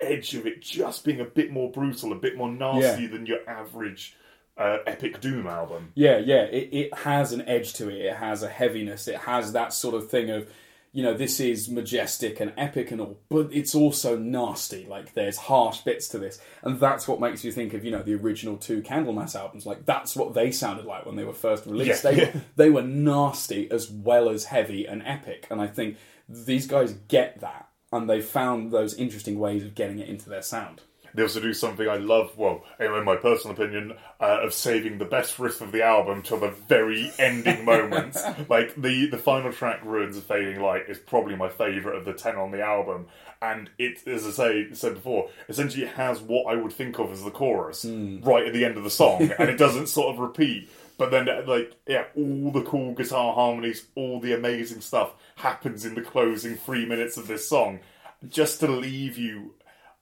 edge 0.00 0.32
of 0.34 0.46
it 0.46 0.62
just 0.62 1.04
being 1.04 1.20
a 1.20 1.24
bit 1.26 1.50
more 1.52 1.70
brutal, 1.70 2.12
a 2.12 2.16
bit 2.16 2.36
more 2.38 2.50
nasty 2.50 3.02
Yeah. 3.02 3.08
than 3.10 3.26
your 3.26 3.46
average 3.46 4.16
uh, 4.56 4.78
epic 4.86 5.20
doom 5.20 5.46
album. 5.46 5.92
Yeah, 5.94 6.18
yeah, 6.18 6.42
it, 6.42 6.68
it 6.72 6.94
has 6.98 7.32
an 7.32 7.42
edge 7.42 7.74
to 7.74 7.88
it. 7.88 8.04
It 8.04 8.16
has 8.16 8.42
a 8.42 8.48
heaviness. 8.48 9.08
It 9.08 9.16
has 9.16 9.52
that 9.52 9.72
sort 9.72 9.94
of 9.94 10.08
thing 10.08 10.30
of, 10.30 10.48
you 10.92 11.02
know, 11.02 11.14
this 11.14 11.40
is 11.40 11.68
majestic 11.68 12.38
and 12.38 12.52
epic 12.56 12.92
and 12.92 13.00
all, 13.00 13.18
but 13.28 13.48
it's 13.52 13.74
also 13.74 14.16
nasty. 14.16 14.86
Like 14.86 15.14
there's 15.14 15.36
harsh 15.36 15.80
bits 15.80 16.06
to 16.10 16.18
this, 16.18 16.40
and 16.62 16.78
that's 16.78 17.08
what 17.08 17.18
makes 17.18 17.44
you 17.44 17.50
think 17.50 17.74
of, 17.74 17.84
you 17.84 17.90
know, 17.90 18.02
the 18.02 18.14
original 18.14 18.56
two 18.56 18.80
Candlemass 18.80 19.34
albums. 19.34 19.66
Like 19.66 19.84
that's 19.86 20.14
what 20.14 20.34
they 20.34 20.52
sounded 20.52 20.84
like 20.84 21.04
when 21.04 21.16
they 21.16 21.24
were 21.24 21.32
first 21.32 21.66
released. 21.66 22.04
Yeah, 22.04 22.10
they 22.10 22.16
yeah. 22.22 22.40
they 22.54 22.70
were 22.70 22.82
nasty 22.82 23.68
as 23.72 23.90
well 23.90 24.28
as 24.28 24.44
heavy 24.44 24.86
and 24.86 25.02
epic, 25.04 25.48
and 25.50 25.60
I 25.60 25.66
think 25.66 25.96
these 26.28 26.68
guys 26.68 26.92
get 27.08 27.40
that, 27.40 27.68
and 27.92 28.08
they 28.08 28.20
found 28.20 28.70
those 28.70 28.94
interesting 28.94 29.40
ways 29.40 29.64
of 29.64 29.74
getting 29.74 29.98
it 29.98 30.08
into 30.08 30.30
their 30.30 30.42
sound. 30.42 30.82
They 31.14 31.22
also 31.22 31.40
do 31.40 31.54
something 31.54 31.88
I 31.88 31.96
love, 31.96 32.36
well, 32.36 32.64
in 32.80 33.04
my 33.04 33.16
personal 33.16 33.54
opinion, 33.54 33.94
uh, 34.20 34.40
of 34.42 34.52
saving 34.52 34.98
the 34.98 35.04
best 35.04 35.38
riff 35.38 35.60
of 35.60 35.70
the 35.70 35.84
album 35.84 36.22
till 36.22 36.38
the 36.38 36.50
very 36.50 37.12
ending 37.18 37.64
moment. 37.64 38.16
Like, 38.48 38.74
the, 38.74 39.06
the 39.06 39.18
final 39.18 39.52
track, 39.52 39.84
Ruins 39.84 40.16
of 40.16 40.24
Fading 40.24 40.60
Light, 40.60 40.84
is 40.88 40.98
probably 40.98 41.36
my 41.36 41.48
favourite 41.48 41.96
of 41.96 42.04
the 42.04 42.12
10 42.12 42.36
on 42.36 42.50
the 42.50 42.62
album. 42.62 43.06
And 43.40 43.70
it, 43.78 44.06
as 44.06 44.26
I 44.26 44.30
say, 44.30 44.72
said 44.72 44.94
before, 44.94 45.30
essentially 45.48 45.84
it 45.84 45.94
has 45.94 46.20
what 46.20 46.52
I 46.52 46.56
would 46.56 46.72
think 46.72 46.98
of 46.98 47.10
as 47.10 47.22
the 47.22 47.30
chorus 47.30 47.84
right 47.84 48.46
at 48.46 48.52
the 48.52 48.64
end 48.64 48.76
of 48.76 48.84
the 48.84 48.90
song, 48.90 49.30
and 49.38 49.48
it 49.48 49.56
doesn't 49.56 49.88
sort 49.88 50.14
of 50.14 50.20
repeat. 50.20 50.70
But 50.98 51.10
then, 51.10 51.28
uh, 51.28 51.42
like, 51.46 51.72
yeah, 51.86 52.04
all 52.16 52.50
the 52.50 52.62
cool 52.62 52.94
guitar 52.94 53.34
harmonies, 53.34 53.86
all 53.94 54.20
the 54.20 54.34
amazing 54.34 54.80
stuff 54.80 55.14
happens 55.36 55.84
in 55.84 55.94
the 55.94 56.02
closing 56.02 56.56
three 56.56 56.86
minutes 56.86 57.16
of 57.16 57.26
this 57.26 57.48
song, 57.48 57.80
just 58.28 58.60
to 58.60 58.68
leave 58.68 59.18
you 59.18 59.54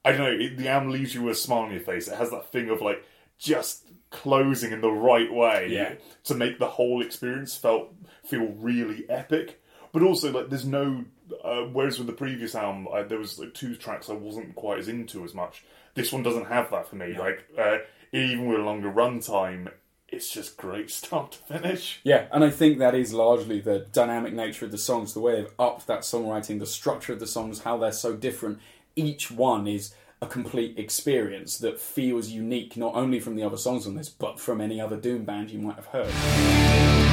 I 0.05 0.13
don't 0.13 0.21
know. 0.21 0.45
It, 0.47 0.57
the 0.57 0.69
album 0.69 0.91
leaves 0.91 1.15
you 1.15 1.23
with 1.23 1.37
a 1.37 1.41
smile 1.41 1.61
on 1.63 1.71
your 1.73 1.81
face. 1.81 2.09
It 2.09 2.17
has 2.17 2.31
that 2.31 2.51
thing 2.51 2.69
of 2.71 2.81
like 2.81 3.05
just 3.39 3.87
closing 4.11 4.73
in 4.73 4.81
the 4.81 4.91
right 4.91 5.33
way 5.33 5.69
Yeah. 5.71 5.95
to 6.25 6.35
make 6.35 6.59
the 6.59 6.67
whole 6.69 7.03
experience 7.03 7.57
felt 7.57 7.95
feel 8.25 8.47
really 8.59 9.09
epic. 9.09 9.61
But 9.93 10.03
also, 10.03 10.33
like, 10.33 10.49
there's 10.49 10.65
no. 10.67 11.05
Uh, 11.45 11.63
whereas 11.73 11.99
with 11.99 12.07
the 12.07 12.13
previous 12.15 12.55
album, 12.55 12.89
I, 12.93 13.03
there 13.03 13.19
was 13.19 13.39
like 13.39 13.55
two 13.55 13.75
tracks 13.77 14.09
I 14.11 14.15
wasn't 14.15 14.55
quite 14.55 14.79
as 14.79 14.89
into 14.89 15.25
as 15.25 15.35
much. 15.35 15.65
This 15.95 16.13
one 16.13 16.23
doesn't 16.23 16.47
have 16.47 16.71
that 16.71 16.89
for 16.89 16.97
me. 16.97 17.17
Like, 17.19 17.47
uh, 17.59 17.79
even 18.13 18.47
with 18.49 18.59
a 18.61 18.63
longer 18.63 18.91
runtime, 18.91 19.71
it's 20.09 20.31
just 20.31 20.57
great 20.57 20.91
start 21.01 21.33
to 21.33 21.39
finish. 21.39 22.01
Yeah, 22.05 22.27
and 22.33 22.43
I 22.43 22.51
think 22.51 22.79
that 22.79 22.95
is 22.95 23.13
largely 23.15 23.61
the 23.61 23.81
dynamic 23.93 24.33
nature 24.35 24.65
of 24.65 24.71
the 24.73 24.79
songs, 24.79 25.13
the 25.15 25.21
way 25.21 25.37
they've 25.37 25.53
upped 25.59 25.87
that 25.87 26.01
songwriting, 26.01 26.59
the 26.59 26.67
structure 26.67 27.13
of 27.13 27.21
the 27.21 27.27
songs, 27.27 27.61
how 27.61 27.77
they're 27.79 27.93
so 27.93 28.15
different. 28.17 28.59
Each 28.95 29.31
one 29.31 29.67
is 29.67 29.95
a 30.21 30.27
complete 30.27 30.79
experience 30.79 31.59
that 31.59 31.81
feels 31.81 32.29
unique, 32.29 32.77
not 32.77 32.95
only 32.95 33.19
from 33.21 33.37
the 33.37 33.43
other 33.43 33.57
songs 33.57 33.87
on 33.87 33.95
this, 33.95 34.09
but 34.09 34.39
from 34.39 34.61
any 34.61 34.81
other 34.81 34.97
Doom 34.97 35.25
band 35.25 35.51
you 35.51 35.59
might 35.59 35.77
have 35.77 35.87
heard. 35.87 37.12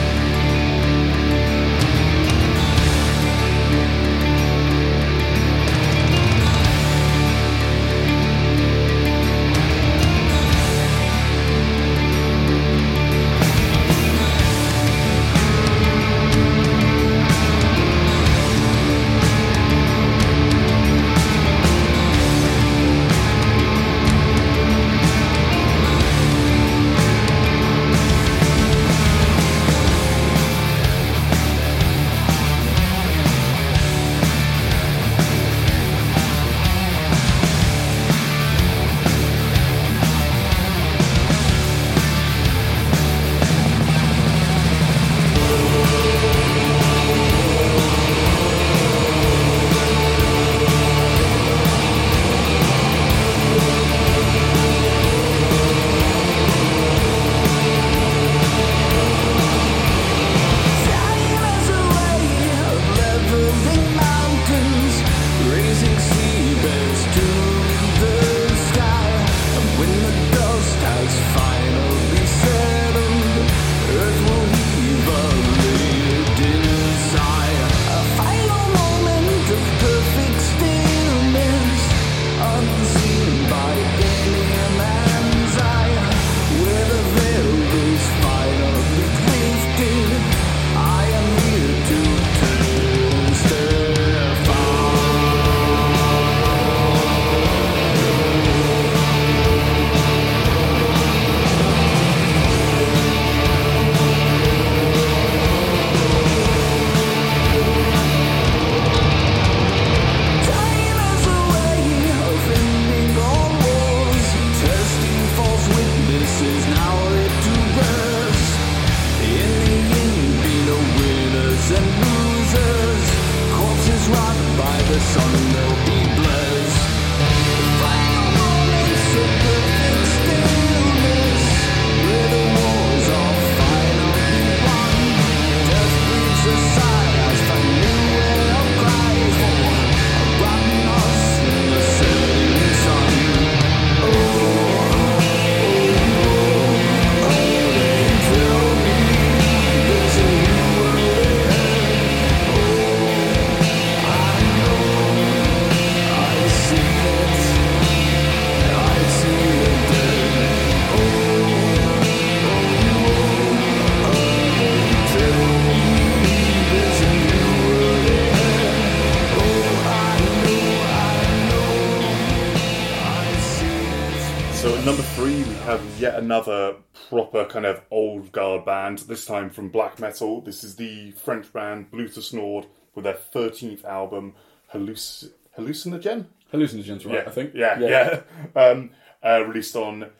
Another 176.29 176.75
proper 177.09 177.43
kind 177.45 177.65
of 177.65 177.81
old 177.89 178.31
guard 178.31 178.63
band. 178.63 178.99
This 178.99 179.25
time 179.25 179.49
from 179.49 179.69
black 179.69 179.97
metal. 179.99 180.41
This 180.41 180.63
is 180.63 180.75
the 180.75 181.09
French 181.13 181.51
band 181.51 181.89
Blut 181.89 182.15
aus 182.19 182.31
Nord 182.33 182.67
with 182.93 183.05
their 183.05 183.15
thirteenth 183.15 183.83
album, 183.83 184.35
Halluc- 184.71 185.31
Hallucinogen. 185.57 186.27
Hallucinogens, 186.53 187.03
right? 187.03 187.15
yeah, 187.15 187.23
I 187.25 187.31
think. 187.31 187.55
Yeah, 187.55 187.79
yeah. 187.79 188.21
Um, 188.55 188.91
uh, 189.25 189.43
released 189.43 189.75
on 189.75 190.11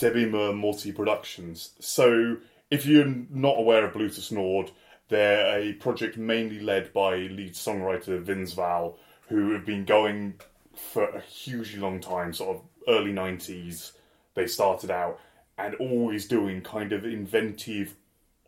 Debemur 0.00 0.52
Morti 0.52 0.90
Productions. 0.90 1.74
So, 1.78 2.38
if 2.68 2.84
you're 2.84 3.14
not 3.30 3.56
aware 3.56 3.84
of 3.84 3.92
Blut 3.92 4.18
aus 4.18 4.32
Nord, 4.32 4.72
they're 5.10 5.60
a 5.60 5.74
project 5.74 6.16
mainly 6.18 6.58
led 6.58 6.92
by 6.92 7.14
lead 7.18 7.54
songwriter 7.54 8.20
Vindsval, 8.20 8.98
who 9.28 9.52
have 9.52 9.64
been 9.64 9.84
going 9.84 10.40
for 10.74 11.04
a 11.04 11.20
hugely 11.20 11.78
long 11.78 12.00
time, 12.00 12.32
sort 12.32 12.56
of 12.56 12.62
early 12.88 13.12
90s. 13.12 13.92
They 14.34 14.48
started 14.48 14.90
out 14.90 15.20
and 15.58 15.74
always 15.76 16.26
doing 16.26 16.62
kind 16.62 16.92
of 16.92 17.04
inventive, 17.04 17.94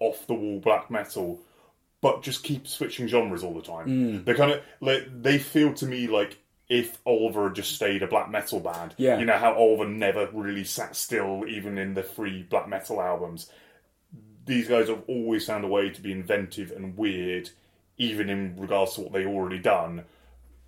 off 0.00 0.26
the 0.26 0.34
wall 0.34 0.60
black 0.60 0.90
metal 0.90 1.40
but 2.04 2.22
just 2.22 2.42
keep 2.42 2.68
switching 2.68 3.06
genres 3.06 3.42
all 3.42 3.54
the 3.54 3.62
time. 3.62 3.86
Hmm. 3.86 4.24
They 4.24 4.34
kind 4.34 4.50
of 4.50 4.60
like 4.82 5.22
they 5.22 5.38
feel 5.38 5.72
to 5.72 5.86
me 5.86 6.06
like 6.06 6.36
if 6.68 6.98
Ulver 7.06 7.44
had 7.44 7.54
just 7.54 7.74
stayed 7.74 8.02
a 8.02 8.06
black 8.06 8.30
metal 8.30 8.60
band. 8.60 8.94
Yeah. 8.98 9.18
You 9.18 9.24
know 9.24 9.38
how 9.38 9.54
Ulver 9.56 9.88
never 9.88 10.28
really 10.30 10.64
sat 10.64 10.96
still, 10.96 11.46
even 11.48 11.78
in 11.78 11.94
the 11.94 12.02
three 12.02 12.42
black 12.42 12.68
metal 12.68 13.00
albums. 13.00 13.50
These 14.44 14.68
guys 14.68 14.90
have 14.90 15.02
always 15.08 15.46
found 15.46 15.64
a 15.64 15.68
way 15.68 15.88
to 15.88 16.02
be 16.02 16.12
inventive 16.12 16.72
and 16.72 16.94
weird, 16.94 17.48
even 17.96 18.28
in 18.28 18.60
regards 18.60 18.96
to 18.96 19.00
what 19.00 19.14
they 19.14 19.24
already 19.24 19.58
done 19.58 20.04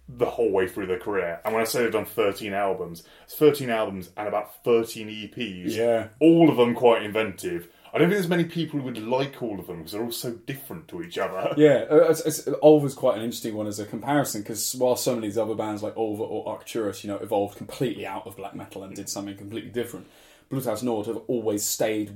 the 0.09 0.27
whole 0.27 0.51
way 0.51 0.69
through 0.69 0.87
their 0.87 0.99
career. 0.99 1.41
And 1.45 1.53
when 1.53 1.63
I 1.63 1.67
say 1.67 1.83
they've 1.83 1.93
done 1.93 2.05
13 2.05 2.53
albums, 2.53 3.03
it's 3.25 3.35
13 3.35 3.71
albums 3.71 4.11
and 4.17 4.29
about 4.29 4.63
13 4.65 5.09
EPs. 5.09 5.75
Yeah. 5.75 6.09
All 6.21 6.49
of 6.49 6.57
them 6.57 6.75
quite 6.75 7.03
inventive. 7.03 7.69
I 7.93 7.99
don't 7.99 8.09
think 8.09 8.19
there's 8.19 8.29
many 8.29 8.45
people 8.45 8.79
who 8.79 8.85
would 8.85 8.99
like 8.99 9.43
all 9.43 9.59
of 9.59 9.67
them 9.67 9.79
because 9.79 9.93
they're 9.93 10.05
all 10.05 10.13
so 10.13 10.33
different 10.33 10.87
to 10.89 11.03
each 11.03 11.19
other. 11.19 11.55
Yeah, 11.57 11.87
uh, 11.91 12.11
it's, 12.11 12.21
it's, 12.21 12.95
quite 12.95 13.17
an 13.17 13.25
interesting 13.25 13.55
one 13.55 13.67
as 13.67 13.81
a 13.81 13.87
comparison 13.87 14.43
because 14.43 14.75
while 14.75 14.97
some 14.97 15.17
of 15.17 15.23
these 15.23 15.39
other 15.39 15.55
bands 15.55 15.83
like 15.83 15.97
Ulver 15.97 16.23
or 16.23 16.49
Arcturus, 16.49 17.03
you 17.03 17.09
know, 17.09 17.17
evolved 17.17 17.57
completely 17.57 18.07
out 18.07 18.27
of 18.27 18.37
black 18.37 18.55
metal 18.55 18.85
and 18.85 18.95
did 18.95 19.09
something 19.09 19.37
completely 19.37 19.71
different, 19.71 20.07
Blut 20.51 20.67
aus 20.67 20.83
Nord 20.83 21.07
have 21.07 21.17
always 21.27 21.65
stayed, 21.65 22.13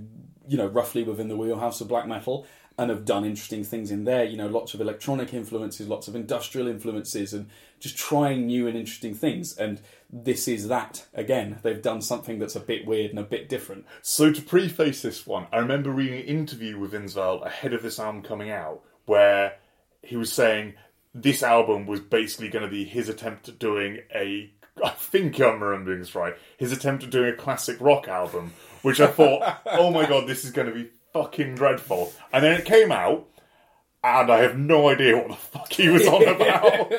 you 0.47 0.59
know, 0.59 0.67
roughly 0.67 1.03
within 1.03 1.29
the 1.29 1.37
wheelhouse 1.37 1.81
of 1.81 1.89
black 1.89 2.07
metal 2.07 2.47
and 2.81 2.89
have 2.89 3.05
done 3.05 3.27
interesting 3.27 3.63
things 3.63 3.91
in 3.91 4.05
there. 4.05 4.25
You 4.25 4.39
know, 4.39 4.47
lots 4.47 4.73
of 4.73 4.81
electronic 4.81 5.35
influences, 5.35 5.87
lots 5.87 6.09
of 6.09 6.17
industrial 6.17 6.67
influences, 6.67 7.35
and 7.35 7.51
just 7.79 7.95
trying 7.95 8.47
new 8.47 8.67
and 8.67 8.75
interesting 8.75 9.13
things. 9.13 9.55
And 9.55 9.83
this 10.11 10.49
is 10.49 10.69
that 10.69 11.07
again. 11.13 11.59
They've 11.63 11.83
done 11.83 12.01
something 12.01 12.39
that's 12.39 12.57
a 12.57 12.61
bit 12.61 12.87
weird 12.87 13.11
and 13.11 13.19
a 13.19 13.23
bit 13.23 13.51
different. 13.51 13.85
So 14.01 14.33
to 14.33 14.41
preface 14.41 15.03
this 15.03 15.27
one, 15.27 15.47
I 15.53 15.59
remember 15.59 15.91
reading 15.91 16.21
an 16.21 16.25
interview 16.25 16.79
with 16.79 16.93
Vindsval 16.93 17.45
ahead 17.45 17.75
of 17.75 17.83
this 17.83 18.01
album 18.01 18.23
coming 18.23 18.51
out 18.51 18.81
where 19.05 19.57
he 20.01 20.17
was 20.17 20.33
saying 20.33 20.73
this 21.15 21.43
album 21.43 21.85
was 21.85 22.01
basically 22.01 22.49
going 22.49 22.65
to 22.65 22.71
be 22.71 22.87
his 22.87 23.11
attempt 23.11 23.51
at 23.51 23.59
doing 23.59 23.99
a 24.15 24.51
I 24.83 24.89
think 24.89 25.39
I'm 25.39 25.63
remembering 25.63 25.99
this 25.99 26.15
right. 26.15 26.35
His 26.57 26.73
attempt 26.73 27.05
at 27.05 27.11
doing 27.11 27.35
a 27.35 27.37
classic 27.37 27.79
rock 27.79 28.09
album, 28.09 28.55
which 28.81 29.01
I 29.01 29.09
thought, 29.09 29.61
oh 29.67 29.91
my 29.91 30.07
god, 30.07 30.27
this 30.27 30.47
is 30.47 30.51
going 30.51 30.69
to 30.69 30.73
be 30.73 30.89
fucking 31.13 31.55
dreadful. 31.55 32.13
And 32.33 32.45
then 32.45 32.61
it 32.61 32.65
came 32.65 32.93
out, 32.93 33.29
and 34.03 34.31
I 34.31 34.39
have 34.39 34.59
no 34.59 34.89
idea 34.89 35.17
what 35.17 35.29
the 35.29 35.37
fuck 35.37 35.73
he 35.73 35.89
was 35.89 36.07
on 36.07 36.27
about. 36.27 36.93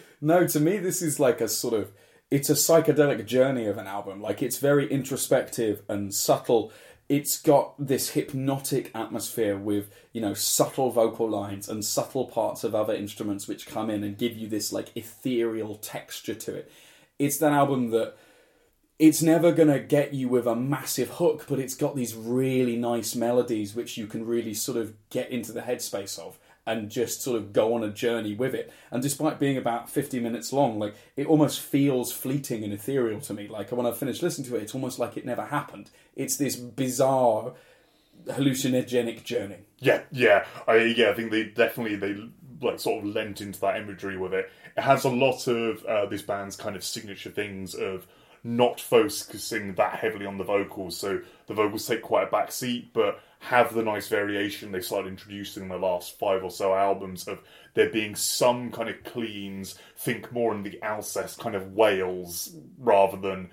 No, 0.20 0.46
to 0.46 0.60
me, 0.60 0.78
this 0.78 1.02
is 1.02 1.20
like 1.20 1.40
a 1.40 1.48
sort 1.48 1.74
of 1.74 1.92
it's 2.30 2.50
a 2.50 2.54
psychedelic 2.54 3.26
journey 3.26 3.66
of 3.66 3.78
an 3.78 3.86
album. 3.86 4.20
Like 4.20 4.42
it's 4.42 4.58
very 4.58 4.90
introspective 4.90 5.82
and 5.88 6.14
subtle. 6.14 6.72
It's 7.08 7.40
got 7.40 7.74
this 7.78 8.10
hypnotic 8.10 8.90
atmosphere 8.94 9.56
with 9.56 9.90
you 10.12 10.20
know 10.20 10.34
subtle 10.34 10.90
vocal 10.90 11.28
lines 11.28 11.68
and 11.68 11.84
subtle 11.84 12.24
parts 12.26 12.64
of 12.64 12.74
other 12.74 12.94
instruments 12.94 13.46
which 13.46 13.66
come 13.66 13.90
in 13.90 14.02
and 14.02 14.18
give 14.18 14.36
you 14.36 14.48
this 14.48 14.72
like 14.72 14.90
ethereal 14.96 15.76
texture 15.76 16.34
to 16.34 16.54
it. 16.54 16.72
It's 17.18 17.38
that 17.38 17.52
album 17.52 17.90
that 17.90 18.16
it's 18.98 19.20
never 19.20 19.52
going 19.52 19.68
to 19.68 19.78
get 19.78 20.14
you 20.14 20.28
with 20.28 20.46
a 20.46 20.56
massive 20.56 21.10
hook, 21.10 21.46
but 21.48 21.58
it's 21.58 21.74
got 21.74 21.94
these 21.94 22.14
really 22.14 22.76
nice 22.76 23.14
melodies 23.14 23.74
which 23.74 23.96
you 23.96 24.06
can 24.06 24.26
really 24.26 24.54
sort 24.54 24.78
of 24.78 24.94
get 25.10 25.30
into 25.30 25.52
the 25.52 25.60
headspace 25.60 26.18
of 26.18 26.38
and 26.66 26.90
just 26.90 27.22
sort 27.22 27.36
of 27.36 27.52
go 27.52 27.74
on 27.74 27.84
a 27.84 27.90
journey 27.90 28.34
with 28.34 28.54
it. 28.54 28.72
And 28.90 29.02
despite 29.02 29.38
being 29.38 29.56
about 29.56 29.88
50 29.88 30.18
minutes 30.18 30.52
long, 30.52 30.78
like 30.78 30.94
it 31.16 31.26
almost 31.26 31.60
feels 31.60 32.10
fleeting 32.10 32.64
and 32.64 32.72
ethereal 32.72 33.20
to 33.20 33.34
me. 33.34 33.46
Like 33.46 33.70
when 33.70 33.86
I 33.86 33.92
finish 33.92 34.20
listening 34.20 34.48
to 34.48 34.56
it, 34.56 34.62
it's 34.62 34.74
almost 34.74 34.98
like 34.98 35.16
it 35.16 35.24
never 35.24 35.44
happened. 35.44 35.90
It's 36.16 36.36
this 36.36 36.56
bizarre 36.56 37.52
hallucinogenic 38.26 39.22
journey. 39.22 39.66
Yeah, 39.78 40.02
yeah, 40.10 40.44
I 40.66 40.76
yeah, 40.76 41.10
I 41.10 41.14
think 41.14 41.30
they 41.30 41.44
definitely 41.44 41.96
they 41.96 42.28
like 42.60 42.80
sort 42.80 43.04
of 43.04 43.14
lent 43.14 43.40
into 43.40 43.60
that 43.60 43.76
imagery 43.76 44.16
with 44.16 44.32
it. 44.34 44.50
It 44.76 44.82
has 44.82 45.04
a 45.04 45.10
lot 45.10 45.46
of 45.46 45.84
uh, 45.84 46.06
this 46.06 46.22
band's 46.22 46.56
kind 46.56 46.74
of 46.74 46.82
signature 46.82 47.30
things 47.30 47.74
of 47.74 48.06
not 48.44 48.80
focusing 48.80 49.74
that 49.74 49.98
heavily 49.98 50.26
on 50.26 50.38
the 50.38 50.44
vocals, 50.44 50.96
so 50.96 51.20
the 51.46 51.54
vocals 51.54 51.86
take 51.86 52.02
quite 52.02 52.28
a 52.28 52.30
back 52.30 52.52
seat, 52.52 52.92
but 52.92 53.20
have 53.38 53.74
the 53.74 53.82
nice 53.82 54.08
variation 54.08 54.72
they 54.72 54.80
started 54.80 55.08
introducing 55.08 55.64
in 55.64 55.68
the 55.68 55.76
last 55.76 56.18
five 56.18 56.42
or 56.42 56.50
so 56.50 56.74
albums 56.74 57.28
of 57.28 57.40
there 57.74 57.90
being 57.90 58.14
some 58.14 58.70
kind 58.70 58.88
of 58.88 59.02
cleans. 59.04 59.78
Think 59.96 60.32
more 60.32 60.54
in 60.54 60.62
the 60.62 60.78
Alcest 60.82 61.38
kind 61.38 61.54
of 61.54 61.74
wails 61.74 62.54
rather 62.78 63.16
than 63.16 63.50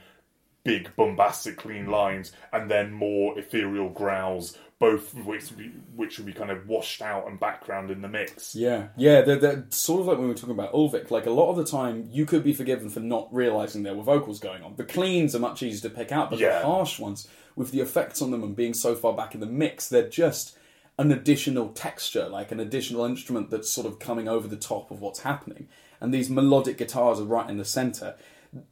big 0.64 0.96
bombastic 0.96 1.58
clean 1.58 1.88
lines 1.88 2.32
and 2.54 2.72
then 2.72 2.92
more 2.92 3.38
ethereal 3.38 3.90
growls 3.90 4.58
both 4.84 5.14
of 5.14 5.26
which 5.26 5.50
would 5.50 5.58
be, 5.58 5.72
which 5.96 6.18
would 6.18 6.26
be 6.26 6.34
kind 6.34 6.52
of 6.52 6.68
washed 6.68 7.02
out 7.02 7.26
and 7.26 7.40
background 7.40 7.90
in 7.90 8.02
the 8.02 8.08
mix 8.10 8.54
Yeah, 8.54 8.90
yeah, 8.98 9.22
they're, 9.22 9.38
they're 9.38 9.66
sort 9.70 10.02
of 10.02 10.08
like 10.08 10.18
when 10.18 10.28
we 10.28 10.34
were 10.34 10.38
talking 10.38 10.56
about 10.56 10.74
Ulvik. 10.74 11.10
Like 11.10 11.26
a 11.26 11.32
lot 11.32 11.50
of 11.52 11.56
the 11.56 11.64
time, 11.64 12.10
you 12.12 12.26
could 12.26 12.44
be 12.44 12.52
forgiven 12.52 12.90
for 12.90 13.00
not 13.00 13.34
realizing 13.34 13.84
there 13.84 13.96
were 13.96 14.04
vocals 14.04 14.42
going 14.42 14.62
on. 14.62 14.76
The 14.76 14.84
cleans 14.84 15.34
are 15.36 15.40
much 15.40 15.64
easier 15.64 15.90
to 15.90 15.96
pick 15.96 16.12
out, 16.12 16.30
but 16.30 16.40
Yeah. 16.40 16.60
the 16.60 16.66
harsh 16.66 17.00
ones, 17.00 17.30
with 17.56 17.72
the 17.72 17.80
effects 17.80 18.22
on 18.22 18.32
them 18.32 18.44
and 18.44 18.58
being 18.58 18.74
so 18.74 18.94
far 18.94 19.14
back 19.14 19.34
in 19.34 19.40
the 19.40 19.46
mix, 19.46 19.88
they're 19.88 20.10
just 20.10 20.58
an 21.00 21.14
additional 21.14 21.70
texture, 21.70 22.28
like 22.28 22.52
an 22.52 22.60
additional 22.60 23.06
instrument 23.06 23.52
that's 23.52 23.70
sort 23.70 23.88
of 23.88 24.00
coming 24.00 24.28
over 24.28 24.50
the 24.50 24.58
top 24.58 24.92
of 24.92 25.00
what's 25.00 25.22
happening. 25.22 25.70
And 26.02 26.14
these 26.14 26.30
melodic 26.30 26.78
guitars 26.78 27.22
are 27.22 27.26
right 27.26 27.50
in 27.50 27.58
the 27.58 27.64
center. 27.64 28.16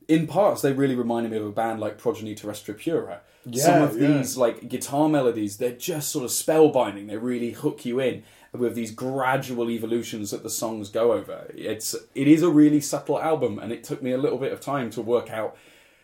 In 0.09 0.27
parts, 0.27 0.61
they 0.61 0.73
really 0.73 0.95
reminded 0.95 1.31
me 1.31 1.38
of 1.38 1.45
a 1.45 1.51
band 1.51 1.79
like 1.79 1.97
Progenie 1.97 2.35
Terrestre 2.38 2.77
Pura. 2.77 3.21
Some 3.53 3.81
of 3.81 3.99
yeah. 3.99 4.07
these 4.07 4.38
like 4.38 4.69
guitar 4.69 5.09
melodies, 5.09 5.57
they're 5.57 5.72
just 5.72 6.09
sort 6.11 6.26
of 6.26 6.31
spellbinding. 6.31 7.07
They 7.07 7.18
really 7.18 7.51
hook 7.51 7.85
you 7.85 7.99
in 7.99 8.23
with 8.51 8.76
these 8.76 8.91
gradual 8.91 9.69
evolutions 9.69 10.30
that 10.31 10.43
the 10.43 10.49
songs 10.49 10.89
go 10.89 11.13
over. 11.13 11.49
It's 11.55 11.95
it 12.13 12.27
is 12.27 12.43
a 12.43 12.49
really 12.49 12.81
subtle 12.81 13.19
album, 13.19 13.57
and 13.59 13.72
it 13.72 13.84
took 13.84 14.01
me 14.03 14.11
a 14.11 14.18
little 14.18 14.38
bit 14.38 14.51
of 14.51 14.59
time 14.61 14.89
to 14.91 15.01
work 15.01 15.31
out 15.31 15.55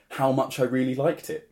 how 0.10 0.32
much 0.32 0.60
I 0.60 0.64
really 0.64 0.96
liked 0.96 1.30
it. 1.30 1.52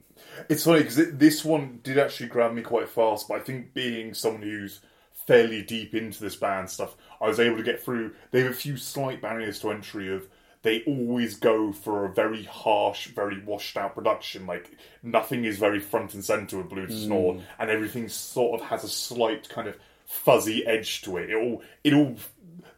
it's 0.49 0.63
funny 0.63 0.79
because 0.79 0.95
this 1.13 1.43
one 1.45 1.79
did 1.83 1.97
actually 1.97 2.29
grab 2.29 2.53
me 2.53 2.61
quite 2.61 2.87
fast 2.89 3.27
but 3.27 3.35
i 3.35 3.39
think 3.39 3.73
being 3.73 4.13
someone 4.13 4.41
who's 4.41 4.81
fairly 5.27 5.61
deep 5.61 5.93
into 5.93 6.21
this 6.21 6.35
band 6.35 6.69
stuff 6.69 6.95
i 7.21 7.27
was 7.27 7.39
able 7.39 7.57
to 7.57 7.63
get 7.63 7.83
through 7.83 8.11
they 8.31 8.41
have 8.41 8.51
a 8.51 8.55
few 8.55 8.77
slight 8.77 9.21
barriers 9.21 9.59
to 9.59 9.71
entry 9.71 10.13
of 10.13 10.27
they 10.65 10.81
always 10.87 11.35
go 11.35 11.71
for 11.71 12.05
a 12.05 12.09
very 12.09 12.43
harsh, 12.43 13.09
very 13.09 13.39
washed 13.43 13.77
out 13.77 13.93
production. 13.93 14.47
Like 14.47 14.71
nothing 15.03 15.45
is 15.45 15.59
very 15.59 15.79
front 15.79 16.15
and 16.15 16.25
center 16.25 16.57
with 16.57 16.69
Blut 16.69 16.89
aus 16.89 17.03
Nord, 17.03 17.41
and 17.59 17.69
everything 17.69 18.09
sort 18.09 18.59
of 18.59 18.67
has 18.67 18.83
a 18.83 18.89
slight 18.89 19.47
kind 19.47 19.67
of 19.67 19.77
fuzzy 20.07 20.65
edge 20.65 21.03
to 21.03 21.17
it. 21.17 21.29
It 21.29 21.35
all, 21.35 21.61
it 21.83 21.93
all, 21.93 22.15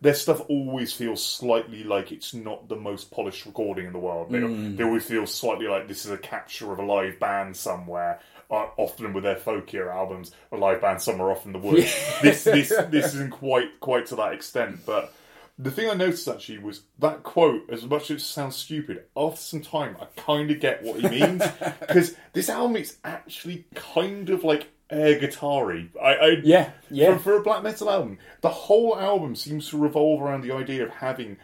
their 0.02 0.14
stuff 0.16 0.42
always 0.50 0.92
feels 0.92 1.26
slightly 1.26 1.86
like 1.86 2.12
it's 2.12 2.34
not 2.34 2.68
the 2.68 2.76
most 2.76 3.10
polished 3.10 3.46
recording 3.46 3.86
in 3.86 3.94
the 3.94 4.00
world. 4.00 4.32
They, 4.32 4.42
they 4.76 4.84
always 4.84 5.06
feel 5.06 5.26
slightly 5.26 5.68
like 5.68 5.88
this 5.88 6.06
is 6.06 6.12
a 6.12 6.18
capture 6.18 6.74
of 6.74 6.80
a 6.80 6.84
live 6.84 7.22
band 7.22 7.56
somewhere. 7.56 8.20
Uh, 8.52 8.68
often 8.78 9.14
with 9.14 9.24
their 9.24 9.36
folkier 9.36 9.94
albums, 9.94 10.32
a 10.52 10.58
live 10.58 10.82
band 10.82 11.02
somewhere 11.02 11.32
off 11.32 11.46
in 11.46 11.54
the 11.54 11.60
woods. 11.60 11.94
this 12.22 12.44
this 12.44 12.70
this 12.90 13.08
isn't 13.14 13.32
quite 13.32 13.80
quite 13.82 14.06
to 14.08 14.16
that 14.16 14.32
extent, 14.34 14.80
but 14.86 15.14
the 15.60 15.72
thing 15.72 15.90
I 15.90 15.96
noticed 15.96 16.28
actually 16.28 16.60
was 16.60 16.82
that 17.00 17.24
quote, 17.24 17.70
as 17.70 17.84
much 17.84 18.12
as 18.12 18.22
it 18.22 18.26
sounds 18.26 18.56
stupid, 18.56 19.04
after 19.16 19.42
some 19.42 19.62
time 19.62 19.98
I 20.00 20.06
kind 20.20 20.52
of 20.52 20.60
get 20.60 20.84
what 20.84 21.00
he 21.00 21.10
means. 21.10 21.44
Because 21.80 22.16
this 22.34 22.50
album 22.50 22.76
is 22.76 22.98
actually 23.04 23.66
kind 23.74 24.30
of 24.30 24.44
like 24.44 24.68
air 24.90 25.20
guitar 25.20 25.72
I, 25.72 26.14
I 26.14 26.28
Yeah, 26.44 26.72
yeah. 26.90 27.14
For, 27.14 27.20
for 27.20 27.38
a 27.38 27.42
black 27.42 27.64
metal 27.64 27.90
album, 27.90 28.20
the 28.42 28.50
whole 28.50 28.98
album 28.98 29.36
seems 29.36 29.70
to 29.70 29.78
revolve 29.78 30.22
around 30.22 30.42
the 30.42 30.52
idea 30.52 30.84
of 30.84 30.92
having 30.92 31.38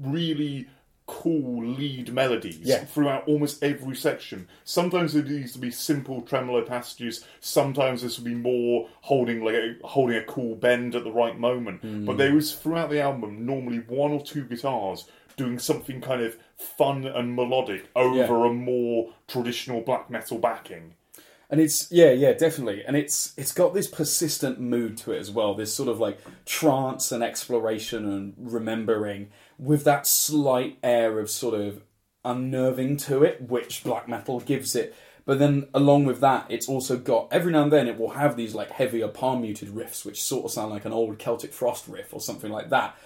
really 0.00 0.68
cool 1.08 1.64
lead 1.64 2.12
melodies 2.12 2.60
Yeah. 2.62 2.84
throughout 2.84 3.26
almost 3.26 3.64
every 3.64 3.96
section. 3.96 4.46
Sometimes 4.62 5.16
it 5.16 5.26
needs 5.26 5.52
to 5.54 5.58
be 5.58 5.70
simple 5.70 6.20
tremolo 6.20 6.62
passages. 6.62 7.24
Sometimes 7.40 8.02
this 8.02 8.18
will 8.18 8.26
be 8.26 8.34
more 8.34 8.88
holding 9.00 9.42
like 9.42 9.54
a, 9.54 9.74
holding 9.84 10.16
a 10.16 10.22
cool 10.24 10.54
bend 10.54 10.94
at 10.94 11.04
the 11.04 11.10
right 11.10 11.36
moment. 11.36 11.80
Hmm. 11.80 12.04
But 12.04 12.18
there 12.18 12.36
is 12.36 12.52
throughout 12.54 12.90
the 12.90 13.00
album 13.00 13.46
normally 13.46 13.78
one 13.78 14.12
or 14.12 14.22
two 14.22 14.44
guitars 14.44 15.06
doing 15.36 15.58
something 15.58 16.00
kind 16.00 16.20
of 16.20 16.36
fun 16.56 17.06
and 17.06 17.34
melodic 17.34 17.88
over 17.96 18.44
a 18.44 18.52
more 18.52 19.10
traditional 19.28 19.80
black 19.80 20.10
metal 20.10 20.36
backing. 20.38 20.94
And 21.50 21.60
it's 21.60 21.90
yeah 21.90 22.10
yeah 22.10 22.32
definitely. 22.32 22.84
And 22.84 22.96
it's 22.96 23.32
it's 23.36 23.52
got 23.52 23.74
this 23.74 23.86
persistent 23.86 24.60
mood 24.60 24.96
to 24.98 25.12
it 25.12 25.18
as 25.18 25.30
well 25.30 25.54
this 25.54 25.72
sort 25.72 25.88
of 25.88 25.98
like 25.98 26.18
trance 26.44 27.10
and 27.10 27.22
exploration 27.22 28.04
and 28.10 28.34
remembering 28.36 29.30
with 29.58 29.84
that 29.84 30.06
slight 30.06 30.78
air 30.82 31.18
of 31.18 31.30
sort 31.30 31.58
of 31.58 31.82
unnerving 32.24 32.96
to 32.96 33.22
it 33.22 33.42
which 33.42 33.82
black 33.82 34.08
metal 34.08 34.40
gives 34.40 34.76
it. 34.76 34.94
But 35.24 35.38
then 35.38 35.68
along 35.72 36.04
with 36.04 36.20
that 36.20 36.46
it's 36.50 36.68
also 36.68 36.98
got 36.98 37.28
every 37.32 37.52
now 37.52 37.62
and 37.62 37.72
then 37.72 37.88
it 37.88 37.98
will 37.98 38.10
have 38.10 38.36
these 38.36 38.54
like 38.54 38.70
heavier 38.70 39.08
palm 39.08 39.42
muted 39.42 39.68
riffs 39.68 40.04
which 40.04 40.22
sort 40.22 40.44
of 40.44 40.50
sound 40.50 40.70
like 40.70 40.84
an 40.84 40.92
old 40.92 41.18
celtic 41.18 41.52
frost 41.52 41.88
riff 41.88 42.12
or 42.12 42.20
something 42.20 42.50
like 42.52 42.68
that. 42.70 42.96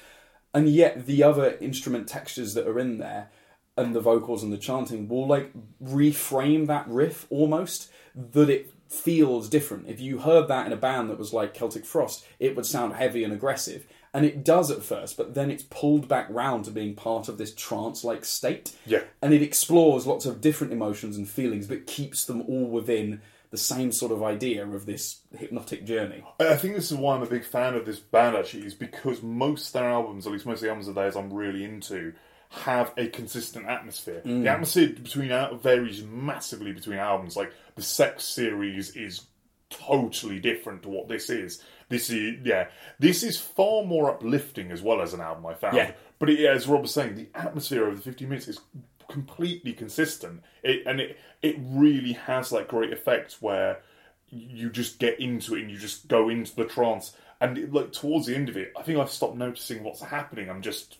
And 0.55 0.69
yet 0.69 1.06
the 1.06 1.23
other 1.23 1.56
instrument 1.60 2.09
textures 2.09 2.55
that 2.55 2.66
are 2.66 2.78
in 2.78 2.98
there 2.98 3.31
and 3.77 3.94
the 3.94 4.01
vocals 4.01 4.43
and 4.43 4.53
the 4.53 4.59
chanting 4.59 5.09
will 5.09 5.27
like 5.27 5.53
reframe 5.82 6.66
that 6.66 6.86
riff 6.89 7.27
almost 7.31 7.90
that 8.15 8.51
it 8.51 8.73
feels 8.89 9.49
different. 9.49 9.89
If 9.89 10.01
you 10.01 10.19
heard 10.19 10.49
that 10.49 10.66
in 10.66 10.73
a 10.73 10.77
band 10.77 11.09
that 11.09 11.19
was 11.19 11.32
like 11.32 11.55
Celtic 11.55 11.86
Frost, 11.86 12.27
it 12.39 12.55
would 12.55 12.66
sound 12.66 12.94
heavy 12.94 13.24
and 13.24 13.32
aggressive. 13.32 13.86
And 14.15 14.27
it 14.27 14.44
does 14.44 14.70
at 14.70 14.82
first, 14.82 15.16
but 15.16 15.32
then 15.32 15.51
it's 15.51 15.62
pulled 15.62 16.07
back 16.07 16.27
round 16.28 16.66
to 16.66 16.70
being 16.70 16.94
part 16.94 17.28
of 17.28 17.39
this 17.39 17.55
trance 17.55 18.05
like 18.05 18.27
state. 18.27 18.77
Yeah. 18.85 19.05
And 19.23 19.32
it 19.32 19.40
explores 19.40 20.07
lots 20.07 20.27
of 20.27 20.43
different 20.43 20.74
emotions 20.74 21.16
and 21.16 21.27
feelings, 21.27 21.66
but 21.66 21.86
keeps 21.86 22.27
them 22.27 22.43
all 22.43 22.66
within 22.66 23.23
the 23.51 23.57
same 23.57 23.90
sort 23.90 24.12
of 24.12 24.23
idea 24.23 24.66
of 24.66 24.85
this 24.85 25.20
hypnotic 25.39 25.86
journey. 25.86 26.24
I 26.40 26.57
think 26.57 26.74
this 26.74 26.93
is 26.93 26.99
why 26.99 27.15
I'm 27.15 27.23
a 27.23 27.27
big 27.27 27.44
fan 27.44 27.74
of 27.74 27.86
this 27.86 28.01
band 28.01 28.36
actually, 28.36 28.66
is 28.66 28.74
because 28.74 29.23
most 29.23 29.69
of 29.69 29.73
their 29.73 29.90
albums, 29.90 30.27
at 30.27 30.32
least 30.32 30.44
most 30.44 30.59
of 30.59 30.62
the 30.62 30.69
albums 30.69 30.89
of 30.89 30.94
theirs 30.94 31.16
I'm 31.16 31.32
really 31.32 31.65
into, 31.65 32.12
have 32.53 32.93
a 32.99 33.09
consistent 33.09 33.66
atmosphere. 33.66 34.20
The 34.23 34.31
mm. 34.31 34.47
atmosphere 34.47 34.91
between 34.91 35.33
out 35.33 35.62
varies 35.62 36.05
massively 36.05 36.73
between 36.73 36.99
albums. 36.99 37.35
Like 37.35 37.53
the 37.77 37.83
Sex 37.83 38.24
series 38.24 38.95
is 38.95 39.23
totally 39.70 40.39
different 40.39 40.83
to 40.83 40.91
what 40.91 41.09
this 41.09 41.31
is. 41.31 41.62
This 41.89 42.11
is 42.11 42.37
yeah, 42.45 42.69
this 42.99 43.23
is 43.23 43.39
far 43.39 43.85
more 43.85 44.11
uplifting 44.11 44.70
as 44.70 44.83
well 44.83 45.01
as 45.01 45.15
an 45.15 45.20
album 45.20 45.47
I 45.47 45.55
found. 45.55 45.77
Yeah. 45.77 45.93
But 46.19 46.31
it, 46.31 46.45
as 46.45 46.69
Rob 46.69 46.83
was 46.83 46.93
saying, 46.93 47.15
the 47.15 47.29
atmosphere 47.35 47.87
over 47.87 47.97
the 47.97 48.03
50 48.03 48.27
minutes 48.27 48.49
is 48.49 48.61
completely 49.09 49.73
consistent. 49.73 50.43
It 50.62 50.83
and 50.87 51.01
it 51.01 51.19
it 51.41 51.57
really 51.59 52.12
has 52.12 52.53
like 52.53 52.69
great 52.69 52.93
effects 52.93 53.41
where 53.41 53.81
you 54.29 54.69
just 54.69 54.99
get 54.99 55.19
into 55.20 55.55
it 55.55 55.62
and 55.62 55.70
you 55.70 55.79
just 55.79 56.07
go 56.07 56.29
into 56.29 56.55
the 56.55 56.65
trance. 56.65 57.16
And 57.41 57.57
it, 57.57 57.73
like 57.73 57.93
towards 57.93 58.27
the 58.27 58.37
end 58.37 58.51
of 58.51 58.59
it, 58.59 58.73
I 58.79 58.83
think 58.83 58.99
I've 58.99 59.11
stopped 59.11 59.37
noticing 59.37 59.83
what's 59.83 60.03
happening. 60.03 60.51
I'm 60.51 60.62
just 60.62 60.99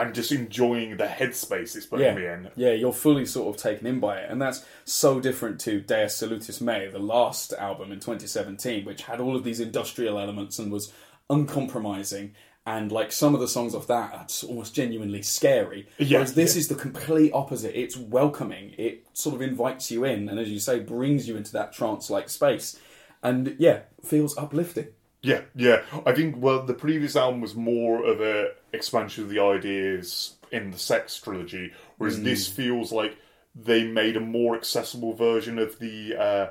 I'm 0.00 0.12
just 0.14 0.32
enjoying 0.32 0.96
the 0.96 1.04
headspace 1.06 1.76
it's 1.76 1.86
putting 1.86 2.06
Yeah, 2.06 2.14
me 2.14 2.26
in. 2.26 2.50
yeah, 2.56 2.72
you're 2.72 2.92
fully 2.92 3.26
sort 3.26 3.54
of 3.54 3.62
taken 3.62 3.86
in 3.86 4.00
by 4.00 4.18
it, 4.18 4.30
and 4.30 4.40
that's 4.40 4.64
so 4.84 5.20
different 5.20 5.60
to 5.60 5.80
Deus 5.80 6.16
Salutis 6.16 6.60
Mei, 6.60 6.88
the 6.88 6.98
last 6.98 7.52
album 7.52 7.92
in 7.92 8.00
2017, 8.00 8.84
which 8.84 9.02
had 9.02 9.20
all 9.20 9.36
of 9.36 9.44
these 9.44 9.60
industrial 9.60 10.18
elements 10.18 10.58
and 10.58 10.72
was 10.72 10.92
uncompromising. 11.28 12.34
And 12.66 12.92
like 12.92 13.10
some 13.10 13.34
of 13.34 13.40
the 13.40 13.48
songs 13.48 13.74
off 13.74 13.86
that 13.86 14.12
are 14.12 14.26
almost 14.48 14.74
genuinely 14.74 15.22
scary. 15.22 15.88
Yeah, 15.98 16.18
Whereas 16.18 16.34
this 16.34 16.54
yeah. 16.54 16.60
is 16.60 16.68
the 16.68 16.74
complete 16.74 17.32
opposite. 17.32 17.74
It's 17.78 17.96
welcoming. 17.96 18.74
It 18.76 19.06
sort 19.14 19.34
of 19.34 19.42
invites 19.42 19.90
you 19.90 20.04
in, 20.04 20.28
and 20.28 20.38
as 20.38 20.50
you 20.50 20.60
say, 20.60 20.78
brings 20.78 21.26
you 21.26 21.36
into 21.36 21.52
that 21.52 21.72
trance-like 21.72 22.28
space. 22.28 22.78
And 23.22 23.56
yeah, 23.58 23.80
feels 24.04 24.36
uplifting. 24.36 24.88
Yeah, 25.22 25.42
yeah. 25.54 25.82
I 26.06 26.12
think 26.12 26.36
well, 26.38 26.64
the 26.64 26.74
previous 26.74 27.16
album 27.16 27.40
was 27.40 27.54
more 27.54 28.04
of 28.04 28.20
a 28.20 28.52
expansion 28.72 29.24
of 29.24 29.30
the 29.30 29.40
ideas 29.40 30.36
in 30.50 30.70
the 30.70 30.78
Sex 30.78 31.18
trilogy, 31.18 31.72
whereas 31.98 32.22
this 32.22 32.48
feels 32.48 32.90
like 32.90 33.18
they 33.54 33.84
made 33.84 34.16
a 34.16 34.20
more 34.20 34.56
accessible 34.56 35.14
version 35.14 35.58
of 35.58 35.78
the. 35.78 36.16
Uh, 36.16 36.48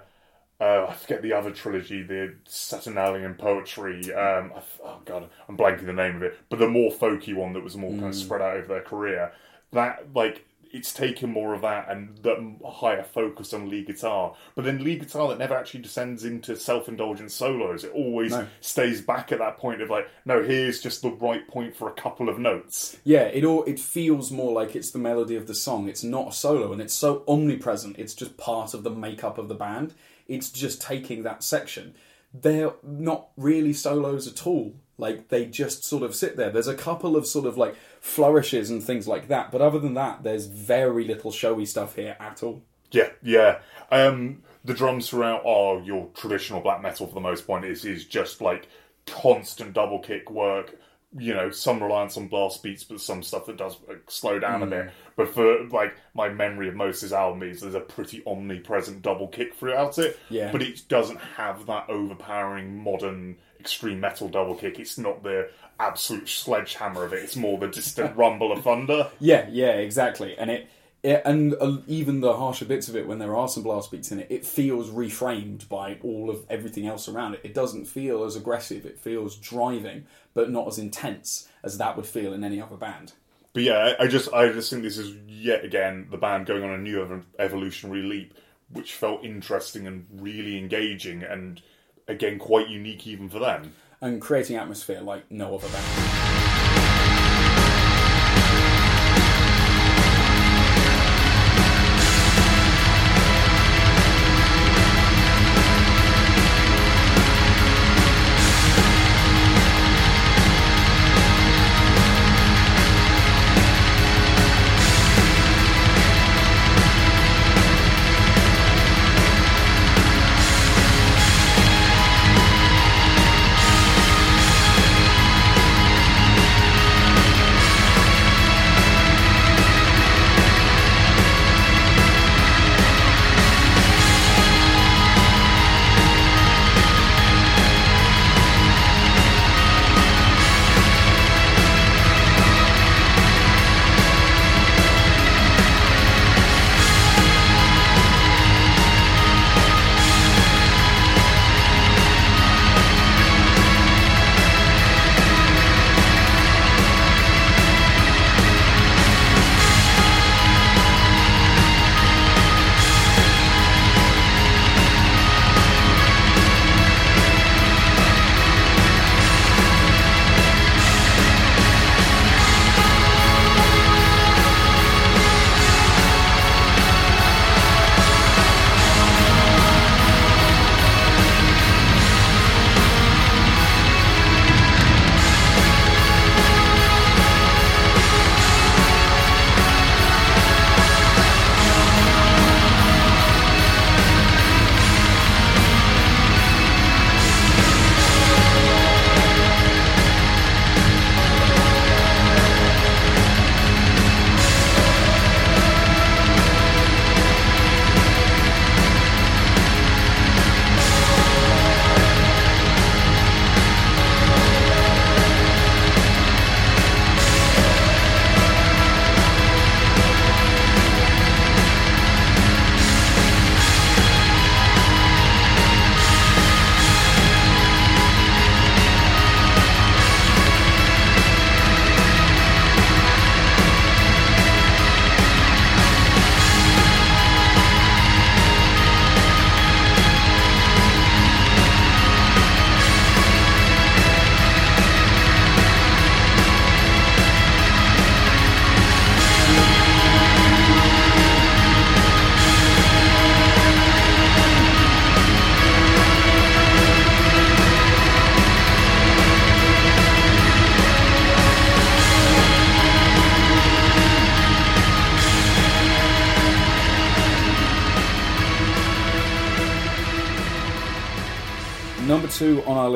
uh, 0.61 0.87
I 0.89 0.93
forget 0.93 1.21
the 1.21 1.33
other 1.33 1.51
trilogy, 1.51 2.03
the 2.03 2.35
Saturnalian 2.45 3.35
poetry. 3.35 4.13
Um, 4.13 4.51
oh 4.83 4.99
god, 5.05 5.29
I'm 5.47 5.57
blanking 5.57 5.85
the 5.85 5.93
name 5.93 6.17
of 6.17 6.23
it, 6.23 6.37
but 6.49 6.59
the 6.59 6.67
more 6.67 6.91
folky 6.91 7.33
one 7.33 7.53
that 7.53 7.63
was 7.63 7.77
more 7.77 7.91
kind 7.91 8.07
of 8.07 8.15
spread 8.15 8.41
out 8.41 8.57
over 8.57 8.67
their 8.67 8.81
career. 8.81 9.31
That 9.71 10.13
like 10.13 10.45
it's 10.71 10.93
taken 10.93 11.31
more 11.31 11.53
of 11.53 11.61
that 11.61 11.89
and 11.89 12.17
the 12.19 12.55
higher 12.67 13.03
focus 13.03 13.53
on 13.53 13.69
lead 13.69 13.87
guitar, 13.87 14.35
but 14.55 14.65
then 14.65 14.83
lead 14.83 14.99
guitar 14.99 15.27
that 15.29 15.39
never 15.39 15.55
actually 15.57 15.81
descends 15.81 16.23
into 16.25 16.55
self-indulgent 16.55 17.31
solos. 17.31 17.83
It 17.83 17.91
always 17.91 18.31
No. 18.31 18.47
stays 18.61 19.01
back 19.01 19.31
at 19.31 19.39
that 19.39 19.57
point 19.57 19.81
of 19.81 19.89
like, 19.89 20.07
no, 20.25 20.43
here's 20.43 20.81
just 20.81 21.01
the 21.01 21.11
right 21.11 21.47
point 21.47 21.75
for 21.75 21.89
a 21.89 21.93
couple 21.93 22.29
of 22.29 22.37
notes. 22.37 22.97
Yeah, 23.03 23.23
it 23.23 23.43
all 23.43 23.63
it 23.63 23.79
feels 23.79 24.31
more 24.31 24.51
like 24.51 24.75
it's 24.75 24.91
the 24.91 24.99
melody 24.99 25.35
of 25.35 25.47
the 25.47 25.55
song. 25.55 25.89
It's 25.89 26.03
not 26.03 26.29
a 26.29 26.31
solo, 26.33 26.71
and 26.71 26.81
it's 26.81 26.93
so 26.93 27.23
omnipresent. 27.27 27.97
It's 27.97 28.13
just 28.13 28.37
part 28.37 28.73
of 28.73 28.83
the 28.83 28.91
makeup 28.91 29.37
of 29.37 29.47
the 29.47 29.55
band. 29.55 29.93
It's 30.27 30.51
just 30.51 30.81
taking 30.81 31.23
that 31.23 31.43
section. 31.43 31.95
They're 32.33 32.73
not 32.83 33.29
really 33.35 33.73
solos 33.73 34.27
at 34.27 34.45
all. 34.45 34.75
Like 34.99 35.29
they 35.29 35.45
just 35.45 35.85
sort 35.85 36.03
of 36.03 36.13
sit 36.13 36.35
there. 36.35 36.49
There's 36.49 36.67
a 36.67 36.75
couple 36.75 37.15
of 37.15 37.25
sort 37.25 37.45
of 37.45 37.57
like 37.57 37.75
flourishes 38.01 38.69
and 38.69 38.83
things 38.83 39.07
like 39.07 39.29
that, 39.29 39.49
but 39.49 39.61
other 39.61 39.79
than 39.79 39.93
that, 39.93 40.23
there's 40.23 40.45
very 40.45 41.05
little 41.05 41.31
showy 41.31 41.65
stuff 41.65 41.95
here 41.95 42.17
at 42.19 42.43
all. 42.43 42.61
Yeah, 42.91 43.09
yeah. 43.23 43.59
Um, 43.91 44.43
the 44.65 44.73
drums 44.73 45.09
throughout 45.09 45.45
are 45.45 45.79
your 45.79 46.09
traditional 46.13 46.59
black 46.59 46.81
metal 46.81 47.07
for 47.07 47.13
the 47.13 47.21
most 47.21 47.47
part. 47.47 47.63
Is 47.63 47.85
is 47.85 48.05
just 48.05 48.41
like 48.41 48.67
constant 49.07 49.73
double 49.73 49.99
kick 49.99 50.29
work. 50.29 50.75
You 51.17 51.33
know, 51.33 51.49
some 51.49 51.81
reliance 51.81 52.17
on 52.17 52.27
blast 52.27 52.61
beats, 52.61 52.83
but 52.83 53.01
some 53.01 53.23
stuff 53.23 53.47
that 53.47 53.57
does 53.57 53.77
like, 53.87 54.11
slow 54.11 54.37
down 54.37 54.61
a 54.61 54.67
bit. 54.67 54.91
But 55.15 55.33
for 55.33 55.63
like 55.69 55.95
my 56.13 56.29
memory 56.29 56.67
of 56.67 56.75
most 56.75 56.97
of 56.97 57.03
his 57.03 57.13
album 57.13 57.41
is 57.43 57.61
there's 57.61 57.73
a 57.73 57.79
pretty 57.79 58.21
omnipresent 58.27 59.01
double 59.01 59.27
kick 59.27 59.55
throughout 59.55 59.97
it. 59.97 60.19
Yeah. 60.29 60.51
But 60.51 60.61
it 60.61 60.87
doesn't 60.87 61.19
have 61.19 61.65
that 61.65 61.89
overpowering 61.89 62.83
modern 62.83 63.37
extreme 63.59 63.99
metal 63.99 64.29
double 64.29 64.55
kick. 64.55 64.79
It's 64.79 64.97
not 64.97 65.23
the 65.23 65.49
absolute 65.79 66.27
sledgehammer 66.27 67.03
of 67.03 67.13
it. 67.13 67.23
It's 67.23 67.35
more 67.35 67.57
the 67.57 67.67
distant 67.67 68.15
rumble 68.15 68.51
of 68.51 68.63
thunder. 68.63 69.09
Yeah, 69.19 69.47
yeah, 69.51 69.73
exactly. 69.73 70.37
And 70.37 70.49
it, 70.49 70.67
it 71.03 71.21
and 71.25 71.55
uh, 71.59 71.77
even 71.87 72.21
the 72.21 72.33
harsher 72.33 72.65
bits 72.65 72.89
of 72.89 72.95
it, 72.95 73.07
when 73.07 73.19
there 73.19 73.35
are 73.35 73.47
some 73.47 73.63
blast 73.63 73.91
beats 73.91 74.11
in 74.11 74.19
it, 74.19 74.27
it 74.29 74.45
feels 74.45 74.89
reframed 74.89 75.67
by 75.69 75.97
all 76.03 76.29
of 76.29 76.45
everything 76.49 76.87
else 76.87 77.07
around 77.07 77.35
it. 77.35 77.41
It 77.43 77.53
doesn't 77.53 77.85
feel 77.85 78.23
as 78.23 78.35
aggressive. 78.35 78.85
It 78.85 78.99
feels 78.99 79.35
driving, 79.35 80.05
but 80.33 80.49
not 80.49 80.67
as 80.67 80.77
intense 80.77 81.47
as 81.63 81.77
that 81.77 81.95
would 81.95 82.05
feel 82.05 82.33
in 82.33 82.43
any 82.43 82.61
other 82.61 82.77
band. 82.77 83.13
But 83.53 83.63
yeah, 83.63 83.95
I 83.99 84.03
I 84.03 84.07
just 84.07 84.31
I 84.33 84.51
just 84.51 84.69
think 84.69 84.83
this 84.83 84.97
is 84.97 85.15
yet 85.27 85.65
again 85.65 86.07
the 86.11 86.17
band 86.17 86.45
going 86.45 86.63
on 86.63 86.71
a 86.71 86.77
new 86.77 87.01
ev- 87.01 87.25
evolutionary 87.39 88.03
leap, 88.03 88.33
which 88.71 88.93
felt 88.93 89.23
interesting 89.23 89.87
and 89.87 90.05
really 90.11 90.57
engaging, 90.57 91.23
and 91.23 91.61
again 92.09 92.37
quite 92.39 92.67
unique 92.67 93.07
even 93.07 93.29
for 93.29 93.39
them. 93.39 93.73
And 94.01 94.21
creating 94.21 94.57
atmosphere 94.57 95.01
like 95.01 95.29
no 95.31 95.55
other 95.55 95.67
band. 95.69 96.28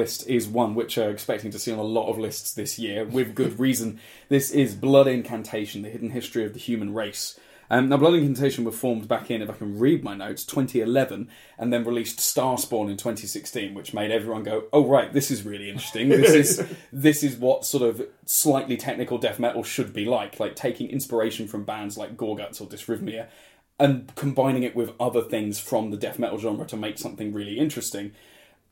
List 0.03 0.27
is 0.27 0.49
one 0.49 0.75
which 0.75 0.97
we're 0.97 1.09
expecting 1.09 1.49
to 1.49 1.57
see 1.57 1.71
on 1.71 1.79
a 1.79 1.83
lot 1.83 2.09
of 2.09 2.19
lists 2.19 2.53
this 2.53 2.77
year, 2.77 3.05
with 3.05 3.33
good 3.33 3.57
reason. 3.67 4.01
This 4.27 4.51
is 4.51 4.75
Blood 4.75 5.07
Incantation, 5.07 5.81
the 5.81 5.89
hidden 5.89 6.09
history 6.09 6.43
of 6.43 6.51
the 6.51 6.59
human 6.59 6.93
race. 6.93 7.39
Um, 7.69 7.87
now, 7.87 7.95
Blood 7.95 8.15
Incantation 8.15 8.65
were 8.65 8.73
formed 8.73 9.07
back 9.07 9.31
in, 9.31 9.41
if 9.41 9.49
I 9.49 9.53
can 9.53 9.79
read 9.79 10.03
my 10.03 10.13
notes, 10.13 10.43
2011, 10.43 11.29
and 11.57 11.71
then 11.71 11.85
released 11.85 12.19
Starspawn 12.19 12.91
in 12.91 12.97
2016, 12.97 13.73
which 13.73 13.93
made 13.93 14.11
everyone 14.11 14.43
go, 14.43 14.65
"Oh 14.73 14.85
right, 14.85 15.13
this 15.13 15.31
is 15.31 15.43
really 15.43 15.69
interesting. 15.69 16.09
This 16.09 16.33
is 16.33 16.67
this 16.91 17.23
is 17.23 17.37
what 17.37 17.65
sort 17.65 17.83
of 17.83 18.05
slightly 18.25 18.75
technical 18.75 19.17
death 19.17 19.39
metal 19.39 19.63
should 19.63 19.93
be 19.93 20.03
like, 20.03 20.37
like 20.37 20.57
taking 20.57 20.89
inspiration 20.89 21.47
from 21.47 21.63
bands 21.63 21.97
like 21.97 22.17
Gorguts 22.17 22.59
or 22.59 22.67
Dysrhythmia, 22.67 23.27
and 23.79 24.13
combining 24.15 24.63
it 24.63 24.75
with 24.75 24.91
other 24.99 25.21
things 25.21 25.61
from 25.61 25.91
the 25.91 25.97
death 25.97 26.19
metal 26.19 26.39
genre 26.39 26.65
to 26.65 26.75
make 26.75 26.97
something 26.97 27.31
really 27.31 27.57
interesting." 27.57 28.11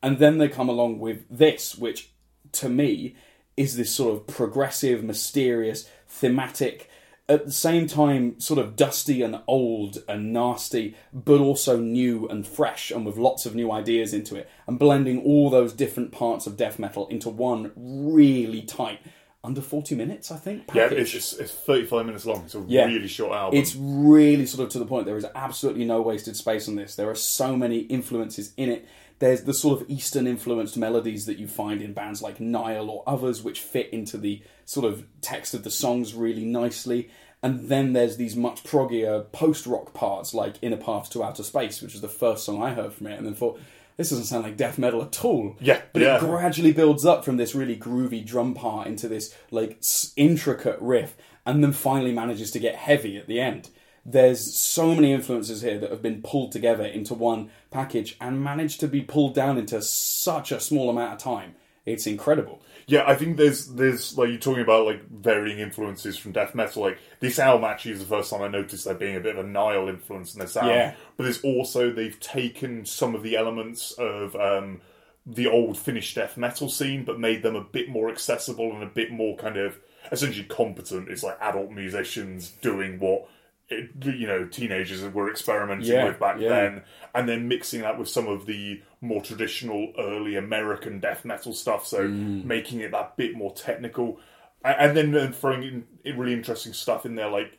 And 0.02 0.18
then 0.18 0.38
they 0.38 0.48
come 0.48 0.68
along 0.68 0.98
with 0.98 1.24
this, 1.30 1.76
which 1.76 2.10
to 2.52 2.68
me 2.68 3.14
is 3.56 3.76
this 3.76 3.94
sort 3.94 4.14
of 4.14 4.26
progressive, 4.26 5.04
mysterious, 5.04 5.88
thematic, 6.08 6.88
at 7.28 7.46
the 7.46 7.52
same 7.52 7.86
time, 7.86 8.38
sort 8.40 8.58
of 8.58 8.76
dusty 8.76 9.22
and 9.22 9.40
old 9.46 10.02
and 10.08 10.32
nasty, 10.32 10.96
but 11.12 11.40
also 11.40 11.78
new 11.78 12.26
and 12.28 12.46
fresh 12.46 12.90
and 12.90 13.06
with 13.06 13.16
lots 13.16 13.46
of 13.46 13.54
new 13.54 13.70
ideas 13.70 14.12
into 14.12 14.34
it, 14.36 14.50
and 14.66 14.78
blending 14.78 15.22
all 15.22 15.48
those 15.48 15.72
different 15.72 16.12
parts 16.12 16.46
of 16.46 16.56
death 16.56 16.78
metal 16.78 17.06
into 17.08 17.28
one 17.28 17.72
really 17.76 18.60
tight, 18.60 19.00
under 19.44 19.60
40 19.60 19.94
minutes, 19.96 20.30
I 20.30 20.36
think. 20.36 20.64
Yeah, 20.74 20.84
package. 20.84 20.98
it's, 20.98 21.10
just, 21.10 21.40
it's 21.40 21.52
35 21.52 22.06
minutes 22.06 22.24
long. 22.26 22.42
It's 22.44 22.54
a 22.54 22.64
Yeah. 22.68 22.86
really 22.86 23.08
short 23.08 23.32
album. 23.32 23.58
It's 23.58 23.74
really 23.76 24.46
sort 24.46 24.64
of 24.66 24.72
to 24.72 24.78
the 24.78 24.86
point. 24.86 25.06
There 25.06 25.16
is 25.16 25.26
absolutely 25.34 25.84
no 25.84 26.00
wasted 26.00 26.36
space 26.36 26.68
on 26.68 26.76
this. 26.76 26.94
There 26.94 27.10
are 27.10 27.14
so 27.16 27.56
many 27.56 27.78
influences 27.80 28.52
in 28.56 28.68
it. 28.68 28.86
There's 29.18 29.42
the 29.44 29.54
sort 29.54 29.80
of 29.80 29.90
Eastern 29.90 30.26
influenced 30.26 30.76
melodies 30.76 31.26
that 31.26 31.38
you 31.38 31.46
find 31.48 31.80
in 31.82 31.92
bands 31.92 32.22
like 32.22 32.40
Nile 32.40 32.88
or 32.90 33.02
others, 33.06 33.42
which 33.42 33.60
fit 33.60 33.88
into 33.90 34.16
the 34.16 34.42
sort 34.64 34.86
of 34.86 35.04
text 35.20 35.54
of 35.54 35.64
the 35.64 35.70
songs 35.70 36.14
really 36.14 36.44
nicely. 36.44 37.08
And 37.42 37.68
then 37.68 37.92
there's 37.92 38.16
these 38.16 38.36
much 38.36 38.62
proggier 38.62 39.30
post 39.32 39.66
rock 39.66 39.92
parts 39.94 40.32
like 40.32 40.54
Inner 40.62 40.76
Path 40.76 41.10
to 41.10 41.24
Outer 41.24 41.42
Space, 41.42 41.82
which 41.82 41.94
is 41.96 42.00
the 42.00 42.08
first 42.08 42.44
song 42.44 42.62
I 42.62 42.74
heard 42.74 42.92
from 42.92 43.08
it, 43.08 43.16
and 43.18 43.26
then 43.26 43.34
thought, 43.34 43.60
this 43.96 44.10
doesn't 44.10 44.24
sound 44.24 44.44
like 44.44 44.56
death 44.56 44.78
metal 44.78 45.02
at 45.02 45.24
all. 45.24 45.56
Yeah, 45.60 45.80
But 45.92 46.02
yeah. 46.02 46.16
it 46.16 46.20
gradually 46.20 46.72
builds 46.72 47.04
up 47.04 47.24
from 47.24 47.36
this 47.36 47.54
really 47.54 47.76
groovy 47.76 48.24
drum 48.24 48.54
part 48.54 48.86
into 48.86 49.08
this 49.08 49.34
like 49.50 49.82
intricate 50.16 50.78
riff, 50.80 51.16
and 51.44 51.62
then 51.62 51.72
finally 51.72 52.12
manages 52.12 52.50
to 52.52 52.58
get 52.58 52.74
heavy 52.76 53.16
at 53.16 53.26
the 53.26 53.40
end. 53.40 53.70
There's 54.04 54.56
so 54.58 54.94
many 54.94 55.12
influences 55.12 55.62
here 55.62 55.78
that 55.78 55.90
have 55.90 56.02
been 56.02 56.22
pulled 56.22 56.50
together 56.50 56.84
into 56.84 57.14
one 57.14 57.50
package 57.70 58.16
and 58.20 58.42
managed 58.42 58.80
to 58.80 58.88
be 58.88 59.00
pulled 59.00 59.34
down 59.34 59.58
into 59.58 59.80
such 59.80 60.50
a 60.50 60.58
small 60.58 60.90
amount 60.90 61.12
of 61.12 61.18
time. 61.20 61.54
It's 61.86 62.06
incredible. 62.06 62.62
Yeah, 62.86 63.04
I 63.06 63.14
think 63.14 63.36
there's 63.36 63.66
there's 63.68 64.16
like 64.18 64.28
you're 64.30 64.38
talking 64.38 64.62
about 64.62 64.86
like 64.86 65.08
varying 65.08 65.58
influences 65.58 66.16
from 66.16 66.32
death 66.32 66.54
metal. 66.54 66.82
Like 66.82 66.98
this 67.20 67.38
album 67.38 67.64
actually 67.64 67.92
is 67.92 68.00
the 68.00 68.06
first 68.06 68.30
time 68.30 68.42
I 68.42 68.48
noticed 68.48 68.84
there 68.84 68.94
being 68.94 69.16
a 69.16 69.20
bit 69.20 69.36
of 69.36 69.44
a 69.44 69.48
Nile 69.48 69.88
influence 69.88 70.34
in 70.34 70.40
this 70.40 70.56
album. 70.56 70.76
Yeah. 70.76 70.94
But 71.16 71.24
there's 71.24 71.42
also 71.42 71.90
they've 71.92 72.18
taken 72.18 72.84
some 72.84 73.14
of 73.14 73.22
the 73.22 73.36
elements 73.36 73.92
of 73.92 74.34
um, 74.36 74.80
the 75.26 75.46
old 75.48 75.78
Finnish 75.78 76.14
death 76.14 76.36
metal 76.36 76.68
scene, 76.68 77.04
but 77.04 77.20
made 77.20 77.42
them 77.42 77.56
a 77.56 77.64
bit 77.64 77.88
more 77.88 78.10
accessible 78.10 78.72
and 78.72 78.82
a 78.82 78.86
bit 78.86 79.10
more 79.12 79.36
kind 79.36 79.56
of 79.56 79.78
essentially 80.10 80.44
competent. 80.46 81.08
It's 81.08 81.22
like 81.22 81.38
adult 81.40 81.70
musicians 81.70 82.50
doing 82.50 82.98
what 82.98 83.28
it, 83.68 83.90
you 84.04 84.26
know 84.26 84.44
teenagers 84.44 85.02
were 85.14 85.30
experimenting 85.30 85.86
Yeah, 85.92 86.04
with 86.06 86.20
back 86.20 86.36
yeah. 86.38 86.48
then 86.48 86.82
and 87.14 87.28
then 87.28 87.48
mixing 87.48 87.80
that 87.82 87.98
with 87.98 88.08
some 88.08 88.28
of 88.28 88.44
the 88.46 88.82
more 89.02 89.20
traditional 89.20 89.92
early 89.98 90.36
American 90.36 91.00
death 91.00 91.24
metal 91.24 91.52
stuff, 91.52 91.84
so 91.86 92.08
Mm. 92.08 92.44
making 92.44 92.80
it 92.80 92.92
that 92.92 93.16
bit 93.16 93.34
more 93.34 93.52
technical, 93.52 94.18
and 94.64 94.96
then 94.96 95.32
throwing 95.32 95.62
in, 95.64 95.84
in 96.04 96.16
really 96.16 96.32
interesting 96.32 96.72
stuff 96.72 97.04
in 97.04 97.16
there, 97.16 97.28
like 97.28 97.58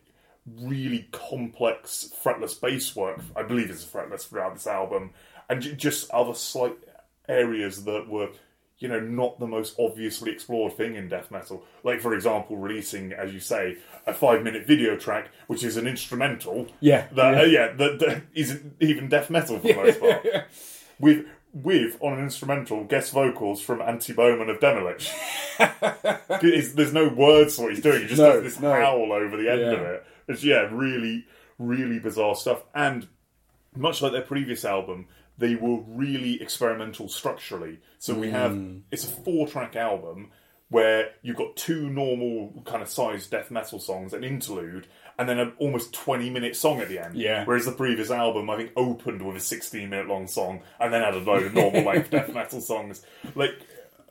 really 0.62 1.08
complex 1.12 2.12
fretless 2.24 2.60
bass 2.60 2.96
work. 2.96 3.20
I 3.36 3.44
believe 3.44 3.70
it's 3.70 3.86
fretless 3.86 4.28
throughout 4.28 4.54
this 4.56 4.68
album, 4.68 5.12
and 5.50 5.62
just 5.78 6.10
other 6.12 6.34
slight 6.34 6.78
areas 7.28 7.84
that 7.86 8.08
were. 8.08 8.30
You 8.80 8.90
know, 8.90 9.00
not 9.00 9.40
the 9.40 9.48
most 9.48 9.76
obviously 9.80 10.32
explored 10.34 10.74
thing 10.74 10.96
in 10.96 11.08
death 11.08 11.32
metal. 11.32 11.64
Like, 11.84 12.02
for 12.02 12.14
example, 12.14 12.58
releasing, 12.58 13.14
as 13.14 13.34
you 13.34 13.40
say, 13.40 13.78
a 14.06 14.14
five-minute 14.14 14.68
video 14.68 14.98
track, 14.98 15.30
which 15.48 15.64
is 15.64 15.78
an 15.78 15.88
instrumental. 15.88 16.68
Yeah, 16.82 17.08
that 17.14 17.32
yeah. 17.34 17.42
uh, 17.42 17.46
yeah, 17.46 17.74
that, 17.78 18.00
that 18.00 18.24
isn't 18.34 18.76
even 18.82 19.08
death 19.08 19.30
metal 19.30 19.58
for 19.60 19.68
the 19.68 19.74
most 19.76 20.00
part. 20.02 20.26
With 21.04 21.26
with 21.54 21.98
on 22.02 22.14
an 22.14 22.20
instrumental 22.24 22.84
guest 22.86 23.12
vocals 23.12 23.62
from 23.62 23.80
Antti 23.80 24.16
Boman 24.16 24.50
of 24.50 24.60
Demilich. 24.60 25.12
There's 26.76 26.94
no 26.94 27.10
words 27.10 27.56
for 27.56 27.64
what 27.64 27.74
he's 27.74 27.84
doing. 27.84 28.02
He 28.04 28.08
just 28.08 28.20
No, 28.20 28.34
does 28.42 28.44
this 28.44 28.60
no. 28.60 28.72
howl 28.74 29.12
over 29.14 29.38
the 29.38 29.52
end 29.52 29.62
of 29.62 29.80
it. 29.82 30.04
It's 30.28 30.44
yeah, 30.44 30.68
really, 30.72 31.26
really 31.60 32.00
bizarre 32.00 32.36
stuff. 32.36 32.64
And 32.74 33.08
much 33.76 34.02
like 34.02 34.14
their 34.14 34.22
previous 34.22 34.66
album, 34.66 35.08
they 35.38 35.56
were 35.56 35.82
really 35.88 36.42
experimental 36.42 37.08
structurally. 37.10 37.80
So 38.00 38.16
we 38.16 38.30
have 38.32 38.52
Hmm. 38.54 38.78
it's 38.92 39.04
a 39.04 39.08
four 39.12 39.48
track 39.48 39.76
album 39.76 40.32
where 40.70 41.12
you've 41.22 41.36
got 41.38 41.56
two 41.56 41.88
normal 41.90 42.64
kind 42.66 42.82
of 42.82 42.90
sized 42.90 43.30
death 43.30 43.52
metal 43.52 43.80
songs, 43.80 44.14
an 44.14 44.24
interlude, 44.24 44.88
and 45.18 45.28
then 45.30 45.40
an 45.40 45.54
almost 45.58 45.94
20 45.94 46.30
minute 46.30 46.56
song 46.56 46.80
at 46.80 46.90
the 46.90 47.00
end. 47.00 47.16
Yeah. 47.16 47.46
Whereas 47.46 47.66
the 47.66 47.72
previous 47.72 48.12
album, 48.12 48.50
I 48.50 48.58
think, 48.58 48.72
opened 48.76 49.22
with 49.26 49.36
a 49.36 49.40
16 49.40 49.90
minute 49.90 50.08
long 50.08 50.28
song 50.28 50.62
and 50.80 50.94
then 50.94 51.02
had 51.02 51.14
a 51.16 51.20
load 51.20 51.44
of 51.44 51.54
normal 51.54 51.84
length 51.84 52.10
death 52.12 52.34
metal 52.34 52.62
songs. 52.62 53.06
Like, 53.36 53.54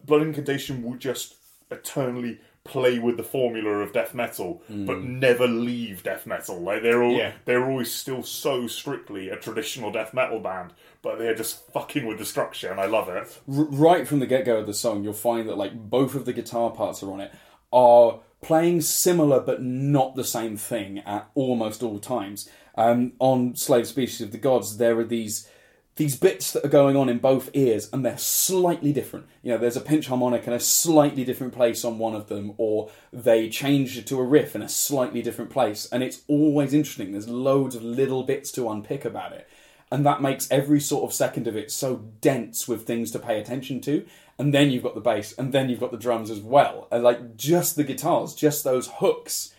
Blood 0.04 0.22
Incantation 0.22 0.82
would 0.82 1.00
just 1.00 1.36
eternally 1.70 2.40
play 2.64 2.98
with 2.98 3.16
the 3.16 3.22
formula 3.24 3.70
of 3.78 3.92
death 3.92 4.14
metal, 4.14 4.62
but 4.68 4.98
mm. 4.98 5.04
never 5.18 5.48
leave 5.48 6.04
death 6.04 6.26
metal. 6.26 6.60
Like 6.60 6.82
they're 6.82 7.02
all 7.02 7.16
Yeah. 7.16 7.32
they're 7.44 7.68
always 7.68 7.92
still 7.92 8.22
so 8.22 8.68
strictly 8.68 9.30
a 9.30 9.36
traditional 9.36 9.90
death 9.90 10.14
metal 10.14 10.38
band, 10.38 10.72
but 11.02 11.18
they're 11.18 11.34
just 11.34 11.72
fucking 11.72 12.06
with 12.06 12.18
the 12.18 12.24
structure, 12.24 12.70
and 12.70 12.80
I 12.80 12.86
love 12.86 13.08
it. 13.08 13.40
R- 13.52 13.64
right 13.64 14.06
from 14.06 14.20
the 14.20 14.26
get 14.26 14.44
go 14.44 14.58
of 14.58 14.66
the 14.66 14.74
song, 14.74 15.02
you'll 15.02 15.12
find 15.12 15.48
that 15.48 15.58
like 15.58 15.74
both 15.74 16.14
of 16.14 16.24
the 16.24 16.32
guitar 16.32 16.70
parts 16.70 17.02
are 17.02 17.10
on 17.10 17.20
it 17.20 17.32
are 17.72 18.20
playing 18.42 18.80
similar 18.80 19.40
but 19.40 19.62
not 19.62 20.14
the 20.14 20.24
same 20.24 20.56
thing 20.56 20.98
at 21.00 21.30
almost 21.34 21.82
all 21.82 21.98
times. 21.98 22.48
Um, 22.76 23.12
on 23.18 23.54
Slave 23.54 23.86
Species 23.86 24.20
of 24.20 24.32
the 24.32 24.38
Gods, 24.38 24.76
there 24.76 24.98
are 24.98 25.04
these 25.04 25.48
these 25.96 26.16
bits 26.16 26.52
that 26.52 26.64
are 26.64 26.70
going 26.70 26.96
on 26.96 27.10
in 27.10 27.18
both 27.18 27.50
ears, 27.52 27.90
and 27.92 28.02
they're 28.02 28.16
slightly 28.16 28.94
different. 28.94 29.26
You 29.42 29.52
know, 29.52 29.58
there's 29.58 29.76
a 29.76 29.80
pinch 29.80 30.06
harmonic 30.06 30.46
in 30.46 30.54
a 30.54 30.58
slightly 30.58 31.22
different 31.22 31.52
place 31.52 31.84
on 31.84 31.98
one 31.98 32.14
of 32.14 32.28
them, 32.28 32.54
or 32.56 32.90
they 33.12 33.50
change 33.50 33.98
it 33.98 34.06
to 34.06 34.18
a 34.18 34.24
riff 34.24 34.56
in 34.56 34.62
a 34.62 34.70
slightly 34.70 35.20
different 35.20 35.50
place, 35.50 35.86
and 35.92 36.02
it's 36.02 36.22
always 36.28 36.72
interesting. 36.72 37.12
There's 37.12 37.28
loads 37.28 37.74
of 37.74 37.82
little 37.82 38.22
bits 38.22 38.50
to 38.52 38.70
unpick 38.70 39.04
about 39.04 39.32
it 39.32 39.46
and 39.92 40.06
that 40.06 40.22
makes 40.22 40.50
every 40.50 40.80
sort 40.80 41.04
of 41.04 41.12
second 41.12 41.46
of 41.46 41.54
it 41.54 41.70
so 41.70 41.96
dense 42.22 42.66
with 42.66 42.86
things 42.86 43.10
to 43.10 43.18
pay 43.18 43.38
attention 43.38 43.78
to 43.78 44.06
and 44.42 44.52
then 44.52 44.72
you've 44.72 44.82
got 44.82 44.96
the 44.96 45.00
bass 45.00 45.32
and 45.34 45.52
then 45.52 45.70
you've 45.70 45.78
got 45.78 45.92
the 45.92 45.96
drums 45.96 46.28
as 46.28 46.40
well. 46.40 46.88
And 46.90 47.04
like 47.04 47.36
just 47.36 47.76
the 47.76 47.84
guitars 47.84 48.34
just 48.34 48.64
those 48.64 48.88
hooks 48.94 49.54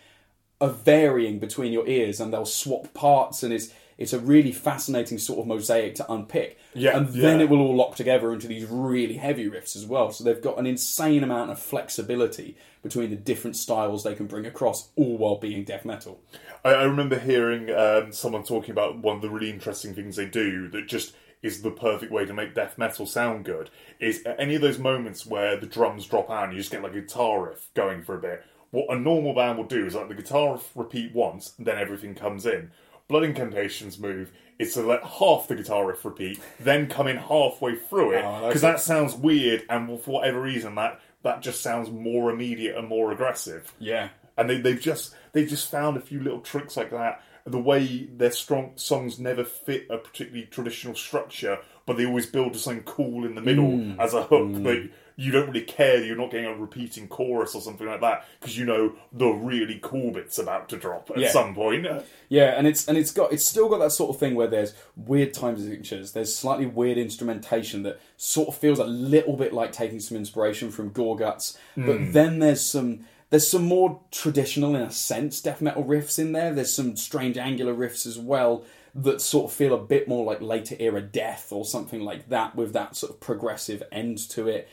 are 0.60 0.70
varying 0.70 1.40
between 1.40 1.72
your 1.72 1.88
ears 1.88 2.20
and 2.20 2.34
they'll 2.34 2.46
swap 2.46 2.94
parts 2.94 3.44
and 3.44 3.54
it's 3.54 3.74
it's 3.98 4.12
a 4.12 4.20
really 4.20 4.52
fascinating 4.52 5.20
sort 5.20 5.40
of 5.40 5.48
mosaic 5.48 5.96
to 5.96 6.12
unpick. 6.12 6.58
Yeah, 6.74 6.98
and 6.98 7.08
then 7.08 7.40
yeah. 7.40 7.46
it 7.46 7.50
will 7.50 7.62
all 7.62 7.76
lock 7.76 7.96
together 7.96 8.34
into 8.34 8.48
these 8.48 8.66
really 8.66 9.16
heavy 9.16 9.50
riffs 9.50 9.76
as 9.78 9.86
well. 9.86 10.12
So 10.12 10.24
they've 10.24 10.42
got 10.42 10.58
an 10.58 10.66
insane 10.66 11.24
amount 11.24 11.52
of 11.52 11.60
flexibility 11.60 12.58
between 12.82 13.12
the 13.12 13.16
different 13.16 13.56
styles 13.56 14.04
they 14.04 14.16
can 14.16 14.26
bring 14.26 14.46
across 14.48 14.90
all 14.98 15.18
while 15.18 15.38
being 15.38 15.64
death 15.64 15.86
metal. 15.86 16.20
I, 16.66 16.74
I 16.74 16.84
remember 16.84 17.20
hearing 17.20 17.70
um, 17.70 18.12
someone 18.12 18.44
talking 18.44 18.72
about 18.72 18.98
one 18.98 19.16
of 19.16 19.22
the 19.22 19.30
really 19.30 19.52
interesting 19.52 19.94
things 19.94 20.18
they 20.18 20.26
do 20.26 20.68
that 20.70 20.88
just 20.88 21.14
is 21.44 21.62
the 21.62 21.70
perfect 21.72 22.12
way 22.12 22.26
to 22.26 22.34
make 22.34 22.56
death 22.56 22.78
metal 22.78 23.06
sound 23.06 23.46
good. 23.46 23.70
Is 24.00 24.24
at 24.26 24.40
any 24.40 24.56
of 24.56 24.62
those 24.62 24.80
moments 24.80 25.26
where 25.26 25.56
the 25.58 25.68
drums 25.68 26.08
drop 26.08 26.30
out 26.32 26.46
and 26.46 26.54
you 26.54 26.60
just 26.60 26.72
get 26.72 26.82
like 26.82 26.96
a 26.96 27.02
guitar 27.02 27.44
riff 27.48 27.70
going 27.76 28.02
for 28.04 28.16
a 28.16 28.22
bit. 28.22 28.44
What 28.72 28.90
a 28.90 29.00
normal 29.00 29.36
band 29.36 29.58
will 29.60 29.66
do 29.66 29.86
is 29.86 29.94
like 29.94 30.08
the 30.08 30.16
guitar 30.16 30.54
riff 30.54 30.72
repeat 30.76 31.14
once, 31.14 31.54
and 31.58 31.68
then 31.68 31.78
everything 31.78 32.16
comes 32.16 32.46
in. 32.48 32.72
Blood 33.08 33.24
Incantation's 33.24 34.00
move 34.00 34.32
is 34.58 34.74
to 34.74 34.82
let 34.82 35.04
half 35.04 35.48
the 35.48 35.56
guitar 35.56 35.86
riff 35.86 36.04
repeat, 36.06 36.40
then 36.60 36.88
come 36.88 37.08
in 37.08 37.18
halfway 37.18 37.76
through 37.76 38.14
it 38.14 38.24
Oh, 38.26 38.48
because 38.48 38.64
it. 38.64 38.68
that 38.68 38.80
sounds 38.80 39.14
weird, 39.14 39.64
and 39.70 40.00
for 40.02 40.12
whatever 40.12 40.42
reason 40.42 40.74
that 40.76 41.00
that 41.24 41.42
just 41.42 41.62
sounds 41.62 41.90
more 41.92 42.32
immediate 42.32 42.76
and 42.78 42.88
more 42.90 43.12
aggressive 43.14 43.72
yeah 43.80 44.10
and 44.38 44.50
they, 44.50 44.58
they've 44.60 44.82
just 44.82 45.16
they've 45.32 45.48
just 45.48 45.72
found 45.72 45.96
a 45.96 46.02
few 46.02 46.20
little 46.20 46.42
tricks 46.42 46.76
like 46.76 46.92
that 46.92 47.22
the 47.46 47.60
way 47.60 48.08
their 48.12 48.32
strong 48.32 48.72
songs 48.76 49.20
never 49.20 49.44
fit 49.44 49.88
a 49.90 49.98
particularly 49.98 50.46
traditional 50.48 50.96
structure, 50.96 51.60
but 51.86 51.98
they 51.98 52.06
always 52.06 52.26
build 52.26 52.54
to 52.54 52.60
something 52.60 52.84
cool 52.84 53.26
in 53.26 53.36
the 53.36 53.42
middle 53.42 53.66
Mm. 53.72 54.00
as 54.00 54.14
a 54.14 54.24
hook. 54.24 54.64
But 54.64 54.78
you 55.16 55.32
don't 55.32 55.48
really 55.48 55.66
care. 55.66 56.04
You're 56.04 56.16
not 56.16 56.32
getting 56.32 56.48
a 56.48 56.56
repeating 56.56 57.08
chorus 57.08 57.54
or 57.54 57.62
something 57.62 57.86
like 57.86 58.02
that 58.02 58.26
because 58.40 58.58
you 58.58 58.66
know 58.66 58.94
the 59.12 59.28
really 59.28 59.78
cool 59.84 60.12
bit's 60.12 60.40
about 60.40 60.70
to 60.70 60.78
drop 60.78 61.12
at 61.12 61.18
Yeah. 61.20 61.30
some 61.32 61.54
point. 61.54 61.86
Yeah, 62.30 62.54
and 62.58 62.66
it's 62.66 62.88
and 62.88 62.98
it's 62.98 63.12
got 63.12 63.32
it's 63.34 63.46
still 63.46 63.68
got 63.70 63.80
that 63.80 63.92
sort 63.92 64.10
of 64.16 64.20
thing 64.20 64.34
where 64.36 64.48
there's 64.48 64.74
weird 64.96 65.34
time 65.34 65.58
signatures, 65.60 66.14
there's 66.14 66.34
slightly 66.34 66.66
weird 66.66 66.98
instrumentation 66.98 67.84
that 67.84 68.00
sort 68.18 68.48
of 68.48 68.56
feels 68.56 68.80
a 68.80 68.86
little 68.86 69.36
bit 69.36 69.54
like 69.54 69.72
taking 69.74 70.00
some 70.00 70.16
inspiration 70.18 70.72
from 70.72 70.92
Gorguts, 70.92 71.58
but 71.76 72.14
then 72.14 72.40
there's 72.40 72.62
some 72.62 73.02
there's 73.34 73.48
some 73.48 73.66
more 73.66 74.00
traditional 74.12 74.76
in 74.76 74.84
a 74.84 74.92
sense 74.92 75.42
death 75.42 75.60
metal 75.60 75.84
riffs 75.84 76.20
in 76.20 76.34
there. 76.34 76.54
There's 76.54 76.72
some 76.72 76.96
strange 76.96 77.36
angular 77.36 77.74
riffs 77.74 78.06
as 78.06 78.20
well 78.20 78.64
that 78.94 79.22
sort 79.22 79.46
of 79.50 79.58
feel 79.58 79.74
a 79.74 79.84
bit 79.84 80.08
more 80.08 80.24
like 80.24 80.40
later 80.40 80.76
era 80.78 81.02
death 81.02 81.52
or 81.52 81.66
something 81.66 82.02
like 82.02 82.30
that 82.30 82.56
with 82.56 82.74
that 82.74 82.96
sort 82.96 83.12
of 83.12 83.20
progressive 83.20 83.82
end 83.92 84.20
to 84.30 84.48
it 84.48 84.70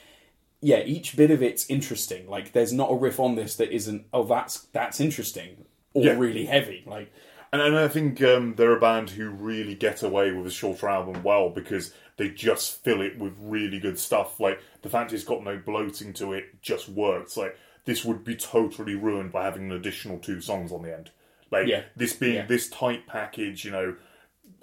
yeah, 0.60 0.80
each 0.82 1.16
bit 1.16 1.30
of 1.30 1.42
it's 1.42 1.70
interesting. 1.70 2.28
Like, 2.28 2.52
there's 2.52 2.70
not 2.70 2.92
a 2.92 2.94
riff 2.94 3.18
on 3.18 3.34
this 3.34 3.56
that 3.56 3.72
isn't. 3.74 4.04
Oh, 4.12 4.24
that's 4.24 4.58
that's 4.72 5.00
interesting 5.00 5.64
or 5.94 6.04
Yeah. 6.04 6.18
really 6.18 6.44
heavy. 6.44 6.82
Like, 6.86 7.10
And, 7.50 7.62
and 7.62 7.76
I 7.78 7.88
think 7.88 8.20
um, 8.22 8.54
they're 8.56 8.76
a 8.76 8.80
band 8.80 9.08
who 9.10 9.30
really 9.30 9.74
get 9.74 10.02
away 10.02 10.32
with 10.32 10.46
a 10.46 10.50
shorter 10.50 10.86
album 10.88 11.22
well 11.22 11.48
because 11.48 11.94
they 12.18 12.28
just 12.28 12.84
fill 12.84 13.00
it 13.00 13.18
with 13.18 13.32
really 13.38 13.80
good 13.80 13.98
stuff. 13.98 14.38
Like 14.38 14.60
the 14.82 14.90
fact 14.90 15.14
it's 15.14 15.24
got 15.24 15.42
no 15.42 15.56
bloating 15.56 16.12
to 16.14 16.34
it 16.34 16.60
just 16.60 16.90
works. 16.90 17.38
Like 17.38 17.56
this 17.84 18.04
would 18.04 18.24
be 18.24 18.36
totally 18.36 18.94
ruined 18.94 19.32
by 19.32 19.44
having 19.44 19.70
an 19.70 19.72
additional 19.76 20.18
two 20.18 20.40
songs 20.40 20.72
on 20.72 20.82
the 20.82 20.94
end. 20.96 21.10
Like 21.50 21.66
Yeah. 21.66 21.82
this 21.96 22.12
being 22.12 22.34
Yeah. 22.36 22.46
this 22.46 22.68
tight 22.68 23.06
package, 23.06 23.64
you 23.64 23.70
know, 23.70 23.96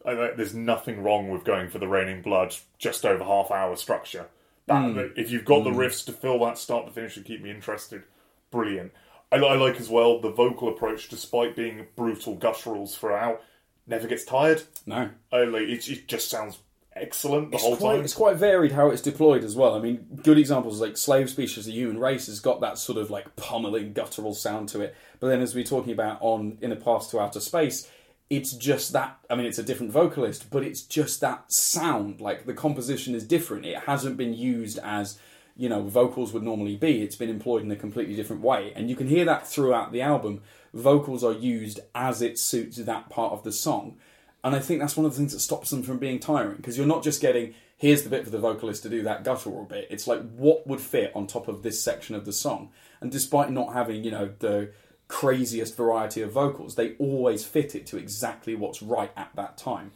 I, 0.05 0.13
there's 0.35 0.53
nothing 0.53 1.03
wrong 1.03 1.29
with 1.29 1.43
going 1.43 1.69
for 1.69 1.79
the 1.79 1.87
Raining 1.87 2.21
Blood 2.21 2.55
just 2.77 3.05
over 3.05 3.23
half 3.23 3.51
hour 3.51 3.75
structure. 3.75 4.27
That, 4.67 4.81
Mm. 4.81 5.17
If 5.17 5.31
you've 5.31 5.45
got 5.45 5.63
the 5.63 5.69
riffs 5.71 6.05
to 6.05 6.11
fill 6.11 6.39
that 6.45 6.57
start 6.57 6.85
to 6.85 6.91
finish 6.91 7.15
and 7.17 7.25
keep 7.25 7.41
me 7.41 7.49
interested, 7.49 8.03
brilliant. 8.51 8.91
I, 9.31 9.37
I 9.37 9.55
like 9.55 9.79
as 9.79 9.89
well 9.89 10.19
the 10.19 10.29
vocal 10.31 10.69
approach, 10.69 11.09
despite 11.09 11.55
being 11.55 11.87
brutal 11.95 12.35
gutturals 12.37 12.97
throughout, 12.97 13.41
never 13.85 14.07
gets 14.07 14.23
tired. 14.25 14.63
no, 14.85 15.09
I 15.31 15.43
like 15.45 15.63
it, 15.63 15.89
it 15.89 16.07
just 16.07 16.29
sounds 16.29 16.59
excellent 17.01 17.51
the 17.51 17.55
it's 17.55 17.63
whole 17.63 17.77
quite 17.77 17.95
time. 17.95 18.03
it's 18.03 18.13
quite 18.13 18.35
varied 18.37 18.71
how 18.71 18.89
it's 18.89 19.01
deployed 19.01 19.43
as 19.43 19.55
well. 19.55 19.75
I 19.75 19.79
mean, 19.79 20.05
good 20.23 20.37
examples 20.37 20.81
like 20.81 20.97
Slave 20.97 21.29
Species, 21.29 21.65
the 21.65 21.71
human 21.71 21.99
race, 21.99 22.27
has 22.27 22.39
got 22.39 22.61
that 22.61 22.77
sort 22.77 22.97
of 22.97 23.09
like 23.09 23.35
pummeling 23.35 23.93
guttural 23.93 24.33
sound 24.33 24.69
to 24.69 24.81
it. 24.81 24.95
But 25.19 25.27
then, 25.27 25.41
as 25.41 25.55
we 25.55 25.61
are 25.61 25.65
talking 25.65 25.93
about 25.93 26.17
on 26.21 26.57
Inner 26.61 26.75
Path 26.75 27.09
to 27.11 27.19
Outer 27.19 27.39
Space, 27.39 27.89
it's 28.29 28.53
just 28.53 28.93
that. 28.93 29.17
I 29.29 29.35
mean, 29.35 29.45
it's 29.45 29.57
a 29.57 29.63
different 29.63 29.91
vocalist, 29.91 30.49
but 30.49 30.63
it's 30.63 30.81
just 30.81 31.21
that 31.21 31.51
sound. 31.51 32.21
Like 32.21 32.45
the 32.45 32.53
composition 32.53 33.15
is 33.15 33.23
different. 33.23 33.65
It 33.65 33.79
hasn't 33.79 34.17
been 34.17 34.33
used 34.33 34.79
as 34.79 35.19
you 35.55 35.69
know 35.69 35.83
vocals 35.83 36.33
would 36.33 36.43
normally 36.43 36.75
be. 36.75 37.01
It's 37.01 37.15
been 37.15 37.29
employed 37.29 37.63
in 37.63 37.71
a 37.71 37.75
completely 37.75 38.15
different 38.15 38.41
way, 38.41 38.73
and 38.75 38.89
you 38.89 38.95
can 38.95 39.07
hear 39.07 39.25
that 39.25 39.47
throughout 39.47 39.91
the 39.91 40.01
album. 40.01 40.41
Vocals 40.73 41.23
are 41.23 41.33
used 41.33 41.79
as 41.95 42.21
it 42.21 42.37
suits 42.37 42.77
that 42.77 43.09
part 43.09 43.33
of 43.33 43.43
the 43.43 43.51
song. 43.51 43.97
And 44.43 44.55
I 44.55 44.59
think 44.59 44.79
that's 44.79 44.95
one 44.95 45.05
of 45.05 45.11
the 45.11 45.17
things 45.17 45.33
that 45.33 45.39
stops 45.39 45.71
them 45.71 45.83
from 45.83 45.97
being 45.97 46.19
tiring 46.19 46.57
because 46.57 46.77
you're 46.77 46.87
not 46.87 47.03
just 47.03 47.21
getting 47.21 47.53
here's 47.77 48.03
the 48.03 48.09
bit 48.09 48.23
for 48.23 48.31
the 48.31 48.39
vocalist 48.39 48.83
to 48.83 48.89
do 48.89 49.03
that 49.03 49.23
guttural 49.23 49.63
bit. 49.63 49.87
It's 49.89 50.07
like 50.07 50.21
what 50.31 50.67
would 50.67 50.81
fit 50.81 51.11
on 51.15 51.27
top 51.27 51.47
of 51.47 51.63
this 51.63 51.81
section 51.81 52.15
of 52.15 52.25
the 52.25 52.33
song. 52.33 52.71
And 52.99 53.11
despite 53.11 53.51
not 53.51 53.73
having, 53.73 54.03
you 54.03 54.11
know, 54.11 54.33
the 54.39 54.71
craziest 55.07 55.77
variety 55.77 56.21
of 56.21 56.31
vocals, 56.31 56.75
they 56.75 56.95
always 56.95 57.45
fit 57.45 57.75
it 57.75 57.85
to 57.87 57.97
exactly 57.97 58.55
what's 58.55 58.81
right 58.81 59.11
at 59.15 59.29
that 59.35 59.57
time. 59.57 59.91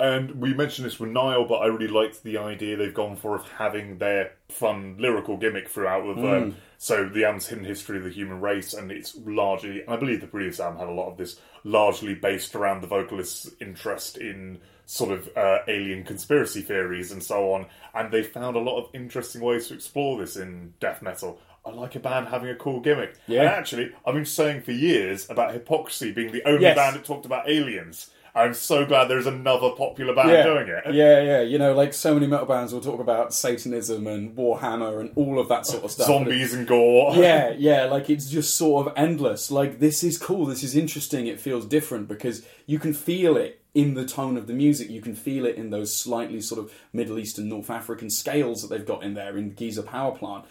And 0.00 0.40
we 0.40 0.54
mentioned 0.54 0.86
this 0.86 1.00
with 1.00 1.10
Nile, 1.10 1.44
but 1.44 1.56
I 1.56 1.66
really 1.66 1.88
liked 1.88 2.22
the 2.22 2.38
idea 2.38 2.76
they've 2.76 2.94
gone 2.94 3.16
for 3.16 3.34
of 3.34 3.48
having 3.48 3.98
their 3.98 4.32
fun 4.48 4.96
lyrical 4.98 5.36
gimmick 5.36 5.68
throughout. 5.68 6.06
With 6.06 6.18
um, 6.18 6.56
so 6.78 7.08
the 7.08 7.24
album's 7.24 7.48
hidden 7.48 7.64
history 7.64 7.98
of 7.98 8.04
the 8.04 8.10
human 8.10 8.40
race, 8.40 8.74
and 8.74 8.92
it's 8.92 9.16
largely, 9.26 9.82
and 9.82 9.90
I 9.90 9.96
believe 9.96 10.20
the 10.20 10.28
previous 10.28 10.60
album 10.60 10.78
had 10.78 10.88
a 10.88 10.92
lot 10.92 11.10
of 11.10 11.16
this, 11.16 11.40
largely 11.68 12.14
based 12.14 12.54
around 12.54 12.80
the 12.80 12.86
vocalist's 12.86 13.50
interest 13.60 14.16
in 14.16 14.58
sort 14.86 15.12
of 15.12 15.28
uh, 15.36 15.58
alien 15.68 16.02
conspiracy 16.02 16.62
theories 16.62 17.12
and 17.12 17.22
so 17.22 17.52
on. 17.52 17.66
And 17.94 18.10
they 18.10 18.22
found 18.22 18.56
a 18.56 18.60
lot 18.60 18.78
of 18.80 18.88
interesting 18.94 19.42
ways 19.42 19.68
to 19.68 19.74
explore 19.74 20.18
this 20.18 20.36
in 20.36 20.72
death 20.80 21.02
metal. 21.02 21.38
I 21.66 21.70
like 21.70 21.94
a 21.94 22.00
band 22.00 22.28
having 22.28 22.48
a 22.48 22.54
cool 22.54 22.80
gimmick. 22.80 23.16
Yeah. 23.26 23.40
And 23.40 23.48
actually, 23.50 23.92
I've 24.06 24.14
been 24.14 24.24
saying 24.24 24.62
for 24.62 24.72
years 24.72 25.28
about 25.28 25.52
Hypocrisy 25.52 26.12
being 26.12 26.32
the 26.32 26.42
only 26.48 26.62
Yes. 26.62 26.76
band 26.76 26.96
that 26.96 27.04
talked 27.04 27.26
about 27.26 27.48
aliens. 27.50 28.10
I'm 28.38 28.54
so 28.54 28.86
glad 28.86 29.08
there's 29.08 29.26
another 29.26 29.70
popular 29.70 30.14
band 30.14 30.44
doing 30.44 30.68
it. 30.68 30.94
Yeah, 30.94 31.20
yeah. 31.20 31.40
You 31.40 31.58
know, 31.58 31.74
like 31.74 31.92
so 31.92 32.14
many 32.14 32.26
metal 32.26 32.46
bands 32.46 32.72
will 32.72 32.80
talk 32.80 33.00
about 33.00 33.34
Satanism 33.34 34.06
and 34.06 34.36
Warhammer 34.36 35.00
and 35.00 35.10
all 35.16 35.40
of 35.40 35.48
that 35.48 35.66
sort 35.66 35.82
of 35.84 35.90
stuff. 35.90 36.06
Zombies 36.06 36.54
and 36.54 36.66
gore. 36.66 37.14
yeah, 37.16 37.50
yeah, 37.58 37.84
like 37.84 38.08
it's 38.08 38.30
just 38.30 38.56
sort 38.56 38.86
of 38.86 38.92
endless. 38.96 39.50
Like 39.50 39.80
this 39.80 40.04
is 40.04 40.16
cool, 40.18 40.46
this 40.46 40.62
is 40.62 40.76
interesting, 40.76 41.26
it 41.26 41.40
feels 41.40 41.66
different 41.66 42.06
because 42.06 42.46
you 42.66 42.78
can 42.78 42.94
feel 42.94 43.36
it 43.36 43.60
in 43.74 43.94
the 43.94 44.06
tone 44.06 44.36
of 44.36 44.46
the 44.46 44.52
music, 44.52 44.90
you 44.90 45.00
can 45.00 45.14
feel 45.14 45.44
it 45.44 45.56
in 45.56 45.70
those 45.70 45.94
slightly 45.94 46.40
sort 46.40 46.60
of 46.60 46.72
Middle 46.92 47.18
Eastern, 47.18 47.48
North 47.48 47.70
African 47.70 48.10
scales 48.10 48.62
that 48.62 48.68
they've 48.68 48.86
got 48.86 49.02
in 49.02 49.14
there 49.14 49.36
in 49.36 49.48
the 49.48 49.54
Giza 49.54 49.82
power 49.82 50.12
plant. 50.12 50.44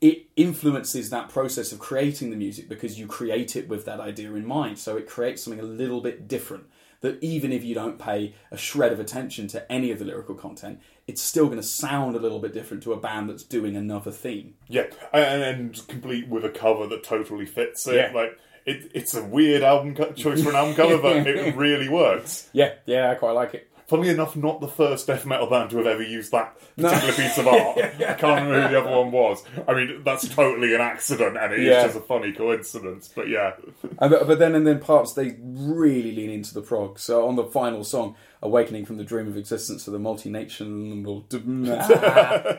It 0.00 0.26
influences 0.36 1.10
that 1.10 1.28
process 1.28 1.72
of 1.72 1.80
creating 1.80 2.30
the 2.30 2.36
music 2.36 2.68
because 2.68 2.98
you 2.98 3.08
create 3.08 3.56
it 3.56 3.68
with 3.68 3.84
that 3.86 3.98
idea 3.98 4.32
in 4.34 4.46
mind. 4.46 4.78
So 4.78 4.96
it 4.96 5.08
creates 5.08 5.42
something 5.42 5.58
a 5.58 5.64
little 5.64 6.00
bit 6.00 6.28
different. 6.28 6.66
That 7.00 7.22
even 7.22 7.52
if 7.52 7.62
you 7.62 7.74
don't 7.74 7.98
pay 7.98 8.34
a 8.50 8.56
shred 8.56 8.92
of 8.92 8.98
attention 8.98 9.46
to 9.48 9.70
any 9.70 9.92
of 9.92 10.00
the 10.00 10.04
lyrical 10.04 10.34
content, 10.34 10.80
it's 11.06 11.22
still 11.22 11.46
going 11.46 11.58
to 11.58 11.62
sound 11.62 12.16
a 12.16 12.18
little 12.18 12.40
bit 12.40 12.52
different 12.52 12.82
to 12.82 12.92
a 12.92 12.96
band 12.96 13.30
that's 13.30 13.44
doing 13.44 13.76
another 13.76 14.10
theme. 14.10 14.54
Yeah, 14.68 14.86
and, 15.12 15.42
and 15.42 15.88
complete 15.88 16.28
with 16.28 16.44
a 16.44 16.50
cover 16.50 16.86
that 16.88 17.04
totally 17.04 17.46
fits 17.46 17.86
it. 17.86 17.94
Yeah. 17.94 18.12
Like 18.12 18.38
it, 18.66 18.90
it's 18.94 19.14
a 19.14 19.24
weird 19.24 19.62
album 19.62 19.94
co- 19.94 20.12
choice 20.12 20.42
for 20.42 20.50
an 20.50 20.56
album 20.56 20.74
cover, 20.74 20.98
but 20.98 21.16
it 21.26 21.56
really 21.56 21.88
works. 21.88 22.50
Yeah, 22.52 22.74
yeah, 22.84 23.10
I 23.10 23.14
quite 23.14 23.32
like 23.32 23.54
it. 23.54 23.67
Funnily 23.88 24.10
enough, 24.10 24.36
not 24.36 24.60
the 24.60 24.68
first 24.68 25.06
death 25.06 25.24
metal 25.24 25.46
band 25.48 25.70
to 25.70 25.78
have 25.78 25.86
ever 25.86 26.02
used 26.02 26.30
that 26.32 26.58
particular 26.76 27.14
piece 27.14 27.38
of 27.38 27.48
art. 27.48 27.78
I 27.78 28.12
can't 28.14 28.22
remember 28.44 28.60
who 28.62 28.68
the 28.68 28.80
other 28.82 28.90
one 28.94 29.10
was. 29.10 29.42
I 29.66 29.72
mean, 29.72 30.02
that's 30.04 30.28
totally 30.28 30.74
an 30.74 30.82
accident, 30.82 31.38
and 31.38 31.54
it 31.54 31.60
is 31.60 31.66
Yeah. 31.68 31.84
just 31.84 31.96
a 31.96 32.00
funny 32.00 32.32
coincidence. 32.32 33.10
But 33.14 33.28
yeah, 33.28 33.52
And, 33.98 34.10
but, 34.10 34.26
but 34.26 34.38
then 34.38 34.54
and 34.54 34.66
then 34.66 34.78
parts 34.78 35.14
they 35.14 35.38
really 35.42 36.12
lean 36.12 36.28
into 36.28 36.52
the 36.52 36.60
prog. 36.60 36.98
So 36.98 37.26
on 37.26 37.36
the 37.36 37.44
final 37.44 37.82
song, 37.82 38.14
"Awakening 38.42 38.84
from 38.84 38.98
the 38.98 39.04
Dream 39.04 39.26
of 39.26 39.38
Existence 39.38 39.84
to 39.86 39.90
the 39.90 39.98
multi-national, 39.98 41.24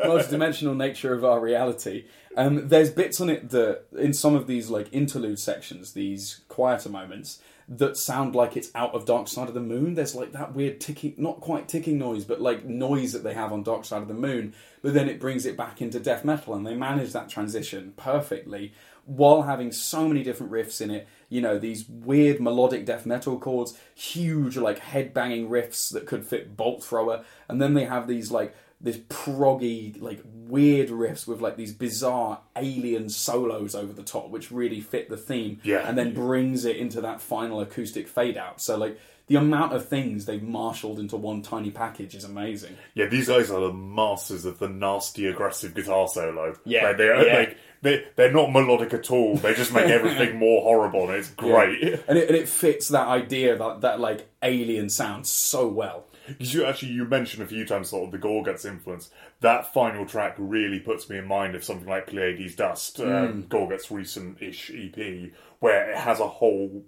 multi-dimensional 0.06 0.74
nature 0.76 1.14
of 1.14 1.24
our 1.24 1.40
reality," 1.40 2.06
um, 2.38 2.68
there's 2.70 2.90
bits 2.90 3.22
on 3.22 3.30
it 3.30 3.50
that 3.52 3.84
in 3.98 4.14
some 4.14 4.36
of 4.36 4.48
these 4.48 4.70
like 4.70 4.88
interlude 4.92 5.40
sections, 5.40 5.94
these 5.94 6.42
quieter 6.48 6.90
moments 6.90 7.40
that 7.70 7.96
sound 7.96 8.34
like 8.34 8.58
it's 8.58 8.72
out 8.74 8.96
of 8.96 9.06
Dark 9.06 9.28
Side 9.28 9.48
of 9.48 9.54
the 9.54 9.60
Moon. 9.60 9.94
There's 9.94 10.16
like 10.16 10.32
that 10.32 10.56
weird 10.56 10.82
ticking, 10.82 11.14
not 11.18 11.40
quite 11.40 11.68
ticking 11.68 12.00
noise, 12.00 12.26
but 12.26 12.42
like 12.42 12.66
noise 12.66 13.14
that 13.14 13.24
they 13.24 13.36
have 13.36 13.54
on 13.54 13.62
Dark 13.62 13.86
Side 13.86 14.02
of 14.02 14.08
the 14.08 14.14
Moon. 14.16 14.56
But 14.82 14.96
then 14.96 15.08
it 15.08 15.20
brings 15.20 15.46
it 15.46 15.56
back 15.56 15.82
into 15.82 16.00
death 16.00 16.26
metal, 16.26 16.56
and 16.56 16.66
they 16.66 16.74
manage 16.74 17.14
that 17.14 17.30
transition 17.30 17.94
perfectly 17.96 18.74
while 19.06 19.44
having 19.44 19.72
so 19.72 20.08
many 20.08 20.24
different 20.24 20.52
riffs 20.52 20.82
in 20.82 20.90
it. 20.90 21.08
You 21.30 21.42
know, 21.42 21.60
these 21.60 21.88
weird 21.88 22.42
melodic 22.42 22.86
death 22.86 23.06
metal 23.06 23.38
chords, 23.38 23.78
huge 23.94 24.58
like 24.58 24.80
head 24.80 25.14
banging 25.14 25.48
riffs 25.48 25.94
that 25.94 26.08
could 26.08 26.26
fit 26.26 26.58
Bolt 26.58 26.84
Thrower, 26.84 27.24
and 27.48 27.62
then 27.62 27.76
they 27.76 27.86
have 27.86 28.08
these 28.08 28.32
like 28.32 28.56
this 28.82 28.98
proggy, 28.98 30.02
like 30.02 30.22
weird 30.24 30.90
riffs 30.90 31.28
with 31.28 31.42
like 31.42 31.58
these 31.58 31.74
bizarre 31.74 32.42
alien 32.56 33.10
solos 33.10 33.76
over 33.76 33.92
the 33.92 34.04
top, 34.04 34.30
which 34.30 34.52
really 34.52 34.80
fit 34.80 35.10
the 35.10 35.18
theme. 35.18 35.60
Yeah. 35.64 35.88
And 35.88 35.98
then 35.98 36.14
brings 36.14 36.66
it 36.66 36.78
into 36.78 37.02
that 37.02 37.22
final 37.22 37.60
acoustic 37.62 38.08
fade 38.08 38.38
out. 38.38 38.62
So 38.62 38.78
like 38.78 39.00
the 39.28 39.36
amount 39.36 39.74
of 39.74 39.88
things 39.88 40.26
they've 40.26 40.42
marshaled 40.42 40.98
into 40.98 41.16
one 41.16 41.42
tiny 41.42 41.70
package 41.70 42.16
is 42.16 42.24
amazing. 42.24 42.76
yeah, 42.96 43.06
these 43.06 43.28
guys 43.28 43.52
are 43.52 43.62
the 43.62 43.72
masters 43.72 44.44
of 44.44 44.58
the 44.58 44.68
nasty, 44.68 45.28
aggressive 45.28 45.76
guitar 45.76 46.08
solo. 46.08 46.56
Yeah, 46.66 46.88
like, 46.88 46.98
they're 46.98 47.28
yeah. 47.28 47.38
like 47.38 47.58
they 47.82 48.06
they're 48.16 48.32
not 48.32 48.52
melodic 48.52 48.94
at 48.94 49.12
all. 49.12 49.36
They 49.38 49.54
just 49.54 49.72
make 49.72 49.86
everything 49.86 50.38
more 50.40 50.64
horrible, 50.64 51.10
and 51.10 51.12
it's 51.12 51.30
great. 51.30 51.82
And 52.08 52.18
it, 52.18 52.28
and 52.28 52.38
it 52.38 52.50
fits 52.50 52.88
that 52.90 53.08
idea 53.08 53.56
that 53.56 53.82
that 53.82 54.00
like 54.00 54.28
alien 54.42 54.90
sound 54.90 55.28
so 55.28 55.68
well. 55.68 56.06
You 56.38 56.66
actually 56.66 56.92
you 56.92 57.06
mentioned 57.06 57.44
a 57.44 57.48
few 57.48 57.66
times 57.66 57.90
sort 57.90 58.06
of 58.06 58.12
the 58.12 58.26
Gorguts 58.26 58.66
influence. 58.66 59.10
That 59.42 59.74
final 59.74 60.06
track 60.06 60.36
really 60.38 60.80
puts 60.80 61.10
me 61.10 61.18
in 61.18 61.26
mind 61.26 61.56
of 61.56 61.64
something 61.64 61.88
like 61.88 62.08
Pleiades 62.08 62.56
Dust, 62.56 63.00
um, 63.00 63.44
Gorguts' 63.44 63.90
recent-ish 63.90 64.72
EP, 64.74 65.32
where 65.60 65.92
it 65.92 65.98
has 65.98 66.20
a 66.20 66.28
whole 66.28 66.84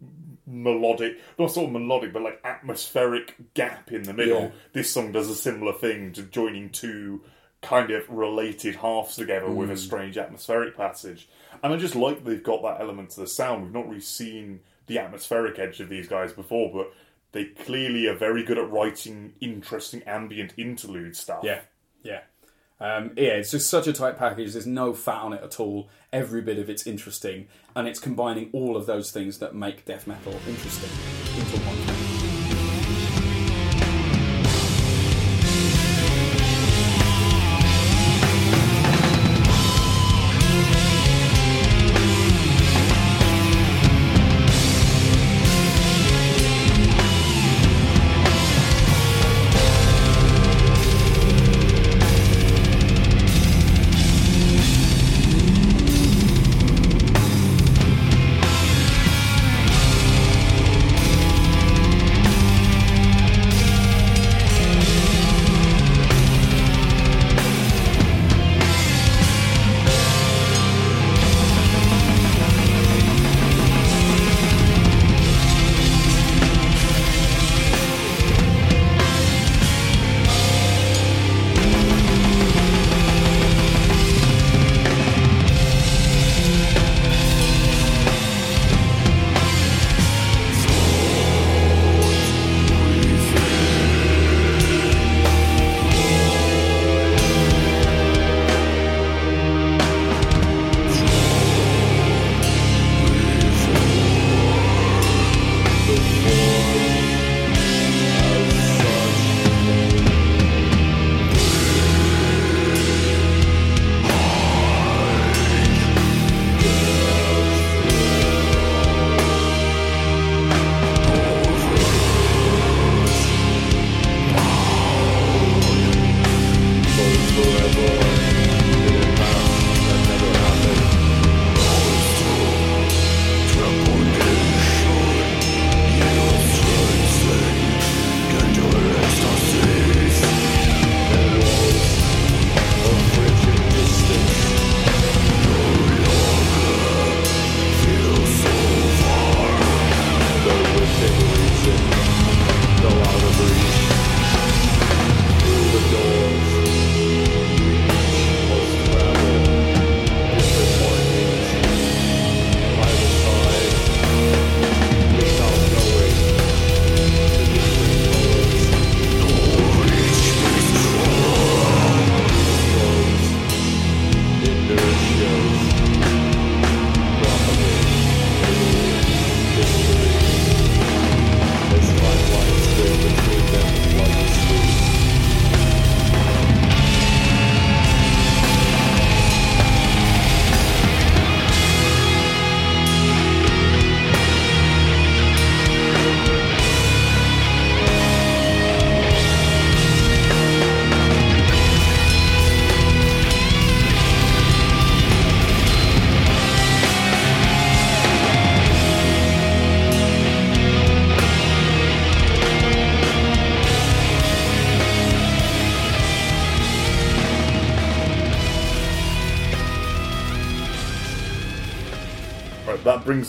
melodic, 0.46 1.20
not 1.40 1.52
sort 1.52 1.68
of 1.68 1.74
melodic, 1.74 2.14
but 2.14 2.22
like 2.22 2.40
atmospheric 2.44 3.36
gap 3.54 3.92
in 3.92 4.04
the 4.04 4.14
middle. 4.14 4.42
Yeah. 4.42 4.52
This 4.74 4.92
song 4.92 5.12
does 5.12 5.30
a 5.30 5.36
similar 5.36 5.74
thing 5.74 6.14
to 6.14 6.24
joining 6.24 6.70
two 6.70 7.22
kind 7.62 7.92
of 7.92 8.10
related 8.10 8.76
halves 8.76 9.16
together 9.16 9.50
with 9.50 9.70
a 9.70 9.78
strange 9.78 10.18
atmospheric 10.18 10.76
passage. 10.76 11.30
And 11.62 11.72
I 11.72 11.78
just 11.78 11.96
like 11.96 12.24
they've 12.24 12.42
got 12.42 12.64
that 12.64 12.82
element 12.82 13.12
to 13.12 13.22
the 13.22 13.28
sound. 13.28 13.64
We've 13.64 13.74
not 13.74 13.88
really 13.88 14.02
seen 14.02 14.62
the 14.88 14.98
atmospheric 14.98 15.60
edge 15.60 15.80
of 15.80 15.88
these 15.88 16.08
guys 16.08 16.34
before, 16.34 16.72
but 16.74 16.92
they 17.32 17.46
clearly 17.46 18.08
are 18.08 18.16
very 18.16 18.44
good 18.44 18.58
at 18.58 18.70
writing 18.70 19.34
interesting 19.40 20.04
ambient 20.04 20.54
interlude 20.58 21.16
stuff. 21.16 21.44
Yeah, 21.44 21.62
yeah. 22.04 22.22
Um, 22.80 23.12
yeah, 23.16 23.34
it's 23.34 23.52
just 23.52 23.70
such 23.70 23.88
a 23.88 23.94
tight 23.94 24.18
package. 24.18 24.54
There's 24.54 24.66
no 24.66 24.94
fat 24.94 25.22
on 25.22 25.34
it 25.34 25.44
at 25.44 25.60
all. 25.60 25.90
Every 26.12 26.42
bit 26.42 26.58
of 26.58 26.70
it's 26.70 26.88
interesting, 26.88 27.48
and 27.76 27.88
it's 27.88 28.00
combining 28.00 28.50
all 28.54 28.76
of 28.76 28.88
those 28.88 29.12
things 29.12 29.38
that 29.38 29.54
make 29.54 29.86
death 29.86 30.08
metal 30.08 30.34
interesting 30.48 30.90
into 31.38 31.58
one 31.60 32.01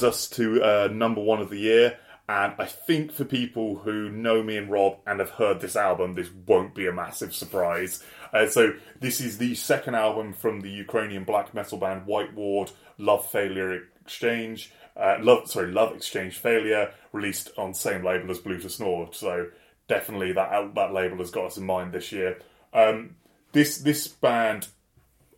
brings 0.02 0.14
us 0.16 0.28
to 0.28 0.62
uh, 0.62 0.88
number 0.92 1.20
one 1.20 1.40
of 1.40 1.48
the 1.48 1.58
year, 1.58 1.96
and 2.28 2.54
I 2.58 2.66
think 2.66 3.12
for 3.12 3.24
people 3.24 3.76
who 3.76 4.08
know 4.10 4.42
me 4.42 4.56
and 4.56 4.70
Rob 4.70 4.98
and 5.06 5.20
have 5.20 5.30
heard 5.30 5.60
this 5.60 5.76
album, 5.76 6.14
this 6.14 6.30
won't 6.46 6.74
be 6.74 6.86
a 6.88 6.92
massive 6.92 7.32
surprise. 7.32 8.02
Uh, 8.32 8.46
so, 8.46 8.74
this 8.98 9.20
is 9.20 9.38
the 9.38 9.54
second 9.54 9.94
album 9.94 10.32
from 10.32 10.60
the 10.60 10.70
Ukrainian 10.70 11.24
black 11.24 11.54
metal 11.54 11.78
band 11.78 12.06
White 12.06 12.34
Ward, 12.34 12.72
Love 12.98 13.30
Failure 13.30 13.82
Exchange. 14.00 14.72
Uh, 14.96 15.18
love, 15.20 15.48
sorry, 15.48 15.70
Love 15.70 15.94
Exchange 15.94 16.36
Failure, 16.36 16.92
released 17.12 17.50
on 17.56 17.72
same 17.72 18.04
label 18.04 18.30
as 18.30 18.38
Blut 18.38 18.64
aus 18.64 18.80
Nord. 18.80 19.14
So, 19.14 19.50
definitely 19.86 20.32
that 20.32 20.74
that 20.74 20.92
label 20.92 21.18
has 21.18 21.30
got 21.30 21.46
us 21.46 21.58
in 21.58 21.64
mind 21.64 21.92
this 21.92 22.10
year. 22.10 22.38
Um, 22.72 23.16
this 23.52 23.78
this 23.78 24.08
band 24.08 24.66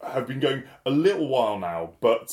have 0.03 0.27
been 0.27 0.41
going 0.41 0.63
a 0.87 0.91
little 0.91 1.29
while 1.29 1.59
now, 1.59 1.91
but 2.01 2.31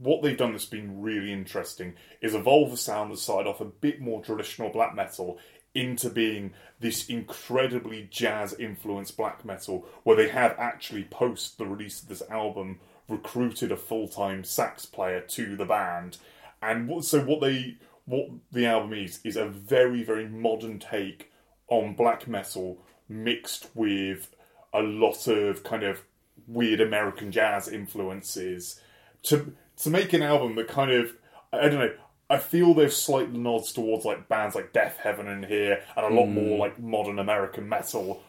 what 0.00 0.22
they've 0.22 0.36
done 0.36 0.52
that's 0.52 0.64
been 0.64 1.00
really 1.02 1.32
interesting 1.32 1.94
is 2.20 2.34
evolve 2.34 2.70
the 2.70 2.76
sound 2.76 3.12
that 3.12 3.18
started 3.18 3.48
off 3.48 3.60
a 3.60 3.66
bit 3.66 4.00
more 4.00 4.22
traditional 4.22 4.70
black 4.70 4.94
metal 4.94 5.38
into 5.74 6.08
being 6.08 6.52
this 6.80 7.08
incredibly 7.08 8.08
jazz 8.10 8.54
influenced 8.54 9.16
black 9.16 9.44
metal 9.44 9.86
where 10.04 10.16
they 10.16 10.28
have 10.28 10.54
actually 10.58 11.04
post 11.04 11.58
the 11.58 11.66
release 11.66 12.02
of 12.02 12.08
this 12.08 12.22
album 12.30 12.78
recruited 13.08 13.72
a 13.72 13.76
full-time 13.76 14.44
sax 14.44 14.86
player 14.86 15.20
to 15.20 15.56
the 15.56 15.64
band. 15.64 16.16
And 16.62 17.04
so 17.04 17.20
what 17.24 17.40
they 17.40 17.76
what 18.06 18.28
the 18.52 18.66
album 18.66 18.92
is 18.92 19.20
is 19.24 19.36
a 19.36 19.46
very 19.46 20.02
very 20.02 20.28
modern 20.28 20.78
take 20.78 21.30
on 21.68 21.94
black 21.94 22.28
metal 22.28 22.78
mixed 23.08 23.68
with 23.74 24.34
a 24.72 24.80
lot 24.80 25.26
of 25.26 25.64
kind 25.64 25.82
of 25.82 26.02
weird 26.46 26.80
American 26.80 27.32
jazz 27.32 27.68
influences. 27.68 28.80
To 29.24 29.54
to 29.78 29.90
make 29.90 30.12
an 30.12 30.22
album 30.22 30.56
that 30.56 30.68
kind 30.68 30.90
of 30.90 31.12
I 31.52 31.68
don't 31.68 31.80
know. 31.80 31.94
I 32.30 32.38
feel 32.38 32.72
there's 32.72 32.96
slight 32.96 33.32
nods 33.32 33.72
towards 33.72 34.04
like 34.04 34.28
bands 34.28 34.54
like 34.54 34.72
Deafheaven 34.72 35.30
in 35.30 35.48
here, 35.48 35.82
and 35.96 36.06
a 36.06 36.18
lot 36.18 36.26
more 36.26 36.58
like 36.58 36.80
modern 36.80 37.18
American 37.18 37.68
metal 37.68 38.22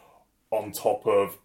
on 0.50 0.72
top 0.72 1.06
of 1.06 1.38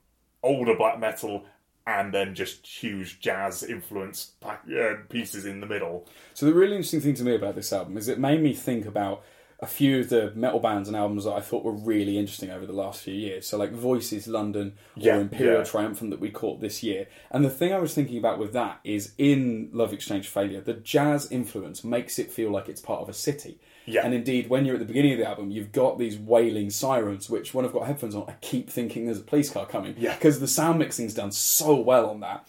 older 0.44 0.76
black 0.76 1.00
metal, 1.00 1.46
and 1.88 2.14
then 2.14 2.36
just 2.36 2.68
huge 2.68 3.20
jazz 3.20 3.64
influenced 3.64 4.40
pack, 4.42 4.64
uh, 4.70 4.96
pieces 5.10 5.46
in 5.46 5.62
the 5.62 5.66
middle. 5.66 6.08
So 6.34 6.46
the 6.46 6.54
really 6.54 6.76
interesting 6.76 7.02
thing 7.02 7.16
to 7.16 7.24
me 7.24 7.36
about 7.36 7.56
this 7.56 7.72
album 7.72 7.98
is 7.98 8.08
it 8.08 8.20
made 8.20 8.42
me 8.42 8.54
think 8.54 8.86
about 8.86 9.24
a 9.62 9.68
few 9.68 10.00
of 10.00 10.10
the 10.10 10.32
metal 10.36 10.60
bands 10.60 10.88
and 10.88 10.98
albums 10.98 11.26
that 11.26 11.34
I 11.34 11.40
thought 11.40 11.64
were 11.64 11.72
really 11.72 12.18
interesting 12.18 12.50
over 12.50 12.66
the 12.66 12.74
last 12.74 13.04
few 13.04 13.14
years. 13.14 13.46
So 13.46 13.58
like 13.58 13.72
Voices 13.72 14.28
London 14.28 14.74
Yeah, 14.96 15.18
or 15.18 15.22
Imperial 15.22 15.60
yeah. 15.60 15.64
Triumphant 15.64 16.10
that 16.10 16.20
we 16.20 16.32
caught 16.32 16.62
this 16.62 16.82
year. 16.82 17.08
And 17.30 17.46
the 17.46 17.50
thing 17.50 17.72
I 17.72 17.78
was 17.78 17.94
thinking 17.94 18.18
about 18.18 18.40
with 18.40 18.54
that 18.54 18.80
is 18.84 19.14
in 19.20 19.70
Love 19.72 19.94
Exchange 19.94 20.28
Failure, 20.28 20.62
the 20.62 20.74
jazz 20.74 21.32
influence 21.32 21.84
makes 21.84 22.18
it 22.18 22.32
feel 22.32 22.50
like 22.50 22.70
it's 22.70 22.82
part 22.82 23.02
of 23.02 23.10
a 23.10 23.14
city. 23.14 23.60
Yeah. 23.86 24.04
And 24.04 24.16
indeed, 24.16 24.50
when 24.50 24.66
you're 24.66 24.76
at 24.76 24.80
the 24.80 24.86
beginning 24.86 25.14
of 25.14 25.20
the 25.20 25.28
album, 25.28 25.52
you've 25.52 25.72
got 25.72 26.00
these 26.00 26.18
wailing 26.18 26.72
sirens, 26.72 27.30
which 27.30 27.54
when 27.54 27.64
I've 27.64 27.74
got 27.74 27.86
headphones 27.86 28.16
on, 28.16 28.26
I 28.28 28.34
keep 28.42 28.70
thinking 28.70 29.06
there's 29.06 29.20
a 29.20 29.24
police 29.24 29.52
car 29.52 29.68
coming. 29.68 29.96
Yeah. 29.98 30.16
Because 30.16 30.40
the 30.40 30.48
sound 30.48 30.80
mixing's 30.80 31.14
done 31.14 31.32
so 31.32 31.76
well 31.76 32.10
on 32.10 32.22
that. 32.22 32.48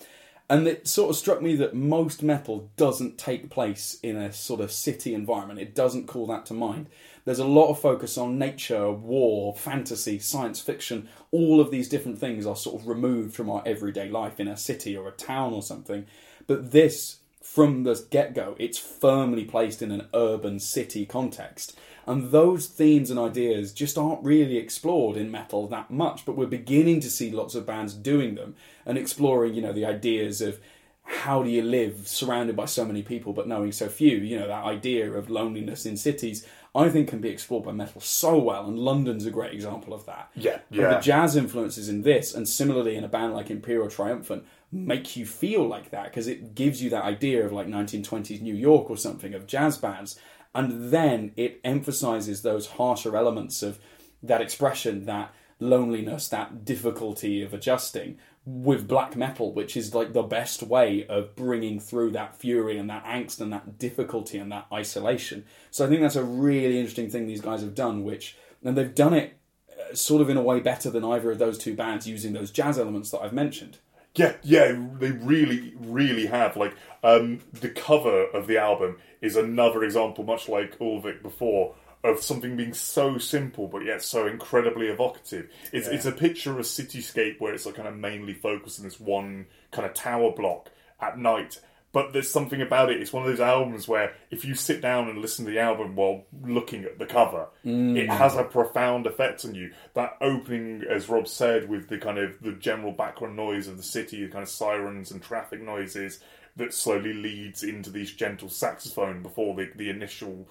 And 0.53 0.69
it 0.69 0.87
sort 0.87 1.09
of 1.09 1.17
struck 1.17 1.41
me 1.41 1.57
that 1.57 1.75
most 1.75 2.23
metal 2.23 2.69
doesn't 2.77 3.17
take 3.17 3.49
place 3.49 3.99
in 4.03 4.19
a 4.19 4.35
sort 4.35 4.61
of 4.61 4.71
city 4.71 5.15
environment. 5.15 5.59
It 5.59 5.75
doesn't 5.75 6.07
call 6.07 6.27
that 6.27 6.45
to 6.45 6.53
mind. 6.53 6.91
There's 7.25 7.39
a 7.39 7.47
lot 7.47 7.71
of 7.71 7.81
focus 7.81 8.19
on 8.19 8.39
nature, 8.39 8.91
war, 8.91 9.55
fantasy, 9.57 10.19
science 10.19 10.61
fiction. 10.61 11.09
All 11.31 11.59
of 11.59 11.71
these 11.71 11.89
different 11.89 12.19
things 12.19 12.45
are 12.45 12.55
sort 12.55 12.83
of 12.83 12.87
removed 12.87 13.35
from 13.35 13.49
our 13.49 13.63
everyday 13.65 14.11
life 14.11 14.39
in 14.39 14.47
a 14.47 14.59
city 14.59 14.95
or 14.95 15.09
a 15.09 15.13
town 15.13 15.55
or 15.55 15.63
something. 15.63 16.05
But 16.47 16.71
this, 16.71 17.21
from 17.41 17.85
the 17.85 18.07
get 18.11 18.35
go, 18.35 18.55
it's 18.59 18.77
firmly 18.77 19.47
placed 19.47 19.81
in 19.81 19.91
an 19.91 20.09
urban 20.13 20.61
city 20.61 21.07
context. 21.07 21.79
And 22.07 22.31
those 22.31 22.67
themes 22.67 23.11
and 23.11 23.19
ideas 23.19 23.73
just 23.73 23.97
aren't 23.97 24.25
really 24.25 24.57
explored 24.57 25.17
in 25.17 25.31
metal 25.31 25.69
that 25.69 25.91
much, 25.91 26.25
but 26.25 26.37
we're 26.37 26.47
beginning 26.47 27.01
to 27.01 27.11
see 27.11 27.31
lots 27.31 27.55
of 27.55 27.67
bands 27.67 27.95
doing 27.95 28.35
them 28.35 28.57
and 28.85 28.99
exploring, 28.99 29.55
you 29.55 29.63
know, 29.63 29.73
the 29.73 29.87
ideas 29.87 30.41
of 30.41 30.61
how 31.05 31.43
do 31.43 31.51
you 31.51 31.63
live 31.63 32.07
surrounded 32.07 32.57
by 32.57 32.65
so 32.65 32.85
many 32.85 33.03
people 33.03 33.33
but 33.33 33.49
knowing 33.49 33.73
so 33.73 33.89
few, 33.89 34.17
you 34.19 34.39
know, 34.39 34.47
that 34.47 34.65
idea 34.65 35.13
of 35.13 35.31
loneliness 35.31 35.85
in 35.85 35.97
cities, 35.97 36.47
I 36.75 36.89
think 36.89 37.09
can 37.09 37.21
be 37.21 37.29
explored 37.29 37.65
by 37.65 37.73
metal 37.73 38.01
so 38.01 38.39
well, 38.39 38.67
and 38.67 38.79
London's 38.79 39.27
a 39.27 39.31
great 39.31 39.53
example 39.53 39.93
of 39.93 40.07
that. 40.07 40.31
Yeah, 40.35 40.61
And 40.71 40.81
yeah. 40.81 40.95
the 40.95 41.01
jazz 41.01 41.37
influences 41.37 41.89
in 41.89 42.03
this, 42.03 42.35
and 42.35 42.49
similarly 42.49 42.97
in 42.97 43.05
a 43.05 43.09
band 43.09 43.35
like 43.35 43.51
Imperial 43.51 43.91
Triumphant, 43.91 44.45
make 44.71 45.17
you 45.17 45.27
feel 45.27 45.67
like 45.69 45.91
that 45.91 46.05
because 46.05 46.27
it 46.27 46.55
gives 46.55 46.83
you 46.83 46.89
that 46.91 47.05
idea 47.05 47.45
of 47.45 47.53
like 47.53 47.67
1920s 47.67 48.41
New 48.41 48.55
York 48.55 48.89
or 48.89 48.97
something 48.97 49.35
of 49.35 49.47
jazz 49.47 49.77
bands, 49.77 50.19
and 50.55 50.91
then 50.91 51.33
it 51.37 51.61
emphasizes 51.65 52.43
those 52.43 52.67
harsher 52.69 53.17
elements 53.17 53.63
of 53.63 53.79
that 54.23 54.41
expression, 54.41 55.07
that 55.07 55.35
loneliness, 55.59 56.29
that 56.29 56.65
difficulty 56.65 57.43
of 57.43 57.55
adjusting 57.55 58.19
with 58.45 58.89
black 58.89 59.15
metal, 59.15 59.53
which 59.53 59.77
is 59.77 59.95
like 59.95 60.13
the 60.13 60.23
best 60.23 60.63
way 60.63 61.07
of 61.07 61.37
bringing 61.37 61.79
through 61.79 62.11
that 62.11 62.37
fury 62.37 62.77
and 62.77 62.91
that 62.91 63.05
angst 63.05 63.41
and 63.41 63.53
that 63.53 63.79
difficulty 63.79 64.37
and 64.37 64.51
that 64.51 64.67
isolation. 64.73 65.45
So 65.71 65.87
I 65.87 65.89
think 65.89 66.01
that's 66.01 66.17
a 66.17 66.25
really 66.25 66.79
interesting 66.79 67.09
thing 67.09 67.27
these 67.27 67.41
guys 67.41 67.61
have 67.61 67.75
done, 67.75 68.03
which 68.03 68.37
and 68.65 68.77
they've 68.77 68.95
done 68.95 69.15
it 69.15 69.39
uh, 69.71 69.95
sort 69.95 70.23
of 70.23 70.29
in 70.29 70.37
a 70.37 70.43
way 70.43 70.61
better 70.61 70.91
than 70.91 71.05
either 71.05 71.31
of 71.31 71.39
those 71.39 71.59
two 71.59 71.75
bands 71.75 72.09
using 72.09 72.33
those 72.33 72.51
jazz 72.51 72.79
elements 72.79 73.11
that 73.11 73.21
I've 73.21 73.33
mentioned. 73.33 73.79
Yeah, 74.15 74.35
yeah, 74.43 74.77
they 74.99 75.11
really, 75.11 75.73
really 75.81 76.27
have. 76.27 76.57
Like, 76.57 76.75
um, 77.03 77.41
the 77.53 77.71
cover 77.71 78.27
of 78.27 78.47
the 78.47 78.59
album 78.59 78.99
is 79.23 79.37
another 79.37 79.85
example, 79.85 80.25
much 80.25 80.49
like 80.49 80.77
Ulver 80.81 81.15
before, 81.15 81.75
of 82.05 82.21
something 82.21 82.57
being 82.57 82.75
so 82.75 83.17
simple 83.17 83.69
but 83.69 83.85
yet 83.85 84.03
so 84.03 84.27
incredibly 84.27 84.89
evocative. 84.89 85.49
It's 85.73 85.87
it's 85.87 86.05
a 86.05 86.13
picture 86.13 86.51
of 86.51 86.59
a 86.59 86.63
cityscape 86.63 87.41
where 87.41 87.55
it's 87.55 87.65
like 87.65 87.77
kind 87.77 87.89
of 87.89 87.97
mainly 87.97 88.35
focused 88.35 88.81
on 88.81 88.85
this 88.85 88.99
one 88.99 89.47
kind 89.71 89.87
of 89.87 89.95
tower 89.95 90.33
block 90.33 90.71
at 91.01 91.19
night. 91.19 91.61
But 91.93 92.15
there's 92.15 92.31
something 92.31 92.63
about 92.63 92.91
it. 92.91 93.01
It's 93.01 93.13
one 93.13 93.23
of 93.23 93.29
those 93.29 93.41
albums 93.41 93.87
where 93.87 94.15
if 94.31 94.47
you 94.47 94.55
sit 94.55 94.81
down 94.81 95.09
and 95.09 95.19
listen 95.19 95.45
to 95.45 95.51
the 95.51 95.61
album 95.61 95.95
while 95.95 96.25
looking 96.43 96.85
at 96.85 96.99
the 96.99 97.05
cover, 97.05 97.49
mm. 97.65 97.97
it 97.99 98.09
has 98.09 98.35
a 98.35 98.45
profound 98.45 99.07
effect 99.07 99.45
on 99.45 99.55
you. 99.55 99.73
That 99.93 100.17
opening, 100.23 100.85
as 100.89 101.11
Rob 101.11 101.29
said, 101.29 101.69
with 101.69 101.89
the 101.89 101.99
kind 101.99 102.19
of 102.19 102.41
the 102.41 102.53
general 102.53 102.93
background 102.93 103.37
noise 103.37 103.69
of 103.69 103.77
the 103.77 103.83
city, 103.83 104.25
the 104.25 104.33
kind 104.33 104.43
of 104.43 104.49
sirens 104.49 105.11
and 105.11 105.23
traffic 105.23 105.61
noises 105.61 106.21
that 106.57 106.73
slowly 106.73 107.13
leads 107.13 107.63
into 107.63 107.91
these 107.91 108.13
gentle 108.13 108.49
saxophone 108.49 109.23
before 109.23 109.55
the, 109.55 109.71
the 109.77 109.91
initial 109.91 110.49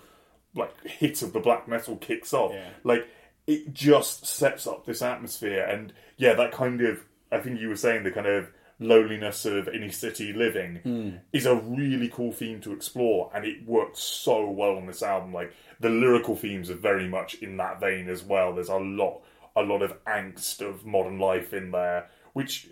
like 0.54 0.86
hit 0.86 1.22
of 1.22 1.34
the 1.34 1.40
black 1.40 1.68
metal 1.68 1.96
kicks 1.98 2.34
off. 2.34 2.54
Yeah. 2.54 2.70
Like 2.84 3.08
it 3.48 3.74
just 3.74 4.26
sets 4.26 4.68
up 4.68 4.86
this 4.86 5.02
atmosphere, 5.02 5.64
and 5.64 5.94
yeah, 6.18 6.34
that 6.36 6.52
kind 6.52 6.82
of 6.82 7.04
I 7.32 7.40
think 7.40 7.60
you 7.60 7.70
were 7.70 7.76
saying 7.76 8.04
the 8.04 8.12
kind 8.12 8.28
of 8.28 8.52
loneliness 8.82 9.45
of 9.45 9.68
any 9.68 9.90
city 9.91 10.34
living 10.34 10.78
hmm. 10.78 11.10
is 11.32 11.45
a 11.45 11.56
really 11.56 12.10
cool 12.10 12.32
theme 12.32 12.60
to 12.62 12.74
explore, 12.74 13.32
and 13.34 13.45
it 13.45 13.66
works 13.66 13.99
so 13.99 14.49
well 14.49 14.76
on 14.76 14.88
this 14.88 15.03
album. 15.03 15.32
Like 15.32 15.53
the 15.80 15.90
lyrical 15.90 16.36
themes 16.36 16.70
are 16.70 16.76
very 16.76 17.08
much 17.08 17.36
in 17.36 17.58
that 17.58 17.80
vein 17.80 18.10
as 18.10 18.24
well. 18.24 18.53
There's 18.53 18.70
a 18.70 18.78
lot, 18.78 19.22
a 19.56 19.62
lot 19.62 19.84
of 19.84 20.03
angst 20.06 20.68
of 20.68 20.84
modern 20.86 21.20
life 21.20 21.53
in 21.53 21.70
there, 21.72 22.10
which 22.34 22.70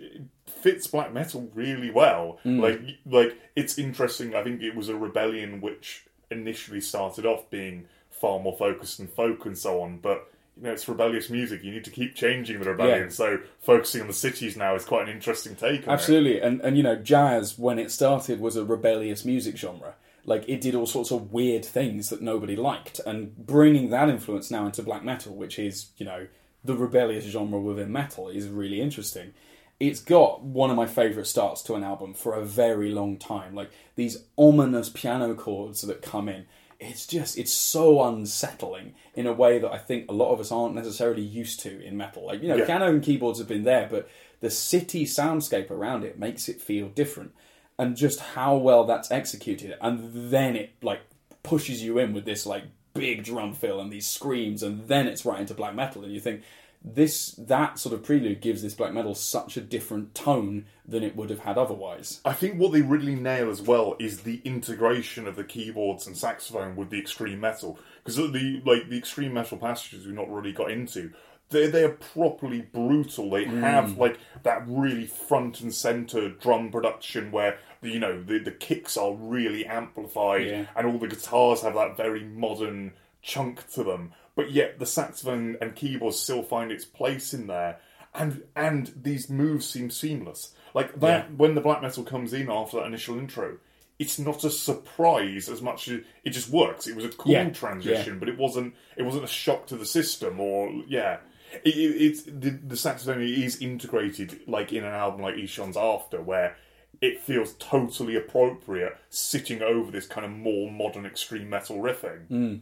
fits 0.48 0.88
black 0.88 1.14
metal 1.14 1.50
really 1.54 1.92
well. 1.92 2.40
Hmm. 2.42 2.60
Like, 2.60 2.82
like 3.06 3.38
it's 3.56 3.78
interesting. 3.78 4.34
I 4.34 4.44
think 4.44 4.64
it 4.64 4.76
was 4.76 4.90
a 4.90 4.96
rebellion 4.96 5.62
which 5.62 6.08
initially 6.32 6.82
started 6.82 7.26
off 7.28 7.50
being 7.52 7.86
far 8.10 8.40
more 8.40 8.58
focused 8.58 9.00
and 9.00 9.12
folk 9.12 9.46
and 9.46 9.58
so 9.58 9.82
on, 9.82 10.00
but 10.00 10.28
you 10.60 10.68
know, 10.68 10.74
it's 10.74 10.88
rebellious 10.90 11.30
music. 11.30 11.64
You 11.64 11.72
need 11.72 11.86
to 11.86 11.90
keep 11.92 12.16
changing 12.16 12.60
the 12.60 12.70
rebellion. 12.70 13.04
Yeah. 13.04 13.10
So 13.10 13.40
focusing 13.62 14.02
on 14.02 14.08
the 14.08 14.14
cities 14.14 14.58
now 14.58 14.76
is 14.76 14.84
quite 14.84 15.08
an 15.08 15.14
interesting 15.16 15.56
take 15.56 15.88
on 15.88 15.94
it. 15.94 15.98
Absolutely, 15.98 16.42
and 16.42 16.60
and 16.62 16.76
you 16.76 16.84
know, 16.84 16.98
jazz 16.98 17.58
when 17.58 17.80
it 17.80 17.92
started 17.92 18.42
was 18.42 18.58
a 18.58 18.66
rebellious 18.66 19.24
music 19.24 19.58
genre. 19.58 19.96
Like 20.26 20.44
it 20.50 20.60
did 20.60 20.76
all 20.76 20.86
sorts 20.86 21.12
of 21.12 21.32
weird 21.32 21.64
things 21.64 22.10
that 22.10 22.22
nobody 22.22 22.58
liked, 22.58 23.00
and 23.06 23.36
bringing 23.38 23.90
that 23.92 24.10
influence 24.10 24.52
now 24.52 24.66
into 24.66 24.84
black 24.84 25.04
metal, 25.04 25.34
which 25.34 25.58
is 25.58 25.92
you 25.98 26.06
know 26.06 26.28
the 26.64 26.76
rebellious 26.76 27.26
genre 27.26 27.60
within 27.60 27.92
metal, 27.92 28.28
is 28.28 28.48
really 28.50 28.82
interesting. 28.82 29.34
It's 29.80 30.02
got 30.02 30.44
one 30.44 30.70
of 30.70 30.76
my 30.76 30.88
favourite 30.88 31.26
starts 31.26 31.62
to 31.64 31.76
an 31.76 31.86
album 31.86 32.14
for 32.14 32.34
a 32.34 32.44
very 32.44 32.90
long 32.92 33.18
time. 33.18 33.56
Like 33.56 33.72
these 33.96 34.26
ominous 34.38 34.90
piano 34.90 35.34
chords 35.36 35.84
that 35.84 36.02
come 36.02 36.28
in. 36.28 36.48
It's 36.80 37.06
just 37.06 37.38
it's 37.38 37.52
so 37.52 38.02
unsettling 38.04 38.94
in 39.14 39.28
a 39.28 39.34
way 39.34 39.60
that 39.60 39.72
I 39.72 39.78
think 39.78 40.10
a 40.10 40.14
lot 40.14 40.32
of 40.32 40.40
us 40.40 40.52
aren't 40.52 40.76
necessarily 40.76 41.22
used 41.22 41.60
to 41.62 41.82
in 41.82 41.98
metal. 41.98 42.26
Like 42.26 42.42
you 42.42 42.48
know, 42.48 42.56
Yeah. 42.56 42.66
piano 42.66 42.88
and 42.88 43.04
keyboards 43.04 43.40
have 43.40 43.48
been 43.50 43.64
there, 43.64 43.88
but 43.92 44.10
the 44.40 44.50
city 44.50 45.06
soundscape 45.06 45.70
around 45.70 46.04
it 46.06 46.18
makes 46.18 46.48
it 46.48 46.62
feel 46.62 46.88
different. 46.88 47.32
And 47.78 47.96
just 47.98 48.20
how 48.20 48.56
well 48.58 48.86
that's 48.86 49.10
executed, 49.12 49.78
and 49.82 50.32
then 50.32 50.56
it 50.56 50.72
like 50.82 51.00
pushes 51.44 51.82
you 51.84 51.98
in 51.98 52.14
with 52.14 52.26
this 52.26 52.46
like 52.46 52.64
big 52.94 53.24
drum 53.24 53.54
fill 53.54 53.80
and 53.80 53.92
these 53.92 54.08
screams, 54.08 54.64
and 54.64 54.88
then 54.88 55.08
it's 55.08 55.26
right 55.26 55.40
into 55.40 55.54
black 55.54 55.76
metal, 55.76 56.04
and 56.04 56.14
you 56.14 56.20
think 56.20 56.42
this 56.82 57.32
that 57.38 57.78
sort 57.78 57.94
of 57.94 58.04
prelude 58.04 58.40
gives 58.42 58.62
this 58.62 58.74
black 58.74 58.94
metal 58.94 59.14
such 59.14 59.58
a 59.58 59.62
different 59.62 60.16
tone 60.16 60.66
than 60.88 61.04
it 61.04 61.16
would 61.16 61.30
have 61.30 61.40
had 61.42 61.58
otherwise. 61.58 62.22
I 62.24 62.34
think 62.34 62.58
what 62.58 62.72
they 62.72 62.82
really 62.82 63.16
nail 63.16 63.50
as 63.50 63.62
well 63.62 63.96
is 64.00 64.22
the 64.22 64.42
integration 64.46 65.28
of 65.28 65.36
the 65.36 65.44
keyboards 65.44 66.08
and 66.08 66.16
saxophone 66.18 66.76
with 66.78 66.90
the 66.90 67.00
extreme 67.00 67.42
metal 67.42 67.78
because 68.04 68.16
the 68.16 68.62
like 68.66 68.90
the 68.90 68.98
extreme 68.98 69.34
metal 69.34 69.58
passages 69.58 70.06
we've 70.06 70.16
not 70.16 70.32
really 70.32 70.54
got 70.54 70.72
into. 70.72 71.12
They 71.50 71.68
they 71.68 71.84
are 71.84 71.90
properly 71.90 72.62
brutal. 72.62 73.30
They 73.30 73.46
Mm. 73.46 73.60
have 73.62 73.98
like 73.98 74.18
that 74.44 74.64
really 74.68 75.06
front 75.06 75.60
and 75.62 75.74
center 75.74 76.30
drum 76.30 76.72
production 76.72 77.32
where 77.32 77.58
you 77.82 78.00
know 78.00 78.22
the 78.24 78.40
the 78.40 78.52
kicks 78.52 78.96
are 78.96 79.14
really 79.14 79.66
amplified 79.66 80.48
Yeah. 80.48 80.66
and 80.78 80.88
all 80.88 80.98
the 80.98 81.08
guitars 81.08 81.62
have 81.62 81.74
that 81.74 81.98
very 81.98 82.24
modern 82.24 82.94
chunk 83.22 83.70
to 83.74 83.84
them. 83.84 84.14
But 84.40 84.52
yet 84.52 84.80
the 84.80 84.86
saxophone 84.86 85.58
and 85.60 85.76
keyboards 85.76 86.18
still 86.18 86.44
find 86.44 86.72
its 86.72 86.86
place 86.86 87.34
in 87.34 87.48
there, 87.48 87.80
and 88.16 88.44
and 88.56 88.94
these 88.96 89.30
moves 89.30 89.68
seem 89.68 89.90
seamless. 89.90 90.54
Like 90.74 90.98
that 91.02 91.26
Yeah. 91.30 91.36
when 91.36 91.56
the 91.56 91.62
black 91.62 91.82
metal 91.82 92.06
comes 92.06 92.32
in 92.32 92.50
after 92.50 92.78
that 92.78 92.86
initial 92.86 93.20
intro, 93.20 93.58
it's 94.00 94.18
not 94.18 94.46
a 94.46 94.50
surprise 94.50 95.50
as 95.50 95.62
much 95.62 95.90
as 95.90 96.04
it 96.24 96.30
just 96.30 96.50
works. 96.50 96.88
It 96.88 96.96
was 96.96 97.04
a 97.04 97.10
cool 97.10 97.34
Yeah, 97.34 97.50
transition, 97.50 98.18
but 98.18 98.30
it 98.30 98.38
wasn't 98.38 98.76
it 98.96 99.04
wasn't 99.04 99.26
a 99.26 99.28
shock 99.28 99.68
to 99.68 99.76
the 99.76 99.86
system 99.86 100.40
or 100.40 100.70
yeah. 100.88 101.18
It, 101.66 101.76
it, 101.76 102.02
it's 102.02 102.24
the, 102.24 102.52
the 102.52 102.78
saxophone 102.78 103.22
is 103.22 103.60
integrated 103.62 104.40
like 104.48 104.72
in 104.72 104.86
an 104.86 104.94
album 104.94 105.22
like 105.22 105.36
Ihsahn's 105.36 105.76
After, 105.76 106.22
where 106.22 106.56
it 107.02 107.20
feels 107.24 107.56
totally 107.56 108.16
appropriate 108.16 108.96
sitting 109.10 109.62
over 109.62 109.92
this 109.92 110.08
kind 110.08 110.24
of 110.26 110.32
more 110.32 110.72
modern 110.72 111.06
extreme 111.06 111.50
metal 111.50 111.80
riffing. 111.80 112.28
Mm. 112.30 112.60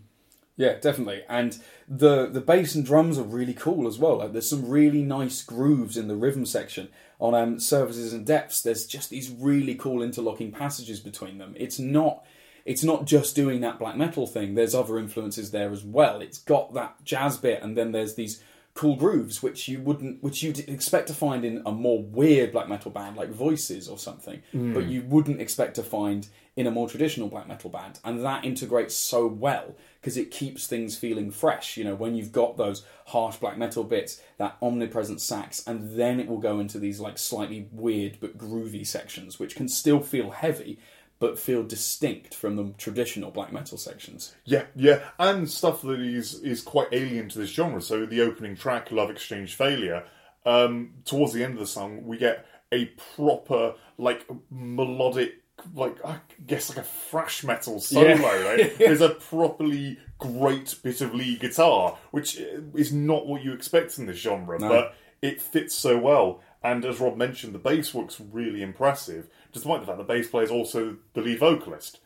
Yeah, 0.58 0.74
definitely. 0.80 1.24
And 1.30 1.58
the 1.88 2.26
the 2.28 2.42
bass 2.42 2.76
and 2.76 2.86
drums 2.86 3.18
are 3.18 3.24
really 3.24 3.54
cool 3.54 3.88
as 3.88 4.00
well. 4.00 4.18
Like 4.18 4.34
there's 4.34 4.50
some 4.50 4.68
really 4.68 5.04
nice 5.04 5.44
grooves 5.44 5.96
in 5.96 6.08
the 6.08 6.16
rhythm 6.16 6.46
section. 6.46 6.90
On 7.20 7.34
um, 7.34 7.60
surfaces 7.60 8.14
and 8.14 8.26
depths, 8.26 8.62
there's 8.62 8.86
just 8.86 9.10
these 9.10 9.30
really 9.30 9.76
cool 9.76 10.02
interlocking 10.02 10.52
passages 10.52 11.00
between 11.00 11.38
them. 11.38 11.54
It's 11.58 11.80
not 11.80 12.26
it's 12.66 12.84
not 12.84 13.06
just 13.06 13.36
doing 13.36 13.62
that 13.62 13.80
black 13.80 13.96
metal 13.96 14.28
thing. 14.28 14.56
There's 14.56 14.76
other 14.76 15.00
influences 15.00 15.52
there 15.52 15.72
as 15.72 15.84
well. 15.84 16.22
It's 16.22 16.40
got 16.40 16.74
that 16.74 17.04
jazz 17.04 17.38
bit, 17.38 17.64
and 17.64 17.78
then 17.78 17.92
there's 17.92 18.16
these 18.16 18.44
cool 18.74 18.96
grooves 18.96 19.42
which 19.42 19.68
you 19.68 19.80
wouldn't 19.82 20.22
which 20.22 20.44
you'd 20.44 20.60
expect 20.70 21.08
to 21.08 21.14
find 21.14 21.44
in 21.44 21.64
a 21.66 21.72
more 21.72 22.04
weird 22.04 22.52
black 22.52 22.70
metal 22.70 22.92
band 22.92 23.18
like 23.18 23.30
voices 23.30 23.90
or 23.90 23.98
something 23.98 24.40
but 24.72 24.84
you 24.84 25.02
wouldn't 25.02 25.42
expect 25.42 25.74
to 25.74 25.82
find 25.82 26.28
in 26.58 26.68
a 26.68 26.72
more 26.72 26.90
traditional 26.90 27.30
black 27.30 27.48
metal 27.48 27.70
band 27.70 28.00
and 28.04 28.24
that 28.26 28.44
integrates 28.44 28.96
so 28.96 29.26
well 29.26 29.76
because 30.02 30.18
it 30.18 30.32
keeps 30.32 30.68
things 30.68 30.98
feeling 30.98 31.32
fresh 31.32 31.78
you 31.78 31.84
know 31.84 31.96
when 31.96 32.16
you've 32.16 32.34
got 32.34 32.58
those 32.58 32.84
harsh 33.06 33.38
black 33.38 33.58
metal 33.58 33.86
bits 33.86 34.22
that 34.38 34.58
omnipresent 34.62 35.22
sax 35.22 35.66
and 35.66 35.98
then 35.98 36.20
it 36.20 36.28
will 36.28 36.40
go 36.40 36.60
into 36.60 36.78
these 36.80 37.00
like 37.00 37.18
slightly 37.18 37.70
weird 37.72 38.18
but 38.20 38.38
groovy 38.38 38.86
sections 38.86 39.40
which 39.40 39.56
can 39.56 39.70
still 39.70 40.02
feel 40.02 40.32
heavy 40.32 40.78
but 41.20 41.40
feel 41.40 41.64
distinct 41.64 42.36
from 42.36 42.56
the 42.56 42.74
traditional 42.78 43.32
black 43.32 43.52
metal 43.52 43.78
sections 43.78 44.36
Yeah, 44.46 44.66
yeah, 44.76 45.02
and 45.18 45.50
stuff 45.50 45.82
that 45.82 46.00
is 46.00 46.42
is 46.42 46.62
quite 46.62 46.90
alien 46.92 47.30
to 47.30 47.40
this 47.40 47.50
genre. 47.50 47.82
So 47.82 48.06
the 48.06 48.22
opening 48.22 48.56
track, 48.56 48.92
"Love 48.92 49.10
Exchange 49.10 49.56
Failure," 49.56 50.04
um, 50.46 50.94
towards 51.06 51.34
the 51.34 51.44
end 51.44 51.54
of 51.54 51.60
the 51.60 51.66
song, 51.66 52.06
we 52.06 52.18
get 52.18 52.46
a 52.72 52.86
proper 53.16 53.76
like 53.98 54.28
melodic, 54.52 55.42
like 55.74 56.04
I 56.06 56.20
guess 56.46 56.70
like 56.70 56.78
a 56.80 56.88
thrash 56.88 57.44
metal 57.44 57.80
solo. 57.80 58.08
Yeah. 58.08 58.44
Right? 58.44 58.78
There's 58.78 59.02
a 59.02 59.10
properly 59.10 60.00
great 60.18 60.76
bit 60.84 61.02
of 61.02 61.14
lead 61.14 61.40
guitar, 61.40 61.98
which 62.12 62.38
is 62.38 62.92
not 62.92 63.28
what 63.28 63.44
you 63.44 63.54
expect 63.54 63.98
in 63.98 64.06
this 64.06 64.18
genre, 64.18 64.60
but 64.60 64.96
it 65.22 65.42
fits 65.42 65.76
so 65.76 65.98
well. 65.98 66.42
And 66.64 66.84
as 66.86 67.00
Rob 67.00 67.18
mentioned, 67.18 67.54
the 67.54 67.60
bass 67.60 67.94
work's 67.94 68.20
really 68.20 68.62
impressive, 68.62 69.28
despite 69.52 69.82
the 69.82 69.88
fact 69.88 69.98
the 70.00 70.04
bass 70.04 70.28
player 70.28 70.44
is 70.44 70.52
also 70.52 70.98
the 71.14 71.22
lead 71.22 71.40
vocalist. 71.40 72.00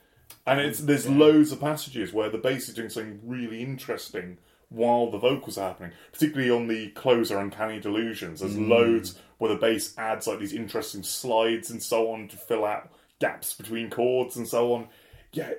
And 0.46 0.60
it's 0.60 0.82
mm, 0.82 0.88
there's 0.88 1.08
loads 1.08 1.52
of 1.52 1.60
passages 1.60 2.14
where 2.14 2.30
the 2.30 2.38
bass 2.38 2.68
is 2.68 2.76
doing 2.76 2.90
something 2.90 3.20
really 3.24 3.62
interesting 3.62 4.38
while 4.70 5.12
the 5.12 5.18
vocals 5.18 5.58
are 5.58 5.70
happening, 5.70 5.92
particularly 6.12 6.50
on 6.50 6.68
the 6.68 6.90
closer 6.92 7.38
Uncanny 7.38 7.80
Delusions. 7.80 8.40
There's 8.40 8.56
mm. 8.56 8.70
loads 8.70 9.20
where 9.38 9.54
the 9.54 9.60
bass 9.60 9.94
adds 9.98 10.28
like 10.28 10.40
these 10.40 10.54
interesting 10.54 11.04
slides 11.04 11.70
and 11.70 11.82
so 11.82 12.12
on 12.12 12.28
to 12.30 12.38
fill 12.38 12.66
out 12.66 12.92
gaps 13.22 13.54
between 13.54 13.90
chords 13.90 14.36
and 14.36 14.46
so 14.46 14.74
on. 14.74 14.88
Yeah, 15.32 15.52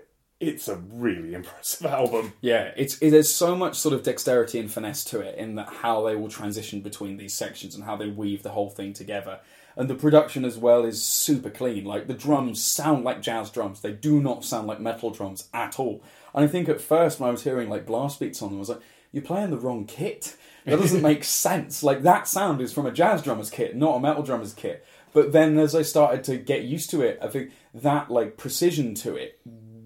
it's 0.43 0.69
a 0.69 0.77
really 0.77 1.33
impressive 1.35 1.87
album. 1.87 2.35
Yeah, 2.43 2.73
it's 2.77 2.99
it, 2.99 3.11
there's 3.11 3.33
so 3.33 3.57
much 3.57 3.79
sort 3.79 3.95
of 3.95 4.03
dexterity 4.03 4.59
and 4.59 4.71
finesse 4.71 5.05
to 5.05 5.21
it 5.21 5.39
in 5.39 5.55
that 5.55 5.69
how 5.69 6.05
they 6.05 6.17
will 6.17 6.29
transition 6.29 6.83
between 6.83 7.17
these 7.17 7.33
sections 7.33 7.75
and 7.75 7.85
how 7.85 7.97
they 7.97 8.09
weave 8.09 8.43
the 8.43 8.51
whole 8.51 8.69
thing 8.69 8.93
together. 8.93 9.41
And 9.75 9.89
the 9.89 9.95
production 9.95 10.45
as 10.45 10.59
well 10.59 10.85
is 10.85 11.03
super 11.03 11.49
clean. 11.49 11.85
Like 11.85 12.07
the 12.07 12.13
drums 12.13 12.63
sound 12.63 13.05
like 13.05 13.23
jazz 13.23 13.49
drums; 13.49 13.81
they 13.81 13.93
do 13.93 14.21
not 14.21 14.45
sound 14.45 14.67
like 14.67 14.81
metal 14.81 15.11
drums 15.11 15.49
at 15.55 15.79
all. 15.79 16.03
And 16.35 16.45
I 16.45 16.49
think 16.49 16.69
at 16.69 16.81
first 16.81 17.21
when 17.21 17.29
I 17.29 17.33
was 17.33 17.45
hearing 17.45 17.71
like 17.71 17.87
blast 17.87 18.21
beats 18.21 18.43
on 18.43 18.51
them, 18.51 18.59
I 18.59 18.61
was 18.61 18.69
like, 18.69 18.83
"You're 19.13 19.23
playing 19.23 19.51
the 19.51 19.59
wrong 19.59 19.87
kit. 19.87 20.37
That 20.67 20.79
doesn't 20.79 21.03
make 21.11 21.25
sense. 21.25 21.83
Like 21.83 22.03
that 22.03 22.29
sound 22.29 22.61
is 22.61 22.73
from 22.73 22.85
a 22.85 22.93
jazz 22.93 23.23
drummer's 23.23 23.49
kit, 23.49 23.75
not 23.75 23.97
a 23.97 24.01
metal 24.01 24.23
drummer's 24.23 24.53
kit." 24.53 24.85
But 25.13 25.33
then 25.33 25.59
as 25.59 25.75
I 25.75 25.83
started 25.83 26.25
to 26.25 26.37
get 26.37 26.63
used 26.65 26.91
to 26.91 27.03
it, 27.03 27.19
I 27.23 27.29
think 27.29 27.51
that 27.75 28.11
like 28.11 28.37
precision 28.37 28.95
to 28.97 29.15
it 29.17 29.41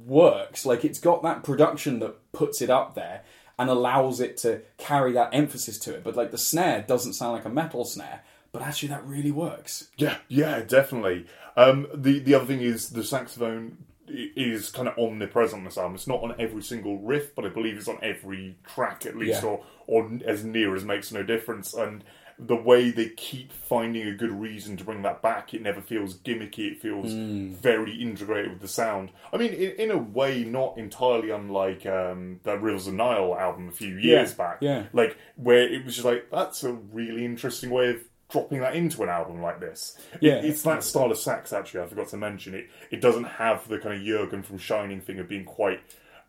works. 0.04 0.64
Like 0.64 0.84
it's 0.84 0.98
got 0.98 1.22
that 1.22 1.42
production 1.42 1.98
that 2.00 2.32
puts 2.32 2.62
it 2.62 2.70
up 2.70 2.94
there 2.94 3.22
and 3.58 3.70
allows 3.70 4.20
it 4.20 4.36
to 4.38 4.60
carry 4.78 5.12
that 5.12 5.30
emphasis 5.32 5.78
to 5.80 5.94
it. 5.94 6.04
But 6.04 6.16
like 6.16 6.30
the 6.30 6.38
snare 6.38 6.84
doesn't 6.86 7.14
sound 7.14 7.32
like 7.32 7.44
a 7.44 7.48
metal 7.50 7.84
snare, 7.84 8.22
but 8.52 8.62
actually 8.62 8.88
that 8.90 9.04
really 9.04 9.32
works. 9.32 9.88
Yeah, 9.96 10.18
yeah, 10.28 10.60
definitely. 10.60 11.26
Um, 11.56 11.88
the 11.94 12.18
the 12.20 12.34
other 12.34 12.46
thing 12.46 12.60
is 12.60 12.90
the 12.90 13.02
saxophone 13.04 13.78
is 14.08 14.70
kind 14.70 14.86
of 14.86 14.96
omnipresent 14.98 15.58
on 15.60 15.64
this 15.64 15.76
album. 15.76 15.96
It's 15.96 16.06
not 16.06 16.22
on 16.22 16.34
every 16.38 16.62
single 16.62 16.98
riff, 16.98 17.34
but 17.34 17.44
I 17.44 17.48
believe 17.48 17.76
it's 17.76 17.88
on 17.88 17.98
every 18.02 18.56
track 18.64 19.04
at 19.06 19.16
least, 19.16 19.42
Yeah. 19.42 19.48
or 19.48 19.64
or 19.88 20.10
as 20.24 20.44
near 20.44 20.76
as 20.76 20.84
makes 20.84 21.10
no 21.10 21.22
difference. 21.24 21.74
And 21.74 22.04
the 22.38 22.54
way 22.56 22.90
they 22.90 23.08
keep 23.10 23.50
finding 23.50 24.06
a 24.08 24.14
good 24.14 24.30
reason 24.30 24.76
to 24.76 24.84
bring 24.84 25.00
that 25.02 25.22
back, 25.22 25.54
it 25.54 25.62
never 25.62 25.80
feels 25.80 26.18
gimmicky. 26.18 26.72
It 26.72 26.80
feels 26.82 27.10
very 27.12 27.94
integrated 28.00 28.50
with 28.50 28.60
the 28.60 28.68
sound. 28.68 29.10
I 29.32 29.38
mean, 29.38 29.54
in, 29.54 29.70
in 29.72 29.90
a 29.90 29.96
way, 29.96 30.44
not 30.44 30.76
entirely 30.76 31.30
unlike 31.30 31.86
um, 31.86 32.40
the 32.42 32.58
Rivers 32.58 32.86
of 32.88 32.94
Nihil 32.94 33.34
album 33.36 33.68
a 33.68 33.72
few 33.72 33.96
years 33.96 34.34
back. 34.34 34.58
yeah. 34.60 34.84
like 34.92 35.16
where 35.36 35.66
it 35.66 35.84
was 35.84 35.94
just 35.94 36.04
like 36.04 36.30
that's 36.30 36.62
a 36.64 36.72
really 36.72 37.24
interesting 37.24 37.70
way 37.70 37.88
of 37.90 37.96
dropping 38.28 38.58
that 38.60 38.74
into 38.74 39.02
an 39.02 39.08
album 39.08 39.40
like 39.40 39.60
this. 39.60 39.96
It- 40.14 40.22
Yeah. 40.24 40.34
it's 40.42 40.62
that 40.64 40.82
style 40.84 41.10
of 41.10 41.16
sax. 41.18 41.52
Actually, 41.54 41.84
I 41.84 41.86
forgot 41.86 42.08
to 42.08 42.16
mention 42.18 42.54
it. 42.54 42.66
It 42.90 43.00
doesn't 43.00 43.24
have 43.24 43.66
the 43.68 43.78
kind 43.78 43.94
of 43.94 44.02
Jurgen 44.02 44.42
from 44.42 44.58
Shining 44.58 45.00
thing 45.00 45.18
of 45.20 45.28
being 45.28 45.44
quite 45.44 45.80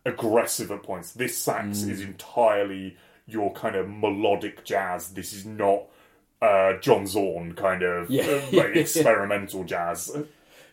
aggressive 0.05 0.71
at 0.71 0.83
points. 0.83 1.11
This 1.13 1.37
sax 1.37 1.79
Mm. 1.79 1.89
is 1.89 2.01
entirely 2.01 2.95
your 3.25 3.51
kind 3.53 3.75
of 3.75 3.89
melodic 3.89 4.63
jazz. 4.63 5.09
This 5.13 5.33
is 5.33 5.45
not 5.45 5.83
uh, 6.41 6.73
John 6.81 7.07
Zorn 7.07 7.53
kind 7.53 7.83
of 7.83 8.09
Yeah. 8.09 8.23
uh, 8.25 8.41
like 8.57 8.75
experimental 8.75 9.63
jazz. 9.63 10.15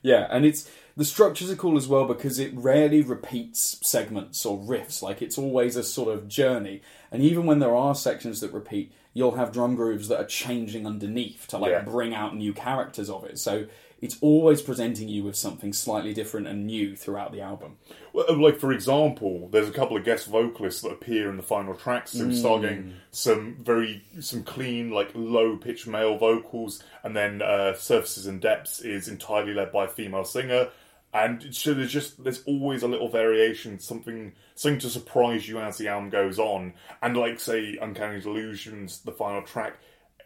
Yeah, 0.03 0.27
and 0.31 0.45
it's 0.45 0.69
the 0.97 1.05
structures 1.05 1.51
are 1.51 1.57
cool 1.57 1.77
as 1.77 1.89
well 1.89 2.05
because 2.05 2.39
it 2.39 2.53
rarely 2.55 3.03
repeats 3.03 3.79
segments 3.83 4.45
or 4.45 4.59
riffs. 4.59 5.03
Like 5.03 5.23
it's 5.23 5.39
always 5.39 5.77
a 5.77 5.83
sort 5.83 6.15
of 6.15 6.29
journey. 6.29 6.83
And 7.11 7.23
even 7.23 7.47
when 7.47 7.59
there 7.59 7.75
are 7.75 7.95
sections 7.95 8.41
that 8.41 8.53
repeat, 8.53 8.93
you'll 9.15 9.37
have 9.37 9.53
drum 9.53 9.75
grooves 9.77 10.09
that 10.09 10.21
are 10.21 10.27
changing 10.27 10.87
underneath 10.87 11.47
to 11.49 11.59
like 11.59 11.71
Yeah. 11.73 11.81
bring 11.83 12.15
out 12.15 12.37
new 12.37 12.53
characters 12.53 13.09
of 13.09 13.25
it. 13.25 13.39
So 13.39 13.67
it's 14.05 14.19
always 14.21 14.61
presenting 14.61 15.09
you 15.09 15.25
with 15.25 15.35
something 15.35 15.73
slightly 15.73 16.13
different 16.13 16.47
and 16.47 16.67
new 16.67 16.95
throughout 16.95 17.33
the 17.33 17.41
album. 17.41 17.79
Well, 18.13 18.39
like 18.39 18.59
for 18.59 18.71
example, 18.71 19.49
there's 19.51 19.67
a 19.67 19.73
couple 19.73 19.97
of 19.97 20.05
guest 20.05 20.27
vocalists 20.27 20.83
that 20.83 20.91
appear 20.91 21.31
in 21.31 21.39
the 21.39 21.43
final 21.43 21.75
tracks, 21.75 22.13
so 22.13 22.27
we 22.27 22.37
start 22.37 22.61
getting 22.61 22.93
some 23.13 23.57
very 23.63 24.05
some 24.21 24.43
clean, 24.43 24.91
like 24.91 25.11
low 25.15 25.57
pitched 25.57 25.87
male 25.87 26.19
vocals, 26.19 26.83
and 27.03 27.17
then 27.17 27.41
uh, 27.41 27.73
surfaces 27.73 28.27
and 28.27 28.43
depths 28.43 28.81
is 28.81 29.09
entirely 29.09 29.55
led 29.55 29.73
by 29.73 29.87
a 29.87 29.89
female 29.89 30.25
singer. 30.25 30.69
And 31.15 31.55
so 31.55 31.73
there's 31.73 31.93
just 31.93 32.23
there's 32.23 32.43
always 32.45 32.83
a 32.83 32.89
little 32.89 33.09
variation, 33.09 33.79
something 33.79 34.35
something 34.55 34.81
to 34.81 34.91
surprise 34.91 35.49
you 35.49 35.61
as 35.61 35.79
the 35.79 35.89
album 35.89 36.11
goes 36.11 36.39
on. 36.39 36.75
And 37.01 37.17
like 37.17 37.41
say 37.41 37.79
Uncanny 37.81 38.21
Delusions, 38.21 39.01
the 39.01 39.13
final 39.13 39.41
track, 39.41 39.79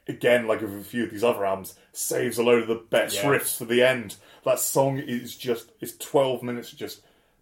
again, 0.08 0.46
like 0.46 0.60
with 0.62 0.74
a 0.74 0.84
few 0.84 1.04
of 1.04 1.10
these 1.10 1.24
other 1.24 1.44
albums, 1.44 1.74
saves 1.92 2.38
a 2.38 2.42
load 2.42 2.62
of 2.62 2.68
the 2.68 2.74
best 2.90 3.16
Yeah. 3.16 3.24
riffs 3.30 3.56
for 3.56 3.64
the 3.64 3.82
end. 3.82 4.16
That 4.44 4.58
song 4.58 4.98
is 4.98 5.36
just 5.36 5.70
it's 5.80 5.96
twelve 5.96 6.42
minutes 6.42 6.70
just 6.70 7.00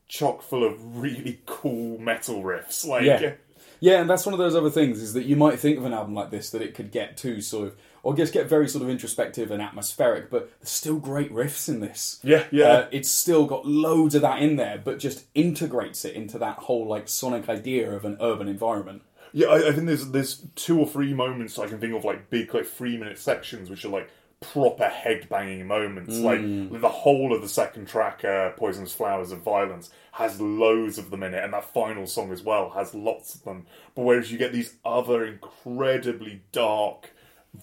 chock 0.08 0.42
full 0.42 0.64
of 0.64 0.96
really 0.98 1.40
cool 1.46 1.98
metal 1.98 2.42
riffs. 2.42 2.86
Like 2.86 3.04
Yeah. 3.04 3.32
Yeah, 3.78 4.00
and 4.00 4.08
that's 4.08 4.24
one 4.24 4.32
of 4.32 4.38
those 4.38 4.54
other 4.56 4.70
things 4.70 5.02
is 5.02 5.12
that 5.12 5.26
you 5.26 5.36
might 5.36 5.58
think 5.60 5.76
of 5.76 5.84
an 5.84 5.92
album 5.92 6.14
like 6.14 6.30
this 6.30 6.48
that 6.50 6.62
it 6.62 6.74
could 6.74 6.90
get 6.90 7.18
too 7.18 7.42
sort 7.42 7.68
of, 7.68 7.76
or 8.02 8.16
just 8.16 8.32
get 8.32 8.46
very 8.48 8.68
sort 8.68 8.82
of 8.82 8.88
introspective 8.88 9.50
and 9.50 9.60
atmospheric, 9.60 10.30
but 10.30 10.50
there's 10.60 10.70
still 10.70 10.96
great 10.96 11.30
riffs 11.30 11.68
in 11.68 11.80
this. 11.80 12.18
Yeah, 12.22 12.44
yeah. 12.50 12.64
Uh, 12.68 12.88
it's 12.90 13.10
still 13.10 13.44
got 13.44 13.66
loads 13.66 14.14
of 14.14 14.22
that 14.22 14.40
in 14.40 14.56
there, 14.56 14.80
but 14.82 14.98
just 14.98 15.24
integrates 15.34 16.06
it 16.06 16.14
into 16.14 16.38
that 16.38 16.56
whole 16.56 16.86
like 16.86 17.06
sonic 17.06 17.50
idea 17.50 17.92
of 17.92 18.06
an 18.06 18.16
urban 18.18 18.48
environment. 18.48 19.02
Yeah, 19.36 19.48
I, 19.48 19.68
I 19.68 19.72
think 19.72 19.86
there's 19.86 20.10
there's 20.12 20.46
two 20.54 20.80
or 20.80 20.86
three 20.86 21.12
moments 21.12 21.58
I 21.58 21.66
can 21.66 21.78
think 21.78 21.92
of 21.92 22.06
like 22.06 22.30
big 22.30 22.54
like 22.54 22.64
three 22.64 22.96
minute 22.96 23.18
sections 23.18 23.68
which 23.68 23.84
are 23.84 23.90
like 23.90 24.08
proper 24.40 24.88
head 24.88 25.28
banging 25.28 25.66
moments. 25.66 26.16
Like 26.16 26.40
the 26.80 26.88
whole 26.88 27.34
of 27.34 27.42
the 27.42 27.48
second 27.48 27.86
track, 27.86 28.24
uh, 28.24 28.52
"Poisonous 28.52 28.94
Flowers 28.94 29.32
of 29.32 29.42
Violence," 29.42 29.90
has 30.12 30.40
loads 30.40 30.96
of 30.96 31.10
them 31.10 31.22
in 31.22 31.34
it, 31.34 31.44
and 31.44 31.52
that 31.52 31.66
final 31.66 32.06
song 32.06 32.32
as 32.32 32.42
well 32.42 32.70
has 32.70 32.94
lots 32.94 33.34
of 33.34 33.44
them. 33.44 33.66
But 33.94 34.04
whereas 34.04 34.32
you 34.32 34.38
get 34.38 34.54
these 34.54 34.76
other 34.86 35.26
incredibly 35.26 36.40
dark, 36.52 37.10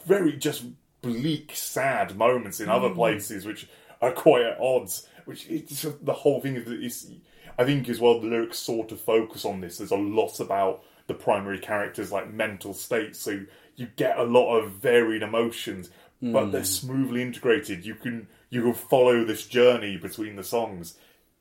very 0.06 0.34
just 0.34 0.66
bleak, 1.02 1.54
sad 1.56 2.16
moments 2.16 2.60
in 2.60 2.70
other 2.70 2.92
places 2.92 3.48
which 3.48 3.68
are 4.00 4.12
quite 4.12 4.44
at 4.44 4.60
odds. 4.60 5.08
Which 5.26 5.50
it's 5.50 5.82
just, 5.82 6.06
the 6.06 6.14
whole 6.14 6.40
thing 6.40 6.56
is, 6.56 6.68
is 6.68 7.12
I 7.58 7.66
think 7.66 7.90
as 7.90 8.00
well 8.00 8.20
the 8.20 8.28
lyrics 8.28 8.60
sort 8.60 8.92
of 8.92 9.02
focus 9.02 9.44
on 9.44 9.62
this. 9.62 9.80
There's 9.80 9.90
a 9.90 9.96
lot 9.96 10.40
about 10.40 10.84
the 11.08 11.14
primary 11.14 11.60
characters 11.60 12.12
like 12.12 12.32
mental 12.32 12.74
states, 12.74 13.20
so 13.20 13.42
you 13.76 13.88
get 13.96 14.18
a 14.18 14.24
lot 14.24 14.58
of 14.58 14.74
varied 14.74 15.24
emotions, 15.24 15.90
but 16.22 16.52
they're 16.52 16.62
hmm. 16.62 16.66
smoothly 16.66 17.22
integrated. 17.22 17.86
You 17.86 17.96
can 17.96 18.28
you 18.50 18.62
can 18.62 18.74
follow 18.74 19.26
this 19.26 19.46
journey 19.46 19.98
between 19.98 20.36
the 20.36 20.44
songs. 20.44 20.96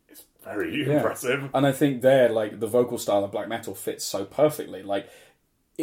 It's 0.09 0.25
very 0.43 0.83
impressive. 0.91 1.51
And 1.55 1.67
I 1.67 1.73
think 1.73 2.03
there, 2.03 2.29
like 2.29 2.59
the 2.59 2.67
vocal 2.67 2.99
style 2.99 3.25
of 3.25 3.33
black 3.33 3.49
metal 3.49 3.75
fits 3.75 4.05
so 4.05 4.25
perfectly. 4.25 4.83
Like 4.83 5.09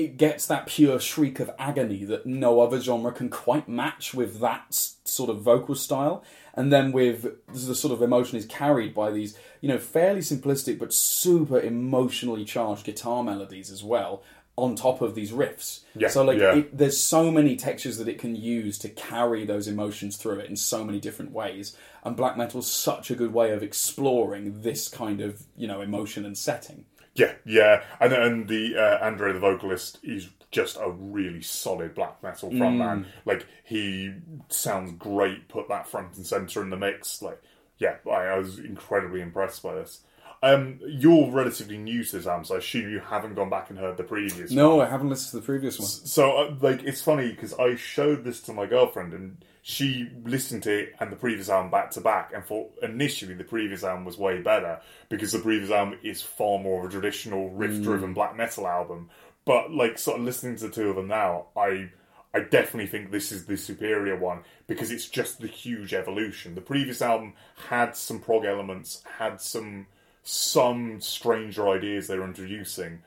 it 0.05 0.17
gets 0.17 0.45
that 0.47 0.67
pure 0.67 0.99
shriek 0.99 1.39
of 1.39 1.51
agony 1.59 2.03
that 2.05 2.25
no 2.25 2.61
other 2.61 2.79
genre 2.79 3.11
can 3.11 3.29
quite 3.29 3.67
match 3.67 4.13
with 4.13 4.39
that 4.39 4.73
sort 5.03 5.29
of 5.29 5.41
vocal 5.41 5.75
style. 5.75 6.23
And 6.53 6.71
then 6.73 6.91
with 6.91 7.27
the 7.47 7.75
sort 7.75 7.93
of 7.93 8.01
emotion 8.01 8.37
is 8.37 8.45
carried 8.45 8.93
by 8.93 9.11
these, 9.11 9.37
you 9.61 9.69
know, 9.69 9.77
fairly 9.77 10.21
simplistic 10.21 10.79
but 10.79 10.93
super 10.93 11.59
emotionally 11.59 12.43
charged 12.45 12.85
guitar 12.85 13.23
melodies 13.23 13.71
as 13.71 13.83
well. 13.83 14.23
On 14.57 14.75
top 14.75 15.01
of 15.01 15.15
these 15.15 15.31
riffs, 15.31 15.83
Yeah, 15.95 16.09
so 16.09 16.21
like 16.25 16.37
yeah. 16.37 16.55
it, 16.55 16.77
there's 16.77 16.99
so 16.99 17.31
many 17.31 17.55
textures 17.55 17.97
that 17.97 18.09
it 18.09 18.19
can 18.19 18.35
use 18.35 18.77
to 18.79 18.89
carry 18.89 19.45
those 19.45 19.69
emotions 19.69 20.17
through 20.17 20.39
it 20.39 20.49
in 20.49 20.57
so 20.57 20.83
many 20.83 20.99
different 20.99 21.31
ways. 21.31 21.77
And 22.03 22.17
black 22.17 22.35
metal's 22.35 22.69
such 22.69 23.09
a 23.09 23.15
good 23.15 23.33
way 23.33 23.51
of 23.51 23.63
exploring 23.63 24.61
this 24.61 24.89
kind 24.89 25.21
of 25.21 25.43
you 25.55 25.65
know 25.65 25.79
emotion 25.79 26.25
and 26.25 26.37
setting. 26.37 26.83
Yeah, 27.19 27.33
yeah, 27.45 27.83
and 27.99 28.13
and 28.13 28.47
the 28.47 28.77
uh, 28.77 29.05
Andre, 29.05 29.33
the 29.33 29.39
vocalist, 29.39 29.99
is 30.03 30.29
just 30.51 30.77
a 30.77 30.89
really 30.89 31.41
solid 31.41 31.93
black 31.93 32.23
metal 32.23 32.49
Mm. 32.49 32.59
frontman. 32.59 33.05
Like 33.25 33.45
he 33.63 34.13
sounds 34.47 34.93
great. 34.93 35.47
Put 35.47 35.67
that 35.69 35.87
front 35.87 36.15
and 36.17 36.25
center 36.25 36.61
in 36.63 36.69
the 36.69 36.77
mix. 36.77 37.21
Like 37.21 37.41
yeah, 37.77 37.95
I, 38.09 38.25
I 38.33 38.37
was 38.37 38.59
incredibly 38.59 39.21
impressed 39.21 39.61
by 39.63 39.75
this. 39.75 40.01
Um, 40.41 40.79
you're 40.87 41.29
relatively 41.31 41.77
new 41.77 42.01
to 42.03 42.15
this 42.17 42.25
album, 42.25 42.45
so 42.45 42.55
I 42.55 42.59
assume 42.59 42.89
you 42.89 42.99
haven't 43.01 43.35
gone 43.35 43.49
back 43.49 43.69
and 43.69 43.77
heard 43.77 43.97
the 43.97 44.03
previous. 44.05 44.51
No, 44.51 44.77
one. 44.77 44.87
I 44.87 44.89
haven't 44.89 45.09
listened 45.09 45.31
to 45.31 45.37
the 45.37 45.45
previous 45.45 45.77
one. 45.77 45.87
So, 45.89 46.31
uh, 46.37 46.55
like, 46.61 46.81
it's 46.83 47.01
funny 47.01 47.29
because 47.31 47.53
I 47.55 47.75
showed 47.75 48.23
this 48.23 48.39
to 48.43 48.53
my 48.53 48.65
girlfriend 48.65 49.13
and 49.13 49.43
she 49.61 50.09
listened 50.23 50.63
to 50.63 50.79
it 50.79 50.95
and 50.99 51.11
the 51.11 51.15
previous 51.15 51.49
album 51.49 51.69
back 51.69 51.91
to 51.91 52.01
back 52.01 52.31
and 52.33 52.43
thought 52.43 52.71
initially 52.81 53.33
the 53.33 53.43
previous 53.43 53.83
album 53.83 54.05
was 54.05 54.17
way 54.17 54.41
better 54.41 54.79
because 55.09 55.31
the 55.31 55.39
previous 55.39 55.69
album 55.69 55.97
is 56.03 56.21
far 56.21 56.59
more 56.59 56.79
of 56.79 56.89
a 56.89 56.91
traditional 56.91 57.49
riff-driven 57.49 58.11
mm. 58.11 58.15
black 58.15 58.35
metal 58.35 58.67
album. 58.67 59.09
But 59.45 59.71
like, 59.71 59.97
sort 59.97 60.19
of 60.19 60.25
listening 60.25 60.57
to 60.57 60.67
the 60.67 60.73
two 60.73 60.89
of 60.89 60.95
them 60.95 61.07
now, 61.07 61.47
I 61.57 61.89
I 62.33 62.41
definitely 62.41 62.87
think 62.87 63.09
this 63.11 63.31
is 63.31 63.45
the 63.45 63.57
superior 63.57 64.15
one 64.15 64.41
because 64.67 64.91
it's 64.91 65.07
just 65.07 65.39
the 65.39 65.47
huge 65.47 65.93
evolution. 65.93 66.53
The 66.53 66.61
previous 66.61 67.01
album 67.01 67.33
had 67.69 67.95
some 67.95 68.19
prog 68.19 68.45
elements, 68.45 69.03
had 69.17 69.41
some 69.41 69.87
some 70.21 71.01
stranger 71.01 71.67
ideas 71.69 72.07
they 72.07 72.19
were 72.19 72.25
introducing, 72.25 73.01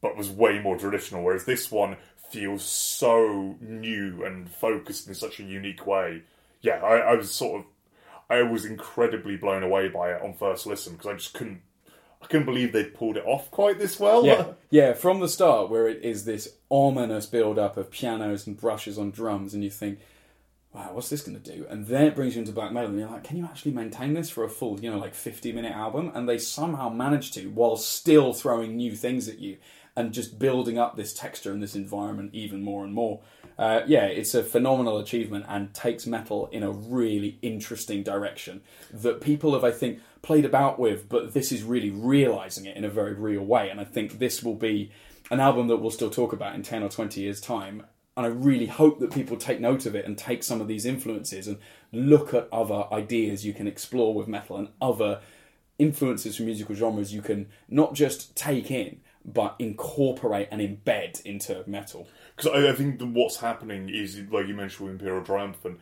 but 0.00 0.16
was 0.16 0.30
way 0.30 0.60
more 0.60 0.78
traditional. 0.78 1.24
Whereas 1.24 1.44
this 1.44 1.70
one 1.70 1.96
feels 2.30 2.62
so 2.62 3.56
new 3.60 4.24
and 4.24 4.50
focused 4.50 5.08
in 5.08 5.14
such 5.14 5.40
a 5.40 5.42
unique 5.42 5.86
way. 5.86 6.22
Yeah, 6.60 6.82
I, 6.82 6.98
I 6.98 7.14
was 7.14 7.30
sort 7.30 7.60
of, 7.60 7.66
I 8.28 8.42
was 8.42 8.64
incredibly 8.64 9.36
blown 9.36 9.62
away 9.62 9.88
by 9.88 10.12
it 10.12 10.22
on 10.22 10.34
first 10.34 10.66
listen 10.66 10.92
because 10.92 11.06
I 11.06 11.14
just 11.14 11.34
couldn't, 11.34 11.62
I 12.22 12.26
couldn't 12.26 12.46
believe 12.46 12.72
they'd 12.72 12.94
pulled 12.94 13.16
it 13.16 13.24
off 13.26 13.50
quite 13.50 13.78
this 13.78 13.98
well. 13.98 14.24
Yeah, 14.24 14.52
yeah. 14.70 14.92
From 14.92 15.20
the 15.20 15.28
start, 15.28 15.70
where 15.70 15.88
it 15.88 16.04
is 16.04 16.24
this 16.24 16.54
ominous 16.68 17.26
build-up 17.26 17.76
of 17.76 17.90
pianos 17.90 18.46
and 18.46 18.60
brushes 18.60 18.98
on 18.98 19.10
drums, 19.10 19.54
and 19.54 19.64
you 19.64 19.70
think, 19.70 20.00
"Wow, 20.72 20.90
what's 20.92 21.08
this 21.08 21.22
going 21.22 21.40
to 21.40 21.56
do?" 21.56 21.66
And 21.70 21.86
then 21.86 22.06
it 22.06 22.14
brings 22.14 22.34
you 22.36 22.40
into 22.40 22.52
black 22.52 22.72
metal, 22.72 22.90
and 22.90 22.98
you're 22.98 23.08
like, 23.08 23.24
"Can 23.24 23.38
you 23.38 23.46
actually 23.46 23.72
maintain 23.72 24.12
this 24.12 24.28
for 24.28 24.44
a 24.44 24.50
full, 24.50 24.78
you 24.80 24.90
know, 24.90 24.98
like 24.98 25.14
50-minute 25.14 25.72
album?" 25.72 26.12
And 26.14 26.28
they 26.28 26.36
somehow 26.36 26.90
manage 26.90 27.32
to, 27.32 27.46
while 27.46 27.76
still 27.76 28.34
throwing 28.34 28.76
new 28.76 28.94
things 28.94 29.26
at 29.26 29.38
you 29.38 29.56
and 29.96 30.12
just 30.12 30.38
building 30.38 30.78
up 30.78 30.96
this 30.96 31.12
texture 31.12 31.52
and 31.52 31.62
this 31.62 31.74
environment 31.74 32.30
even 32.32 32.62
more 32.62 32.84
and 32.84 32.94
more. 32.94 33.20
Uh, 33.58 33.82
yeah, 33.86 34.04
it's 34.04 34.34
a 34.34 34.42
phenomenal 34.42 34.98
achievement 34.98 35.44
and 35.48 35.74
takes 35.74 36.06
metal 36.06 36.48
in 36.52 36.62
a 36.62 36.70
really 36.70 37.38
interesting 37.42 38.02
direction 38.02 38.62
that 38.92 39.20
people 39.20 39.52
have, 39.52 39.64
I 39.64 39.70
think, 39.70 40.00
played 40.22 40.44
about 40.44 40.78
with, 40.78 41.08
but 41.08 41.34
this 41.34 41.52
is 41.52 41.62
really 41.62 41.90
realizing 41.90 42.64
it 42.64 42.76
in 42.76 42.84
a 42.84 42.88
very 42.88 43.12
real 43.14 43.42
way. 43.42 43.68
And 43.68 43.80
I 43.80 43.84
think 43.84 44.18
this 44.18 44.42
will 44.42 44.54
be 44.54 44.90
an 45.30 45.40
album 45.40 45.68
that 45.68 45.76
we'll 45.76 45.90
still 45.90 46.10
talk 46.10 46.32
about 46.32 46.54
in 46.54 46.62
10 46.62 46.82
or 46.82 46.88
20 46.88 47.20
years' 47.20 47.40
time. 47.40 47.84
And 48.16 48.26
I 48.26 48.28
really 48.28 48.66
hope 48.66 48.98
that 49.00 49.12
people 49.12 49.36
take 49.36 49.60
note 49.60 49.86
of 49.86 49.94
it 49.94 50.04
and 50.04 50.16
take 50.16 50.42
some 50.42 50.60
of 50.60 50.68
these 50.68 50.84
influences 50.84 51.46
and 51.46 51.58
look 51.92 52.34
at 52.34 52.48
other 52.52 52.84
ideas 52.92 53.44
you 53.44 53.52
can 53.52 53.66
explore 53.66 54.14
with 54.14 54.28
metal 54.28 54.56
and 54.56 54.68
other 54.80 55.20
influences 55.78 56.36
from 56.36 56.46
musical 56.46 56.74
genres 56.74 57.14
you 57.14 57.22
can 57.22 57.46
not 57.68 57.94
just 57.94 58.36
take 58.36 58.70
in, 58.70 59.00
but 59.24 59.54
incorporate 59.58 60.48
and 60.50 60.60
embed 60.60 61.20
into 61.26 61.62
metal. 61.66 62.08
because 62.36 62.50
I, 62.52 62.70
I 62.70 62.74
think 62.74 62.98
that 62.98 63.06
what's 63.06 63.36
happening 63.36 63.88
is 63.88 64.18
like 64.30 64.46
you 64.46 64.54
mentioned 64.54 64.86
with 64.88 65.00
Imperial 65.00 65.24
Triumphant, 65.24 65.78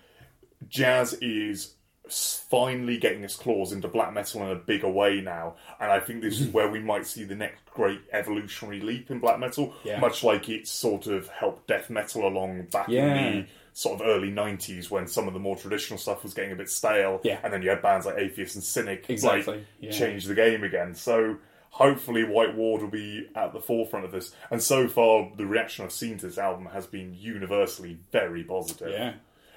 jazz 0.68 1.14
is 1.14 1.74
finally 2.10 2.96
getting 2.96 3.22
its 3.22 3.36
claws 3.36 3.72
into 3.72 3.86
black 3.88 4.12
metal 4.12 4.42
in 4.42 4.48
a 4.50 4.54
bigger 4.54 4.88
way 4.88 5.20
now, 5.20 5.54
and 5.80 5.90
I 5.92 6.00
think 6.00 6.22
this 6.22 6.40
is 6.40 6.48
where 6.52 6.68
we 6.68 6.80
might 6.80 7.06
see 7.06 7.24
the 7.24 7.34
next 7.34 7.64
great 7.66 8.00
evolutionary 8.12 8.80
leap 8.80 9.10
in 9.10 9.18
black 9.20 9.38
metal, 9.38 9.74
Yeah. 9.84 10.00
much 10.00 10.24
like 10.24 10.48
it 10.48 10.66
sort 10.66 11.06
of 11.06 11.28
helped 11.28 11.66
death 11.68 11.90
metal 11.90 12.26
along 12.26 12.62
back 12.72 12.88
Yeah. 12.88 13.14
in 13.14 13.40
the 13.42 13.46
sort 13.74 14.00
of 14.00 14.06
early 14.06 14.30
90s 14.32 14.90
when 14.90 15.06
some 15.06 15.28
of 15.28 15.34
the 15.34 15.38
more 15.40 15.54
traditional 15.54 15.98
stuff 15.98 16.24
was 16.24 16.34
getting 16.34 16.50
a 16.50 16.56
bit 16.56 16.68
stale 16.68 17.20
Yeah. 17.22 17.38
and 17.44 17.52
then 17.52 17.62
you 17.62 17.68
had 17.68 17.80
bands 17.82 18.06
like 18.06 18.16
Atheist 18.18 18.56
and 18.56 18.64
Cynic 18.64 19.04
Exactly, 19.08 19.58
like 19.58 19.66
yeah. 19.78 19.90
change 19.92 20.24
the 20.24 20.34
game 20.34 20.64
again 20.64 20.94
so 20.94 21.36
hopefully 21.70 22.24
White 22.24 22.56
Ward 22.56 22.82
will 22.82 22.88
be 22.90 23.28
at 23.34 23.52
the 23.52 23.60
forefront 23.60 24.04
of 24.04 24.12
this 24.12 24.34
and 24.50 24.62
so 24.62 24.88
far 24.88 25.30
the 25.36 25.46
reaction 25.46 25.84
I've 25.84 25.92
seen 25.92 26.18
to 26.18 26.26
this 26.26 26.38
album 26.38 26.66
has 26.66 26.86
been 26.86 27.14
universally 27.14 27.98
very 28.12 28.42
positive 28.44 28.90
Yeah. 28.90 29.14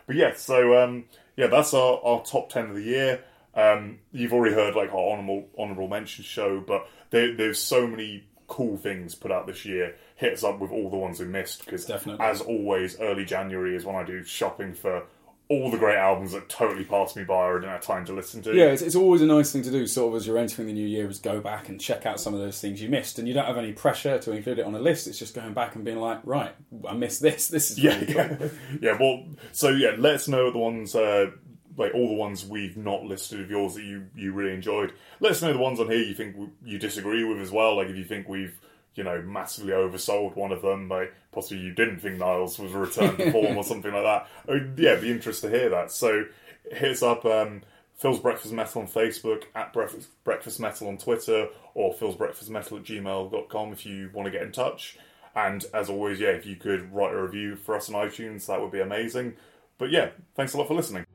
but 0.07 0.15
yeah 0.15 0.33
so 0.35 0.81
um, 0.83 1.05
yeah 1.35 1.47
that's 1.47 1.73
our, 1.73 1.99
our 2.03 2.23
top 2.23 2.49
10 2.49 2.69
of 2.69 2.75
the 2.75 2.83
year 2.83 3.23
um, 3.55 3.99
you've 4.11 4.33
already 4.33 4.55
heard 4.55 4.75
like 4.75 4.93
our 4.93 5.11
honorable 5.11 5.47
honorable 5.57 5.87
mention 5.87 6.23
show 6.23 6.59
but 6.59 6.87
there, 7.09 7.35
there's 7.35 7.59
so 7.59 7.87
many 7.87 8.23
cool 8.47 8.75
things 8.77 9.15
put 9.15 9.31
out 9.31 9.47
this 9.47 9.63
year 9.65 9.95
hit 10.17 10.33
us 10.33 10.43
up 10.43 10.59
with 10.59 10.71
all 10.71 10.89
the 10.89 10.97
ones 10.97 11.19
we 11.19 11.25
missed 11.25 11.63
because 11.65 11.85
Definitely. 11.85 12.25
as 12.25 12.41
always 12.41 12.99
early 12.99 13.23
January 13.25 13.75
is 13.75 13.85
when 13.85 13.95
I 13.95 14.03
do 14.03 14.23
shopping 14.23 14.73
for 14.73 15.03
all 15.51 15.69
the 15.69 15.77
great 15.77 15.97
albums 15.97 16.31
that 16.31 16.47
totally 16.47 16.85
passed 16.85 17.17
me 17.17 17.25
by 17.25 17.35
or 17.45 17.57
I 17.57 17.59
didn't 17.59 17.71
have 17.73 17.81
time 17.81 18.05
to 18.05 18.13
listen 18.13 18.41
to 18.43 18.55
Yeah, 18.55 18.67
it's, 18.67 18.81
it's 18.81 18.95
always 18.95 19.21
a 19.21 19.25
nice 19.25 19.51
thing 19.51 19.63
to 19.63 19.69
do, 19.71 19.85
sort 19.85 20.13
of 20.13 20.15
as 20.21 20.25
you're 20.25 20.37
entering 20.37 20.65
the 20.67 20.73
new 20.73 20.87
year, 20.87 21.09
is 21.09 21.19
go 21.19 21.41
back 21.41 21.67
and 21.67 21.79
check 21.79 22.05
out 22.05 22.21
some 22.21 22.33
of 22.33 22.39
those 22.39 22.61
things 22.61 22.81
you 22.81 22.87
missed. 22.87 23.19
And 23.19 23.27
you 23.27 23.33
don't 23.33 23.45
have 23.45 23.57
any 23.57 23.73
pressure 23.73 24.17
to 24.17 24.31
include 24.31 24.59
it 24.59 24.65
on 24.65 24.73
a 24.75 24.79
list. 24.79 25.07
It's 25.07 25.19
just 25.19 25.35
going 25.35 25.53
back 25.53 25.75
and 25.75 25.83
being 25.83 25.99
like, 25.99 26.21
right, 26.23 26.55
I 26.87 26.93
missed 26.93 27.21
this. 27.21 27.49
This 27.49 27.69
is 27.71 27.79
Yeah, 27.79 27.99
really 27.99 28.13
yeah, 28.13 28.27
cool. 28.35 28.49
yeah. 28.81 28.97
Well, 28.97 29.25
so 29.51 29.67
yeah, 29.69 29.95
let 29.97 30.15
us 30.15 30.29
know 30.29 30.51
the 30.51 30.57
ones, 30.57 30.95
uh, 30.95 31.31
like 31.77 31.93
all 31.93 32.07
the 32.07 32.13
ones 32.15 32.45
we've 32.45 32.77
not 32.77 33.03
listed 33.03 33.41
of 33.41 33.49
yours 33.49 33.75
that 33.75 33.83
you 33.83 34.07
you 34.15 34.31
really 34.31 34.53
enjoyed. 34.53 34.93
Let 35.19 35.33
us 35.33 35.41
know 35.41 35.51
the 35.51 35.59
ones 35.59 35.81
on 35.81 35.89
here 35.89 36.01
you 36.01 36.13
think 36.13 36.35
you 36.63 36.79
disagree 36.79 37.25
with 37.25 37.39
as 37.39 37.51
well. 37.51 37.75
Like 37.75 37.89
if 37.89 37.97
you 37.97 38.05
think 38.05 38.29
we've 38.29 38.57
you 38.95 39.03
know 39.03 39.21
massively 39.21 39.71
oversold 39.71 40.35
one 40.35 40.51
of 40.51 40.61
them, 40.61 40.89
like 40.89 41.13
possibly 41.31 41.63
you 41.63 41.73
didn't 41.73 41.99
think 41.99 42.17
Nile's 42.17 42.59
was 42.59 42.73
a 42.73 42.77
return 42.77 43.17
to 43.17 43.31
form 43.31 43.57
or 43.57 43.63
something 43.65 43.93
like 43.93 44.03
that. 44.03 44.27
Uh, 44.47 44.55
yeah, 44.77 44.91
it'd 44.91 45.01
be 45.01 45.11
interesting 45.11 45.51
to 45.51 45.57
hear 45.57 45.69
that. 45.69 45.91
So 45.91 46.25
hit 46.71 46.91
us 46.91 47.03
up. 47.03 47.25
Um, 47.25 47.61
Phil's 48.01 48.19
Breakfast 48.19 48.51
Metal 48.51 48.81
on 48.81 48.87
Facebook, 48.87 49.43
at 49.53 49.73
Breakfast, 49.73 50.09
Breakfast 50.23 50.59
Metal 50.59 50.87
on 50.87 50.97
Twitter, 50.97 51.49
or 51.75 51.93
Phil's 51.93 52.15
Breakfast 52.15 52.49
Metal 52.49 52.77
at 52.77 52.83
gmail.com 52.83 53.73
if 53.73 53.85
you 53.85 54.09
want 54.11 54.25
to 54.25 54.31
get 54.31 54.41
in 54.41 54.51
touch. 54.51 54.97
And 55.35 55.63
as 55.71 55.87
always, 55.87 56.19
yeah, 56.19 56.29
if 56.29 56.45
you 56.45 56.55
could 56.55 56.91
write 56.91 57.13
a 57.13 57.21
review 57.21 57.55
for 57.55 57.75
us 57.75 57.89
on 57.89 57.95
iTunes, 58.07 58.47
that 58.47 58.59
would 58.59 58.71
be 58.71 58.81
amazing. 58.81 59.35
But 59.77 59.91
yeah, 59.91 60.09
thanks 60.35 60.53
a 60.53 60.57
lot 60.57 60.67
for 60.67 60.73
listening. 60.73 61.05